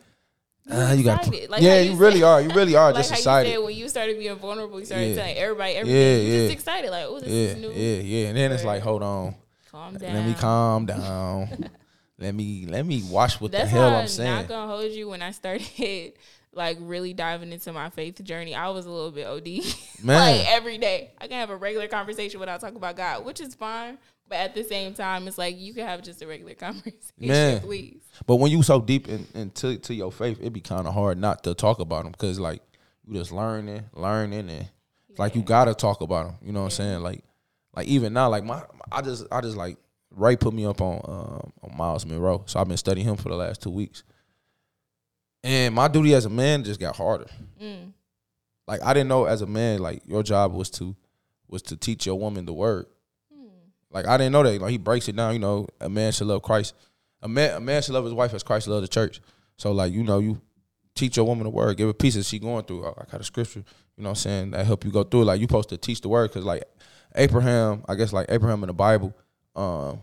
Uh, 0.70 0.94
you 0.98 1.04
got. 1.04 1.26
Like 1.50 1.62
yeah, 1.62 1.80
you 1.80 1.92
you 1.92 1.98
really 1.98 2.22
are. 2.24 2.42
You 2.42 2.50
really 2.50 2.76
are 2.76 2.88
like 2.92 2.96
just 2.98 3.12
excited. 3.14 3.54
you 3.54 3.64
when 3.64 3.74
you 3.74 3.88
started 3.88 4.20
being 4.20 4.36
vulnerable, 4.36 4.80
you 4.80 4.86
started 4.86 5.12
Yeah. 5.12 5.16
telling 5.16 5.38
everybody 5.38 5.72
Yeah, 5.74 5.80
everything. 5.80 6.28
You're 6.28 6.36
yeah. 6.36 6.42
just 6.50 6.54
excited, 6.54 6.92
like, 6.92 7.06
oh, 7.08 7.20
this 7.22 7.30
yeah, 7.30 7.36
is 7.36 7.56
new. 7.56 7.72
yeah, 7.72 8.02
yeah. 8.02 8.28
And 8.28 8.38
then 8.38 8.52
it's 8.52 8.66
like, 8.66 8.82
hold 8.82 9.02
on, 9.02 9.36
Calm 9.72 9.96
down. 9.98 10.14
let 10.14 10.26
me 10.26 10.34
calm 10.34 10.86
down. 10.86 11.70
let 12.20 12.36
me 12.36 12.66
let 12.68 12.86
me 12.86 13.02
watch 13.10 13.40
what 13.40 13.54
That's 13.54 13.64
the 13.72 13.78
hell 13.78 13.92
how 13.92 13.96
I'm 14.00 14.08
saying. 14.10 14.30
not 14.36 14.48
gonna 14.50 14.70
hold 14.70 14.92
you 14.92 15.08
when 15.08 15.22
I 15.22 15.32
started 15.32 16.14
like 16.54 16.78
really 16.82 17.14
diving 17.14 17.54
into 17.54 17.72
my 17.72 17.90
faith 17.90 18.22
journey. 18.22 18.54
I 18.54 18.68
was 18.70 18.86
a 18.86 18.92
little 18.92 19.12
bit 19.12 19.26
OD. 19.26 19.64
Man. 20.04 20.18
like 20.20 20.48
every 20.52 20.78
day, 20.78 21.12
I 21.22 21.28
can 21.28 21.38
have 21.40 21.50
a 21.50 21.56
regular 21.56 21.88
conversation 21.88 22.42
without 22.42 22.60
talking 22.60 22.76
about 22.76 22.98
God, 22.98 23.24
which 23.24 23.40
is 23.40 23.56
fine. 23.56 23.98
But 24.30 24.40
at 24.40 24.56
the 24.56 24.64
same 24.64 24.94
time, 24.94 25.28
it's 25.28 25.38
like 25.38 25.58
you 25.58 25.74
can 25.74 25.88
have 25.88 26.02
just 26.02 26.22
a 26.22 26.28
regular 26.28 26.54
conversation, 26.56 26.98
Man. 27.18 27.62
please. 27.62 28.02
But 28.26 28.38
when 28.38 28.52
you 28.52 28.62
so 28.64 28.82
deep 28.82 29.08
in, 29.08 29.26
into 29.34 29.78
to 29.78 29.94
your 29.94 30.12
faith, 30.12 30.40
it'd 30.40 30.54
be 30.54 30.62
kind 30.62 30.88
of 30.88 30.94
hard 30.94 31.18
not 31.18 31.44
to 31.44 31.54
talk 31.54 31.80
about 31.80 32.04
them 32.04 32.12
because 32.12 32.40
like 32.40 32.62
you 33.06 33.14
just 33.14 33.32
learning, 33.32 33.86
learning, 33.94 34.50
and 34.50 34.70
it's 35.10 35.20
like 35.20 35.36
you 35.36 35.42
gotta 35.42 35.74
talk 35.74 36.02
about 36.02 36.26
them. 36.26 36.36
You 36.42 36.52
know 36.52 36.60
what 36.62 36.66
I'm 36.66 36.72
saying? 36.72 37.00
Like, 37.02 37.24
like 37.76 37.88
even 37.88 38.14
now, 38.14 38.30
like 38.30 38.44
my 38.44 38.64
I 38.92 39.02
just 39.02 39.26
I 39.32 39.42
just 39.42 39.56
like 39.56 39.78
Ray 40.12 40.36
put 40.36 40.54
me 40.54 40.66
up 40.66 40.82
on 40.82 41.02
um, 41.06 41.54
on 41.64 41.78
Myles 41.78 42.06
Munroe, 42.06 42.44
so 42.48 42.60
I've 42.60 42.68
been 42.68 42.78
studying 42.78 43.08
him 43.08 43.16
for 43.16 43.30
the 43.30 43.36
last 43.36 43.62
two 43.62 43.70
weeks. 43.70 44.04
And 45.44 45.74
my 45.74 45.88
duty 45.88 46.14
as 46.14 46.26
a 46.26 46.30
man 46.30 46.64
just 46.64 46.80
got 46.80 46.96
harder. 46.96 47.28
Mm. 47.62 47.94
Like 48.68 48.84
I 48.84 48.94
didn't 48.94 49.08
know 49.08 49.26
as 49.26 49.42
a 49.42 49.48
man, 49.48 49.80
like 49.80 50.02
your 50.06 50.24
job 50.24 50.54
was 50.54 50.70
to 50.72 50.96
was 51.48 51.62
to 51.64 51.78
teach 51.78 52.06
your 52.06 52.20
woman 52.20 52.46
the 52.46 52.54
word. 52.54 52.88
Like 53.92 54.08
I 54.08 54.18
didn't 54.18 54.34
know 54.34 54.44
that. 54.44 54.62
Like 54.62 54.72
he 54.72 54.78
breaks 54.78 55.08
it 55.08 55.16
down. 55.16 55.34
You 55.34 55.40
know, 55.40 55.68
a 55.80 55.90
man 55.90 56.12
should 56.12 56.28
love 56.28 56.42
Christ. 56.42 56.74
A 57.22 57.28
man, 57.28 57.56
a 57.56 57.60
man 57.60 57.82
should 57.82 57.94
love 57.94 58.06
his 58.06 58.14
wife 58.14 58.34
as 58.34 58.44
Christ 58.44 58.68
loved 58.68 58.84
the 58.84 58.88
church. 58.88 59.22
So 59.58 59.72
like 59.72 59.94
you 59.94 60.04
know, 60.04 60.20
you 60.20 60.42
teach 60.96 61.18
your 61.18 61.26
woman 61.26 61.46
the 61.46 61.50
word, 61.50 61.78
give 61.78 61.88
her 61.88 61.94
peace 61.94 62.16
as 62.16 62.28
she 62.28 62.40
going 62.40 62.66
through. 62.66 62.86
Oh, 62.86 62.94
I 62.98 63.10
got 63.10 63.22
a 63.22 63.24
scripture. 63.24 63.64
You 63.96 64.04
know 64.04 64.10
I'm 64.10 64.16
saying? 64.16 64.52
That 64.52 64.66
help 64.66 64.84
you 64.84 64.92
go 64.92 65.04
through. 65.04 65.24
Like 65.26 65.40
you 65.40 65.46
supposed 65.46 65.70
to 65.70 65.78
teach 65.78 66.02
the 66.02 66.10
word 66.10 66.30
because 66.30 66.46
like 66.46 66.64
Abraham, 67.16 67.84
I 67.88 67.96
guess 67.96 68.14
like 68.14 68.28
Abraham 68.30 68.64
in 68.64 68.68
the 68.68 68.74
Bible, 68.74 69.16
um, 69.56 70.02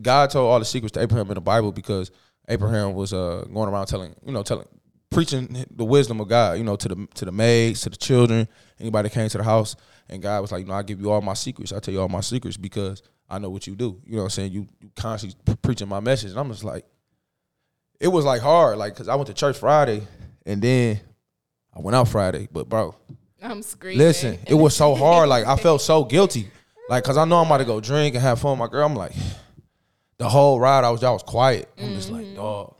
God 0.00 0.30
told 0.30 0.50
all 0.50 0.58
the 0.58 0.64
secrets 0.64 0.92
to 0.94 1.00
Abraham 1.00 1.28
in 1.28 1.34
the 1.34 1.40
Bible 1.40 1.72
because 1.72 2.10
Abraham 2.48 2.94
was 2.94 3.12
uh 3.12 3.44
going 3.52 3.68
around 3.68 3.86
telling, 3.86 4.14
you 4.24 4.32
know, 4.32 4.42
telling 4.42 4.66
preaching 5.10 5.66
the 5.70 5.84
wisdom 5.84 6.20
of 6.20 6.28
God, 6.28 6.58
you 6.58 6.64
know, 6.64 6.76
to 6.76 6.88
the 6.88 7.08
to 7.14 7.24
the 7.24 7.32
maids, 7.32 7.82
to 7.82 7.90
the 7.90 7.96
children, 7.96 8.48
anybody 8.78 9.08
came 9.08 9.28
to 9.28 9.38
the 9.38 9.44
house, 9.44 9.76
and 10.08 10.22
God 10.22 10.40
was 10.40 10.52
like, 10.52 10.62
you 10.62 10.66
know, 10.66 10.74
I 10.74 10.82
give 10.82 11.00
you 11.00 11.10
all 11.10 11.20
my 11.20 11.34
secrets. 11.34 11.72
I 11.72 11.80
tell 11.80 11.92
you 11.92 12.00
all 12.00 12.08
my 12.08 12.20
secrets 12.20 12.56
because 12.56 13.02
I 13.28 13.38
know 13.38 13.50
what 13.50 13.66
you 13.66 13.76
do. 13.76 14.00
You 14.06 14.12
know 14.12 14.18
what 14.18 14.24
I'm 14.24 14.30
saying? 14.30 14.52
You 14.52 14.68
you 14.80 14.90
constantly 14.96 15.56
preaching 15.62 15.88
my 15.88 16.00
message, 16.00 16.30
and 16.30 16.38
I'm 16.38 16.50
just 16.50 16.64
like, 16.64 16.84
it 18.00 18.08
was 18.08 18.24
like 18.24 18.40
hard, 18.40 18.78
like 18.78 18.94
because 18.94 19.08
I 19.08 19.14
went 19.14 19.26
to 19.26 19.34
church 19.34 19.58
Friday, 19.58 20.06
and 20.46 20.62
then 20.62 21.00
I 21.74 21.80
went 21.80 21.96
out 21.96 22.08
Friday, 22.08 22.48
but 22.50 22.68
bro, 22.68 22.94
I'm 23.42 23.62
screaming. 23.62 23.98
Listen, 23.98 24.38
it 24.46 24.54
was 24.54 24.74
so 24.76 24.94
hard. 24.94 25.28
Like 25.28 25.46
I 25.46 25.56
felt 25.56 25.80
so 25.82 26.04
guilty. 26.04 26.50
Like 26.88 27.04
cause 27.04 27.16
I 27.16 27.24
know 27.24 27.38
I'm 27.38 27.46
about 27.46 27.58
to 27.58 27.64
go 27.64 27.80
drink 27.80 28.14
and 28.14 28.22
have 28.22 28.40
fun 28.40 28.52
with 28.52 28.58
my 28.58 28.68
girl. 28.68 28.86
I'm 28.86 28.96
like, 28.96 29.12
the 30.18 30.28
whole 30.28 30.58
ride 30.58 30.84
I 30.84 30.90
was 30.90 31.04
I 31.04 31.10
was 31.10 31.22
quiet. 31.22 31.68
I'm 31.78 31.94
just 31.94 32.10
like, 32.10 32.24
mm-hmm. 32.24 32.36
dog, 32.36 32.74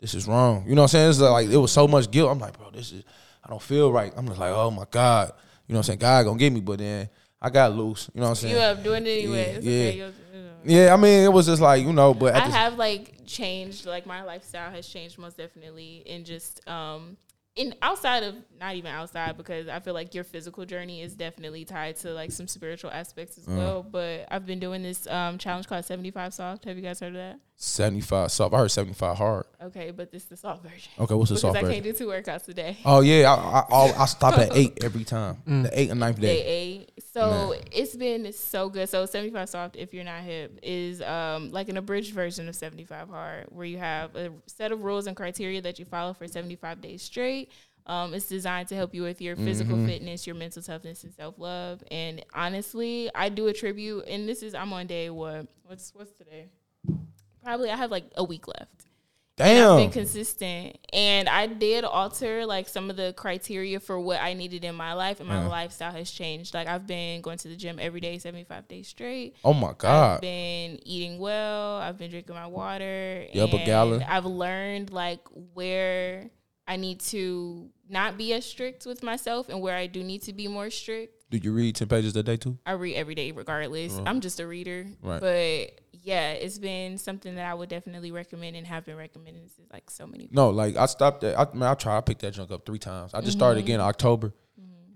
this 0.00 0.14
is 0.14 0.26
wrong. 0.26 0.64
You 0.66 0.74
know 0.74 0.82
what 0.82 0.84
I'm 0.84 0.88
saying? 0.88 1.10
It's 1.10 1.20
like 1.20 1.48
it 1.48 1.56
was 1.56 1.72
so 1.72 1.86
much 1.86 2.10
guilt. 2.10 2.30
I'm 2.30 2.38
like, 2.38 2.56
bro, 2.58 2.70
this 2.70 2.92
is 2.92 3.04
I 3.44 3.50
don't 3.50 3.62
feel 3.62 3.92
right. 3.92 4.12
I'm 4.16 4.26
just 4.26 4.38
like, 4.38 4.52
oh 4.52 4.70
my 4.70 4.84
God. 4.90 5.32
You 5.66 5.74
know 5.74 5.78
what 5.78 5.80
I'm 5.80 5.82
saying? 5.84 5.98
God 6.00 6.24
gonna 6.24 6.38
get 6.38 6.52
me, 6.52 6.60
but 6.60 6.78
then 6.78 7.08
I 7.40 7.50
got 7.50 7.72
loose. 7.74 8.10
You 8.14 8.20
know 8.20 8.26
what 8.26 8.30
I'm 8.30 8.36
saying? 8.36 8.54
you 8.54 8.60
up 8.60 8.82
doing 8.82 9.06
it 9.06 9.10
anyway. 9.10 9.58
Yeah, 9.60 9.70
yeah. 9.70 9.88
okay. 9.88 9.96
You'll- 9.96 10.08
know. 10.08 10.14
Yeah, 10.62 10.92
I 10.92 10.96
mean, 10.98 11.24
it 11.24 11.32
was 11.32 11.46
just 11.46 11.62
like, 11.62 11.82
you 11.82 11.92
know, 11.92 12.12
but 12.12 12.34
I 12.34 12.40
have 12.40 12.76
like 12.76 13.24
changed, 13.26 13.86
like 13.86 14.04
my 14.04 14.22
lifestyle 14.22 14.70
has 14.70 14.86
changed 14.86 15.18
most 15.18 15.38
definitely, 15.38 16.02
in 16.04 16.24
just 16.24 16.66
um 16.68 17.16
in 17.56 17.74
outside 17.82 18.22
of 18.22 18.34
not 18.60 18.74
even 18.76 18.90
outside 18.92 19.36
because 19.36 19.68
I 19.68 19.80
feel 19.80 19.94
like 19.94 20.14
your 20.14 20.22
physical 20.24 20.64
journey 20.66 21.02
is 21.02 21.14
definitely 21.14 21.64
tied 21.64 21.96
to 21.96 22.10
like 22.12 22.30
some 22.30 22.46
spiritual 22.46 22.90
aspects 22.90 23.36
Mm. 23.36 23.40
as 23.40 23.48
well. 23.48 23.82
But 23.82 24.26
I've 24.30 24.44
been 24.46 24.60
doing 24.60 24.82
this 24.82 25.06
um 25.06 25.38
challenge 25.38 25.66
called 25.66 25.84
seventy 25.84 26.10
five 26.10 26.34
soft. 26.34 26.64
Have 26.66 26.76
you 26.76 26.82
guys 26.82 27.00
heard 27.00 27.08
of 27.08 27.14
that? 27.14 27.40
75 27.62 28.30
soft. 28.32 28.54
I 28.54 28.58
heard 28.58 28.70
75 28.70 29.18
hard. 29.18 29.44
Okay, 29.62 29.90
but 29.90 30.10
this 30.10 30.22
is 30.22 30.28
the 30.30 30.36
soft 30.38 30.62
version. 30.62 30.90
Okay, 30.98 31.14
what's 31.14 31.28
the 31.28 31.34
because 31.34 31.42
soft 31.42 31.56
I 31.58 31.60
version? 31.60 31.74
can't 31.74 31.84
do 31.84 31.92
two 31.92 32.06
workouts 32.10 32.48
a 32.48 32.54
day. 32.54 32.78
Oh 32.86 33.00
yeah, 33.02 33.30
I 33.34 33.60
I, 33.70 33.76
I, 33.90 34.02
I 34.02 34.06
stop 34.06 34.38
at 34.38 34.56
eight 34.56 34.78
every 34.82 35.04
time. 35.04 35.36
The 35.46 35.70
eight 35.78 35.90
and 35.90 36.00
ninth 36.00 36.18
Day 36.18 36.42
day. 36.42 36.46
eight. 36.46 36.90
So 37.12 37.54
it's 37.70 37.94
been 37.94 38.32
so 38.32 38.70
good. 38.70 38.88
So 38.88 39.04
75 39.04 39.48
soft, 39.50 39.76
if 39.76 39.92
you're 39.92 40.04
not 40.04 40.22
hip, 40.22 40.58
is 40.62 41.02
um 41.02 41.50
like 41.50 41.68
an 41.68 41.76
abridged 41.76 42.14
version 42.14 42.48
of 42.48 42.56
75 42.56 43.08
hard, 43.10 43.46
where 43.50 43.66
you 43.66 43.76
have 43.76 44.16
a 44.16 44.30
set 44.46 44.72
of 44.72 44.80
rules 44.82 45.06
and 45.06 45.14
criteria 45.14 45.60
that 45.60 45.78
you 45.78 45.84
follow 45.84 46.14
for 46.14 46.26
75 46.26 46.80
days 46.80 47.02
straight. 47.02 47.50
Um, 47.86 48.14
it's 48.14 48.26
designed 48.28 48.68
to 48.68 48.74
help 48.74 48.94
you 48.94 49.02
with 49.02 49.20
your 49.20 49.36
physical 49.36 49.74
Mm-hmm. 49.76 49.86
fitness, 49.86 50.26
your 50.26 50.36
mental 50.36 50.62
toughness, 50.62 51.04
and 51.04 51.12
self 51.12 51.34
love. 51.38 51.82
And 51.90 52.24
honestly, 52.34 53.10
I 53.14 53.28
do 53.28 53.48
attribute, 53.48 54.06
and 54.08 54.26
this 54.26 54.42
is 54.42 54.54
I'm 54.54 54.72
on 54.72 54.86
day 54.86 55.10
what? 55.10 55.46
What's 55.66 55.92
what's 55.94 56.12
today? 56.12 56.48
Probably 57.44 57.70
I 57.70 57.76
have 57.76 57.90
like 57.90 58.04
a 58.16 58.24
week 58.24 58.46
left. 58.48 58.86
I've 59.38 59.46
been 59.46 59.56
Damn. 59.84 59.90
consistent, 59.90 60.76
and 60.92 61.26
I 61.26 61.46
did 61.46 61.82
alter 61.84 62.44
like 62.44 62.68
some 62.68 62.90
of 62.90 62.96
the 62.96 63.14
criteria 63.16 63.80
for 63.80 63.98
what 63.98 64.20
I 64.20 64.34
needed 64.34 64.66
in 64.66 64.74
my 64.74 64.92
life, 64.92 65.18
and 65.18 65.26
my 65.30 65.42
Uh. 65.42 65.48
lifestyle 65.48 65.92
has 65.92 66.10
changed. 66.10 66.52
Like 66.52 66.68
I've 66.68 66.86
been 66.86 67.22
going 67.22 67.38
to 67.38 67.48
the 67.48 67.56
gym 67.56 67.78
every 67.80 68.00
day, 68.00 68.18
seventy 68.18 68.44
five 68.44 68.68
days 68.68 68.88
straight. 68.88 69.36
Oh 69.42 69.54
my 69.54 69.72
God. 69.78 70.16
I've 70.16 70.20
been 70.20 70.78
eating 70.86 71.18
well. 71.18 71.76
I've 71.76 71.96
been 71.96 72.10
drinking 72.10 72.34
my 72.34 72.46
water. 72.48 73.24
Up 73.34 73.52
a 73.54 73.64
gallon? 73.64 74.02
I've 74.02 74.26
learned 74.26 74.92
like 74.92 75.20
where 75.54 76.28
I 76.68 76.76
need 76.76 77.00
to 77.00 77.70
not 77.88 78.18
be 78.18 78.34
as 78.34 78.44
strict 78.44 78.84
with 78.84 79.02
myself, 79.02 79.48
and 79.48 79.62
where 79.62 79.74
I 79.76 79.86
do 79.86 80.02
need 80.04 80.20
to 80.22 80.34
be 80.34 80.48
more 80.48 80.68
strict. 80.68 81.14
Do 81.30 81.38
you 81.38 81.52
read 81.52 81.76
10 81.76 81.88
pages 81.88 82.14
a 82.16 82.22
day 82.22 82.36
too? 82.36 82.58
I 82.66 82.72
read 82.72 82.96
every 82.96 83.14
day 83.14 83.30
regardless. 83.32 83.98
I'm 84.04 84.20
just 84.20 84.38
a 84.40 84.46
reader. 84.46 84.86
Right. 85.00 85.20
But 85.20 85.80
yeah, 86.02 86.32
it's 86.32 86.58
been 86.58 86.98
something 86.98 87.34
that 87.34 87.46
I 87.46 87.54
would 87.54 87.68
definitely 87.68 88.10
recommend 88.12 88.56
and 88.56 88.66
have 88.66 88.84
been 88.84 88.96
recommending 88.96 89.48
like 89.72 89.90
so 89.90 90.06
many 90.06 90.26
people. 90.26 90.44
No, 90.44 90.50
like 90.50 90.76
I 90.76 90.86
stopped 90.86 91.20
that. 91.22 91.38
I 91.38 91.46
man, 91.54 91.68
I 91.70 91.74
tried. 91.74 91.98
I 91.98 92.00
picked 92.00 92.22
that 92.22 92.32
junk 92.32 92.50
up 92.50 92.64
three 92.66 92.78
times. 92.78 93.14
I 93.14 93.20
just 93.20 93.36
started 93.36 93.60
again 93.62 93.76
in 93.76 93.80
October. 93.86 94.32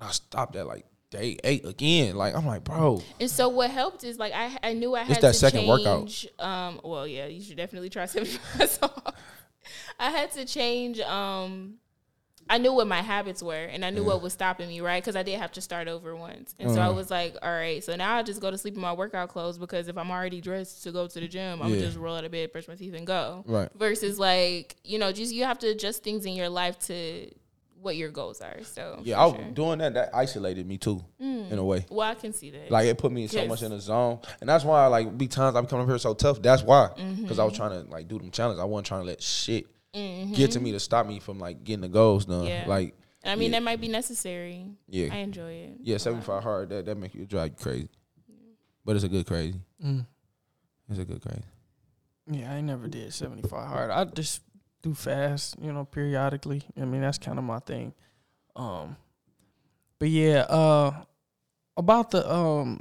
I 0.00 0.10
stopped 0.10 0.56
at 0.56 0.66
like 0.66 0.84
day 1.10 1.36
eight 1.44 1.64
again. 1.64 2.16
Like 2.16 2.34
I'm 2.34 2.46
like, 2.46 2.64
bro, 2.64 3.02
And 3.20 3.30
so 3.30 3.48
what 3.48 3.70
helped 3.70 4.04
is 4.04 4.18
like 4.18 4.32
I 4.34 4.56
I 4.62 4.72
knew 4.72 4.94
I 4.94 5.02
had 5.02 5.12
It's 5.12 5.20
that 5.20 5.32
to 5.32 5.38
second 5.38 5.60
change, 5.60 6.28
workout. 6.38 6.46
Um, 6.46 6.80
well, 6.84 7.06
yeah, 7.06 7.26
you 7.26 7.42
should 7.42 7.56
definitely 7.56 7.90
try 7.90 8.06
seventy 8.06 8.32
five. 8.38 8.78
I 9.98 10.10
had 10.10 10.32
to 10.32 10.44
change. 10.44 11.00
Um, 11.00 11.74
I 12.48 12.58
knew 12.58 12.72
what 12.74 12.86
my 12.86 13.00
habits 13.00 13.42
were, 13.42 13.54
and 13.54 13.84
I 13.84 13.90
knew 13.90 14.04
what 14.04 14.20
was 14.22 14.32
stopping 14.34 14.68
me, 14.68 14.80
right? 14.82 15.02
Because 15.02 15.16
I 15.16 15.22
did 15.22 15.38
have 15.38 15.52
to 15.52 15.60
start 15.60 15.88
over 15.88 16.14
once, 16.14 16.54
and 16.58 16.70
so 16.70 16.78
Uh-huh. 16.80 16.90
I 16.90 16.92
was 16.92 17.10
like, 17.10 17.36
all 17.42 17.50
right, 17.50 17.82
so 17.82 17.96
now 17.96 18.16
I 18.16 18.22
just 18.22 18.40
go 18.40 18.50
to 18.50 18.58
sleep 18.58 18.74
in 18.74 18.80
my 18.80 18.92
workout 18.92 19.30
clothes 19.30 19.56
because 19.56 19.88
if 19.88 19.96
I'm 19.96 20.10
already 20.10 20.40
dressed 20.42 20.82
to 20.84 20.92
go 20.92 21.06
to 21.06 21.20
the 21.20 21.26
gym, 21.28 21.62
I'm 21.62 21.72
Yeah. 21.72 21.80
just 21.80 21.96
roll 21.96 22.14
out 22.16 22.24
of 22.24 22.32
bed, 22.32 22.52
brush 22.52 22.68
my 22.68 22.74
teeth, 22.74 22.94
and 22.94 23.06
go. 23.06 23.44
Right. 23.46 23.70
Versus 23.76 24.18
like 24.18 24.76
you 24.84 24.98
know, 24.98 25.10
just 25.12 25.32
you 25.32 25.44
have 25.44 25.58
to 25.60 25.68
adjust 25.68 26.02
things 26.02 26.26
in 26.26 26.34
your 26.34 26.48
life 26.50 26.78
to 26.80 27.30
what 27.80 27.96
your 27.96 28.08
goals 28.10 28.40
are. 28.40 28.62
So 28.62 29.00
yeah, 29.02 29.18
I 29.20 29.26
was 29.26 29.34
sure. 29.36 29.44
doing 29.52 29.78
that. 29.78 29.94
That 29.94 30.10
isolated 30.14 30.66
me 30.66 30.78
too, 30.78 31.04
in 31.18 31.58
a 31.58 31.64
way. 31.64 31.84
well, 31.90 32.08
I 32.10 32.14
can 32.14 32.32
see 32.32 32.50
that. 32.50 32.70
Like 32.70 32.86
it 32.86 32.96
put 32.98 33.12
me 33.12 33.26
so 33.26 33.40
Yes. 33.40 33.48
much 33.48 33.62
in 33.62 33.70
the 33.70 33.80
zone, 33.80 34.20
and 34.40 34.48
that's 34.48 34.64
why 34.64 34.86
like 34.86 35.16
be 35.18 35.28
times 35.28 35.56
I 35.56 35.60
become 35.62 35.80
up 35.80 35.88
here 35.88 35.98
so 35.98 36.14
tough. 36.14 36.40
That's 36.42 36.62
why, 36.62 36.88
because 36.94 37.04
Mm-hmm. 37.36 37.40
I 37.40 37.44
was 37.44 37.54
trying 37.56 37.84
to 37.84 37.90
like 37.90 38.06
do 38.08 38.18
them 38.18 38.30
challenges. 38.30 38.60
I 38.60 38.64
wasn't 38.64 38.86
trying 38.86 39.00
to 39.02 39.06
let 39.06 39.22
shit 39.22 39.66
get 39.94 40.50
to 40.52 40.60
me 40.60 40.72
to 40.72 40.80
stop 40.80 41.06
me 41.06 41.20
from 41.20 41.38
like 41.38 41.62
getting 41.64 41.82
the 41.82 41.88
goals 41.88 42.24
done. 42.26 42.40
Mm-hmm. 42.40 42.48
Yeah. 42.48 42.64
Like 42.66 42.94
And 43.22 43.32
I 43.32 43.36
mean, 43.36 43.52
Yeah. 43.52 43.58
that 43.58 43.62
might 43.64 43.80
be 43.80 43.88
necessary. 43.88 44.66
Yeah. 44.88 45.08
I 45.12 45.16
enjoy 45.18 45.50
it. 45.52 45.72
yeah, 45.82 45.96
seventy 45.98 46.24
five 46.24 46.42
hard. 46.42 46.68
That 46.70 46.86
that 46.86 46.96
make 46.96 47.14
you 47.14 47.24
drive 47.26 47.50
you 47.50 47.56
crazy, 47.56 47.88
but 48.84 48.96
it's 48.96 49.04
a 49.04 49.08
good 49.08 49.26
crazy. 49.26 49.60
Mm. 49.84 50.06
It's 50.90 50.98
a 50.98 51.04
good 51.04 51.22
crazy. 51.22 51.42
Yeah, 52.30 52.52
I 52.52 52.60
never 52.62 52.88
did 52.88 53.12
75 53.12 53.68
hard. 53.68 53.90
I 53.90 54.04
just 54.06 54.40
do 54.82 54.94
fast, 54.94 55.56
you 55.60 55.70
know, 55.74 55.84
periodically. 55.84 56.62
I 56.80 56.86
mean, 56.86 57.02
that's 57.02 57.18
kind 57.18 57.38
of 57.38 57.44
my 57.44 57.58
thing. 57.58 57.92
Um 58.56 58.96
but 59.98 60.08
yeah, 60.08 60.40
uh 60.48 61.04
about 61.76 62.10
the 62.10 62.30
um 62.30 62.80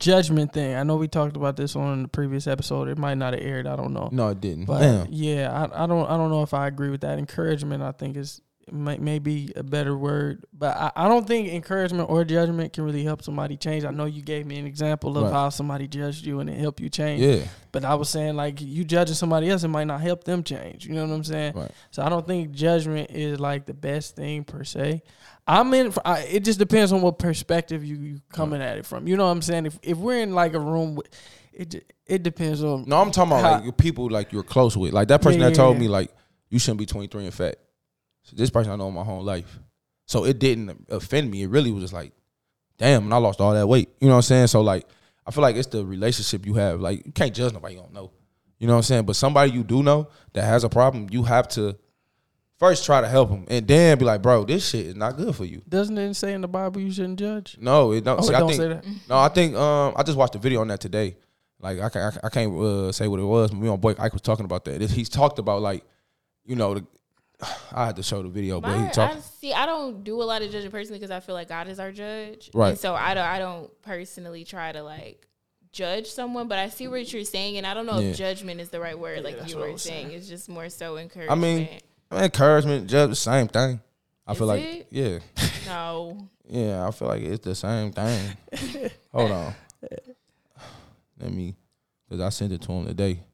judgment 0.00 0.52
thing. 0.52 0.74
I 0.74 0.82
know 0.82 0.96
we 0.96 1.06
talked 1.06 1.36
about 1.36 1.56
this 1.56 1.76
on 1.76 2.02
the 2.02 2.08
previous 2.08 2.46
episode. 2.46 2.88
It 2.88 2.98
might 2.98 3.18
not 3.18 3.34
have 3.34 3.42
aired, 3.42 3.66
I 3.66 3.76
don't 3.76 3.92
know. 3.92 4.08
No, 4.10 4.28
it 4.28 4.40
didn't. 4.40 4.64
But 4.64 4.80
Damn. 4.80 5.06
yeah, 5.10 5.68
I, 5.72 5.84
I 5.84 5.86
don't 5.86 6.06
I 6.10 6.16
don't 6.16 6.30
know 6.30 6.42
if 6.42 6.54
I 6.54 6.66
agree 6.66 6.90
with 6.90 7.02
that. 7.02 7.18
Encouragement 7.18 7.82
I 7.82 7.92
think 7.92 8.16
is 8.16 8.40
may, 8.72 8.98
may 8.98 9.18
be 9.18 9.52
a 9.56 9.62
better 9.62 9.96
word. 9.96 10.44
But 10.52 10.76
I, 10.76 10.92
I 10.96 11.08
don't 11.08 11.26
think 11.26 11.48
encouragement 11.48 12.08
or 12.08 12.24
judgment 12.24 12.72
can 12.72 12.84
really 12.84 13.02
help 13.04 13.22
somebody 13.22 13.56
change. 13.56 13.84
I 13.84 13.90
know 13.90 14.04
you 14.06 14.22
gave 14.22 14.46
me 14.46 14.58
an 14.58 14.66
example 14.66 15.16
of 15.18 15.24
Right. 15.24 15.32
how 15.32 15.48
somebody 15.50 15.86
judged 15.88 16.24
you 16.24 16.40
and 16.40 16.48
it 16.48 16.56
helped 16.58 16.80
you 16.80 16.88
change. 16.88 17.20
Yeah. 17.20 17.44
But 17.72 17.84
I 17.84 17.94
was 17.94 18.08
saying 18.08 18.36
like 18.36 18.60
you 18.60 18.84
judging 18.84 19.14
somebody 19.16 19.50
else, 19.50 19.64
it 19.64 19.68
might 19.68 19.86
not 19.86 20.00
help 20.00 20.24
them 20.24 20.42
change. 20.44 20.86
You 20.86 20.94
know 20.94 21.06
what 21.06 21.14
I'm 21.14 21.24
saying? 21.24 21.54
Right. 21.54 21.70
So 21.90 22.02
I 22.02 22.08
don't 22.08 22.26
think 22.26 22.52
judgment 22.52 23.10
is 23.10 23.38
like 23.40 23.66
the 23.66 23.74
best 23.74 24.16
thing 24.16 24.44
per 24.44 24.64
se. 24.64 25.02
I'm 25.46 25.72
in. 25.74 25.92
I, 26.04 26.20
it 26.20 26.44
just 26.44 26.58
depends 26.58 26.92
on 26.92 27.00
what 27.02 27.18
perspective 27.18 27.84
you, 27.84 27.96
you 27.96 28.20
coming 28.32 28.60
at 28.62 28.78
it 28.78 28.86
from. 28.86 29.08
You 29.08 29.16
know 29.16 29.24
what 29.26 29.32
I'm 29.32 29.42
saying? 29.42 29.66
If 29.66 29.78
if 29.82 29.98
we're 29.98 30.20
in 30.22 30.34
like 30.34 30.54
a 30.54 30.60
room, 30.60 30.94
with, 30.96 31.08
it 31.52 31.84
it 32.06 32.22
depends 32.22 32.62
on. 32.62 32.84
No, 32.86 33.00
I'm 33.00 33.10
talking 33.10 33.32
about 33.32 33.42
How- 33.44 33.52
like 33.56 33.64
your 33.64 33.72
people 33.72 34.08
like 34.10 34.32
you're 34.32 34.42
close 34.42 34.76
with. 34.76 34.92
Like 34.92 35.08
that 35.08 35.22
person 35.22 35.40
Yeah, 35.40 35.48
that 35.48 35.54
told 35.56 35.76
yeah. 35.76 35.80
me 35.82 35.88
like 35.88 36.10
you 36.50 36.58
shouldn't 36.58 36.78
be 36.78 36.86
23 36.86 37.24
and 37.24 37.34
fat. 37.34 37.56
So 38.22 38.36
this 38.36 38.50
person 38.50 38.72
I 38.72 38.76
know 38.76 38.90
my 38.90 39.04
whole 39.04 39.22
life. 39.22 39.58
So 40.06 40.24
it 40.24 40.38
didn't 40.38 40.86
offend 40.88 41.30
me. 41.30 41.42
It 41.42 41.50
really 41.50 41.70
was 41.70 41.82
just 41.84 41.92
like, 41.94 42.12
damn, 42.78 43.04
and 43.04 43.14
I 43.14 43.18
lost 43.18 43.40
all 43.40 43.54
that 43.54 43.66
weight. 43.68 43.88
You 44.00 44.08
know 44.08 44.14
what 44.14 44.18
I'm 44.18 44.22
saying? 44.22 44.46
So 44.48 44.60
like 44.60 44.86
I 45.26 45.30
feel 45.30 45.42
like 45.42 45.56
it's 45.56 45.68
the 45.68 45.84
relationship 45.84 46.46
you 46.46 46.54
have. 46.54 46.80
Like 46.80 47.06
you 47.06 47.12
can't 47.12 47.34
judge 47.34 47.52
nobody 47.52 47.74
you 47.74 47.80
don't 47.80 47.92
know. 47.92 48.10
You 48.58 48.66
know 48.66 48.74
what 48.74 48.78
I'm 48.78 48.82
saying? 48.84 49.04
But 49.06 49.16
somebody 49.16 49.52
you 49.52 49.64
do 49.64 49.82
know 49.82 50.08
that 50.34 50.42
has 50.44 50.64
a 50.64 50.68
problem, 50.68 51.08
you 51.10 51.22
have 51.22 51.48
to 51.50 51.76
first 52.60 52.84
try 52.84 53.00
to 53.00 53.08
help 53.08 53.30
him, 53.30 53.44
and 53.48 53.66
then 53.66 53.98
be 53.98 54.04
like, 54.04 54.22
bro, 54.22 54.44
this 54.44 54.68
shit 54.68 54.86
is 54.86 54.94
not 54.94 55.16
good 55.16 55.34
for 55.34 55.44
you. 55.44 55.62
Doesn't 55.68 55.98
it 55.98 56.14
say 56.14 56.32
in 56.34 56.42
the 56.42 56.48
Bible 56.48 56.80
you 56.80 56.92
shouldn't 56.92 57.18
judge? 57.18 57.56
No, 57.58 57.90
it 57.92 58.04
don't. 58.04 58.20
Oh, 58.20 58.22
see, 58.22 58.32
it 58.32 58.36
I 58.36 58.38
don't 58.40 58.48
think, 58.50 58.60
say 58.60 58.68
that. 58.68 58.84
No, 59.08 59.18
I 59.18 59.28
think 59.28 59.56
um 59.56 59.94
I 59.96 60.02
just 60.04 60.16
watched 60.16 60.36
a 60.36 60.38
video 60.38 60.60
on 60.60 60.68
that 60.68 60.80
today. 60.80 61.16
Like 61.58 61.80
I 61.80 61.88
can't 61.88 62.18
I 62.22 62.28
can't 62.28 62.56
uh, 62.56 62.92
say 62.92 63.08
what 63.08 63.18
it 63.18 63.24
was. 63.24 63.50
But 63.50 63.58
me 63.58 63.68
and 63.68 63.80
boy 63.80 63.94
Ike 63.98 64.12
was 64.12 64.22
talking 64.22 64.44
about 64.44 64.64
that. 64.66 64.80
He's 64.90 65.08
talked 65.08 65.38
about 65.38 65.60
like, 65.62 65.82
you 66.44 66.54
know, 66.56 66.74
the, 66.74 66.86
I 67.72 67.86
had 67.86 67.96
to 67.96 68.02
show 68.02 68.22
the 68.22 68.28
video, 68.28 68.60
but 68.60 68.76
he 68.78 68.90
talked. 68.90 69.16
I, 69.16 69.20
see, 69.20 69.52
I 69.52 69.66
don't 69.66 70.04
do 70.04 70.22
a 70.22 70.24
lot 70.24 70.42
of 70.42 70.50
judging 70.50 70.70
personally 70.70 70.98
because 70.98 71.10
I 71.10 71.20
feel 71.20 71.34
like 71.34 71.48
God 71.48 71.68
is 71.68 71.78
our 71.80 71.92
judge, 71.92 72.50
Right. 72.54 72.70
And 72.70 72.78
so 72.78 72.94
I 72.94 73.14
don't, 73.14 73.24
I 73.26 73.38
don't 73.38 73.70
personally 73.82 74.44
try 74.44 74.72
to 74.72 74.82
like 74.82 75.26
judge 75.72 76.06
someone, 76.08 76.48
but 76.48 76.58
I 76.58 76.68
see 76.68 76.88
what 76.88 77.12
you're 77.12 77.24
saying, 77.24 77.56
and 77.58 77.66
I 77.66 77.74
don't 77.74 77.86
know 77.86 77.98
Yeah. 77.98 78.08
if 78.10 78.16
judgment 78.16 78.60
is 78.60 78.70
the 78.70 78.80
right 78.80 78.98
word, 78.98 79.22
like 79.22 79.48
you 79.48 79.56
were 79.56 79.76
saying. 79.78 79.78
saying. 79.78 80.10
It's 80.12 80.28
just 80.28 80.48
more 80.48 80.68
so 80.68 80.96
encouragement. 80.96 81.30
I 81.30 81.34
encouragement. 81.48 81.70
mean, 81.72 81.80
encouragement, 82.12 82.88
just 82.88 83.10
the 83.10 83.16
same 83.16 83.48
thing. 83.48 83.80
I 84.26 84.32
Is 84.32 84.38
feel 84.38 84.46
like 84.46 84.62
it? 84.62 84.86
yeah, 84.90 85.18
no, 85.66 86.28
yeah. 86.48 86.86
I 86.86 86.90
feel 86.90 87.08
like 87.08 87.22
it's 87.22 87.44
the 87.44 87.54
same 87.54 87.92
thing. 87.92 88.36
Hold 89.12 89.30
on, 89.32 89.54
let 91.20 91.32
me, 91.32 91.56
cause 92.08 92.20
I 92.20 92.28
sent 92.28 92.52
it 92.52 92.60
to 92.62 92.72
him 92.72 92.86
today. 92.86 93.14
Jesus 93.14 93.24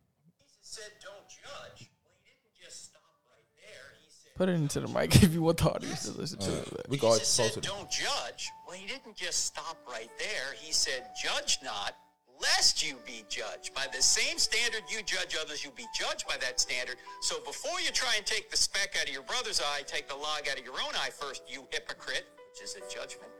said, 0.62 0.90
"Don't 1.02 1.28
judge." 1.28 1.90
Well, 2.02 2.14
he 2.22 2.30
didn't 2.32 2.64
just 2.64 2.84
stop 2.84 3.02
right 3.30 3.44
there. 3.56 3.92
He 4.02 4.08
said, 4.10 4.34
Put 4.36 4.48
it 4.48 4.52
into 4.54 4.80
the 4.80 4.88
mic 4.88 5.22
if 5.22 5.34
you 5.34 5.42
want 5.42 5.58
the 5.58 5.70
audience 5.70 6.04
to 6.04 6.18
listen 6.18 6.38
to 6.40 6.52
it. 6.58 6.86
We 6.88 6.96
go 6.96 7.12
said, 7.14 7.60
"Don't 7.62 7.90
judge." 7.90 8.50
Well, 8.66 8.76
he 8.76 8.86
didn't 8.86 9.16
just 9.16 9.44
stop 9.44 9.76
right 9.90 10.10
there. 10.18 10.54
He 10.58 10.72
said, 10.72 11.10
"Judge 11.22 11.58
not, 11.62 11.94
lest 12.40 12.86
you 12.86 12.96
be 13.06 13.24
judged. 13.28 13.74
By 13.74 13.86
the 13.92 14.02
same 14.02 14.38
standard 14.38 14.82
you 14.88 15.02
judge 15.02 15.36
others, 15.40 15.64
you'll 15.64 15.74
be 15.74 15.86
judged 15.94 16.26
by 16.26 16.36
that 16.38 16.60
standard. 16.60 16.96
So 17.20 17.40
before 17.44 17.80
you 17.80 17.90
try 17.92 18.14
and 18.16 18.26
take 18.26 18.50
the 18.50 18.56
speck 18.56 18.96
out 19.00 19.08
of 19.08 19.12
your 19.12 19.22
brother's 19.22 19.60
eye, 19.60 19.82
take 19.86 20.08
the 20.08 20.16
log 20.16 20.48
out 20.50 20.58
of 20.58 20.64
your 20.64 20.74
own 20.74 20.94
eye 20.96 21.10
first, 21.10 21.42
you 21.48 21.66
hypocrite, 21.70 22.26
which 22.52 22.62
is 22.62 22.76
a 22.76 22.80
judgment. 22.92 23.30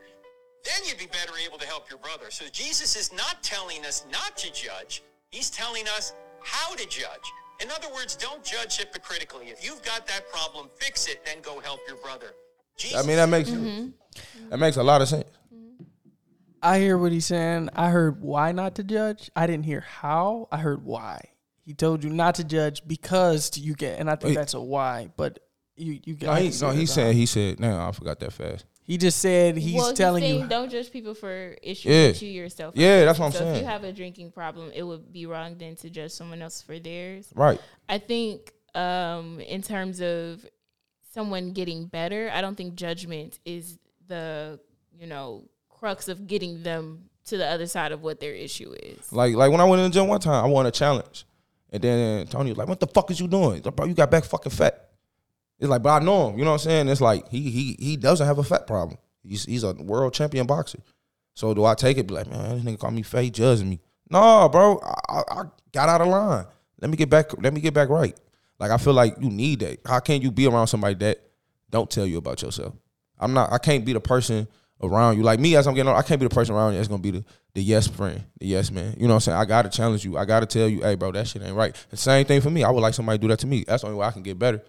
Then 0.63 0.83
you'd 0.85 0.97
be 0.97 1.07
better 1.07 1.33
able 1.45 1.57
to 1.59 1.67
help 1.67 1.89
your 1.89 1.99
brother. 1.99 2.25
So 2.29 2.45
Jesus 2.51 2.95
is 2.95 3.13
not 3.13 3.41
telling 3.41 3.85
us 3.85 4.05
not 4.11 4.35
to 4.37 4.51
judge. 4.51 5.03
He's 5.29 5.49
telling 5.49 5.87
us 5.95 6.13
how 6.43 6.75
to 6.75 6.87
judge. 6.87 7.31
In 7.61 7.69
other 7.71 7.87
words, 7.93 8.15
don't 8.15 8.43
judge 8.43 8.77
hypocritically. 8.77 9.47
If 9.47 9.65
you've 9.65 9.81
got 9.83 10.05
that 10.07 10.29
problem, 10.31 10.69
fix 10.75 11.07
it, 11.07 11.25
then 11.25 11.37
go 11.41 11.59
help 11.59 11.79
your 11.87 11.97
brother. 11.97 12.33
Jesus 12.77 13.03
I 13.03 13.07
mean, 13.07 13.15
that 13.15 13.29
makes 13.29 13.49
that 14.49 14.59
makes 14.59 14.77
a 14.77 14.83
lot 14.83 15.01
of 15.01 15.07
sense. 15.07 15.25
I 16.67 16.79
hear 16.79 16.97
what 16.97 17.11
he's 17.11 17.25
saying. 17.25 17.69
I 17.75 17.89
heard 17.89 18.21
why 18.21 18.51
not 18.51 18.75
to 18.75 18.83
judge. 18.83 19.31
I 19.35 19.47
didn't 19.47 19.65
hear 19.65 19.81
how. 19.81 20.47
I 20.51 20.57
heard 20.57 20.83
why. 20.83 21.21
He 21.65 21.73
told 21.73 22.03
you 22.03 22.09
not 22.09 22.35
to 22.35 22.43
judge 22.43 22.81
because 22.87 23.57
you 23.57 23.73
get, 23.73 23.99
and 23.99 24.09
I 24.09 24.15
think 24.15 24.29
Wait. 24.31 24.35
that's 24.35 24.53
a 24.53 24.61
why. 24.61 25.09
But 25.17 25.39
you, 25.75 25.99
you 26.05 26.17
No, 26.21 26.33
he, 26.35 26.49
got. 26.49 26.61
no, 26.61 26.69
he 26.71 26.85
said 26.85 27.15
he 27.15 27.25
said. 27.25 27.59
No, 27.59 27.87
I 27.87 27.91
forgot 27.91 28.19
that 28.19 28.33
fast. 28.33 28.65
He 28.83 28.97
just 28.97 29.19
said 29.19 29.57
he's 29.57 29.75
well, 29.75 29.93
telling 29.93 30.23
he's 30.23 30.31
saying 30.31 30.41
you. 30.43 30.47
don't 30.47 30.69
judge 30.71 30.91
people 30.91 31.13
for 31.13 31.55
issues 31.61 31.85
Yeah. 31.91 32.07
that 32.07 32.21
you 32.21 32.29
yourself. 32.31 32.75
are 32.75 32.79
Yeah, 32.79 33.03
that's 33.05 33.19
what 33.19 33.25
I'm 33.27 33.31
facing. 33.33 33.47
so 33.47 33.53
If 33.53 33.61
you 33.61 33.67
have 33.67 33.83
a 33.83 33.91
drinking 33.91 34.31
problem, 34.31 34.71
it 34.73 34.83
would 34.83 35.11
be 35.11 35.25
wrong 35.25 35.57
then 35.57 35.75
to 35.77 35.89
judge 35.89 36.11
someone 36.11 36.41
else 36.41 36.61
for 36.61 36.79
theirs. 36.79 37.31
Right. 37.35 37.59
I 37.89 37.97
think 37.97 38.53
um, 38.75 39.39
in 39.41 39.61
terms 39.61 40.01
of 40.01 40.45
someone 41.13 41.51
getting 41.51 41.87
better, 41.87 42.29
I 42.33 42.39
don't 42.41 42.55
think 42.55 42.75
judgment 42.75 43.39
is 43.45 43.77
the 44.07 44.59
you 44.97 45.07
know 45.07 45.49
crux 45.79 46.07
of 46.07 46.27
getting 46.27 46.63
them 46.63 47.09
to 47.25 47.37
the 47.37 47.45
other 47.45 47.67
side 47.67 47.91
of 47.91 48.01
what 48.01 48.19
their 48.19 48.33
issue 48.33 48.73
is. 48.81 49.11
Like 49.11 49.35
like 49.35 49.51
when 49.51 49.61
I 49.61 49.65
went 49.65 49.81
in 49.81 49.91
the 49.91 49.93
gym 49.93 50.07
one 50.07 50.19
time, 50.19 50.43
I 50.43 50.47
won 50.47 50.65
a 50.65 50.71
challenge, 50.71 51.25
and 51.71 51.81
then 51.81 52.27
Tony 52.27 52.51
was 52.51 52.57
like, 52.57 52.67
"What 52.67 52.79
the 52.79 52.87
fuck 52.87 53.11
is 53.11 53.19
you 53.19 53.27
doing, 53.27 53.61
Like, 53.63 53.75
bro? 53.75 53.85
You 53.85 53.93
got 53.93 54.11
back 54.11 54.23
fucking 54.23 54.51
fat." 54.51 54.89
It's 55.59 55.69
like, 55.69 55.81
but 55.81 56.01
I 56.01 56.05
know 56.05 56.29
him. 56.29 56.37
You 56.37 56.45
know 56.45 56.51
what 56.51 56.61
I'm 56.65 56.69
saying? 56.69 56.89
It's 56.89 57.01
like 57.01 57.27
he 57.29 57.49
he 57.49 57.75
he 57.79 57.97
doesn't 57.97 58.25
have 58.25 58.37
a 58.37 58.43
fat 58.43 58.67
problem. 58.67 58.97
He's 59.23 59.45
he's 59.45 59.63
a 59.63 59.73
world 59.73 60.13
champion 60.13 60.45
boxer. 60.45 60.79
So 61.33 61.53
do 61.53 61.65
I 61.65 61.75
take 61.75 61.97
it? 61.97 62.07
Be 62.07 62.13
like, 62.13 62.29
man, 62.29 62.55
this 62.55 62.63
nigga 62.63 62.79
call 62.79 62.91
me 62.91 63.03
fat, 63.03 63.31
judging 63.31 63.69
me. 63.69 63.79
No, 64.09 64.49
bro, 64.49 64.79
I, 65.09 65.21
I 65.29 65.43
got 65.71 65.89
out 65.89 66.01
of 66.01 66.07
line. 66.07 66.45
Let 66.81 66.89
me 66.89 66.97
get 66.97 67.09
back. 67.09 67.39
Let 67.41 67.53
me 67.53 67.61
get 67.61 67.73
back 67.73 67.89
right. 67.89 68.17
Like 68.59 68.71
I 68.71 68.77
feel 68.77 68.93
like 68.93 69.15
you 69.19 69.29
need 69.29 69.59
that. 69.59 69.79
How 69.85 69.99
can 69.99 70.21
you 70.21 70.31
be 70.31 70.47
around 70.47 70.67
somebody 70.67 70.95
that 70.95 71.21
don't 71.69 71.89
tell 71.89 72.05
you 72.05 72.17
about 72.17 72.41
yourself? 72.41 72.73
I'm 73.19 73.33
not. 73.33 73.51
I 73.51 73.57
can't 73.57 73.83
be 73.83 73.93
the 73.93 73.99
person 73.99 74.47
around 74.81 75.17
you. 75.17 75.23
Like 75.23 75.39
me, 75.39 75.55
as 75.55 75.67
I'm 75.67 75.73
getting 75.73 75.89
older, 75.89 75.99
I 75.99 76.03
can't 76.03 76.19
be 76.19 76.27
the 76.27 76.33
person 76.33 76.55
around 76.55 76.73
you 76.73 76.77
that's 76.77 76.87
gonna 76.87 77.01
be 77.01 77.11
the, 77.11 77.25
the 77.53 77.61
yes 77.61 77.87
friend, 77.87 78.23
the 78.39 78.47
yes 78.47 78.71
man. 78.71 78.95
You 78.97 79.07
know 79.07 79.13
what 79.13 79.15
I'm 79.15 79.21
saying? 79.21 79.37
I 79.37 79.45
gotta 79.45 79.69
challenge 79.69 80.05
you. 80.05 80.17
I 80.17 80.25
gotta 80.25 80.45
tell 80.45 80.67
you, 80.67 80.81
hey, 80.81 80.95
bro, 80.95 81.11
that 81.11 81.27
shit 81.27 81.41
ain't 81.41 81.55
right. 81.55 81.75
The 81.89 81.97
same 81.97 82.25
thing 82.25 82.41
for 82.41 82.49
me. 82.49 82.63
I 82.63 82.69
would 82.69 82.81
like 82.81 82.93
somebody 82.93 83.17
to 83.17 83.21
do 83.21 83.27
that 83.29 83.39
to 83.39 83.47
me. 83.47 83.63
That's 83.67 83.81
the 83.81 83.87
only 83.87 83.99
way 83.99 84.07
I 84.07 84.11
can 84.11 84.23
get 84.23 84.37
better. 84.37 84.61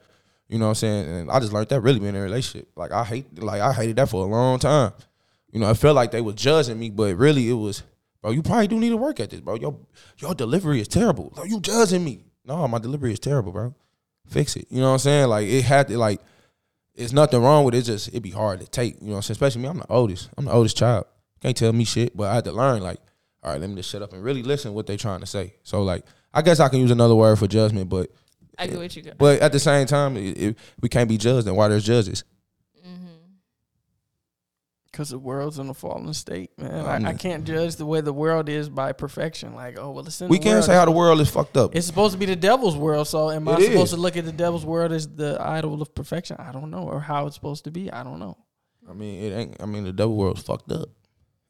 You 0.48 0.58
know 0.58 0.66
what 0.66 0.70
I'm 0.70 0.74
saying? 0.76 1.08
And 1.08 1.30
I 1.30 1.40
just 1.40 1.52
learned 1.52 1.68
that 1.68 1.80
really 1.80 1.98
being 1.98 2.14
in 2.14 2.20
a 2.20 2.22
relationship. 2.22 2.68
Like 2.74 2.92
I 2.92 3.04
hate, 3.04 3.42
like 3.42 3.60
I 3.60 3.72
hated 3.72 3.96
that 3.96 4.08
for 4.08 4.24
a 4.24 4.28
long 4.28 4.58
time. 4.58 4.92
You 5.52 5.60
know, 5.60 5.68
I 5.68 5.74
felt 5.74 5.94
like 5.94 6.10
they 6.10 6.20
were 6.20 6.32
judging 6.32 6.78
me, 6.78 6.90
but 6.90 7.14
really 7.16 7.48
it 7.48 7.54
was, 7.54 7.82
bro. 8.22 8.30
You 8.30 8.42
probably 8.42 8.68
do 8.68 8.78
need 8.78 8.90
to 8.90 8.96
work 8.96 9.20
at 9.20 9.30
this, 9.30 9.40
bro. 9.40 9.56
Your 9.56 9.78
your 10.18 10.34
delivery 10.34 10.80
is 10.80 10.88
terrible. 10.88 11.32
Like, 11.36 11.50
you 11.50 11.60
judging 11.60 12.04
me? 12.04 12.24
No, 12.44 12.66
my 12.66 12.78
delivery 12.78 13.12
is 13.12 13.18
terrible, 13.18 13.52
bro. 13.52 13.74
Fix 14.26 14.56
it. 14.56 14.66
You 14.70 14.80
know 14.80 14.88
what 14.88 14.92
I'm 14.94 14.98
saying? 15.00 15.28
Like 15.28 15.48
it 15.48 15.62
had 15.62 15.88
to 15.88 15.98
like 15.98 16.20
it's 16.98 17.12
nothing 17.12 17.40
wrong 17.42 17.64
with 17.64 17.74
it. 17.74 17.78
It's 17.78 17.86
just 17.86 18.08
it'd 18.08 18.22
be 18.22 18.30
hard 18.30 18.60
to 18.60 18.66
take. 18.66 19.00
You 19.00 19.10
know 19.10 19.18
Especially 19.18 19.62
me, 19.62 19.68
I'm 19.68 19.78
the 19.78 19.86
oldest. 19.88 20.30
I'm 20.36 20.44
the 20.46 20.52
oldest 20.52 20.76
child. 20.76 21.06
Can't 21.40 21.56
tell 21.56 21.72
me 21.72 21.84
shit, 21.84 22.16
but 22.16 22.24
I 22.24 22.34
had 22.34 22.44
to 22.44 22.52
learn, 22.52 22.82
like, 22.82 22.98
all 23.42 23.52
right, 23.52 23.60
let 23.60 23.70
me 23.70 23.76
just 23.76 23.90
shut 23.90 24.02
up 24.02 24.12
and 24.12 24.22
really 24.22 24.42
listen 24.42 24.74
what 24.74 24.86
they're 24.86 24.96
trying 24.96 25.20
to 25.20 25.26
say. 25.26 25.54
So 25.62 25.82
like 25.82 26.04
I 26.34 26.42
guess 26.42 26.60
I 26.60 26.68
can 26.68 26.80
use 26.80 26.90
another 26.90 27.14
word 27.14 27.38
for 27.38 27.46
judgment, 27.46 27.88
but 27.88 28.10
I 28.58 28.66
get 28.66 28.78
what 28.78 28.96
you 28.96 29.02
got. 29.02 29.18
but 29.18 29.40
at 29.40 29.52
the 29.52 29.60
same 29.60 29.86
time, 29.86 30.16
it, 30.16 30.38
it, 30.38 30.58
we 30.80 30.88
can't 30.88 31.08
be 31.08 31.16
judged, 31.18 31.46
and 31.46 31.56
why 31.56 31.68
there's 31.68 31.84
judges. 31.84 32.24
Because 34.98 35.10
the 35.10 35.18
world's 35.20 35.60
in 35.60 35.68
a 35.68 35.74
fallen 35.74 36.12
state, 36.12 36.50
man. 36.58 36.74
Um, 36.84 37.06
I, 37.06 37.10
I 37.10 37.14
can't 37.14 37.44
judge 37.44 37.76
the 37.76 37.86
way 37.86 38.00
the 38.00 38.12
world 38.12 38.48
is 38.48 38.68
by 38.68 38.90
perfection. 38.90 39.54
Like, 39.54 39.78
oh 39.78 39.92
well, 39.92 40.04
it's 40.04 40.20
in 40.20 40.28
We 40.28 40.38
can't 40.38 40.54
world. 40.54 40.64
say 40.64 40.74
how 40.74 40.86
the 40.86 40.90
world 40.90 41.20
is 41.20 41.30
fucked 41.30 41.56
up. 41.56 41.76
It's 41.76 41.86
supposed 41.86 42.14
to 42.14 42.18
be 42.18 42.26
the 42.26 42.34
devil's 42.34 42.76
world. 42.76 43.06
So 43.06 43.30
am 43.30 43.46
I 43.46 43.58
It 43.58 43.66
supposed 43.66 43.84
is. 43.84 43.90
to 43.90 43.96
look 43.96 44.16
at 44.16 44.24
the 44.24 44.32
devil's 44.32 44.66
world 44.66 44.90
as 44.90 45.06
the 45.06 45.38
idol 45.40 45.80
of 45.80 45.94
perfection? 45.94 46.36
I 46.40 46.50
don't 46.50 46.72
know, 46.72 46.82
or 46.82 46.98
how 46.98 47.26
it's 47.28 47.36
supposed 47.36 47.62
to 47.66 47.70
be. 47.70 47.92
I 47.92 48.02
don't 48.02 48.18
know. 48.18 48.38
I 48.90 48.92
mean, 48.92 49.22
it 49.22 49.36
ain't. 49.36 49.56
I 49.62 49.66
mean, 49.66 49.84
the 49.84 49.92
devil 49.92 50.16
world's 50.16 50.42
fucked 50.42 50.72
up. 50.72 50.88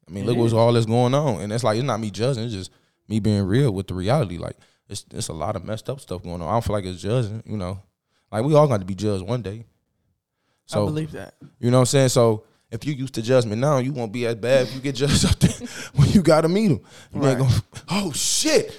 I 0.07 0.11
mean, 0.11 0.25
It 0.25 0.27
look 0.27 0.37
what's 0.37 0.53
all 0.53 0.71
that's 0.73 0.85
going 0.85 1.15
on, 1.15 1.41
and 1.41 1.51
it's 1.51 1.63
like 1.63 1.77
it's 1.77 1.83
not 1.87 1.99
me 1.99 2.11
judging. 2.11 2.43
It's 2.43 2.53
just 2.53 2.69
me 3.07 3.19
being 3.19 3.41
real 3.45 3.71
with 3.71 3.87
the 3.87 3.95
reality. 3.95 4.37
Like 4.37 4.57
it's 4.87 5.05
it's 5.11 5.29
a 5.29 5.33
lot 5.33 5.55
of 5.55 5.65
messed 5.65 5.89
up 5.89 5.99
stuff 6.01 6.21
going 6.21 6.39
on. 6.43 6.47
I 6.47 6.51
don't 6.51 6.63
feel 6.63 6.75
like 6.75 6.85
it's 6.85 7.01
judging. 7.01 7.41
You 7.47 7.57
know, 7.57 7.81
like 8.31 8.43
we 8.45 8.53
all 8.53 8.67
got 8.67 8.77
to 8.81 8.85
be 8.85 8.93
judged 8.93 9.25
one 9.27 9.41
day. 9.41 9.65
I 9.65 10.73
So 10.73 10.85
believe 10.85 11.13
that. 11.13 11.33
you 11.59 11.71
know 11.71 11.77
what 11.77 11.81
I'm 11.81 11.85
saying. 11.87 12.09
So 12.09 12.43
if 12.71 12.85
you 12.85 12.93
used 12.93 13.13
to 13.15 13.21
judgment 13.21 13.59
now, 13.61 13.77
you 13.79 13.91
won't 13.93 14.11
be 14.11 14.25
as 14.27 14.35
bad 14.35 14.67
if 14.67 14.75
you 14.75 14.81
get 14.81 14.95
judged 14.95 15.25
up 15.29 15.39
there 15.39 15.67
when 15.95 16.09
you 16.09 16.21
got 16.21 16.41
to 16.41 16.49
meet 16.49 16.71
him. 16.71 16.79
You 17.13 17.25
ain't 17.25 17.39
gonna. 17.39 17.63
Oh 17.89 18.11
shit. 18.11 18.73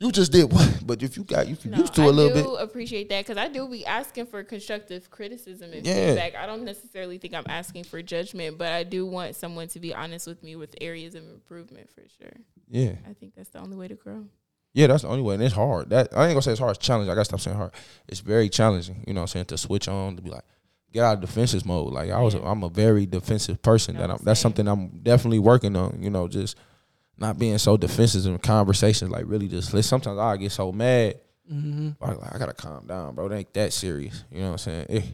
You 0.00 0.12
just 0.12 0.30
did 0.30 0.52
what? 0.52 0.80
But 0.86 1.02
if 1.02 1.16
you 1.16 1.24
got, 1.24 1.48
if 1.48 1.64
you 1.64 1.72
No, 1.72 1.78
used 1.78 1.94
to 1.96 2.02
I 2.02 2.04
a 2.04 2.08
little 2.10 2.30
bit, 2.30 2.44
I 2.44 2.48
do 2.48 2.54
appreciate 2.58 3.08
that 3.08 3.26
because 3.26 3.36
I 3.36 3.48
do 3.48 3.66
be 3.68 3.84
asking 3.84 4.26
for 4.26 4.44
constructive 4.44 5.10
criticism 5.10 5.72
and 5.72 5.84
Yeah. 5.84 6.06
feedback. 6.14 6.36
I 6.36 6.46
don't 6.46 6.62
necessarily 6.64 7.18
think 7.18 7.34
I'm 7.34 7.46
asking 7.48 7.82
for 7.82 8.00
judgment, 8.00 8.58
but 8.58 8.70
I 8.70 8.84
do 8.84 9.04
want 9.06 9.34
someone 9.34 9.66
to 9.68 9.80
be 9.80 9.92
honest 9.92 10.28
with 10.28 10.44
me 10.44 10.54
with 10.54 10.76
areas 10.80 11.16
of 11.16 11.24
improvement 11.28 11.90
for 11.90 12.02
sure. 12.16 12.32
yeah, 12.70 12.92
I 13.10 13.14
think 13.14 13.34
that's 13.34 13.48
the 13.48 13.58
only 13.58 13.76
way 13.76 13.88
to 13.88 13.96
grow. 13.96 14.26
yeah, 14.72 14.86
that's 14.86 15.02
the 15.02 15.08
only 15.08 15.22
way, 15.22 15.34
and 15.34 15.42
it's 15.42 15.54
hard. 15.54 15.90
That 15.90 16.10
I 16.16 16.26
ain't 16.26 16.34
gonna 16.34 16.42
say 16.42 16.52
it's 16.52 16.60
hard. 16.60 16.76
It's 16.76 16.86
challenging. 16.86 17.10
I 17.10 17.14
gotta 17.16 17.24
stop 17.24 17.40
saying 17.40 17.56
hard. 17.56 17.72
It's 18.06 18.20
very 18.20 18.48
challenging. 18.48 19.02
You 19.04 19.14
know, 19.14 19.22
what 19.22 19.30
I'm 19.30 19.32
saying 19.32 19.46
to 19.46 19.58
switch 19.58 19.88
on 19.88 20.14
to 20.14 20.22
be 20.22 20.30
like 20.30 20.44
get 20.92 21.04
out 21.04 21.14
of 21.14 21.20
defensive 21.20 21.64
mode. 21.66 21.92
Like 21.92 22.10
I 22.10 22.20
was, 22.20 22.34
Yeah. 22.34 22.40
I'm 22.50 22.62
a 22.62 22.68
very 22.68 23.06
defensive 23.06 23.60
person. 23.62 23.94
No, 23.94 24.00
that 24.02 24.10
I'm, 24.10 24.18
that's 24.22 24.40
something 24.40 24.66
I'm 24.66 24.88
definitely 25.02 25.38
working 25.38 25.76
on. 25.76 25.98
You 26.02 26.10
know, 26.10 26.28
just 26.28 26.56
not 27.16 27.38
being 27.38 27.58
so 27.58 27.76
defensive 27.76 28.26
in 28.26 28.38
conversations. 28.38 29.10
Like 29.10 29.24
really, 29.26 29.48
just 29.48 29.74
listen. 29.74 29.88
Sometimes 29.88 30.18
I 30.18 30.36
get 30.36 30.52
so 30.52 30.72
mad. 30.72 31.20
Mm-hmm. 31.52 31.90
Like, 32.04 32.20
like, 32.20 32.34
I 32.34 32.38
gotta 32.38 32.52
calm 32.52 32.86
down, 32.86 33.14
bro. 33.14 33.26
It 33.26 33.32
ain't 33.34 33.54
that 33.54 33.72
serious. 33.72 34.24
You 34.30 34.40
know 34.40 34.46
what 34.48 34.52
I'm 34.52 34.58
saying? 34.58 34.86
It 34.90 35.04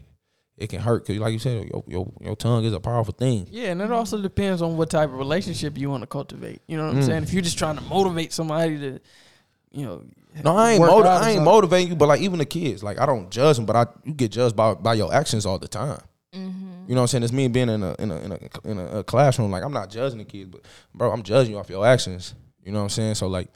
it 0.56 0.68
can 0.68 0.80
hurt 0.80 1.04
because, 1.06 1.20
like 1.20 1.32
you 1.32 1.38
said, 1.38 1.68
your, 1.68 1.84
your 1.88 2.12
your 2.20 2.36
tongue 2.36 2.64
is 2.64 2.72
a 2.72 2.80
powerful 2.80 3.14
thing. 3.14 3.46
Yeah, 3.50 3.70
and 3.70 3.80
it 3.80 3.90
also 3.90 4.20
depends 4.20 4.62
on 4.62 4.76
what 4.76 4.90
type 4.90 5.08
of 5.10 5.14
relationship 5.18 5.76
you 5.78 5.90
want 5.90 6.02
to 6.02 6.06
cultivate. 6.06 6.60
You 6.68 6.76
know 6.76 6.86
what 6.86 6.94
I'm 6.96 7.02
Mm. 7.02 7.06
saying? 7.06 7.22
If 7.24 7.32
you're 7.32 7.42
just 7.42 7.58
trying 7.58 7.76
to 7.76 7.82
motivate 7.82 8.32
somebody 8.32 8.78
to, 8.78 9.00
you 9.74 9.84
know, 9.84 10.04
No, 10.42 10.56
I 10.56 10.72
ain't 10.72 10.80
work 10.80 10.90
motiv- 10.90 11.06
I 11.06 11.30
ain't 11.30 11.42
motivating 11.44 11.88
you, 11.88 11.96
but 11.96 12.06
like 12.08 12.20
even 12.20 12.38
the 12.38 12.44
kids, 12.44 12.82
like 12.82 13.00
I 13.00 13.06
don't 13.06 13.30
judge 13.30 13.56
them, 13.56 13.66
but 13.66 13.76
I 13.76 13.86
you 14.04 14.14
get 14.14 14.30
judged 14.30 14.56
by 14.56 14.74
by 14.74 14.94
your 14.94 15.12
actions 15.12 15.46
all 15.46 15.58
the 15.58 15.68
time. 15.68 16.00
Mm-hmm. 16.34 16.88
You 16.88 16.94
know 16.94 17.00
what 17.00 17.02
I'm 17.02 17.06
saying? 17.08 17.22
It's 17.24 17.32
me 17.32 17.48
being 17.48 17.68
in 17.68 17.82
a 17.82 17.94
in 17.98 18.10
a 18.10 18.16
in 18.20 18.32
a 18.32 18.70
in 18.70 18.78
a, 18.78 18.86
a 18.98 19.04
classroom. 19.04 19.50
Like 19.50 19.62
I'm 19.62 19.72
not 19.72 19.90
judging 19.90 20.18
the 20.18 20.24
kids, 20.24 20.50
but 20.50 20.62
bro, 20.94 21.10
I'm 21.10 21.22
judging 21.22 21.52
you 21.52 21.58
off 21.58 21.70
your 21.70 21.86
actions. 21.86 22.34
You 22.64 22.72
know 22.72 22.78
what 22.78 22.84
I'm 22.84 22.90
saying? 22.90 23.14
So 23.16 23.26
like, 23.26 23.48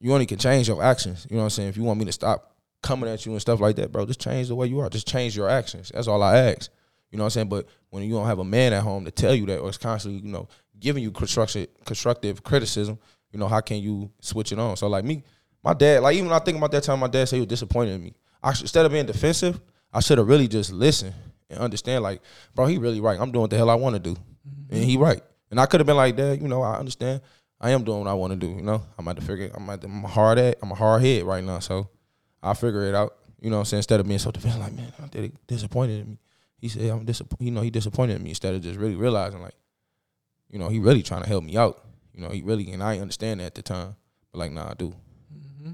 you 0.00 0.12
only 0.12 0.26
can 0.26 0.38
change 0.38 0.68
your 0.68 0.82
actions. 0.82 1.26
You 1.28 1.36
know 1.36 1.42
what 1.42 1.46
I'm 1.46 1.50
saying? 1.50 1.68
If 1.68 1.76
you 1.76 1.82
want 1.82 1.98
me 1.98 2.06
to 2.06 2.12
stop 2.12 2.54
coming 2.82 3.08
at 3.08 3.24
you 3.24 3.32
and 3.32 3.40
stuff 3.40 3.60
like 3.60 3.76
that, 3.76 3.92
bro, 3.92 4.06
just 4.06 4.20
change 4.20 4.48
the 4.48 4.54
way 4.54 4.66
you 4.66 4.80
are. 4.80 4.88
Just 4.88 5.08
change 5.08 5.36
your 5.36 5.48
actions. 5.48 5.90
That's 5.94 6.06
all 6.06 6.22
I 6.22 6.36
ask. 6.38 6.70
You 7.10 7.18
know 7.18 7.24
what 7.24 7.26
I'm 7.26 7.30
saying? 7.30 7.48
But 7.48 7.66
when 7.90 8.02
you 8.02 8.12
don't 8.12 8.26
have 8.26 8.40
a 8.40 8.44
man 8.44 8.72
at 8.72 8.82
home 8.82 9.04
to 9.04 9.10
tell 9.10 9.34
you 9.34 9.46
that, 9.46 9.60
or 9.60 9.68
it's 9.68 9.78
constantly, 9.78 10.20
you 10.20 10.32
know, 10.32 10.48
giving 10.80 11.02
you 11.02 11.12
constructive 11.12 11.68
constructive 11.84 12.42
criticism, 12.42 12.98
you 13.34 13.40
know, 13.40 13.48
how 13.48 13.60
can 13.60 13.78
you 13.78 14.10
switch 14.20 14.52
it 14.52 14.60
on? 14.60 14.76
So 14.76 14.86
like 14.86 15.04
me, 15.04 15.24
my 15.62 15.74
dad, 15.74 16.04
like 16.04 16.14
even 16.14 16.30
when 16.30 16.40
I 16.40 16.42
think 16.42 16.56
about 16.56 16.70
that 16.70 16.84
time, 16.84 17.00
my 17.00 17.08
dad 17.08 17.28
said 17.28 17.36
he 17.36 17.40
was 17.40 17.48
disappointed 17.48 17.96
in 17.96 18.04
me. 18.04 18.14
I 18.40 18.52
should, 18.52 18.62
instead 18.62 18.86
of 18.86 18.92
being 18.92 19.06
defensive, 19.06 19.60
I 19.92 19.98
should 19.98 20.18
have 20.18 20.28
really 20.28 20.46
just 20.46 20.72
listened 20.72 21.14
and 21.50 21.58
understand. 21.58 22.04
Like, 22.04 22.22
bro, 22.54 22.66
he 22.66 22.78
really 22.78 23.00
right. 23.00 23.20
I'm 23.20 23.32
doing 23.32 23.42
what 23.42 23.50
the 23.50 23.56
hell 23.56 23.70
I 23.70 23.74
want 23.74 23.96
to 23.96 23.98
do, 23.98 24.14
mm-hmm. 24.14 24.74
and 24.74 24.84
he 24.84 24.96
right. 24.96 25.20
And 25.50 25.58
I 25.58 25.66
could 25.66 25.80
have 25.80 25.86
been 25.86 25.96
like, 25.96 26.14
Dad, 26.14 26.40
you 26.40 26.46
know, 26.46 26.62
I 26.62 26.76
understand. 26.76 27.22
I 27.60 27.70
am 27.70 27.82
doing 27.82 28.00
what 28.00 28.08
I 28.08 28.14
want 28.14 28.32
to 28.32 28.36
do. 28.38 28.46
You 28.46 28.62
know, 28.62 28.82
I'm 28.96 29.08
at 29.08 29.16
to 29.16 29.22
figure. 29.22 29.50
I'm 29.52 29.68
at. 29.68 29.82
I'm 29.82 30.04
a 30.04 30.08
hard 30.08 30.38
at. 30.38 30.58
I'm 30.62 30.70
a 30.70 30.76
hard 30.76 31.02
head 31.02 31.24
right 31.24 31.42
now, 31.42 31.58
so 31.58 31.88
I 32.40 32.54
figure 32.54 32.84
it 32.84 32.94
out. 32.94 33.16
You 33.40 33.50
know 33.50 33.56
what 33.56 33.60
I'm 33.60 33.64
saying? 33.66 33.78
Instead 33.80 34.00
of 34.00 34.06
being 34.06 34.20
so 34.20 34.30
defensive, 34.30 34.60
like, 34.60 34.74
man, 34.74 34.92
I'm 35.02 35.08
di- 35.08 35.32
disappointed 35.48 36.00
in 36.02 36.10
me. 36.10 36.18
He 36.58 36.68
said, 36.68 36.88
I'm 36.90 37.04
disappointed. 37.04 37.44
You 37.44 37.50
know, 37.50 37.62
he 37.62 37.70
disappointed 37.70 38.16
in 38.16 38.22
me. 38.22 38.30
Instead 38.30 38.54
of 38.54 38.62
just 38.62 38.78
really 38.78 38.94
realizing, 38.94 39.42
like, 39.42 39.54
you 40.50 40.58
know, 40.58 40.68
he 40.68 40.78
really 40.78 41.02
trying 41.02 41.22
to 41.22 41.28
help 41.28 41.42
me 41.42 41.56
out. 41.56 41.83
You 42.14 42.22
know, 42.22 42.28
he 42.30 42.42
really, 42.42 42.70
and 42.70 42.82
I 42.82 42.98
understand 42.98 43.40
that 43.40 43.46
at 43.46 43.54
the 43.54 43.62
time. 43.62 43.96
But 44.32 44.38
like, 44.38 44.52
nah, 44.52 44.70
I 44.70 44.74
do. 44.74 44.94
Mm-hmm. 45.34 45.72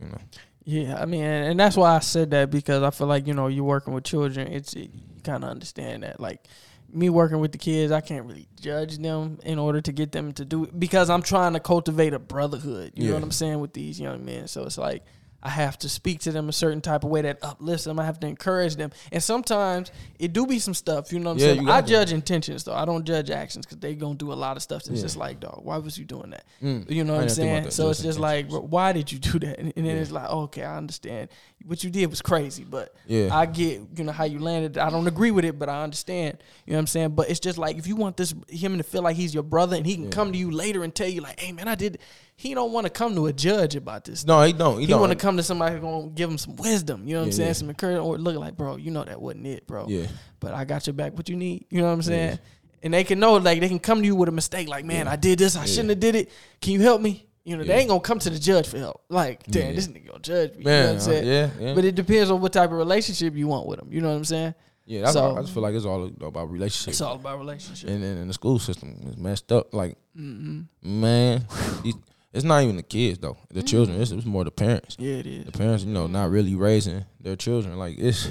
You 0.00 0.08
know, 0.08 0.18
Yeah, 0.64 1.00
I 1.00 1.06
mean, 1.06 1.22
and 1.22 1.60
that's 1.60 1.76
why 1.76 1.94
I 1.94 1.98
said 2.00 2.30
that 2.30 2.50
because 2.50 2.82
I 2.82 2.90
feel 2.90 3.06
like 3.06 3.26
you 3.26 3.34
know 3.34 3.48
you're 3.48 3.64
working 3.64 3.94
with 3.94 4.04
children. 4.04 4.52
It's 4.52 4.74
you 4.74 4.88
kind 5.24 5.44
of 5.44 5.50
understand 5.50 6.02
that. 6.02 6.20
Like 6.20 6.48
me 6.92 7.08
working 7.10 7.40
with 7.40 7.52
the 7.52 7.58
kids, 7.58 7.92
I 7.92 8.00
can't 8.00 8.26
really 8.26 8.48
judge 8.60 8.98
them 8.98 9.38
in 9.42 9.58
order 9.58 9.80
to 9.80 9.92
get 9.92 10.12
them 10.12 10.32
to 10.32 10.44
do 10.44 10.64
it 10.64 10.78
because 10.78 11.10
I'm 11.10 11.22
trying 11.22 11.54
to 11.54 11.60
cultivate 11.60 12.12
a 12.12 12.18
brotherhood. 12.18 12.92
You 12.94 13.08
know 13.08 13.14
what 13.14 13.22
I'm 13.22 13.30
saying 13.30 13.60
with 13.60 13.72
these 13.72 13.98
young 13.98 14.24
men. 14.24 14.48
So 14.48 14.64
it's 14.64 14.78
like 14.78 15.04
I 15.42 15.48
have 15.48 15.76
to 15.80 15.88
speak 15.88 16.20
to 16.20 16.30
them 16.32 16.48
a 16.48 16.52
certain 16.52 16.80
type 16.80 17.02
of 17.02 17.10
way 17.10 17.22
that 17.22 17.38
uplifts 17.42 17.84
them. 17.84 17.98
I 17.98 18.04
have 18.04 18.20
to 18.20 18.26
encourage 18.28 18.76
them. 18.76 18.90
And 19.10 19.20
sometimes 19.20 19.90
it 20.18 20.32
do 20.32 20.46
be 20.46 20.58
some 20.60 20.72
stuff, 20.74 21.12
you 21.12 21.18
know 21.18 21.30
what 21.30 21.42
I'm 21.42 21.48
Yeah, 21.48 21.54
saying? 21.54 21.68
I 21.68 21.80
to. 21.80 21.86
judge 21.88 22.12
intentions 22.12 22.62
though. 22.64 22.74
I 22.74 22.84
don't 22.84 23.04
judge 23.04 23.28
actions 23.30 23.66
because 23.66 23.78
they 23.78 23.94
gonna 23.96 24.14
do 24.14 24.32
a 24.32 24.34
lot 24.34 24.56
of 24.56 24.62
stuff 24.62 24.84
that's 24.84 25.00
just 25.02 25.16
like, 25.16 25.40
dog, 25.40 25.60
why 25.64 25.78
was 25.78 25.98
you 25.98 26.04
doing 26.04 26.30
that? 26.30 26.44
Mm. 26.62 26.88
You 26.90 27.02
know 27.04 27.14
what 27.14 27.22
I'm 27.22 27.26
didn't 27.26 27.36
think 27.36 27.48
about 27.48 27.54
saying? 27.54 27.64
that, 27.64 27.72
So 27.72 27.90
it's 27.90 28.02
just 28.02 28.18
like, 28.20 28.46
why 28.50 28.92
did 28.92 29.10
you 29.10 29.18
do 29.18 29.38
that? 29.40 29.58
And, 29.58 29.72
and 29.76 29.86
then 29.86 29.96
it's 29.96 30.12
like, 30.12 30.30
okay, 30.30 30.62
I 30.62 30.76
understand. 30.76 31.28
What 31.64 31.82
you 31.84 31.90
did 31.90 32.06
was 32.10 32.22
crazy, 32.22 32.64
but 32.64 32.94
Yeah. 33.06 33.28
I 33.36 33.46
get, 33.46 33.80
you 33.96 34.04
know, 34.04 34.12
how 34.12 34.24
you 34.24 34.38
landed. 34.38 34.78
I 34.78 34.90
don't 34.90 35.06
agree 35.08 35.30
with 35.32 35.44
it, 35.44 35.58
but 35.58 35.68
I 35.68 35.82
understand. 35.82 36.38
You 36.66 36.72
know 36.72 36.76
what 36.76 36.80
I'm 36.82 36.86
saying? 36.88 37.10
But 37.10 37.30
it's 37.30 37.40
just 37.40 37.58
like 37.58 37.76
if 37.78 37.86
you 37.86 37.96
want 37.96 38.16
this 38.16 38.32
him 38.48 38.76
to 38.78 38.84
feel 38.84 39.02
like 39.02 39.16
he's 39.16 39.34
your 39.34 39.42
brother 39.42 39.76
and 39.76 39.84
he 39.86 39.96
can 39.96 40.10
come 40.10 40.30
to 40.32 40.38
you 40.38 40.50
later 40.52 40.84
and 40.84 40.94
tell 40.94 41.08
you 41.08 41.20
like, 41.20 41.40
hey 41.40 41.50
man, 41.52 41.66
I 41.66 41.74
did. 41.74 41.98
He 42.42 42.54
don't 42.54 42.72
want 42.72 42.86
to 42.86 42.90
come 42.90 43.14
to 43.14 43.26
a 43.26 43.32
judge 43.32 43.76
about 43.76 44.04
this. 44.04 44.26
No, 44.26 44.42
he 44.42 44.52
don't. 44.52 44.80
He, 44.80 44.86
He 44.86 44.94
want 44.94 45.12
to 45.12 45.16
come 45.16 45.36
to 45.36 45.44
somebody 45.44 45.76
who's 45.76 45.80
gonna 45.80 46.08
give 46.08 46.28
him 46.28 46.38
some 46.38 46.56
wisdom. 46.56 47.06
You 47.06 47.14
know 47.14 47.20
what 47.20 47.26
I'm 47.26 47.32
saying? 47.32 47.46
yeah. 47.46 47.52
Some 47.52 47.68
encouragement 47.68 48.04
or 48.04 48.18
look 48.18 48.34
like, 48.34 48.56
bro, 48.56 48.74
you 48.74 48.90
know 48.90 49.04
that 49.04 49.20
wasn't 49.22 49.46
it, 49.46 49.64
bro. 49.68 49.86
Yeah. 49.88 50.08
But 50.40 50.52
I 50.52 50.64
got 50.64 50.84
your 50.88 50.94
back. 50.94 51.16
What 51.16 51.28
you 51.28 51.36
need? 51.36 51.66
You 51.70 51.82
know 51.82 51.86
what 51.86 51.92
I'm 51.92 52.02
saying? 52.02 52.40
And 52.82 52.92
they 52.92 53.04
can 53.04 53.20
know, 53.20 53.34
like, 53.34 53.60
they 53.60 53.68
can 53.68 53.78
come 53.78 54.00
to 54.00 54.04
you 54.04 54.16
with 54.16 54.28
a 54.28 54.32
mistake. 54.32 54.66
Like, 54.66 54.84
man, 54.84 55.06
I 55.06 55.14
did 55.14 55.38
this. 55.38 55.54
I 55.54 55.66
shouldn't 55.66 55.90
have 55.90 56.00
did 56.00 56.16
it. 56.16 56.32
Can 56.60 56.72
you 56.72 56.80
help 56.80 57.00
me? 57.00 57.28
You 57.44 57.56
know, 57.56 57.62
Yeah. 57.62 57.74
they 57.74 57.78
ain't 57.80 57.88
gonna 57.90 58.00
come 58.00 58.18
to 58.18 58.30
the 58.30 58.40
judge 58.40 58.66
for 58.66 58.78
help. 58.78 59.04
Like, 59.08 59.44
damn, 59.46 59.68
Yeah. 59.68 59.72
this 59.76 59.86
nigga 59.86 60.08
gonna 60.08 60.18
judge 60.18 60.50
me. 60.56 60.58
you 60.58 60.64
know 60.64 60.86
what 60.86 60.92
I'm 60.94 61.00
saying? 61.00 61.24
yeah, 61.26 61.50
yeah. 61.60 61.74
But 61.74 61.84
it 61.84 61.94
depends 61.94 62.28
on 62.32 62.40
what 62.40 62.52
type 62.52 62.72
of 62.72 62.76
relationship 62.76 63.36
you 63.36 63.46
want 63.46 63.68
with 63.68 63.78
them. 63.78 63.92
You 63.92 64.00
know 64.00 64.08
what 64.10 64.16
I'm 64.16 64.24
saying? 64.24 64.54
Yeah, 64.84 65.02
that's 65.02 65.12
So- 65.12 65.22
all, 65.26 65.38
I 65.38 65.42
just 65.42 65.54
feel 65.54 65.62
like 65.62 65.76
it's 65.76 65.84
all 65.86 66.10
about 66.22 66.50
relationships. 66.50 66.96
It's 66.96 67.00
all 67.00 67.14
about 67.14 67.38
relationship. 67.38 67.88
and 67.88 68.02
then 68.02 68.16
in 68.18 68.26
the 68.26 68.34
school 68.34 68.58
system 68.58 68.96
is 69.08 69.16
messed 69.16 69.52
up. 69.52 69.72
Like, 69.72 69.96
mm-hmm. 70.18 70.62
man, 71.00 71.46
these- 71.84 71.94
it's 72.32 72.44
not 72.44 72.62
even 72.62 72.76
the 72.76 72.82
kids 72.82 73.18
though. 73.18 73.36
The 73.48 73.60
mm-hmm. 73.60 73.66
children. 73.66 74.00
It's, 74.00 74.10
it's 74.10 74.24
more 74.24 74.44
the 74.44 74.50
parents. 74.50 74.96
yeah, 74.98 75.14
it 75.14 75.26
is. 75.26 75.44
The 75.44 75.52
parents, 75.52 75.84
you 75.84 75.92
know, 75.92 76.06
not 76.06 76.30
really 76.30 76.54
raising 76.54 77.04
their 77.20 77.36
children. 77.36 77.78
Like 77.78 77.98
it's 77.98 78.26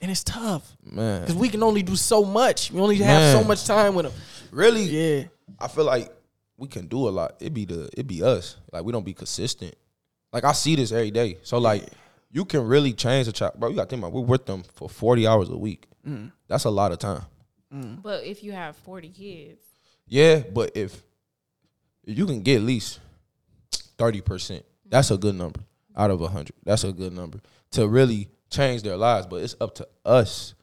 And 0.00 0.10
it's 0.10 0.24
tough 0.24 0.76
man, 0.84 1.22
because 1.22 1.36
we 1.36 1.48
can 1.48 1.62
only 1.62 1.82
do 1.82 1.96
so 1.96 2.24
much. 2.24 2.70
We 2.70 2.80
only 2.80 2.96
have 2.96 3.32
so 3.32 3.44
much 3.44 3.64
time 3.64 3.94
with 3.94 4.06
them. 4.06 4.14
really. 4.50 4.82
Yeah. 4.82 5.24
I 5.58 5.68
feel 5.68 5.84
like 5.84 6.12
we 6.56 6.68
can 6.68 6.86
do 6.86 7.08
a 7.08 7.10
lot. 7.10 7.36
It 7.40 7.54
be 7.54 7.64
the 7.64 7.88
it 7.96 8.06
be 8.06 8.22
us. 8.22 8.56
Like 8.72 8.84
we 8.84 8.92
don't 8.92 9.04
be 9.04 9.14
consistent. 9.14 9.74
Like 10.32 10.44
I 10.44 10.52
see 10.52 10.76
this 10.76 10.92
every 10.92 11.10
day. 11.10 11.38
So 11.42 11.58
like 11.58 11.86
you 12.30 12.44
can 12.44 12.66
really 12.66 12.92
change 12.92 13.28
a 13.28 13.32
child, 13.32 13.54
bro. 13.58 13.68
You 13.68 13.76
got 13.76 13.84
to 13.84 13.90
think 13.90 14.00
about. 14.00 14.12
We're 14.12 14.22
with 14.22 14.46
them 14.46 14.64
for 14.74 14.88
forty 14.88 15.26
hours 15.26 15.48
a 15.48 15.56
week. 15.56 15.86
Mm. 16.06 16.32
That's 16.48 16.64
a 16.64 16.70
lot 16.70 16.92
of 16.92 16.98
time. 16.98 17.22
Mm. 17.74 18.02
But 18.02 18.24
if 18.24 18.42
you 18.44 18.52
have 18.52 18.76
40 18.76 19.08
kids, 19.08 19.62
Yeah, 20.06 20.42
but 20.52 20.72
if 20.76 21.02
if 22.04 22.18
you 22.18 22.26
can 22.26 22.42
get 22.42 22.56
at 22.56 22.62
least 22.62 23.00
thirty 23.98 24.20
percent, 24.20 24.62
mm-hmm. 24.62 24.90
that's 24.90 25.10
a 25.10 25.16
good 25.16 25.34
number 25.34 25.60
out 25.96 26.10
of 26.10 26.20
hundred. 26.20 26.56
That's 26.64 26.84
a 26.84 26.92
good 26.92 27.12
number 27.12 27.40
to 27.72 27.88
really 27.88 28.28
change 28.50 28.82
their 28.82 28.96
lives. 28.96 29.26
But 29.26 29.42
it's 29.42 29.56
up 29.60 29.74
to 29.76 29.88
us, 30.04 30.54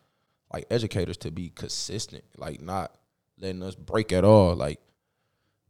like 0.54 0.66
educators, 0.70 1.18
to 1.18 1.32
be 1.32 1.50
consistent, 1.50 2.24
like 2.38 2.62
not 2.62 2.96
letting 3.40 3.64
us 3.64 3.76
break 3.76 4.12
at 4.12 4.24
all. 4.24 4.56
Like 4.56 4.80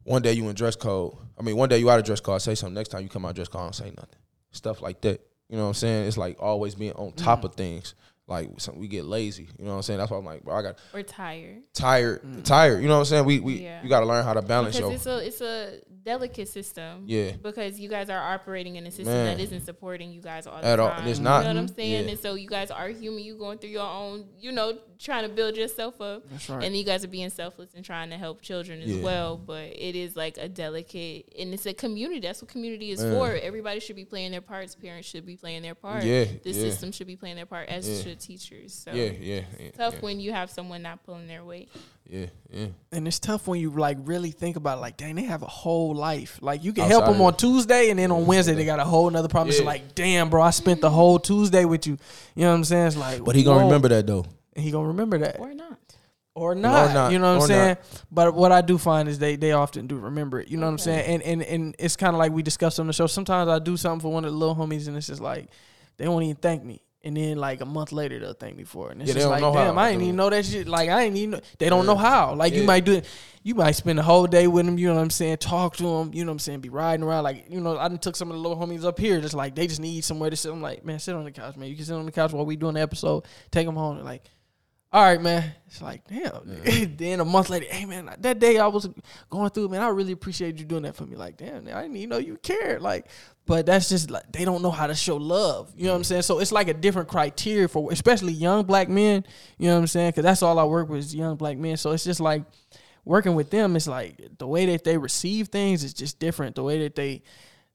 one 0.04 0.22
day 0.22 0.32
you 0.32 0.48
in 0.48 0.54
dress 0.54 0.76
code. 0.76 1.16
I 1.38 1.42
mean, 1.42 1.56
one 1.56 1.68
day 1.68 1.78
you 1.78 1.90
out 1.90 1.98
of 1.98 2.04
dress 2.04 2.20
code, 2.20 2.42
say 2.42 2.54
something. 2.54 2.74
Next 2.74 2.88
time 2.88 3.02
you 3.02 3.08
come 3.08 3.24
out 3.24 3.34
dress 3.34 3.48
code, 3.48 3.62
don't 3.62 3.74
say 3.74 3.90
nothing. 3.90 4.18
Stuff 4.52 4.82
like 4.82 5.00
that. 5.02 5.20
You 5.48 5.56
know 5.56 5.64
what 5.64 5.68
I'm 5.68 5.74
saying? 5.74 6.08
It's 6.08 6.16
like 6.16 6.36
always 6.40 6.74
being 6.74 6.92
on 6.92 7.12
top 7.12 7.40
mm-hmm. 7.40 7.46
of 7.46 7.54
things. 7.54 7.94
Like 8.26 8.48
some, 8.58 8.78
we 8.78 8.88
get 8.88 9.04
lazy. 9.04 9.48
You 9.58 9.64
know 9.64 9.72
what 9.72 9.76
I'm 9.78 9.82
saying? 9.82 9.98
That's 9.98 10.10
why 10.10 10.16
I'm 10.16 10.24
like, 10.24 10.44
bro, 10.44 10.54
I 10.54 10.62
got 10.62 10.78
or 10.94 11.02
tired. 11.02 11.62
tired, 11.74 12.22
mm. 12.22 12.44
tired. 12.44 12.80
You 12.80 12.88
know 12.88 12.94
what 12.94 13.00
I'm 13.00 13.04
saying? 13.06 13.24
We 13.24 13.40
we 13.40 13.54
Yeah. 13.64 13.82
you 13.82 13.88
got 13.88 14.00
to 14.00 14.06
learn 14.06 14.24
how 14.24 14.32
to 14.32 14.42
balance 14.42 14.76
Because 14.76 15.04
your 15.04 15.20
it's 15.20 15.40
a 15.40 15.48
it's 15.48 15.80
a 15.80 15.80
delicate 16.04 16.48
system. 16.48 17.04
Yeah. 17.06 17.32
Because 17.42 17.78
you 17.78 17.88
guys 17.88 18.10
are 18.10 18.34
operating 18.34 18.76
in 18.76 18.86
a 18.86 18.90
system 18.90 19.06
Man. 19.14 19.36
that 19.36 19.42
isn't 19.42 19.64
supporting 19.64 20.10
you 20.12 20.20
guys 20.20 20.46
all 20.46 20.60
the 20.60 20.66
At 20.66 20.80
all. 20.80 20.90
time. 20.90 21.06
It's 21.08 21.18
You 21.18 21.24
not. 21.24 21.42
know 21.42 21.48
what 21.48 21.56
I'm 21.56 21.68
saying? 21.68 22.04
Yeah. 22.06 22.10
And 22.12 22.18
so 22.20 22.34
you 22.34 22.48
guys 22.48 22.70
are 22.70 22.88
human. 22.88 23.22
You 23.22 23.36
going 23.36 23.58
through 23.58 23.70
your 23.70 23.86
own, 23.86 24.26
you 24.40 24.52
know, 24.52 24.78
trying 24.98 25.22
to 25.28 25.28
build 25.34 25.56
yourself 25.56 26.00
up. 26.00 26.28
That's 26.30 26.48
right. 26.48 26.64
And 26.64 26.76
you 26.76 26.84
guys 26.84 27.04
are 27.04 27.08
being 27.08 27.30
selfless 27.30 27.70
and 27.74 27.84
trying 27.84 28.10
to 28.10 28.16
help 28.18 28.40
children 28.40 28.80
as 28.82 28.90
Yeah. 28.90 29.02
well. 29.02 29.36
But 29.36 29.64
it 29.76 29.96
is 29.96 30.16
like 30.16 30.38
a 30.38 30.48
delicate, 30.48 31.32
and 31.38 31.52
it's 31.54 31.66
a 31.66 31.74
community. 31.74 32.20
That's 32.20 32.40
what 32.42 32.50
community 32.50 32.90
is 32.90 33.00
Man. 33.02 33.12
for. 33.14 33.32
Everybody 33.34 33.80
should 33.80 33.96
be 33.96 34.04
playing 34.04 34.30
their 34.32 34.40
parts. 34.40 34.74
Parents 34.74 35.08
should 35.08 35.26
be 35.26 35.36
playing 35.36 35.62
their 35.62 35.74
part. 35.74 36.04
Yeah, 36.04 36.24
The 36.42 36.50
yeah. 36.50 36.52
system 36.52 36.92
should 36.92 37.06
be 37.06 37.16
playing 37.16 37.36
their 37.36 37.46
part, 37.46 37.68
as 37.68 37.88
Yeah. 37.88 38.02
should 38.02 38.20
teachers. 38.20 38.72
So 38.74 38.92
yeah, 38.92 39.10
yeah, 39.20 39.42
yeah, 39.60 39.70
tough 39.72 39.94
yeah, 39.94 40.00
when 40.00 40.20
you 40.20 40.32
have 40.32 40.50
someone 40.50 40.82
not 40.82 41.04
pulling 41.04 41.26
their 41.26 41.44
weight. 41.44 41.68
Yeah, 42.08 42.26
yeah. 42.50 42.66
And 42.90 43.06
it's 43.08 43.18
tough 43.18 43.46
when 43.46 43.60
you 43.60 43.70
like 43.70 43.96
really 44.04 44.30
think 44.30 44.56
about 44.56 44.78
it, 44.78 44.80
like, 44.80 44.96
dang, 44.96 45.14
they 45.14 45.22
have 45.24 45.42
a 45.42 45.46
whole 45.46 45.94
life. 45.94 46.38
Like 46.42 46.62
you 46.64 46.72
can 46.72 46.84
Outside 46.84 46.92
help 46.92 47.06
them 47.06 47.20
on. 47.22 47.36
Tuesday, 47.36 47.90
and 47.90 47.98
then 47.98 48.10
on 48.10 48.26
Wednesday 48.26 48.54
they 48.54 48.64
got 48.64 48.80
a 48.80 48.84
whole 48.84 49.08
another 49.08 49.28
problem. 49.28 49.50
It's 49.50 49.60
Yeah. 49.60 49.66
like, 49.66 49.94
damn, 49.94 50.28
bro, 50.30 50.42
I 50.42 50.50
spent 50.50 50.80
the 50.80 50.90
whole 50.90 51.18
Tuesday 51.18 51.64
with 51.64 51.86
you. 51.86 51.96
You 52.34 52.42
know 52.42 52.50
what 52.50 52.56
I'm 52.56 52.64
saying? 52.64 52.86
It's 52.88 52.96
like, 52.96 53.24
But 53.24 53.34
he 53.36 53.42
gonna 53.44 53.60
whoa. 53.60 53.64
remember 53.66 53.88
that 53.88 54.06
though. 54.06 54.26
And 54.54 54.64
he 54.64 54.70
gonna 54.70 54.88
remember 54.88 55.18
that, 55.18 55.38
Or 55.40 55.54
not. 55.54 55.78
or 56.34 56.54
not. 56.54 56.92
not, 56.94 57.12
You 57.12 57.18
know 57.18 57.34
what 57.36 57.42
I'm 57.42 57.48
saying? 57.48 57.68
not. 57.68 58.02
But 58.10 58.34
what 58.34 58.52
I 58.52 58.60
do 58.60 58.76
find 58.78 59.08
is 59.08 59.18
they 59.18 59.36
they 59.36 59.52
often 59.52 59.86
do 59.86 59.96
remember 59.96 60.40
it. 60.40 60.48
You 60.48 60.58
know 60.58 60.66
what 60.66 60.72
I'm 60.72 60.78
saying? 60.78 61.06
And 61.06 61.22
and 61.22 61.42
and 61.42 61.74
it's 61.78 61.96
kind 61.96 62.14
of 62.14 62.18
like 62.18 62.32
we 62.32 62.42
discussed 62.42 62.78
on 62.80 62.86
the 62.86 62.92
show. 62.92 63.06
Sometimes 63.06 63.48
I 63.48 63.58
do 63.58 63.76
something 63.78 64.00
for 64.00 64.12
one 64.12 64.24
of 64.26 64.32
the 64.32 64.36
little 64.36 64.54
homies, 64.56 64.88
and 64.88 64.96
it's 64.96 65.06
just 65.06 65.20
like 65.22 65.48
they 65.96 66.06
won't 66.08 66.24
even 66.24 66.36
thank 66.36 66.62
me. 66.64 66.82
And 67.04 67.16
then 67.16 67.36
like 67.36 67.60
a 67.60 67.64
month 67.66 67.90
later 67.90 68.20
they'll 68.20 68.32
thank 68.32 68.56
me 68.56 68.62
for 68.62 68.88
it. 68.88 68.92
And 68.92 69.02
it's 69.02 69.08
Yeah, 69.08 69.14
just 69.14 69.28
like, 69.28 69.40
know 69.40 69.52
how, 69.52 69.64
damn, 69.64 69.76
I 69.78 69.90
ain't 69.90 69.98
dude. 69.98 70.04
even 70.08 70.16
know 70.16 70.30
that 70.30 70.44
shit. 70.44 70.68
Like 70.68 70.88
I 70.88 71.02
ain't 71.02 71.16
even 71.16 71.30
know, 71.32 71.40
they 71.58 71.68
don't 71.68 71.84
know 71.84 71.96
how. 71.96 72.34
Like 72.34 72.52
you 72.54 72.62
might 72.62 72.84
do 72.84 72.92
it. 72.92 73.06
You 73.42 73.56
might 73.56 73.72
spend 73.72 73.98
the 73.98 74.04
whole 74.04 74.28
day 74.28 74.46
with 74.46 74.66
them, 74.66 74.78
you 74.78 74.86
know 74.86 74.94
what 74.94 75.00
I'm 75.00 75.10
saying, 75.10 75.38
talk 75.38 75.76
to 75.78 75.82
them, 75.82 76.14
you 76.14 76.24
know 76.24 76.30
what 76.30 76.34
I'm 76.34 76.38
saying, 76.38 76.60
be 76.60 76.68
riding 76.68 77.02
around. 77.04 77.24
Like, 77.24 77.46
you 77.48 77.60
know, 77.60 77.76
I 77.76 77.88
done 77.88 77.98
took 77.98 78.14
some 78.14 78.30
of 78.30 78.36
the 78.36 78.40
little 78.40 78.56
homies 78.56 78.84
up 78.84 79.00
here, 79.00 79.20
just 79.20 79.34
like 79.34 79.56
they 79.56 79.66
just 79.66 79.80
need 79.80 80.04
somewhere 80.04 80.30
to 80.30 80.36
sit. 80.36 80.52
I'm 80.52 80.62
like, 80.62 80.84
man, 80.84 81.00
sit 81.00 81.16
on 81.16 81.24
the 81.24 81.32
couch, 81.32 81.56
man. 81.56 81.68
You 81.68 81.74
can 81.74 81.84
sit 81.84 81.94
on 81.96 82.06
the 82.06 82.12
couch 82.12 82.32
while 82.32 82.46
we 82.46 82.54
doing 82.54 82.74
the 82.74 82.80
episode, 82.80 83.24
take 83.50 83.66
them 83.66 83.74
home. 83.74 83.98
Like, 84.04 84.22
all 84.92 85.02
right, 85.02 85.20
man. 85.20 85.52
It's 85.66 85.80
like, 85.80 86.06
damn. 86.06 86.96
then 86.96 87.20
a 87.20 87.24
month 87.24 87.48
later, 87.48 87.64
hey 87.70 87.86
man, 87.86 88.14
that 88.18 88.38
day 88.38 88.58
I 88.58 88.66
was 88.66 88.90
going 89.30 89.48
through, 89.48 89.70
man, 89.70 89.80
I 89.80 89.88
really 89.88 90.12
appreciate 90.12 90.58
you 90.58 90.66
doing 90.66 90.82
that 90.82 90.96
for 90.96 91.06
me. 91.06 91.16
Like, 91.16 91.38
damn, 91.38 91.66
I 91.68 91.82
didn't 91.82 91.96
even 91.96 92.10
know 92.10 92.18
you 92.18 92.36
cared. 92.36 92.82
Like, 92.82 93.06
but 93.46 93.64
that's 93.64 93.88
just 93.88 94.10
like 94.10 94.30
they 94.30 94.44
don't 94.44 94.60
know 94.60 94.70
how 94.70 94.86
to 94.86 94.94
show 94.94 95.16
love. 95.16 95.72
You 95.74 95.86
know 95.86 95.92
what 95.92 95.96
I'm 95.96 96.04
saying? 96.04 96.22
So 96.22 96.40
it's 96.40 96.52
like 96.52 96.68
a 96.68 96.74
different 96.74 97.08
criteria 97.08 97.68
for 97.68 97.90
especially 97.90 98.34
young 98.34 98.64
black 98.64 98.90
men. 98.90 99.24
You 99.56 99.68
know 99.68 99.74
what 99.74 99.80
I'm 99.80 99.86
saying? 99.86 100.10
Because 100.10 100.24
that's 100.24 100.42
all 100.42 100.58
I 100.58 100.64
work 100.64 100.90
with 100.90 100.98
is 100.98 101.14
young 101.14 101.36
black 101.36 101.56
men. 101.56 101.78
So 101.78 101.92
it's 101.92 102.04
just 102.04 102.20
like 102.20 102.44
working 103.06 103.34
with 103.34 103.48
them. 103.48 103.74
It's 103.76 103.88
like 103.88 104.20
the 104.36 104.46
way 104.46 104.66
that 104.66 104.84
they 104.84 104.98
receive 104.98 105.48
things 105.48 105.84
is 105.84 105.94
just 105.94 106.18
different. 106.18 106.54
The 106.54 106.62
way 106.62 106.80
that 106.80 106.96
they 106.96 107.22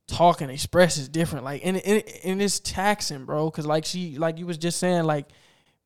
talk 0.07 0.41
and 0.41 0.51
express 0.51 0.97
is 0.97 1.09
different. 1.09 1.45
Like 1.45 1.65
and 1.65 1.78
and, 1.78 2.03
and 2.24 2.41
it's 2.43 2.59
taxing, 2.59 3.26
bro. 3.26 3.49
Because 3.49 3.65
like 3.65 3.86
she, 3.86 4.20
like 4.20 4.38
you 4.38 4.45
was 4.45 4.59
just 4.59 4.80
saying, 4.80 5.05
like 5.05 5.28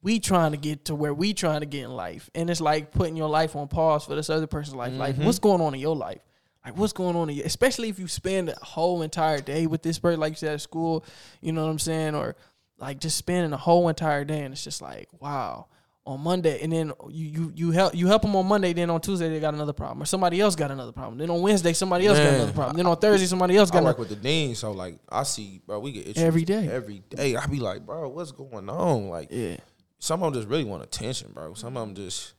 we 0.02 0.20
trying 0.20 0.52
to 0.52 0.58
get 0.58 0.86
to 0.86 0.96
where 0.96 1.14
we 1.14 1.34
trying 1.34 1.62
to 1.62 1.66
get 1.66 1.84
in 1.84 1.92
life, 1.92 2.30
and 2.34 2.50
it's 2.50 2.62
like 2.62 2.92
putting 2.92 3.16
your 3.16 3.30
life 3.30 3.56
on 3.56 3.68
pause 3.68 4.06
for 4.06 4.16
this 4.16 4.30
other 4.30 4.48
person's 4.48 4.76
life. 4.76 4.94
Like 4.94 5.16
mm-hmm. 5.16 5.26
what's 5.26 5.40
going 5.40 5.62
on 5.62 5.74
in 5.74 5.80
your 5.80 5.96
life? 5.96 6.22
Like 6.66 6.78
what's 6.78 6.94
going 6.94 7.16
on 7.16 7.30
in 7.30 7.38
your, 7.38 7.46
especially 7.46 7.90
if 7.90 8.00
you 8.00 8.08
spend 8.08 8.50
a 8.50 8.56
whole 8.62 9.02
entire 9.02 9.42
day 9.42 9.66
with 9.68 9.82
this 9.82 10.00
person, 10.00 10.20
like 10.20 10.34
you 10.34 10.38
said 10.38 10.54
at 10.54 10.62
school, 10.62 11.06
you 11.42 11.52
know 11.52 11.64
what 11.66 11.72
I'm 11.72 11.80
saying, 11.80 12.16
or 12.16 12.36
like 12.78 13.00
just 13.00 13.18
spending 13.18 13.54
a 13.54 13.58
whole 13.58 13.90
entire 13.90 14.26
day, 14.26 14.42
and 14.42 14.54
it's 14.54 14.64
just 14.64 14.82
like 14.82 15.08
wow. 15.20 15.68
On 16.04 16.20
Monday, 16.20 16.60
and 16.64 16.74
then 16.74 16.92
you 17.10 17.28
you 17.28 17.54
you 17.56 17.72
help 17.72 17.94
you 17.94 18.08
help 18.08 18.24
them 18.24 18.36
on 18.36 18.48
Monday. 18.48 18.74
Then 18.74 18.90
on 18.90 19.02
Tuesday 19.02 19.30
they 19.30 19.40
got 19.40 19.54
another 19.54 19.72
problem, 19.72 20.02
or 20.02 20.06
somebody 20.08 20.42
else 20.42 20.56
got 20.56 20.72
another 20.72 20.92
problem. 20.92 21.20
Then 21.20 21.30
on 21.30 21.44
Wednesday 21.44 21.74
somebody 21.74 22.08
else 22.08 22.18
got 22.18 22.34
another 22.34 22.54
problem. 22.54 22.78
Then 22.78 22.88
on 22.88 22.98
Thursday 22.98 23.28
somebody 23.28 23.56
else 23.56 23.70
I 23.70 23.76
got 23.76 23.84
work 23.84 23.98
another. 23.98 24.10
with 24.10 24.22
the 24.24 24.28
dean, 24.28 24.56
so 24.56 24.72
like 24.72 24.98
I 25.08 25.22
see, 25.22 25.62
bro, 25.64 25.80
we 25.80 25.92
get 25.92 26.08
issues 26.08 26.24
Every 26.24 26.44
day. 26.44 26.68
Every 26.68 27.04
day, 27.08 27.36
I 27.36 27.46
be 27.46 27.60
like, 27.60 27.86
bro, 27.86 28.10
what's 28.10 28.32
going 28.32 28.68
on? 28.68 29.10
Like, 29.10 29.28
Yeah, 29.30 29.58
some 30.02 30.22
of 30.22 30.34
them 30.34 30.42
just 30.42 30.50
really 30.50 30.66
want 30.66 30.84
attention, 30.84 31.32
bro. 31.34 31.54
Some 31.54 31.78
of 31.78 31.88
them 31.88 31.96
mm-hmm. 31.96 32.06
just, 32.06 32.34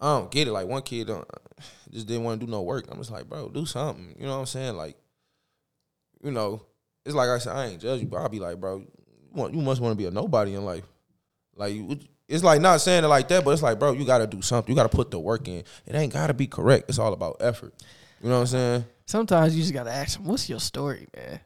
I 0.00 0.18
don't 0.18 0.30
get 0.30 0.48
it. 0.48 0.52
Like 0.52 0.66
one 0.66 0.82
kid 0.82 1.06
don't, 1.06 1.28
just 1.90 2.08
didn't 2.08 2.24
want 2.24 2.40
to 2.40 2.46
do 2.46 2.50
no 2.50 2.62
work. 2.62 2.86
I'm 2.90 2.98
just 2.98 3.12
like, 3.12 3.28
bro, 3.28 3.48
do 3.48 3.66
something. 3.66 4.16
You 4.18 4.26
know 4.26 4.32
what 4.32 4.40
I'm 4.40 4.46
saying? 4.46 4.76
Like, 4.76 4.96
you 6.22 6.32
know, 6.32 6.62
it's 7.04 7.14
like 7.14 7.28
I 7.28 7.38
said, 7.38 7.54
I 7.54 7.66
ain't 7.66 7.80
judge 7.80 8.00
you, 8.00 8.06
but 8.06 8.16
I'll 8.16 8.28
be 8.28 8.40
like, 8.40 8.58
bro, 8.58 8.78
you, 8.78 8.88
want, 9.32 9.54
you 9.54 9.60
must 9.60 9.80
want 9.80 9.92
to 9.92 9.96
be 9.96 10.06
a 10.06 10.10
nobody 10.10 10.54
in 10.54 10.64
life. 10.64 10.84
Like, 11.54 11.74
you- 11.74 11.98
it's 12.26 12.44
like 12.44 12.60
not 12.60 12.82
saying 12.82 13.04
it 13.04 13.08
like 13.08 13.28
that, 13.28 13.42
but 13.42 13.52
it's 13.52 13.62
like, 13.62 13.78
bro, 13.78 13.92
you 13.92 14.04
got 14.04 14.18
to 14.18 14.26
do 14.26 14.42
something. 14.42 14.70
You 14.70 14.76
got 14.76 14.90
to 14.90 14.94
put 14.94 15.10
the 15.10 15.18
work 15.18 15.48
in. 15.48 15.64
It 15.86 15.94
ain't 15.94 16.12
got 16.12 16.26
to 16.26 16.34
be 16.34 16.46
correct. 16.46 16.90
It's 16.90 16.98
all 16.98 17.14
about 17.14 17.36
effort. 17.40 17.72
You 18.22 18.28
know 18.28 18.34
what 18.34 18.40
I'm 18.40 18.46
saying? 18.48 18.84
sometimes 19.08 19.56
you 19.56 19.62
just 19.62 19.72
gotta 19.72 19.90
ask 19.90 20.18
them, 20.18 20.26
"What's 20.26 20.48
your 20.48 20.60
story, 20.60 21.08
man? 21.16 21.40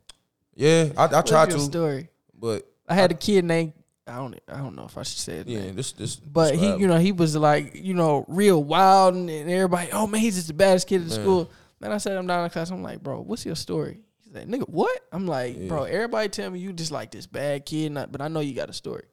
Yeah, 0.54 0.88
I, 0.96 1.04
I 1.04 1.06
What's 1.06 1.30
try 1.30 1.44
your 1.44 1.58
to, 1.58 1.60
story?" 1.60 2.08
but 2.34 2.66
I 2.88 2.94
had 2.94 3.10
a 3.10 3.14
kid 3.14 3.44
named 3.44 3.72
I 4.06 4.16
don't 4.16 4.38
I 4.48 4.56
don't 4.58 4.74
know 4.74 4.84
if 4.84 4.98
I 4.98 5.02
should 5.02 5.18
say 5.18 5.36
it. 5.38 5.48
yeah, 5.48 5.70
this 5.72 5.92
this. 5.92 6.16
But 6.16 6.56
he, 6.56 6.76
you 6.76 6.86
know, 6.86 6.98
he 6.98 7.12
was 7.12 7.36
like, 7.36 7.74
you 7.74 7.94
know, 7.94 8.24
real 8.28 8.62
wild, 8.62 9.14
and, 9.14 9.30
and 9.30 9.48
everybody, 9.50 9.90
oh 9.92 10.06
man, 10.06 10.20
he's 10.20 10.34
just 10.34 10.48
the 10.48 10.54
baddest 10.54 10.88
kid 10.88 11.02
in 11.02 11.08
the 11.08 11.14
school. 11.14 11.50
Man, 11.80 11.92
I 11.92 11.98
said 11.98 12.16
him 12.16 12.26
down 12.26 12.44
in 12.44 12.50
class. 12.50 12.70
I'm 12.70 12.82
like, 12.82 13.02
bro, 13.02 13.20
what's 13.20 13.44
your 13.46 13.56
story? 13.56 14.00
He's 14.24 14.34
like, 14.34 14.46
nigga, 14.48 14.68
what? 14.68 15.00
I'm 15.12 15.26
like, 15.26 15.68
bro, 15.68 15.84
everybody 15.84 16.28
tell 16.28 16.50
me 16.50 16.58
you 16.58 16.72
just 16.72 16.90
like 16.92 17.10
this 17.10 17.26
bad 17.26 17.64
kid, 17.66 17.92
not, 17.92 18.10
but 18.12 18.20
I 18.20 18.28
know 18.28 18.40
you 18.40 18.54
got 18.54 18.70
a 18.70 18.72
story. 18.72 19.04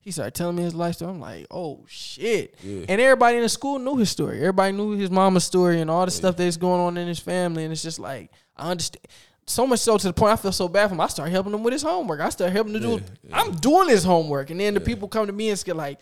He 0.00 0.10
started 0.10 0.34
telling 0.34 0.56
me 0.56 0.62
his 0.64 0.74
life 0.74 0.96
story. 0.96 1.12
I'm 1.12 1.20
like, 1.20 1.46
oh 1.50 1.84
shit. 1.88 2.56
Yeah. 2.62 2.86
And 2.88 3.00
everybody 3.00 3.36
in 3.36 3.42
the 3.42 3.48
school 3.48 3.78
knew 3.78 3.96
his 3.96 4.10
story. 4.10 4.38
Everybody 4.38 4.72
knew 4.72 4.92
his 4.92 5.10
mama's 5.10 5.44
story 5.44 5.80
and 5.80 5.88
all 5.90 6.04
the 6.04 6.10
stuff 6.10 6.36
that's 6.36 6.56
going 6.56 6.80
on 6.80 6.96
in 6.96 7.06
his 7.06 7.20
family. 7.20 7.62
And 7.62 7.72
it's 7.72 7.82
just 7.84 8.00
like, 8.00 8.32
I 8.56 8.70
understand. 8.70 9.06
So 9.46 9.66
much 9.66 9.80
so 9.80 9.98
to 9.98 10.06
the 10.06 10.12
point 10.12 10.32
I 10.32 10.36
feel 10.36 10.52
so 10.52 10.68
bad 10.68 10.88
for 10.88 10.94
him. 10.94 11.00
I 11.00 11.08
start 11.08 11.30
helping 11.30 11.52
him 11.52 11.62
with 11.62 11.72
his 11.72 11.82
homework. 11.82 12.20
I 12.20 12.28
start 12.28 12.52
helping 12.52 12.74
him 12.74 12.80
to 12.80 12.86
do. 12.98 13.04
Yeah, 13.24 13.40
I'm 13.40 13.52
doing 13.56 13.88
his 13.88 14.04
homework, 14.04 14.50
and 14.50 14.60
then 14.60 14.74
the 14.74 14.80
people 14.80 15.08
come 15.08 15.26
to 15.26 15.32
me 15.32 15.50
and 15.50 15.64
get 15.64 15.76
like, 15.76 15.98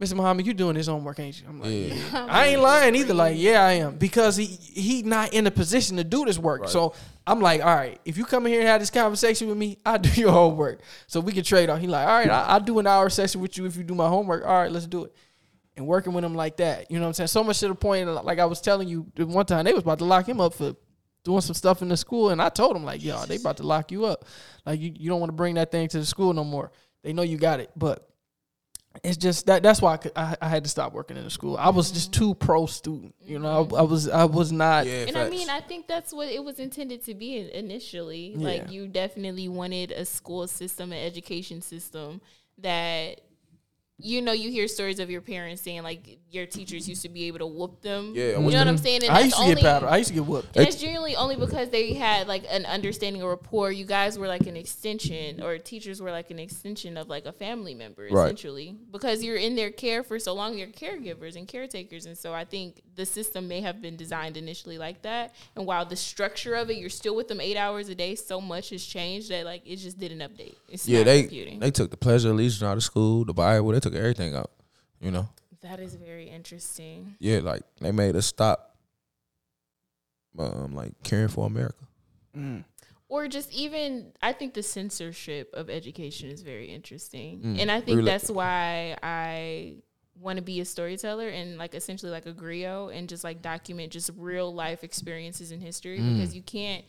"Mr. 0.00 0.14
Muhammad, 0.14 0.46
you 0.46 0.54
doing 0.54 0.76
his 0.76 0.86
homework, 0.86 1.18
ain't 1.18 1.40
you?" 1.40 1.48
I'm 1.48 1.60
like. 1.60 1.92
I 2.30 2.46
ain't 2.48 2.60
lying 2.60 2.94
either. 2.94 3.14
Like, 3.14 3.36
yeah, 3.38 3.64
I 3.64 3.72
am 3.72 3.96
because 3.96 4.36
he 4.36 4.46
he 4.46 5.02
not 5.02 5.32
in 5.34 5.46
a 5.46 5.50
position 5.50 5.96
to 5.96 6.04
do 6.04 6.24
this 6.24 6.38
work. 6.38 6.68
So 6.68 6.94
I'm 7.26 7.40
like, 7.40 7.60
all 7.60 7.74
right, 7.74 8.00
if 8.04 8.16
you 8.16 8.24
come 8.24 8.46
in 8.46 8.52
here 8.52 8.60
and 8.60 8.68
have 8.68 8.80
this 8.80 8.90
conversation 8.90 9.48
with 9.48 9.58
me, 9.58 9.78
I 9.84 9.98
do 9.98 10.08
your 10.20 10.30
homework, 10.30 10.80
so 11.08 11.18
we 11.20 11.32
can 11.32 11.42
trade 11.42 11.68
off. 11.68 11.80
He 11.80 11.88
like, 11.88 12.06
all 12.06 12.14
right, 12.14 12.30
I, 12.30 12.42
I'll 12.44 12.60
do 12.60 12.78
an 12.78 12.86
hour 12.86 13.10
session 13.10 13.40
with 13.40 13.58
you 13.58 13.66
if 13.66 13.76
you 13.76 13.82
do 13.82 13.94
my 13.94 14.08
homework. 14.08 14.44
All 14.46 14.60
right, 14.62 14.70
let's 14.70 14.86
do 14.86 15.04
it. 15.04 15.14
And 15.76 15.86
working 15.86 16.14
with 16.14 16.24
him 16.24 16.34
like 16.34 16.56
that, 16.56 16.90
you 16.90 16.96
know 16.98 17.02
what 17.02 17.08
I'm 17.08 17.14
saying? 17.14 17.26
So 17.26 17.44
much 17.44 17.60
to 17.60 17.68
the 17.68 17.74
point, 17.74 18.08
like 18.24 18.38
I 18.38 18.46
was 18.46 18.62
telling 18.62 18.88
you, 18.88 19.06
the 19.14 19.26
one 19.26 19.44
time 19.44 19.64
they 19.66 19.74
was 19.74 19.82
about 19.82 19.98
to 19.98 20.06
lock 20.06 20.26
him 20.26 20.40
up 20.40 20.54
for 20.54 20.74
doing 21.26 21.40
some 21.40 21.54
stuff 21.54 21.82
in 21.82 21.88
the 21.88 21.96
school, 21.96 22.30
and 22.30 22.40
I 22.40 22.48
told 22.48 22.76
him 22.76 22.84
like, 22.84 23.02
yo, 23.02 23.26
they 23.26 23.34
about 23.36 23.56
to 23.56 23.64
lock 23.64 23.90
you 23.90 24.06
up. 24.06 24.24
Like 24.64 24.80
you, 24.80 24.92
you 24.96 25.08
don't 25.10 25.18
want 25.18 25.28
to 25.30 25.34
bring 25.36 25.56
that 25.56 25.72
thing 25.72 25.88
to 25.88 25.98
the 25.98 26.06
school 26.06 26.32
no 26.32 26.44
more. 26.44 26.70
They 27.02 27.12
know 27.12 27.22
you 27.22 27.36
got 27.36 27.58
it, 27.58 27.70
but 27.76 28.08
it's 29.02 29.16
just 29.16 29.46
that 29.46 29.62
that's 29.64 29.82
why 29.82 29.94
I, 29.94 29.96
could, 29.96 30.12
I, 30.14 30.36
I 30.40 30.48
had 30.48 30.62
to 30.62 30.70
stop 30.70 30.92
working 30.92 31.16
in 31.16 31.24
the 31.24 31.30
school. 31.30 31.56
I 31.56 31.70
was 31.70 31.90
just 31.90 32.14
too 32.14 32.34
pro 32.36 32.66
student, 32.66 33.16
you 33.20 33.40
know. 33.40 33.68
I, 33.72 33.78
I 33.78 33.82
was 33.82 34.08
I 34.08 34.24
was 34.24 34.52
not. 34.52 34.86
Yeah, 34.86 35.02
And 35.02 35.10
facts. 35.10 35.26
I 35.26 35.30
mean, 35.30 35.50
I 35.50 35.60
think 35.60 35.88
that's 35.88 36.12
what 36.12 36.28
it 36.28 36.42
was 36.44 36.60
intended 36.60 37.04
to 37.06 37.14
be 37.14 37.38
in- 37.38 37.48
initially. 37.48 38.34
Like 38.36 38.62
Yeah. 38.62 38.70
you 38.70 38.86
definitely 38.86 39.48
wanted 39.48 39.90
a 39.90 40.04
school 40.04 40.46
system, 40.46 40.92
an 40.92 41.04
education 41.04 41.60
system 41.60 42.20
that 42.58 43.20
you 43.98 44.20
know, 44.20 44.32
you 44.32 44.50
hear 44.50 44.68
stories 44.68 44.98
of 45.00 45.10
your 45.10 45.22
parents 45.22 45.62
saying 45.62 45.82
like 45.82 46.18
your 46.30 46.44
teachers 46.46 46.88
used 46.88 47.02
to 47.02 47.08
be 47.08 47.24
able 47.24 47.38
to 47.38 47.46
whoop 47.46 47.80
them. 47.82 48.12
Yeah, 48.14 48.32
you 48.32 48.38
know 48.38 48.58
what 48.58 48.68
I'm 48.68 48.78
saying? 48.78 49.04
And 49.04 49.12
I 49.12 49.20
used 49.20 49.36
to 49.36 49.42
only, 49.42 49.54
get 49.54 49.62
paddled. 49.64 49.92
I 49.92 49.96
used 49.98 50.08
to 50.08 50.14
get 50.14 50.26
whooped. 50.26 50.56
And 50.56 50.66
that's 50.66 50.76
generally 50.76 51.14
only 51.14 51.36
because 51.36 51.70
they 51.70 51.94
had 51.94 52.26
like 52.26 52.44
an 52.50 52.66
understanding 52.66 53.22
or 53.22 53.30
rapport. 53.30 53.70
You 53.70 53.84
guys 53.84 54.18
were 54.18 54.26
like 54.26 54.46
an 54.46 54.56
extension, 54.56 55.42
or 55.42 55.56
teachers 55.58 56.02
were 56.02 56.10
like 56.10 56.30
an 56.30 56.38
extension 56.38 56.96
of 56.96 57.08
like 57.08 57.26
a 57.26 57.32
family 57.32 57.74
member, 57.74 58.08
Right. 58.10 58.24
essentially. 58.24 58.76
Because 58.90 59.22
you're 59.22 59.36
in 59.36 59.54
their 59.54 59.70
care 59.70 60.02
for 60.02 60.18
so 60.18 60.34
long, 60.34 60.58
you're 60.58 60.68
caregivers 60.68 61.36
and 61.36 61.46
caretakers. 61.46 62.06
And 62.06 62.18
so 62.18 62.34
I 62.34 62.44
think 62.44 62.82
the 62.96 63.06
system 63.06 63.46
may 63.46 63.60
have 63.60 63.80
been 63.80 63.96
designed 63.96 64.36
initially 64.36 64.78
like 64.78 65.02
that. 65.02 65.34
And 65.54 65.66
while 65.66 65.86
the 65.86 65.96
structure 65.96 66.54
of 66.54 66.70
it, 66.70 66.76
you're 66.76 66.90
still 66.90 67.14
with 67.14 67.28
them 67.28 67.40
eight 67.40 67.56
hours 67.56 67.88
a 67.88 67.94
day, 67.94 68.14
so 68.16 68.40
much 68.40 68.70
has 68.70 68.84
changed 68.84 69.30
that 69.30 69.44
like 69.44 69.62
it 69.64 69.76
just 69.76 69.98
didn't 69.98 70.18
update. 70.18 70.56
It's 70.68 70.88
yeah, 70.88 70.98
not 70.98 71.04
they 71.06 71.20
computing. 71.22 71.60
they 71.60 71.70
took 71.70 71.90
the 71.90 71.96
pleasure 71.96 72.30
of 72.30 72.36
leisure 72.36 72.66
out 72.66 72.76
of 72.76 72.82
school, 72.82 73.24
the 73.24 73.32
Bible, 73.34 73.68
they 73.70 73.80
took 73.80 73.94
everything 73.94 74.34
out. 74.34 74.50
You 75.00 75.10
know, 75.10 75.28
that 75.68 75.80
is 75.80 75.94
very 75.94 76.28
interesting. 76.28 77.16
yeah, 77.18 77.38
like 77.40 77.62
they 77.80 77.92
made 77.92 78.16
us 78.16 78.26
stop, 78.26 78.76
um, 80.38 80.74
like 80.74 80.92
caring 81.02 81.28
for 81.28 81.46
America. 81.46 81.74
Mm. 82.36 82.64
or 83.08 83.28
just 83.28 83.50
even 83.54 84.12
I 84.20 84.32
think 84.34 84.52
the 84.52 84.62
censorship 84.62 85.50
of 85.54 85.70
education 85.70 86.28
is 86.30 86.42
very 86.42 86.66
interesting. 86.66 87.40
Mm, 87.40 87.60
and 87.60 87.70
I 87.70 87.80
think 87.80 87.96
really. 87.96 88.10
that's 88.10 88.30
why 88.30 88.96
I 89.02 89.76
want 90.20 90.36
to 90.36 90.42
be 90.42 90.60
a 90.60 90.64
storyteller 90.64 91.28
and 91.28 91.56
like 91.58 91.74
essentially 91.74 92.10
like 92.12 92.26
a 92.26 92.32
griot 92.32 92.94
and 92.96 93.08
just 93.08 93.24
like 93.24 93.40
document 93.42 93.92
just 93.92 94.10
real 94.16 94.52
life 94.54 94.84
experiences 94.84 95.50
in 95.52 95.60
history 95.60 95.98
Mm. 95.98 96.14
because 96.16 96.34
you 96.34 96.42
can't 96.42 96.84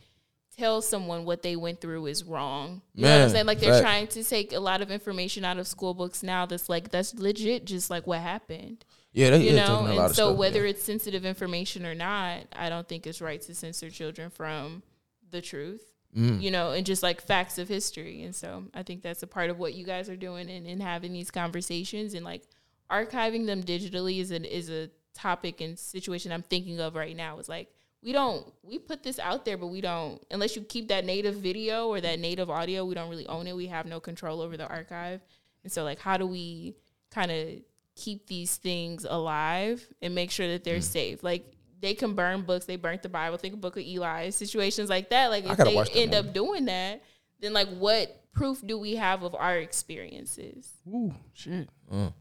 tell 0.58 0.82
someone 0.82 1.26
what 1.26 1.44
they 1.44 1.56
went 1.56 1.80
through 1.82 2.08
is 2.08 2.24
wrong. 2.24 2.82
You 2.96 3.04
know 3.04 3.16
what 3.18 3.24
I'm 3.26 3.30
saying? 3.30 3.46
Like 3.46 3.60
they're 3.60 3.74
fact. 3.74 3.84
trying 3.84 4.08
to 4.08 4.24
take 4.24 4.54
a 4.54 4.60
lot 4.60 4.82
of 4.82 4.90
information 4.92 5.46
out 5.46 5.58
of 5.58 5.68
school 5.68 5.94
books 5.94 6.24
now 6.24 6.46
that's 6.46 6.68
like 6.70 6.90
that's 6.90 7.14
legit 7.16 7.66
just 7.66 7.90
like 7.90 8.08
what 8.08 8.20
happened 8.20 8.84
Yeah, 9.14 9.32
they 9.32 9.50
you 9.50 9.56
know 9.56 9.66
taking 9.82 9.88
a 9.88 9.94
lot 9.94 10.06
and 10.08 10.16
so 10.16 10.28
stuff, 10.30 10.38
whether 10.38 10.64
yeah. 10.64 10.72
it's 10.72 10.84
sensitive 10.84 11.26
information 11.26 11.86
or 11.86 11.94
not 11.96 12.42
i 12.56 12.70
don't 12.70 12.88
think 12.88 13.06
it's 13.06 13.22
right 13.22 13.42
to 13.42 13.54
censor 13.54 13.90
children 13.90 14.30
from 14.30 14.84
the 15.32 15.42
truth 15.42 15.84
Mm. 16.16 16.42
you 16.42 16.52
know 16.52 16.72
and 16.72 16.86
just 16.86 17.04
like 17.04 17.22
facts 17.22 17.58
of 17.58 17.68
history 17.68 18.24
and 18.24 18.34
so 18.34 18.64
i 18.74 18.82
think 18.82 19.04
that's 19.04 19.22
a 19.24 19.28
part 19.28 19.50
of 19.50 19.60
what 19.60 19.74
you 19.76 19.86
guys 19.86 20.10
are 20.10 20.16
doing 20.16 20.50
and, 20.50 20.66
and 20.66 20.82
having 20.82 21.12
these 21.12 21.30
conversations 21.30 22.14
and 22.14 22.24
like 22.24 22.44
archiving 22.90 23.46
them 23.46 23.62
digitally 23.62 24.20
is 24.20 24.32
an 24.32 24.46
is 24.46 24.70
a 24.70 24.90
topic 25.14 25.60
and 25.60 25.78
situation 25.78 26.32
i'm 26.32 26.44
thinking 26.44 26.80
of 26.80 26.96
right 26.96 27.16
now 27.16 27.38
is 27.40 27.50
like 27.50 27.68
we 28.04 28.12
don't 28.12 28.46
we 28.64 28.78
put 28.78 29.02
this 29.04 29.18
out 29.20 29.44
there 29.46 29.58
but 29.58 29.68
we 29.68 29.82
don't 29.82 30.24
unless 30.32 30.56
you 30.56 30.62
keep 30.62 30.88
that 30.90 31.04
native 31.06 31.36
video 31.36 31.88
or 31.88 32.00
that 32.00 32.20
native 32.20 32.50
audio 32.50 32.86
we 32.86 32.94
don't 32.96 33.10
really 33.10 33.28
own 33.28 33.48
it 33.48 33.56
we 33.56 33.68
have 33.68 33.86
no 33.86 34.00
control 34.00 34.40
over 34.42 34.56
the 34.56 34.68
archive 34.68 35.20
and 35.64 35.72
so 35.72 35.84
like 35.84 36.00
how 36.00 36.16
do 36.18 36.26
we 36.28 36.76
kind 37.12 37.32
of 37.32 37.48
keep 37.96 38.28
these 38.28 38.58
things 38.58 39.06
alive 39.10 39.86
and 40.02 40.14
make 40.14 40.30
sure 40.32 40.48
that 40.48 40.62
Mm. 40.62 40.66
they're 40.66 40.82
safe 40.82 41.24
like 41.24 41.52
they 41.80 41.94
can 41.96 42.14
burn 42.14 42.44
books 42.44 42.66
they 42.66 42.76
burnt 42.76 43.02
the 43.02 43.10
bible 43.10 43.38
think 43.38 43.54
of 43.56 43.62
book 43.62 43.78
of 43.78 43.84
eli 43.84 44.30
situations 44.30 44.90
like 44.90 45.10
that 45.10 45.32
like 45.32 45.46
if 45.46 45.58
they 45.58 45.78
end 45.78 46.12
movie. 46.12 46.16
up 46.16 46.34
doing 46.34 46.66
that 46.66 47.02
then 47.40 47.54
like 47.54 47.68
what 47.70 48.24
proof 48.34 48.62
do 48.66 48.78
we 48.78 48.96
have 48.96 49.24
of 49.24 49.34
our 49.34 49.58
experiences 49.58 50.70
Ooh, 50.88 51.14
shit. 51.34 51.68
Mm. 51.92 52.14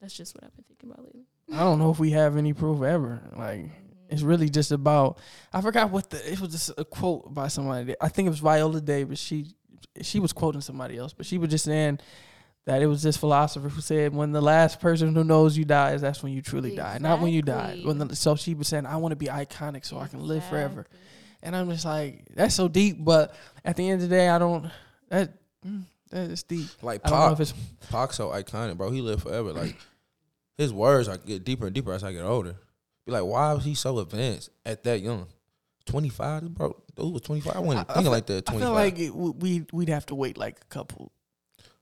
that's 0.00 0.14
just 0.14 0.34
what 0.34 0.42
i've 0.44 0.54
been 0.56 0.64
thinking 0.64 0.90
about 0.90 1.04
lately 1.04 1.22
I 1.52 1.58
don't 1.58 1.78
know 1.78 1.90
if 1.90 1.98
we 1.98 2.10
have 2.12 2.36
any 2.38 2.54
proof 2.54 2.82
ever. 2.82 3.20
Like 3.36 3.66
it's 4.12 4.22
really 4.22 4.48
just 4.48 4.72
about. 4.72 5.18
I 5.52 5.60
forgot 5.60 5.90
what 5.90 6.10
the. 6.10 6.32
It 6.32 6.40
was 6.40 6.50
just 6.50 6.72
a 6.76 6.84
quote 6.84 7.32
by 7.32 7.48
somebody. 7.48 7.94
I 8.00 8.08
think 8.08 8.26
it 8.26 8.30
was 8.30 8.40
Viola 8.40 8.80
Davis. 8.80 9.18
She 9.18 9.54
she 10.00 10.20
was 10.20 10.32
quoting 10.32 10.60
somebody 10.60 10.96
else, 10.96 11.12
but 11.12 11.26
she 11.26 11.38
was 11.38 11.50
just 11.50 11.64
saying 11.64 11.98
that 12.64 12.80
it 12.80 12.86
was 12.86 13.02
this 13.02 13.16
philosopher 13.16 13.68
who 13.68 13.80
said, 13.80 14.14
"When 14.14 14.32
the 14.32 14.40
last 14.40 14.80
person 14.80 15.14
who 15.14 15.24
knows 15.24 15.56
you 15.56 15.64
dies, 15.64 16.00
that's 16.00 16.22
when 16.22 16.32
you 16.32 16.42
truly 16.42 16.76
die, 16.76 16.98
not 17.00 17.20
when 17.20 17.32
you 17.32 17.42
die." 17.42 17.80
When 17.84 17.98
the, 17.98 18.14
so 18.14 18.36
she 18.36 18.54
was 18.54 18.68
saying, 18.68 18.86
"I 18.86 18.96
want 18.96 19.12
to 19.12 19.16
be 19.16 19.26
iconic 19.26 19.84
so 19.84 19.98
I 19.98 20.06
can 20.06 20.20
live 20.20 20.44
forever," 20.44 20.86
and 21.42 21.56
I'm 21.56 21.68
just 21.70 21.84
like, 21.84 22.24
that's 22.34 22.54
so 22.54 22.68
deep. 22.68 22.96
But 23.00 23.34
at 23.64 23.76
the 23.76 23.88
end 23.88 24.02
of 24.02 24.08
the 24.08 24.14
day, 24.14 24.28
I 24.28 24.38
don't. 24.38 24.70
That 25.08 25.32
mm, 25.66 25.82
that 26.10 26.30
is 26.30 26.42
deep. 26.42 26.68
Like 26.82 27.00
I 27.04 27.10
don't 27.10 27.18
know 27.18 27.24
Pac, 27.28 27.32
if 27.32 27.40
it's 27.40 27.54
Pac 27.90 28.12
so 28.12 28.28
iconic, 28.28 28.76
bro. 28.76 28.90
He 28.90 29.00
lived 29.00 29.22
forever. 29.22 29.52
Like 29.52 29.76
his 30.56 30.72
words, 30.72 31.08
I 31.08 31.16
get 31.16 31.44
deeper 31.44 31.66
and 31.66 31.74
deeper 31.74 31.92
as 31.92 32.04
I 32.04 32.12
get 32.12 32.22
older. 32.22 32.56
Be 33.06 33.12
like, 33.12 33.24
why 33.24 33.52
was 33.52 33.64
he 33.64 33.74
so 33.74 33.98
advanced 33.98 34.50
at 34.64 34.84
that 34.84 35.00
young? 35.00 35.26
Twenty 35.86 36.08
five, 36.08 36.42
bro. 36.54 36.76
Dude 36.94 37.12
was 37.12 37.22
twenty 37.22 37.40
five. 37.40 37.56
I 37.56 37.60
wasn't 37.60 37.90
I 37.90 37.94
thinking 37.94 38.02
feel- 38.04 38.12
like 38.12 38.26
that. 38.26 38.48
at 38.48 38.54
I 38.54 38.58
feel 38.60 38.72
like 38.72 38.98
it, 39.00 39.08
w- 39.08 39.34
we 39.38 39.66
we'd 39.72 39.88
have 39.88 40.06
to 40.06 40.14
wait 40.14 40.38
like 40.38 40.60
a 40.60 40.64
couple 40.66 41.10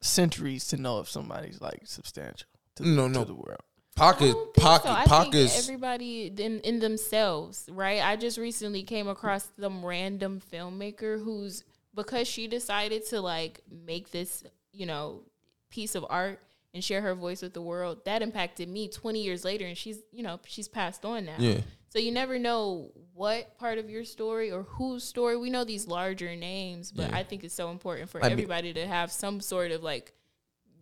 centuries 0.01 0.67
to 0.69 0.77
know 0.77 1.01
if 1.01 1.09
somebody's 1.11 1.61
like 1.61 1.81
substantial 1.85 2.49
to, 2.77 2.89
No, 2.89 3.07
to 3.09 3.13
no. 3.13 3.25
the 3.25 3.35
world. 3.35 3.61
Pac 3.97 4.23
I 4.23 4.25
is 4.27 4.33
don't 4.35 4.55
think 4.55 4.67
Pac, 4.67 4.83
so. 4.83 4.89
I 4.91 5.05
Pac 5.05 5.23
think 5.25 5.35
is 5.35 5.69
everybody 5.69 6.27
in 6.29 6.61
in 6.61 6.79
themselves, 6.81 7.69
right? 7.71 8.03
I 8.03 8.17
just 8.17 8.39
recently 8.39 8.83
came 8.83 9.09
across 9.09 9.49
some 9.61 9.85
random 9.85 10.41
filmmaker 10.53 11.23
who's 11.23 11.65
because 11.95 12.27
she 12.29 12.47
decided 12.47 13.05
to 13.09 13.21
like 13.21 13.61
make 13.71 14.11
this, 14.11 14.45
you 14.73 14.87
know, 14.87 15.23
piece 15.71 15.95
of 15.95 16.07
art 16.09 16.41
and 16.75 16.83
share 16.85 17.01
her 17.01 17.15
voice 17.15 17.43
with 17.43 17.53
the 17.55 17.63
world. 17.63 18.05
That 18.05 18.23
impacted 18.23 18.69
me 18.69 18.89
20 18.89 19.23
years 19.23 19.45
later 19.45 19.67
and 19.67 19.77
she's, 19.77 19.99
you 20.13 20.23
know, 20.23 20.39
she's 20.47 20.69
passed 20.69 21.05
on 21.05 21.25
now. 21.27 21.37
yeah. 21.39 21.61
So 21.89 21.99
you 21.99 22.13
never 22.13 22.39
know 22.39 22.93
what 23.15 23.59
part 23.59 23.79
of 23.79 23.91
your 23.91 24.05
story 24.05 24.53
or 24.53 24.63
whose 24.63 25.03
story. 25.03 25.37
We 25.37 25.51
know 25.51 25.65
these 25.65 25.89
larger 25.89 26.37
names, 26.37 26.93
but 26.93 27.11
Yeah. 27.11 27.17
I 27.19 27.25
think 27.25 27.43
it's 27.43 27.55
so 27.55 27.71
important 27.73 28.09
for 28.11 28.21
I 28.21 28.29
mean- 28.29 28.33
everybody 28.35 28.73
to 28.75 28.87
have 28.87 29.11
some 29.11 29.41
sort 29.41 29.73
of 29.73 29.83
like, 29.83 30.13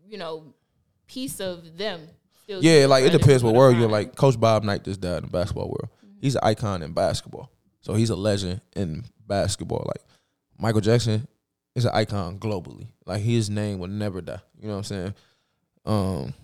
you 0.06 0.18
know, 0.18 0.52
piece 1.06 1.40
of 1.40 1.78
them. 1.78 2.08
Yeah, 2.46 2.86
like 2.86 3.04
it 3.04 3.12
depends 3.12 3.42
what 3.42 3.54
world 3.54 3.76
you're 3.76 3.88
like. 3.88 4.16
Coach 4.16 4.38
Bob 4.38 4.64
Knight 4.64 4.84
just 4.84 5.00
died 5.00 5.18
in 5.18 5.22
the 5.24 5.30
basketball 5.30 5.68
world. 5.68 5.88
Mm-hmm. 6.04 6.18
He's 6.20 6.34
an 6.34 6.40
icon 6.44 6.82
in 6.82 6.92
basketball. 6.92 7.50
So 7.82 7.94
he's 7.94 8.10
a 8.10 8.16
legend 8.16 8.60
in 8.76 9.04
basketball. 9.26 9.84
Like 9.86 10.02
Michael 10.58 10.80
Jackson 10.82 11.26
is 11.74 11.84
an 11.86 11.92
icon 11.94 12.38
globally. 12.38 12.86
Like 13.06 13.22
his 13.22 13.48
name 13.50 13.78
will 13.78 13.88
never 13.88 14.20
die. 14.20 14.40
You 14.58 14.66
know 14.68 14.74
what 14.74 14.78
I'm 14.78 14.84
saying? 14.84 15.14
Um 15.88 16.34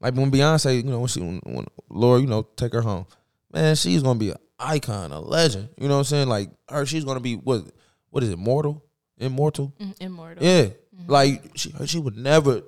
like 0.00 0.14
when 0.14 0.30
Beyonce, 0.30 0.76
you 0.76 0.82
know, 0.82 0.98
when 1.00 1.08
she 1.08 1.20
when, 1.20 1.40
when 1.44 1.66
Lord, 1.88 2.22
you 2.22 2.26
know, 2.26 2.42
take 2.56 2.72
her 2.72 2.82
home. 2.82 3.06
Man, 3.52 3.76
she's 3.76 4.02
gonna 4.02 4.18
be 4.18 4.30
an 4.30 4.38
icon, 4.58 5.12
a 5.12 5.20
legend. 5.20 5.68
You 5.78 5.88
know 5.88 5.94
what 5.94 6.00
I'm 6.00 6.04
saying? 6.04 6.28
Like 6.28 6.50
her, 6.68 6.84
she's 6.84 7.04
gonna 7.04 7.20
be 7.20 7.34
what 7.36 7.64
what 8.10 8.22
is 8.22 8.30
it, 8.30 8.38
mortal? 8.38 8.82
Immortal? 9.18 9.72
Mm, 9.80 9.94
immortal. 10.00 10.44
Yeah, 10.44 10.68
like 11.06 11.52
she 11.54 11.72
she 11.86 11.98
would 11.98 12.16
never 12.16 12.62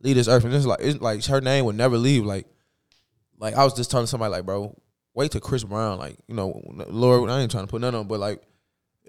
leave 0.00 0.16
this 0.16 0.28
earth, 0.28 0.44
and 0.44 0.54
it's 0.54 0.66
like 0.66 0.80
it's 0.80 1.00
like 1.00 1.24
her 1.24 1.40
name 1.40 1.64
would 1.64 1.76
never 1.76 1.96
leave. 1.96 2.24
Like, 2.24 2.46
like 3.38 3.54
I 3.54 3.64
was 3.64 3.74
just 3.74 3.90
telling 3.90 4.06
somebody, 4.06 4.30
like, 4.30 4.44
bro, 4.44 4.76
wait 5.14 5.32
till 5.32 5.40
Chris 5.40 5.64
Brown, 5.64 5.98
like, 5.98 6.16
you 6.28 6.34
know, 6.34 6.60
Lord, 6.88 7.30
I 7.30 7.40
ain't 7.40 7.50
trying 7.50 7.64
to 7.64 7.70
put 7.70 7.80
none 7.80 7.94
on, 7.94 8.06
but 8.06 8.20
like, 8.20 8.42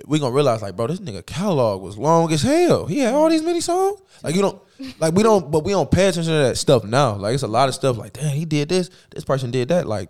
we 0.06 0.20
gonna 0.20 0.34
realize, 0.36 0.62
like, 0.62 0.76
bro, 0.76 0.88
this 0.88 1.00
nigga 1.00 1.26
catalog 1.26 1.82
was 1.82 1.98
long 1.98 2.32
as 2.34 2.42
hell. 2.42 2.86
He 2.86 3.00
had 3.00 3.14
all 3.14 3.30
these 3.30 3.42
mini 3.42 3.62
songs. 3.62 4.02
Like, 4.24 4.36
you 4.36 4.42
don't, 4.42 4.62
like, 5.00 5.14
we 5.14 5.24
don't, 5.24 5.50
but 5.52 5.64
we 5.64 5.72
don't 5.72 5.90
pay 5.90 6.08
attention 6.10 6.34
to 6.34 6.40
that 6.40 6.58
stuff 6.58 6.84
now. 6.84 7.16
Like, 7.16 7.34
it's 7.34 7.44
a 7.44 7.48
lot 7.48 7.70
of 7.70 7.76
stuff. 7.76 7.98
Like, 7.98 8.14
damn, 8.14 8.36
he 8.36 8.44
did 8.46 8.68
this. 8.70 8.90
This 9.12 9.24
person 9.24 9.52
did 9.52 9.70
that. 9.70 9.88
Like, 9.88 10.10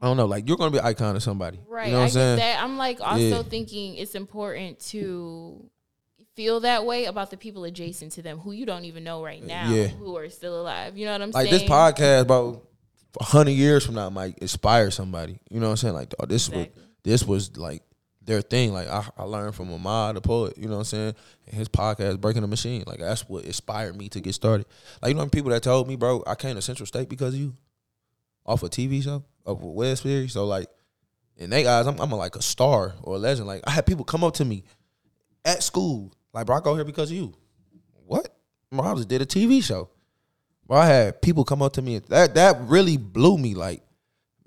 I 0.00 0.06
don't 0.06 0.16
know. 0.16 0.26
Like, 0.26 0.48
you're 0.48 0.56
gonna 0.56 0.70
be 0.72 0.78
an 0.78 0.84
icon 0.84 1.14
to 1.14 1.20
somebody. 1.20 1.60
Right. 1.68 1.86
You 1.86 1.92
know 1.92 1.98
what 1.98 2.02
I 2.02 2.06
I'm 2.06 2.10
saying? 2.10 2.38
that. 2.38 2.62
I'm 2.62 2.76
like 2.76 3.00
also 3.00 3.18
Yeah. 3.20 3.42
thinking 3.42 3.94
it's 3.96 4.14
important 4.14 4.80
to 4.90 5.64
feel 6.34 6.60
that 6.60 6.86
way 6.86 7.06
about 7.06 7.30
the 7.30 7.36
people 7.36 7.64
adjacent 7.64 8.12
to 8.12 8.22
them 8.22 8.38
who 8.38 8.52
you 8.52 8.64
don't 8.64 8.84
even 8.84 9.02
know 9.02 9.24
right 9.24 9.44
now 9.44 9.70
Yeah. 9.72 9.88
who 9.88 10.16
are 10.16 10.28
still 10.30 10.60
alive. 10.60 10.96
You 10.96 11.06
know 11.06 11.12
what 11.12 11.22
I'm 11.22 11.30
like 11.32 11.48
saying? 11.48 11.68
Like 11.68 11.96
this 11.96 12.08
podcast 12.08 12.20
about 12.22 12.64
hundred 13.20 13.52
years 13.52 13.84
from 13.84 13.96
now 13.96 14.08
might 14.10 14.38
inspire 14.38 14.90
somebody. 14.92 15.40
You 15.50 15.58
know 15.58 15.66
what 15.66 15.70
I'm 15.72 15.76
saying? 15.78 15.94
Like, 15.94 16.14
oh, 16.20 16.26
this 16.26 16.48
Exactly. 16.48 16.70
was 16.74 16.84
this 17.02 17.24
was 17.24 17.56
like 17.56 17.82
their 18.28 18.42
thing. 18.42 18.72
Like 18.72 18.88
I, 18.88 19.04
I 19.16 19.24
learned 19.24 19.54
from 19.54 19.72
Ahmad, 19.72 20.16
the 20.16 20.20
poet, 20.20 20.56
you 20.56 20.66
know 20.66 20.74
what 20.74 20.78
I'm 20.78 20.84
saying? 20.84 21.14
His 21.46 21.68
podcast, 21.68 22.20
Breaking 22.20 22.42
the 22.42 22.48
Machine. 22.48 22.84
Like 22.86 23.00
that's 23.00 23.28
what 23.28 23.44
inspired 23.44 23.96
me 23.96 24.08
to 24.10 24.20
get 24.20 24.34
started. 24.34 24.66
Like 25.02 25.10
you 25.10 25.14
know 25.16 25.26
people 25.26 25.50
that 25.50 25.62
told 25.62 25.88
me, 25.88 25.96
bro, 25.96 26.22
I 26.26 26.36
came 26.36 26.54
to 26.54 26.62
Central 26.62 26.86
State 26.86 27.08
because 27.08 27.34
of 27.34 27.40
you. 27.40 27.54
Off 28.46 28.62
a 28.62 28.68
TV 28.68 29.02
show, 29.02 29.24
of 29.44 29.62
a 29.62 29.66
web 29.66 29.98
series. 29.98 30.32
So 30.32 30.46
like 30.46 30.68
in 31.36 31.50
they 31.50 31.66
eyes, 31.66 31.86
I'm, 31.86 31.98
I'm 32.00 32.12
a, 32.12 32.16
like 32.16 32.36
a 32.36 32.42
star 32.42 32.94
or 33.02 33.16
a 33.16 33.18
legend. 33.18 33.46
Like 33.46 33.62
I 33.66 33.70
had 33.70 33.84
people 33.84 34.04
come 34.04 34.24
up 34.24 34.34
to 34.34 34.44
me 34.44 34.64
at 35.44 35.62
school, 35.62 36.12
like, 36.32 36.46
bro, 36.46 36.56
I 36.56 36.60
go 36.60 36.74
here 36.74 36.84
because 36.84 37.10
of 37.10 37.16
you. 37.16 37.34
What? 38.06 38.28
Bro, 38.70 38.84
I 38.84 38.94
just 38.94 39.08
did 39.08 39.22
a 39.22 39.26
TV 39.26 39.62
show. 39.62 39.88
Bro, 40.66 40.78
I 40.78 40.86
had 40.86 41.22
people 41.22 41.44
come 41.44 41.62
up 41.62 41.72
to 41.74 41.82
me. 41.82 41.98
That 41.98 42.34
that 42.34 42.60
really 42.62 42.96
blew 42.96 43.38
me. 43.38 43.54
Like, 43.54 43.82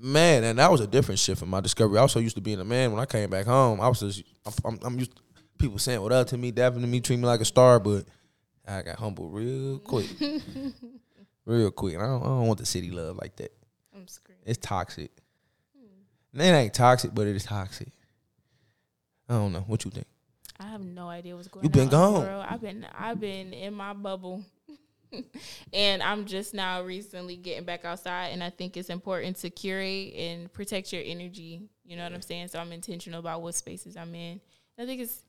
man, 0.02 0.44
and 0.44 0.60
that 0.60 0.72
was 0.72 0.82
a 0.82 0.88
different 0.88 1.20
shift 1.20 1.42
in 1.42 1.50
my 1.50 1.60
discovery. 1.62 2.00
I 2.00 2.04
was 2.04 2.12
so 2.12 2.20
used 2.20 2.36
to 2.36 2.42
being 2.42 2.60
a 2.60 2.66
man. 2.66 2.92
When 2.92 3.02
I 3.02 3.06
came 3.06 3.30
back 3.30 3.46
home, 3.46 3.80
I 3.80 3.88
was 3.88 4.00
just, 4.00 4.24
I'm, 4.66 4.80
I'm 4.84 5.00
used 5.00 5.16
to 5.16 5.22
people 5.58 5.78
saying 5.78 6.02
what 6.02 6.12
up 6.12 6.28
to 6.28 6.38
me, 6.38 6.52
dapping 6.52 6.82
to 6.82 6.88
me, 6.88 7.00
treating 7.00 7.22
me 7.22 7.28
like 7.28 7.42
a 7.42 7.46
star, 7.46 7.80
but 7.80 8.06
I 8.68 8.82
got 8.82 8.98
humbled 8.98 9.34
real 9.34 9.80
quick. 9.80 10.08
real 11.46 11.72
quick. 11.72 11.94
And 11.94 12.04
I 12.04 12.08
don't, 12.08 12.24
I 12.24 12.26
don't 12.26 12.48
want 12.48 12.60
the 12.60 12.66
city 12.66 12.92
love 12.92 13.18
like 13.18 13.36
that. 13.38 13.54
I'm 13.96 14.08
screaming. 14.08 14.44
It's 14.46 14.58
toxic. 14.58 15.12
And 16.34 16.42
it 16.42 16.46
ain't 16.46 16.74
toxic, 16.74 17.14
but 17.14 17.28
it 17.28 17.36
is 17.36 17.44
toxic. 17.44 17.90
I 19.30 19.34
don't 19.34 19.54
know. 19.54 19.62
What 19.62 19.86
you 19.86 19.92
think? 19.92 20.08
I 20.60 20.68
have 20.68 20.82
no 20.82 21.10
idea 21.10 21.36
what's 21.36 21.48
going 21.48 21.62
on. 21.62 21.64
You've 21.66 21.74
been 21.74 21.90
the 21.90 21.98
gone. 21.98 22.22
world. 22.22 22.46
I've 22.48 22.62
been 22.62 22.86
I've 22.98 23.20
been 23.20 23.54
in 23.54 23.74
my 23.74 23.94
bubble. 23.94 24.44
and 25.74 26.02
I'm 26.02 26.26
just 26.26 26.54
now 26.54 26.84
recently 26.84 27.38
getting 27.38 27.66
back 27.66 27.86
outside 27.86 28.28
and 28.28 28.44
I 28.44 28.50
think 28.50 28.78
it's 28.78 28.90
important 28.90 29.38
to 29.38 29.50
curate 29.50 30.14
and 30.16 30.52
protect 30.52 30.94
your 30.94 31.04
energy. 31.06 31.64
You 31.86 31.98
know 31.98 32.04
what 32.04 32.14
I'm 32.14 32.22
saying? 32.22 32.50
So 32.50 32.60
I'm 32.60 32.72
intentional 32.72 33.20
about 33.20 33.42
what 33.42 33.56
spaces 33.56 33.98
I'm 33.98 34.14
in. 34.16 34.42
I 34.80 34.86
think 34.86 35.02
it's 35.02 35.26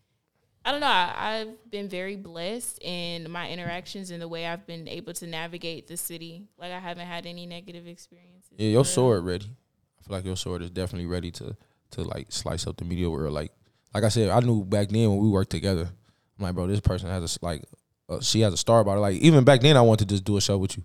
I 0.65 0.71
don't 0.71 0.81
know. 0.81 0.87
I, 0.87 1.13
I've 1.17 1.71
been 1.71 1.89
very 1.89 2.15
blessed 2.15 2.79
in 2.83 3.29
my 3.31 3.49
interactions 3.49 4.13
and 4.13 4.23
the 4.23 4.29
way 4.29 4.47
I've 4.47 4.65
been 4.65 4.87
able 4.87 5.13
to 5.15 5.27
navigate 5.27 5.89
the 5.89 5.97
city. 5.97 6.47
Like 6.57 6.71
I 6.71 6.79
haven't 6.79 7.07
had 7.07 7.27
any 7.27 7.47
negative 7.47 7.87
experiences. 7.89 8.53
Yeah, 8.57 8.71
your 8.71 8.85
sword 8.85 9.25
ready. 9.25 9.47
I 9.47 10.07
feel 10.07 10.17
like 10.17 10.25
your 10.25 10.37
sword 10.37 10.63
is 10.63 10.71
definitely 10.71 11.07
ready 11.07 11.31
to 11.33 11.57
to 11.93 12.03
like 12.03 12.31
slice 12.31 12.67
up 12.67 12.77
the 12.77 12.85
media 12.85 13.11
world. 13.11 13.33
Like 13.33 13.53
like 13.93 14.05
I 14.05 14.09
said, 14.09 14.31
I 14.31 14.41
knew 14.41 14.65
back 14.65 14.89
then 14.89 15.11
when 15.11 15.19
we 15.19 15.29
worked 15.29 15.51
together. 15.51 15.91
I'm 16.39 16.45
like, 16.45 16.55
bro, 16.55 16.67
this 16.67 16.81
person 16.81 17.09
has 17.09 17.37
a 17.37 17.45
like, 17.45 17.65
uh, 18.09 18.21
she 18.21 18.41
has 18.41 18.53
a 18.53 18.57
star 18.57 18.81
about 18.81 18.99
it. 18.99 19.01
Like 19.01 19.17
even 19.17 19.45
back 19.45 19.61
then, 19.61 19.77
I 19.77 19.81
wanted 19.83 20.09
to 20.09 20.15
just 20.15 20.25
do 20.25 20.37
a 20.37 20.41
show 20.41 20.59
with 20.59 20.77
you. 20.77 20.85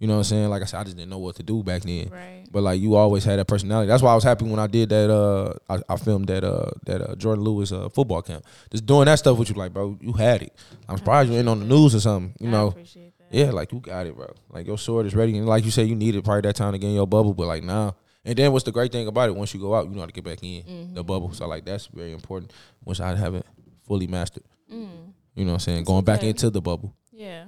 You 0.00 0.08
know 0.08 0.14
what 0.14 0.18
I'm 0.18 0.24
saying? 0.24 0.48
Like 0.50 0.60
I 0.60 0.64
said, 0.64 0.80
I 0.80 0.84
just 0.84 0.96
didn't 0.96 1.10
know 1.10 1.18
what 1.18 1.36
to 1.36 1.42
do 1.42 1.62
back 1.62 1.82
then. 1.82 2.08
Right. 2.10 2.44
But 2.50 2.62
like 2.62 2.80
you 2.80 2.94
always 2.96 3.24
had 3.24 3.38
that 3.38 3.46
personality. 3.46 3.86
That's 3.88 4.02
why 4.02 4.10
I 4.10 4.14
was 4.14 4.24
happy 4.24 4.44
when 4.44 4.58
I 4.58 4.66
did 4.66 4.88
that. 4.88 5.08
Uh, 5.10 5.54
I, 5.68 5.94
I 5.94 5.96
filmed 5.96 6.26
that. 6.26 6.42
Uh, 6.44 6.70
that 6.86 7.00
uh, 7.00 7.14
Jordan 7.14 7.44
Lewis 7.44 7.70
uh, 7.72 7.88
football 7.88 8.20
camp. 8.20 8.44
Just 8.70 8.86
doing 8.86 9.06
that 9.06 9.18
stuff 9.20 9.38
with 9.38 9.48
you, 9.48 9.54
like 9.54 9.72
bro, 9.72 9.96
you 10.00 10.12
had 10.12 10.42
it. 10.42 10.52
I'm 10.88 10.98
surprised 10.98 11.30
you 11.30 11.38
ain't 11.38 11.48
on 11.48 11.60
the 11.60 11.66
news 11.66 11.94
or 11.94 12.00
something. 12.00 12.34
You 12.40 12.48
I 12.48 12.52
know, 12.52 12.66
appreciate 12.68 13.16
that. 13.18 13.32
yeah, 13.32 13.50
like 13.50 13.72
you 13.72 13.78
got 13.80 14.06
it, 14.06 14.16
bro. 14.16 14.34
Like 14.50 14.66
your 14.66 14.78
sword 14.78 15.06
is 15.06 15.14
ready, 15.14 15.38
and 15.38 15.46
like 15.46 15.64
you 15.64 15.70
said, 15.70 15.88
you 15.88 15.94
needed 15.94 16.24
probably 16.24 16.42
that 16.42 16.56
time 16.56 16.72
to 16.72 16.78
get 16.78 16.88
in 16.88 16.94
your 16.94 17.06
bubble, 17.06 17.32
but 17.32 17.46
like 17.46 17.62
now. 17.62 17.94
And 18.26 18.36
then 18.36 18.52
what's 18.52 18.64
the 18.64 18.72
great 18.72 18.90
thing 18.90 19.06
about 19.06 19.28
it? 19.28 19.36
Once 19.36 19.54
you 19.54 19.60
go 19.60 19.74
out, 19.74 19.86
you 19.86 19.94
know 19.94 20.00
how 20.00 20.06
to 20.06 20.12
get 20.12 20.24
back 20.24 20.42
in 20.42 20.94
the 20.94 21.04
bubble. 21.04 21.32
So 21.32 21.46
like 21.46 21.64
that's 21.64 21.86
very 21.86 22.12
important. 22.12 22.52
Which 22.82 23.00
I 23.00 23.14
haven't 23.14 23.46
fully 23.86 24.06
mastered. 24.06 24.44
Mm. 24.72 25.12
You 25.34 25.44
know 25.44 25.52
what 25.52 25.56
I'm 25.56 25.60
saying? 25.60 25.84
Going 25.84 26.04
back 26.04 26.22
into 26.22 26.50
the 26.50 26.60
bubble. 26.60 26.94
Yeah. 27.12 27.46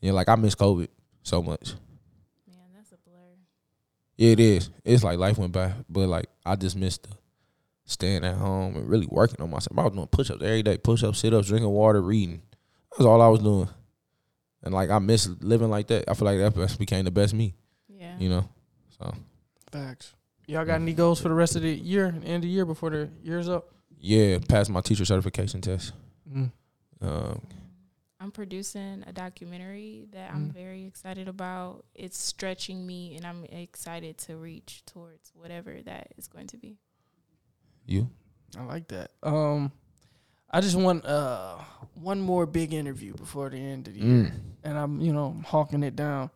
Yeah, 0.00 0.12
like 0.12 0.28
I 0.28 0.36
miss 0.36 0.54
COVID 0.54 0.88
so 1.22 1.42
much. 1.42 1.74
Man, 2.46 2.56
that's 2.76 2.92
a 2.92 2.96
blur. 2.96 3.14
Yeah, 4.16 4.30
it 4.32 4.40
is. 4.40 4.70
It's 4.84 5.02
like 5.02 5.18
life 5.18 5.38
went 5.38 5.52
by, 5.52 5.72
but 5.88 6.08
like 6.08 6.26
I 6.44 6.56
just 6.56 6.76
missed 6.76 7.04
the 7.04 7.16
staying 7.86 8.24
at 8.24 8.36
home 8.36 8.76
and 8.76 8.88
really 8.88 9.06
working 9.10 9.40
on 9.42 9.50
myself. 9.50 9.78
I 9.78 9.82
was 9.82 9.92
doing 9.92 10.06
push 10.06 10.30
ups 10.30 10.42
every 10.42 10.62
day, 10.62 10.78
push 10.78 11.02
ups, 11.02 11.18
sit 11.18 11.34
ups, 11.34 11.48
drinking 11.48 11.70
water, 11.70 12.00
reading. 12.02 12.42
That's 12.92 13.04
all 13.06 13.20
I 13.20 13.28
was 13.28 13.40
doing. 13.40 13.68
And 14.62 14.72
like 14.72 14.90
I 14.90 14.98
miss 14.98 15.28
living 15.40 15.70
like 15.70 15.88
that. 15.88 16.08
I 16.08 16.14
feel 16.14 16.26
like 16.26 16.38
that 16.38 16.54
best- 16.54 16.78
became 16.78 17.04
the 17.04 17.10
best 17.10 17.34
me. 17.34 17.54
Yeah. 17.88 18.16
You 18.18 18.28
know. 18.28 18.48
So 18.98 19.14
Facts. 19.72 20.14
Y'all 20.46 20.64
got 20.64 20.74
any 20.80 20.92
goals 20.92 21.20
for 21.20 21.28
the 21.28 21.34
rest 21.34 21.56
of 21.56 21.62
the 21.62 21.70
year, 21.74 22.06
end 22.06 22.26
of 22.26 22.42
the 22.42 22.48
year 22.48 22.66
before 22.66 22.90
the 22.90 23.08
year's 23.22 23.48
up? 23.48 23.70
yeah, 23.98 24.38
pass 24.46 24.68
my 24.68 24.82
teacher 24.82 25.04
certification 25.06 25.62
test. 25.62 25.92
Mm. 26.30 26.52
Um, 27.00 27.40
I'm 28.20 28.30
producing 28.30 29.04
a 29.06 29.12
documentary 29.12 30.06
that 30.12 30.32
I'm 30.32 30.48
Mm. 30.50 30.54
very 30.54 30.84
excited 30.84 31.28
about. 31.28 31.84
It's 31.94 32.16
stretching 32.18 32.86
me, 32.86 33.16
and 33.16 33.26
I'm 33.26 33.44
excited 33.44 34.16
to 34.18 34.36
reach 34.36 34.82
towards 34.86 35.30
whatever 35.34 35.82
that 35.82 36.08
is 36.16 36.26
going 36.28 36.46
to 36.48 36.56
be. 36.56 36.78
you? 37.86 38.08
I 38.56 38.62
like 38.64 38.88
that. 38.88 39.10
Um, 39.22 39.70
I 40.48 40.60
just 40.62 40.76
want 40.76 41.04
uh 41.04 41.58
one 41.94 42.20
more 42.20 42.46
big 42.46 42.72
interview 42.72 43.12
before 43.14 43.50
the 43.50 43.58
end 43.58 43.88
of 43.88 43.94
the 43.94 44.00
year, 44.00 44.24
Mm. 44.26 44.40
and 44.62 44.78
I'm 44.78 45.00
you 45.00 45.12
know 45.12 45.26
I'm 45.26 45.42
hawking 45.42 45.82
it 45.82 45.94
down. 45.96 46.30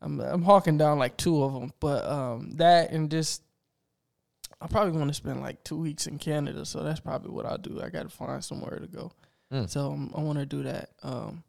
I'm 0.00 0.18
I'm 0.20 0.42
hawking 0.42 0.78
down 0.78 0.98
like 0.98 1.16
two 1.18 1.44
of 1.44 1.52
them, 1.52 1.72
but 1.78 2.04
um 2.06 2.52
that 2.56 2.90
and 2.90 3.08
just 3.10 3.42
I 4.60 4.66
probably 4.66 4.98
want 4.98 5.08
to 5.10 5.14
spend 5.14 5.42
like 5.42 5.62
two 5.62 5.76
weeks 5.76 6.06
in 6.06 6.18
Canada, 6.18 6.64
so 6.64 6.82
that's 6.82 7.00
probably 7.00 7.30
what 7.30 7.46
I'll 7.46 7.58
do. 7.58 7.80
I 7.82 7.88
got 7.90 8.02
to 8.04 8.08
find 8.08 8.42
somewhere 8.42 8.78
to 8.78 8.86
go, 8.86 9.12
Mm. 9.52 9.68
so 9.68 9.92
um, 9.92 10.12
I 10.16 10.20
want 10.20 10.38
to 10.38 10.46
do 10.46 10.62
that. 10.62 10.90
Um, 11.02 11.42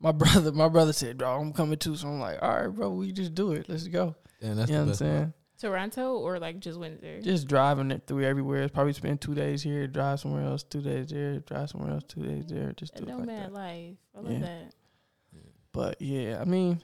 my 0.00 0.12
brother, 0.22 0.52
my 0.52 0.68
brother 0.68 0.92
said, 0.92 1.18
"Dog, 1.18 1.40
I'm 1.42 1.52
coming 1.52 1.78
too," 1.78 1.96
so 1.96 2.08
I'm 2.08 2.20
like, 2.20 2.38
"All 2.42 2.48
right, 2.60 2.68
bro, 2.68 2.90
we 2.90 3.12
just 3.12 3.34
do 3.34 3.52
it. 3.52 3.68
Let's 3.68 3.86
go." 3.88 4.14
Yeah, 4.40 4.54
that's 4.54 4.70
you 4.70 4.76
know 4.76 4.80
what 4.80 4.84
I'm 4.84 4.88
best. 4.88 4.98
saying? 5.00 5.32
Toronto 5.60 6.14
or 6.16 6.38
like 6.38 6.58
just 6.60 6.78
Windsor? 6.80 7.20
Just 7.20 7.46
driving 7.46 7.90
it 7.90 8.04
through 8.06 8.24
everywhere. 8.24 8.66
Probably 8.70 8.94
spend 8.94 9.20
two 9.20 9.34
days 9.34 9.62
here, 9.62 9.86
drive 9.86 10.20
somewhere 10.20 10.42
else, 10.44 10.62
two 10.62 10.80
days 10.80 11.08
there, 11.10 11.40
drive 11.40 11.68
somewhere 11.68 11.90
else, 11.92 12.04
two 12.08 12.22
days 12.22 12.46
there. 12.46 12.72
Just 12.76 12.94
do 12.94 13.04
A 13.04 13.06
it 13.06 13.10
like 13.10 13.18
nomad 13.26 13.42
that. 13.46 13.52
life. 13.52 13.96
I 14.16 14.20
love 14.20 14.32
Yeah. 14.32 14.38
that. 14.38 14.72
But 15.72 16.00
yeah, 16.00 16.38
I 16.40 16.44
mean, 16.44 16.82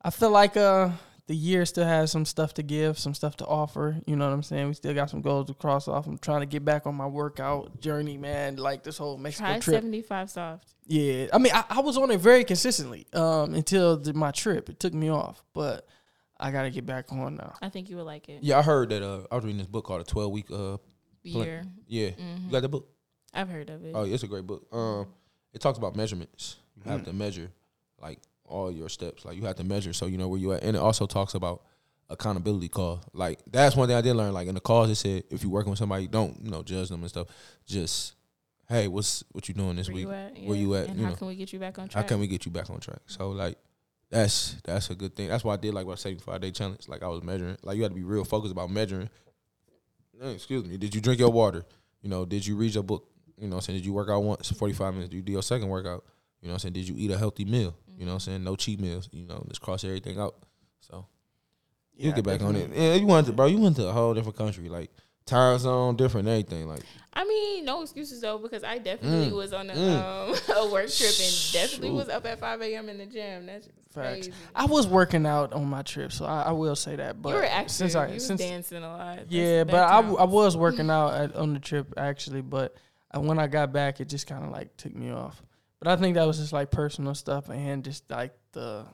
I 0.00 0.10
feel 0.10 0.30
like 0.30 0.56
uh 0.56 0.90
the 1.26 1.34
year 1.34 1.64
still 1.64 1.86
has 1.86 2.10
some 2.12 2.24
stuff 2.26 2.52
to 2.54 2.62
give, 2.62 2.98
some 2.98 3.14
stuff 3.14 3.36
to 3.38 3.46
offer. 3.46 3.98
You 4.06 4.14
know 4.16 4.26
what 4.26 4.34
I'm 4.34 4.42
saying? 4.42 4.68
We 4.68 4.74
still 4.74 4.92
got 4.94 5.08
some 5.10 5.22
goals 5.22 5.46
to 5.46 5.54
cross 5.54 5.88
off. 5.88 6.06
I'm 6.06 6.18
trying 6.18 6.40
to 6.40 6.46
get 6.46 6.64
back 6.64 6.86
on 6.86 6.94
my 6.94 7.06
workout 7.06 7.80
journey, 7.80 8.18
man. 8.18 8.56
Like 8.56 8.82
this 8.82 8.98
whole 8.98 9.16
Mexico 9.16 9.46
Try 9.46 9.58
trip. 9.58 9.76
75 9.76 10.30
soft. 10.30 10.74
Yeah, 10.86 11.28
I 11.32 11.38
mean, 11.38 11.52
I, 11.54 11.64
I 11.70 11.80
was 11.80 11.96
on 11.96 12.10
it 12.10 12.20
very 12.20 12.44
consistently 12.44 13.06
um 13.14 13.54
until 13.54 13.96
the, 13.96 14.12
my 14.12 14.30
trip. 14.32 14.68
It 14.68 14.78
took 14.78 14.92
me 14.92 15.08
off, 15.08 15.42
but 15.54 15.86
I 16.38 16.50
got 16.50 16.64
to 16.64 16.70
get 16.70 16.84
back 16.84 17.10
on 17.12 17.36
now. 17.36 17.54
I 17.62 17.70
think 17.70 17.88
you 17.88 17.96
would 17.96 18.04
like 18.06 18.28
it. 18.28 18.42
Yeah, 18.42 18.58
I 18.58 18.62
heard 18.62 18.90
that. 18.90 19.02
Uh, 19.02 19.22
I 19.30 19.36
was 19.36 19.44
reading 19.44 19.58
this 19.58 19.66
book 19.66 19.84
called 19.86 20.02
a 20.02 20.04
Twelve 20.04 20.30
Week. 20.32 20.46
Uh, 20.50 20.76
Year. 21.22 21.64
yeah, 21.88 22.08
Mhm. 22.10 22.44
you 22.46 22.50
got 22.50 22.60
that 22.60 22.68
book? 22.68 22.86
I've 23.32 23.48
heard 23.48 23.70
of 23.70 23.82
it. 23.82 23.92
Oh, 23.94 24.04
yeah, 24.04 24.12
it's 24.12 24.22
a 24.24 24.26
great 24.26 24.46
book. 24.46 24.66
Um, 24.70 25.06
it 25.54 25.60
talks 25.62 25.78
about 25.78 25.96
measurements. 25.96 26.56
You 26.76 26.90
have 26.90 27.00
Mm. 27.00 27.04
to 27.06 27.12
measure 27.14 27.50
like 27.98 28.18
all 28.46 28.70
your 28.70 28.88
steps. 28.88 29.24
Like 29.24 29.36
you 29.36 29.42
have 29.44 29.56
to 29.56 29.64
measure 29.64 29.92
so 29.92 30.06
you 30.06 30.18
know 30.18 30.28
where 30.28 30.40
you 30.40 30.52
at. 30.52 30.62
And 30.62 30.76
it 30.76 30.80
also 30.80 31.06
talks 31.06 31.34
about 31.34 31.62
accountability 32.10 32.68
call. 32.68 33.00
Like 33.12 33.40
that's 33.50 33.76
one 33.76 33.88
thing 33.88 33.96
I 33.96 34.00
did 34.00 34.14
learn. 34.14 34.32
Like 34.32 34.48
in 34.48 34.54
the 34.54 34.60
calls, 34.60 34.90
it 34.90 34.96
said 34.96 35.24
if 35.30 35.42
you're 35.42 35.52
working 35.52 35.70
with 35.70 35.78
somebody, 35.78 36.06
don't 36.08 36.38
you 36.42 36.50
know 36.50 36.62
judge 36.62 36.88
them 36.88 37.00
and 37.00 37.08
stuff. 37.08 37.28
Just 37.66 38.14
hey, 38.68 38.88
what's 38.88 39.24
what 39.32 39.48
you 39.48 39.54
doing 39.54 39.76
this 39.76 39.88
Where 39.88 39.94
week? 39.96 40.04
you 40.06 40.12
at? 40.12 40.38
where 40.44 40.56
you 40.58 40.74
at, 40.74 40.88
And 40.88 40.98
you 40.98 41.04
how 41.04 41.10
know. 41.10 41.16
can 41.16 41.26
we 41.28 41.36
get 41.36 41.52
you 41.52 41.58
back 41.58 41.78
on 41.78 41.88
track? 41.88 42.02
How 42.04 42.08
can 42.08 42.20
we 42.20 42.26
get 42.26 42.44
you 42.46 42.50
back 42.52 42.70
on 42.70 42.80
track? 42.80 43.00
So 43.06 43.30
like 43.30 43.56
that's 44.10 44.56
that's 44.64 44.90
a 44.90 44.94
good 44.94 45.16
thing. 45.16 45.28
That's 45.28 45.42
why 45.44 45.54
I 45.54 45.56
did 45.56 45.74
like 45.74 45.86
my 45.86 45.94
75 45.94 46.40
day 46.40 46.50
challenge. 46.50 46.88
Like 46.88 47.02
I 47.02 47.08
was 47.08 47.22
measuring. 47.22 47.56
Like 47.62 47.76
you 47.76 47.82
had 47.82 47.90
to 47.92 47.96
be 47.96 48.04
real 48.04 48.24
focused 48.24 48.52
about 48.52 48.70
measuring. 48.70 49.08
Eh, 50.22 50.30
Excuse 50.30 50.64
me. 50.64 50.76
Did 50.76 50.94
you 50.94 51.00
drink 51.00 51.18
your 51.18 51.30
water? 51.30 51.64
You 52.02 52.10
know, 52.10 52.24
did 52.24 52.46
you 52.46 52.56
read 52.56 52.74
your 52.74 52.84
book? 52.84 53.08
You 53.38 53.48
know 53.48 53.56
what 53.56 53.62
I'm 53.64 53.66
saying? 53.66 53.78
Did 53.80 53.86
you 53.86 53.92
work 53.92 54.08
out 54.10 54.22
once, 54.22 54.50
45 54.52 54.94
minutes? 54.94 55.10
Did 55.10 55.16
you 55.16 55.22
do 55.22 55.32
your 55.32 55.42
second 55.42 55.68
workout? 55.68 56.04
You 56.44 56.48
know 56.48 56.52
what 56.52 56.56
I'm 56.56 56.58
saying? 56.58 56.72
Did 56.74 56.88
you 56.88 56.94
eat 56.98 57.10
a 57.10 57.16
healthy 57.16 57.46
meal? 57.46 57.74
You 57.96 58.04
know 58.04 58.10
what 58.12 58.14
I'm 58.16 58.20
saying? 58.20 58.44
No 58.44 58.54
cheat 58.54 58.78
meals. 58.78 59.08
You 59.12 59.24
know, 59.26 59.42
just 59.48 59.62
cross 59.62 59.82
everything 59.82 60.18
out. 60.20 60.34
So 60.80 61.06
you 61.96 62.12
get 62.12 62.22
back 62.24 62.42
on 62.42 62.54
it. 62.54 62.70
Yeah, 62.74 62.94
you 62.94 63.06
went 63.06 63.26
to 63.28 63.32
bro, 63.32 63.46
you 63.46 63.58
went 63.58 63.76
to 63.76 63.88
a 63.88 63.92
whole 63.92 64.12
different 64.12 64.36
country. 64.36 64.68
Like 64.68 64.90
time 65.24 65.56
zone, 65.58 65.96
different 65.96 66.28
everything. 66.28 66.68
Like 66.68 66.82
I 67.14 67.24
mean, 67.24 67.64
no 67.64 67.80
excuses 67.80 68.20
though, 68.20 68.36
because 68.36 68.62
I 68.62 68.76
definitely 68.76 69.30
Mm. 69.30 69.36
was 69.36 69.54
on 69.54 69.70
a, 69.70 69.72
Mm. 69.72 69.96
um, 70.50 70.56
a 70.68 70.70
work 70.70 70.90
trip 70.90 71.14
and 71.18 71.52
definitely 71.52 71.88
Shoot. 71.88 71.94
was 71.94 72.08
up 72.10 72.26
at 72.26 72.38
5 72.40 72.60
a.m. 72.60 72.90
in 72.90 72.98
the 72.98 73.06
gym. 73.06 73.46
That's 73.46 73.68
Facts. 73.94 74.26
crazy. 74.26 74.32
I 74.54 74.66
was 74.66 74.86
working 74.86 75.24
out 75.24 75.54
on 75.54 75.64
my 75.66 75.80
trip, 75.80 76.12
so 76.12 76.26
I, 76.26 76.42
I 76.42 76.52
will 76.52 76.76
say 76.76 76.96
that. 76.96 77.22
But 77.22 77.30
you 77.30 77.34
were 77.36 77.44
active. 77.46 77.70
since 77.70 77.94
I 77.94 78.08
you 78.08 78.14
was 78.14 78.26
since 78.26 78.40
dancing 78.40 78.82
a 78.82 78.88
lot. 78.88 79.16
That's- 79.16 79.26
Yeah, 79.30 79.64
but 79.64 79.76
I. 79.76 80.00
I 80.00 80.24
was 80.24 80.58
working 80.58 80.90
out 80.98 81.14
at, 81.14 81.34
on 81.36 81.54
the 81.54 81.60
trip 81.60 81.94
actually, 81.96 82.42
but 82.42 82.74
uh, 83.16 83.20
when 83.20 83.38
I 83.38 83.46
got 83.46 83.72
back, 83.72 84.00
it 84.00 84.08
just 84.10 84.26
kind 84.26 84.44
of 84.44 84.50
like 84.50 84.76
took 84.76 84.94
me 84.94 85.10
off. 85.10 85.40
But 85.84 85.98
I 85.98 86.00
think 86.00 86.14
that 86.14 86.26
was 86.26 86.38
just 86.38 86.52
like 86.52 86.70
personal 86.70 87.14
stuff 87.14 87.50
and 87.50 87.84
just 87.84 88.10
like 88.10 88.32
the 88.52 88.86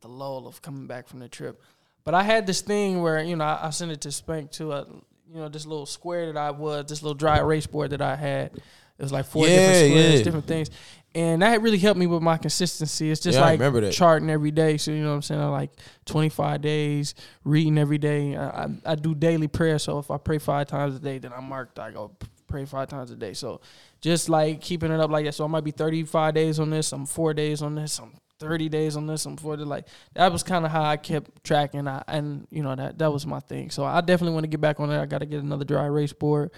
the 0.00 0.08
lull 0.08 0.46
of 0.46 0.60
coming 0.60 0.86
back 0.88 1.06
from 1.08 1.20
the 1.20 1.28
trip. 1.28 1.62
But 2.04 2.14
I 2.14 2.22
had 2.24 2.46
this 2.46 2.60
thing 2.60 3.00
where 3.00 3.22
you 3.22 3.36
know 3.36 3.44
I, 3.44 3.68
I 3.68 3.70
sent 3.70 3.92
it 3.92 4.00
to 4.02 4.12
Spank 4.12 4.50
too. 4.50 4.72
Uh, 4.72 4.84
you 5.32 5.36
know 5.40 5.48
this 5.48 5.66
little 5.66 5.86
square 5.86 6.26
that 6.32 6.36
I 6.38 6.50
was, 6.50 6.86
this 6.86 7.02
little 7.02 7.14
dry 7.14 7.38
erase 7.38 7.66
board 7.66 7.90
that 7.90 8.02
I 8.02 8.16
had. 8.16 8.52
It 8.54 9.02
was 9.02 9.12
like 9.12 9.26
four 9.26 9.46
Yeah, 9.46 9.54
different 9.56 9.76
squares, 9.90 10.18
yeah. 10.18 10.24
different 10.24 10.46
things, 10.46 10.70
and 11.14 11.42
that 11.42 11.60
really 11.62 11.78
helped 11.78 11.98
me 12.00 12.06
with 12.06 12.22
my 12.22 12.38
consistency. 12.38 13.10
It's 13.10 13.20
just 13.20 13.36
Yeah, 13.36 13.44
like 13.44 13.60
remember 13.60 13.80
that. 13.82 13.92
charting 13.92 14.28
every 14.30 14.50
day. 14.50 14.78
So 14.78 14.90
you 14.90 15.02
know 15.02 15.10
what 15.10 15.16
I'm 15.16 15.22
saying. 15.22 15.40
I 15.40 15.46
like 15.48 15.70
25 16.06 16.60
days 16.60 17.14
reading 17.44 17.76
every 17.78 17.98
day. 17.98 18.34
I, 18.36 18.64
I, 18.64 18.68
I 18.86 18.94
do 18.96 19.14
daily 19.14 19.48
prayer. 19.48 19.78
So 19.78 19.98
if 19.98 20.10
I 20.10 20.16
pray 20.16 20.38
five 20.38 20.66
times 20.68 20.96
a 20.96 20.98
day, 20.98 21.18
then 21.18 21.32
I 21.32 21.40
mark 21.40 21.78
I 21.78 21.90
go 21.90 22.12
pray 22.46 22.64
five 22.64 22.88
times 22.88 23.10
a 23.10 23.16
day. 23.16 23.34
So 23.34 23.60
just 24.06 24.28
like 24.28 24.60
keeping 24.60 24.92
it 24.92 25.00
up 25.00 25.10
like 25.10 25.24
that. 25.24 25.32
So 25.32 25.44
I 25.44 25.48
might 25.48 25.64
be 25.64 25.72
35 25.72 26.32
days 26.32 26.60
on 26.60 26.70
this. 26.70 26.92
I'm 26.92 27.06
four 27.06 27.34
days 27.34 27.60
on 27.60 27.74
this. 27.74 27.98
I'm 27.98 28.12
30 28.38 28.68
days 28.68 28.96
on 28.96 29.08
this. 29.08 29.26
I'm 29.26 29.36
40. 29.36 29.64
Like 29.64 29.88
that 30.14 30.30
was 30.30 30.44
kind 30.44 30.64
of 30.64 30.70
how 30.70 30.84
I 30.84 30.96
kept 30.96 31.42
tracking. 31.42 31.88
I, 31.88 32.04
and 32.06 32.46
you 32.52 32.62
know 32.62 32.76
that 32.76 32.98
that 32.98 33.12
was 33.12 33.26
my 33.26 33.40
thing. 33.40 33.70
So 33.70 33.84
I 33.84 34.00
definitely 34.02 34.34
want 34.34 34.44
to 34.44 34.48
get 34.48 34.60
back 34.60 34.78
on 34.78 34.92
it. 34.92 35.00
I 35.00 35.06
got 35.06 35.18
to 35.18 35.26
get 35.26 35.42
another 35.42 35.64
dry 35.64 35.86
erase 35.86 36.12
board. 36.12 36.52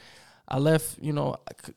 I 0.47 0.59
left. 0.59 0.99
You 1.01 1.15
know, 1.15 1.37
I 1.49 1.55
could, 1.55 1.75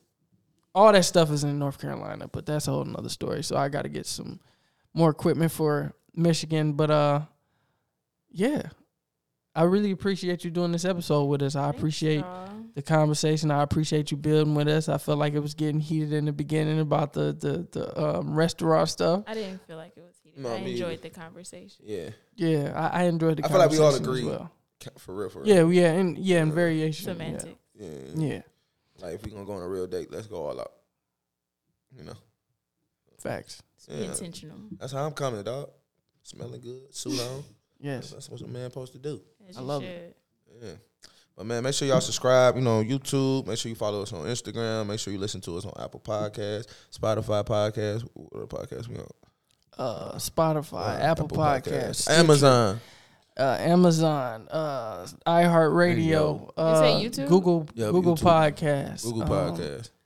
all 0.75 0.91
that 0.91 1.05
stuff 1.05 1.31
is 1.31 1.45
in 1.45 1.57
North 1.57 1.79
Carolina, 1.79 2.27
but 2.27 2.45
that's 2.45 2.67
a 2.67 2.71
whole 2.71 2.83
nother 2.83 3.07
story. 3.07 3.41
So 3.41 3.55
I 3.55 3.69
got 3.69 3.83
to 3.83 3.89
get 3.89 4.05
some 4.05 4.41
more 4.93 5.09
equipment 5.09 5.53
for 5.53 5.93
Michigan. 6.13 6.73
But 6.73 6.91
uh, 6.91 7.21
yeah, 8.29 8.63
I 9.55 9.63
really 9.63 9.91
appreciate 9.91 10.43
you 10.43 10.51
doing 10.51 10.73
this 10.73 10.83
episode 10.83 11.23
with 11.25 11.41
us. 11.41 11.55
I 11.55 11.63
Thanks, 11.63 11.77
appreciate 11.77 12.19
y'all. 12.19 12.60
The 12.75 12.81
conversation. 12.81 13.51
I 13.51 13.63
appreciate 13.63 14.11
you 14.11 14.17
building 14.17 14.55
with 14.55 14.67
us. 14.67 14.89
I 14.89 14.97
felt 14.97 15.19
like 15.19 15.33
it 15.33 15.39
was 15.39 15.53
getting 15.53 15.79
heated 15.79 16.13
in 16.13 16.25
the 16.25 16.31
beginning 16.31 16.79
about 16.79 17.13
the 17.13 17.33
the 17.33 17.67
the 17.71 18.01
um, 18.19 18.33
restaurant 18.33 18.89
stuff. 18.89 19.23
I 19.27 19.33
didn't 19.33 19.65
feel 19.67 19.77
like 19.77 19.93
it 19.97 20.03
was 20.03 20.15
heated. 20.23 20.39
No, 20.41 20.49
I 20.49 20.55
enjoyed 20.57 20.93
either. 20.99 21.01
the 21.03 21.09
conversation. 21.09 21.85
Yeah, 21.85 22.09
Yeah, 22.35 22.73
I, 22.75 23.01
I 23.01 23.03
enjoyed 23.03 23.37
the. 23.37 23.45
I 23.45 23.49
feel 23.49 23.57
like 23.59 23.71
we 23.71 23.79
all 23.79 23.95
agree. 23.95 24.25
Well. 24.25 24.51
for 24.97 25.13
real, 25.15 25.29
for 25.29 25.41
real. 25.43 25.71
Yeah, 25.71 25.81
yeah, 25.81 25.91
and 25.93 26.17
yeah, 26.17 26.39
and 26.39 26.49
Yeah. 26.49 26.55
variation. 26.55 27.05
Semantic. 27.05 27.57
yeah. 27.73 27.87
Yeah, 27.87 28.27
yeah, 28.27 28.41
Like 28.99 29.15
if 29.15 29.23
we 29.25 29.31
gonna 29.31 29.45
go 29.45 29.53
on 29.53 29.63
a 29.63 29.67
real 29.67 29.87
date, 29.87 30.11
let's 30.11 30.27
go 30.27 30.45
all 30.45 30.59
out. 30.59 30.71
You 31.97 32.03
know, 32.03 32.13
facts. 33.19 33.61
Yeah. 33.89 34.05
intentional. 34.05 34.57
that's 34.79 34.93
how 34.93 35.05
I'm 35.05 35.13
coming, 35.13 35.43
dog. 35.43 35.69
Smelling 36.23 36.61
good, 36.61 36.93
suit 36.95 37.19
on. 37.19 37.43
Yes, 37.83 38.11
That's 38.11 38.29
what 38.29 38.39
a 38.41 38.47
man 38.47 38.69
supposed 38.69 38.93
to 38.93 38.99
do. 38.99 39.19
As 39.49 39.57
I 39.57 39.61
you 39.61 39.65
love 39.65 39.81
it. 39.81 40.15
Yeah. 40.61 40.73
But 41.37 41.45
man, 41.45 41.63
make 41.63 41.73
sure 41.73 41.87
y'all 41.87 42.01
subscribe, 42.01 42.55
you 42.55 42.61
know, 42.61 42.79
on 42.79 42.85
YouTube. 42.87 43.47
Make 43.47 43.57
sure 43.57 43.69
you 43.69 43.75
follow 43.75 44.01
us 44.03 44.13
on 44.13 44.25
Instagram. 44.25 44.85
Make 44.87 44.99
sure 44.99 45.11
you 45.13 45.19
listen 45.19 45.41
to 45.41 45.57
us 45.57 45.65
on 45.65 45.73
Apple 45.81 45.99
Podcasts, 45.99 46.67
Spotify 46.93 47.43
Podcasts, 47.45 48.07
what 48.13 48.33
other 48.35 48.45
podcasts 48.47 48.87
we 48.87 48.97
on? 48.97 49.07
uh, 49.77 50.11
Spotify, 50.17 50.99
Uh, 50.99 51.01
Apple, 51.01 51.27
Podcasts, 51.29 51.95
Stitcher, 52.03 52.19
Amazon. 52.19 52.79
uh, 53.39 53.57
Amazon, 53.59 54.47
uh, 54.51 55.07
iHeartRadio, 55.25 56.49
uh, 56.57 56.79
say 56.79 57.05
YouTube? 57.09 57.27
Google, 57.29 57.67
Yeah, 57.73 57.89
Google 57.91 58.15
YouTube. 58.15 58.23
Podcasts, 58.53 59.03
Google 59.03 59.23
um, 59.23 59.29
Podcasts. 59.29 59.89
all 59.89 60.00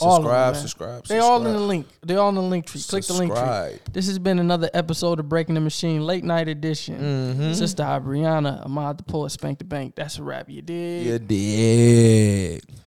of 0.00 0.22
them, 0.22 0.22
Subscribe, 0.22 0.56
subscribe, 0.56 1.06
They 1.06 1.18
all 1.18 1.44
in 1.46 1.52
the 1.52 1.58
link. 1.58 1.86
They 2.04 2.16
all 2.16 2.28
in 2.28 2.34
the 2.34 2.42
link 2.42 2.66
tree. 2.66 2.80
Click 2.86 3.04
the 3.04 3.14
link 3.14 3.34
tree. 3.34 3.78
This 3.92 4.06
has 4.06 4.18
been 4.18 4.38
another 4.38 4.70
episode 4.74 5.20
of 5.20 5.28
Breaking 5.28 5.54
the 5.54 5.60
Machine, 5.60 6.06
late 6.06 6.24
night 6.24 6.48
edition. 6.48 7.00
Mm-hmm. 7.00 7.52
Sister 7.52 7.82
Brianna, 7.82 8.64
Ahmad 8.64 8.98
the 8.98 9.04
Poet, 9.04 9.30
Spank 9.30 9.58
the 9.58 9.64
Bank. 9.64 9.94
That's 9.96 10.18
a 10.18 10.22
wrap. 10.22 10.48
You 10.48 10.62
did. 10.62 11.06
You 11.06 11.18
dig. 11.18 12.62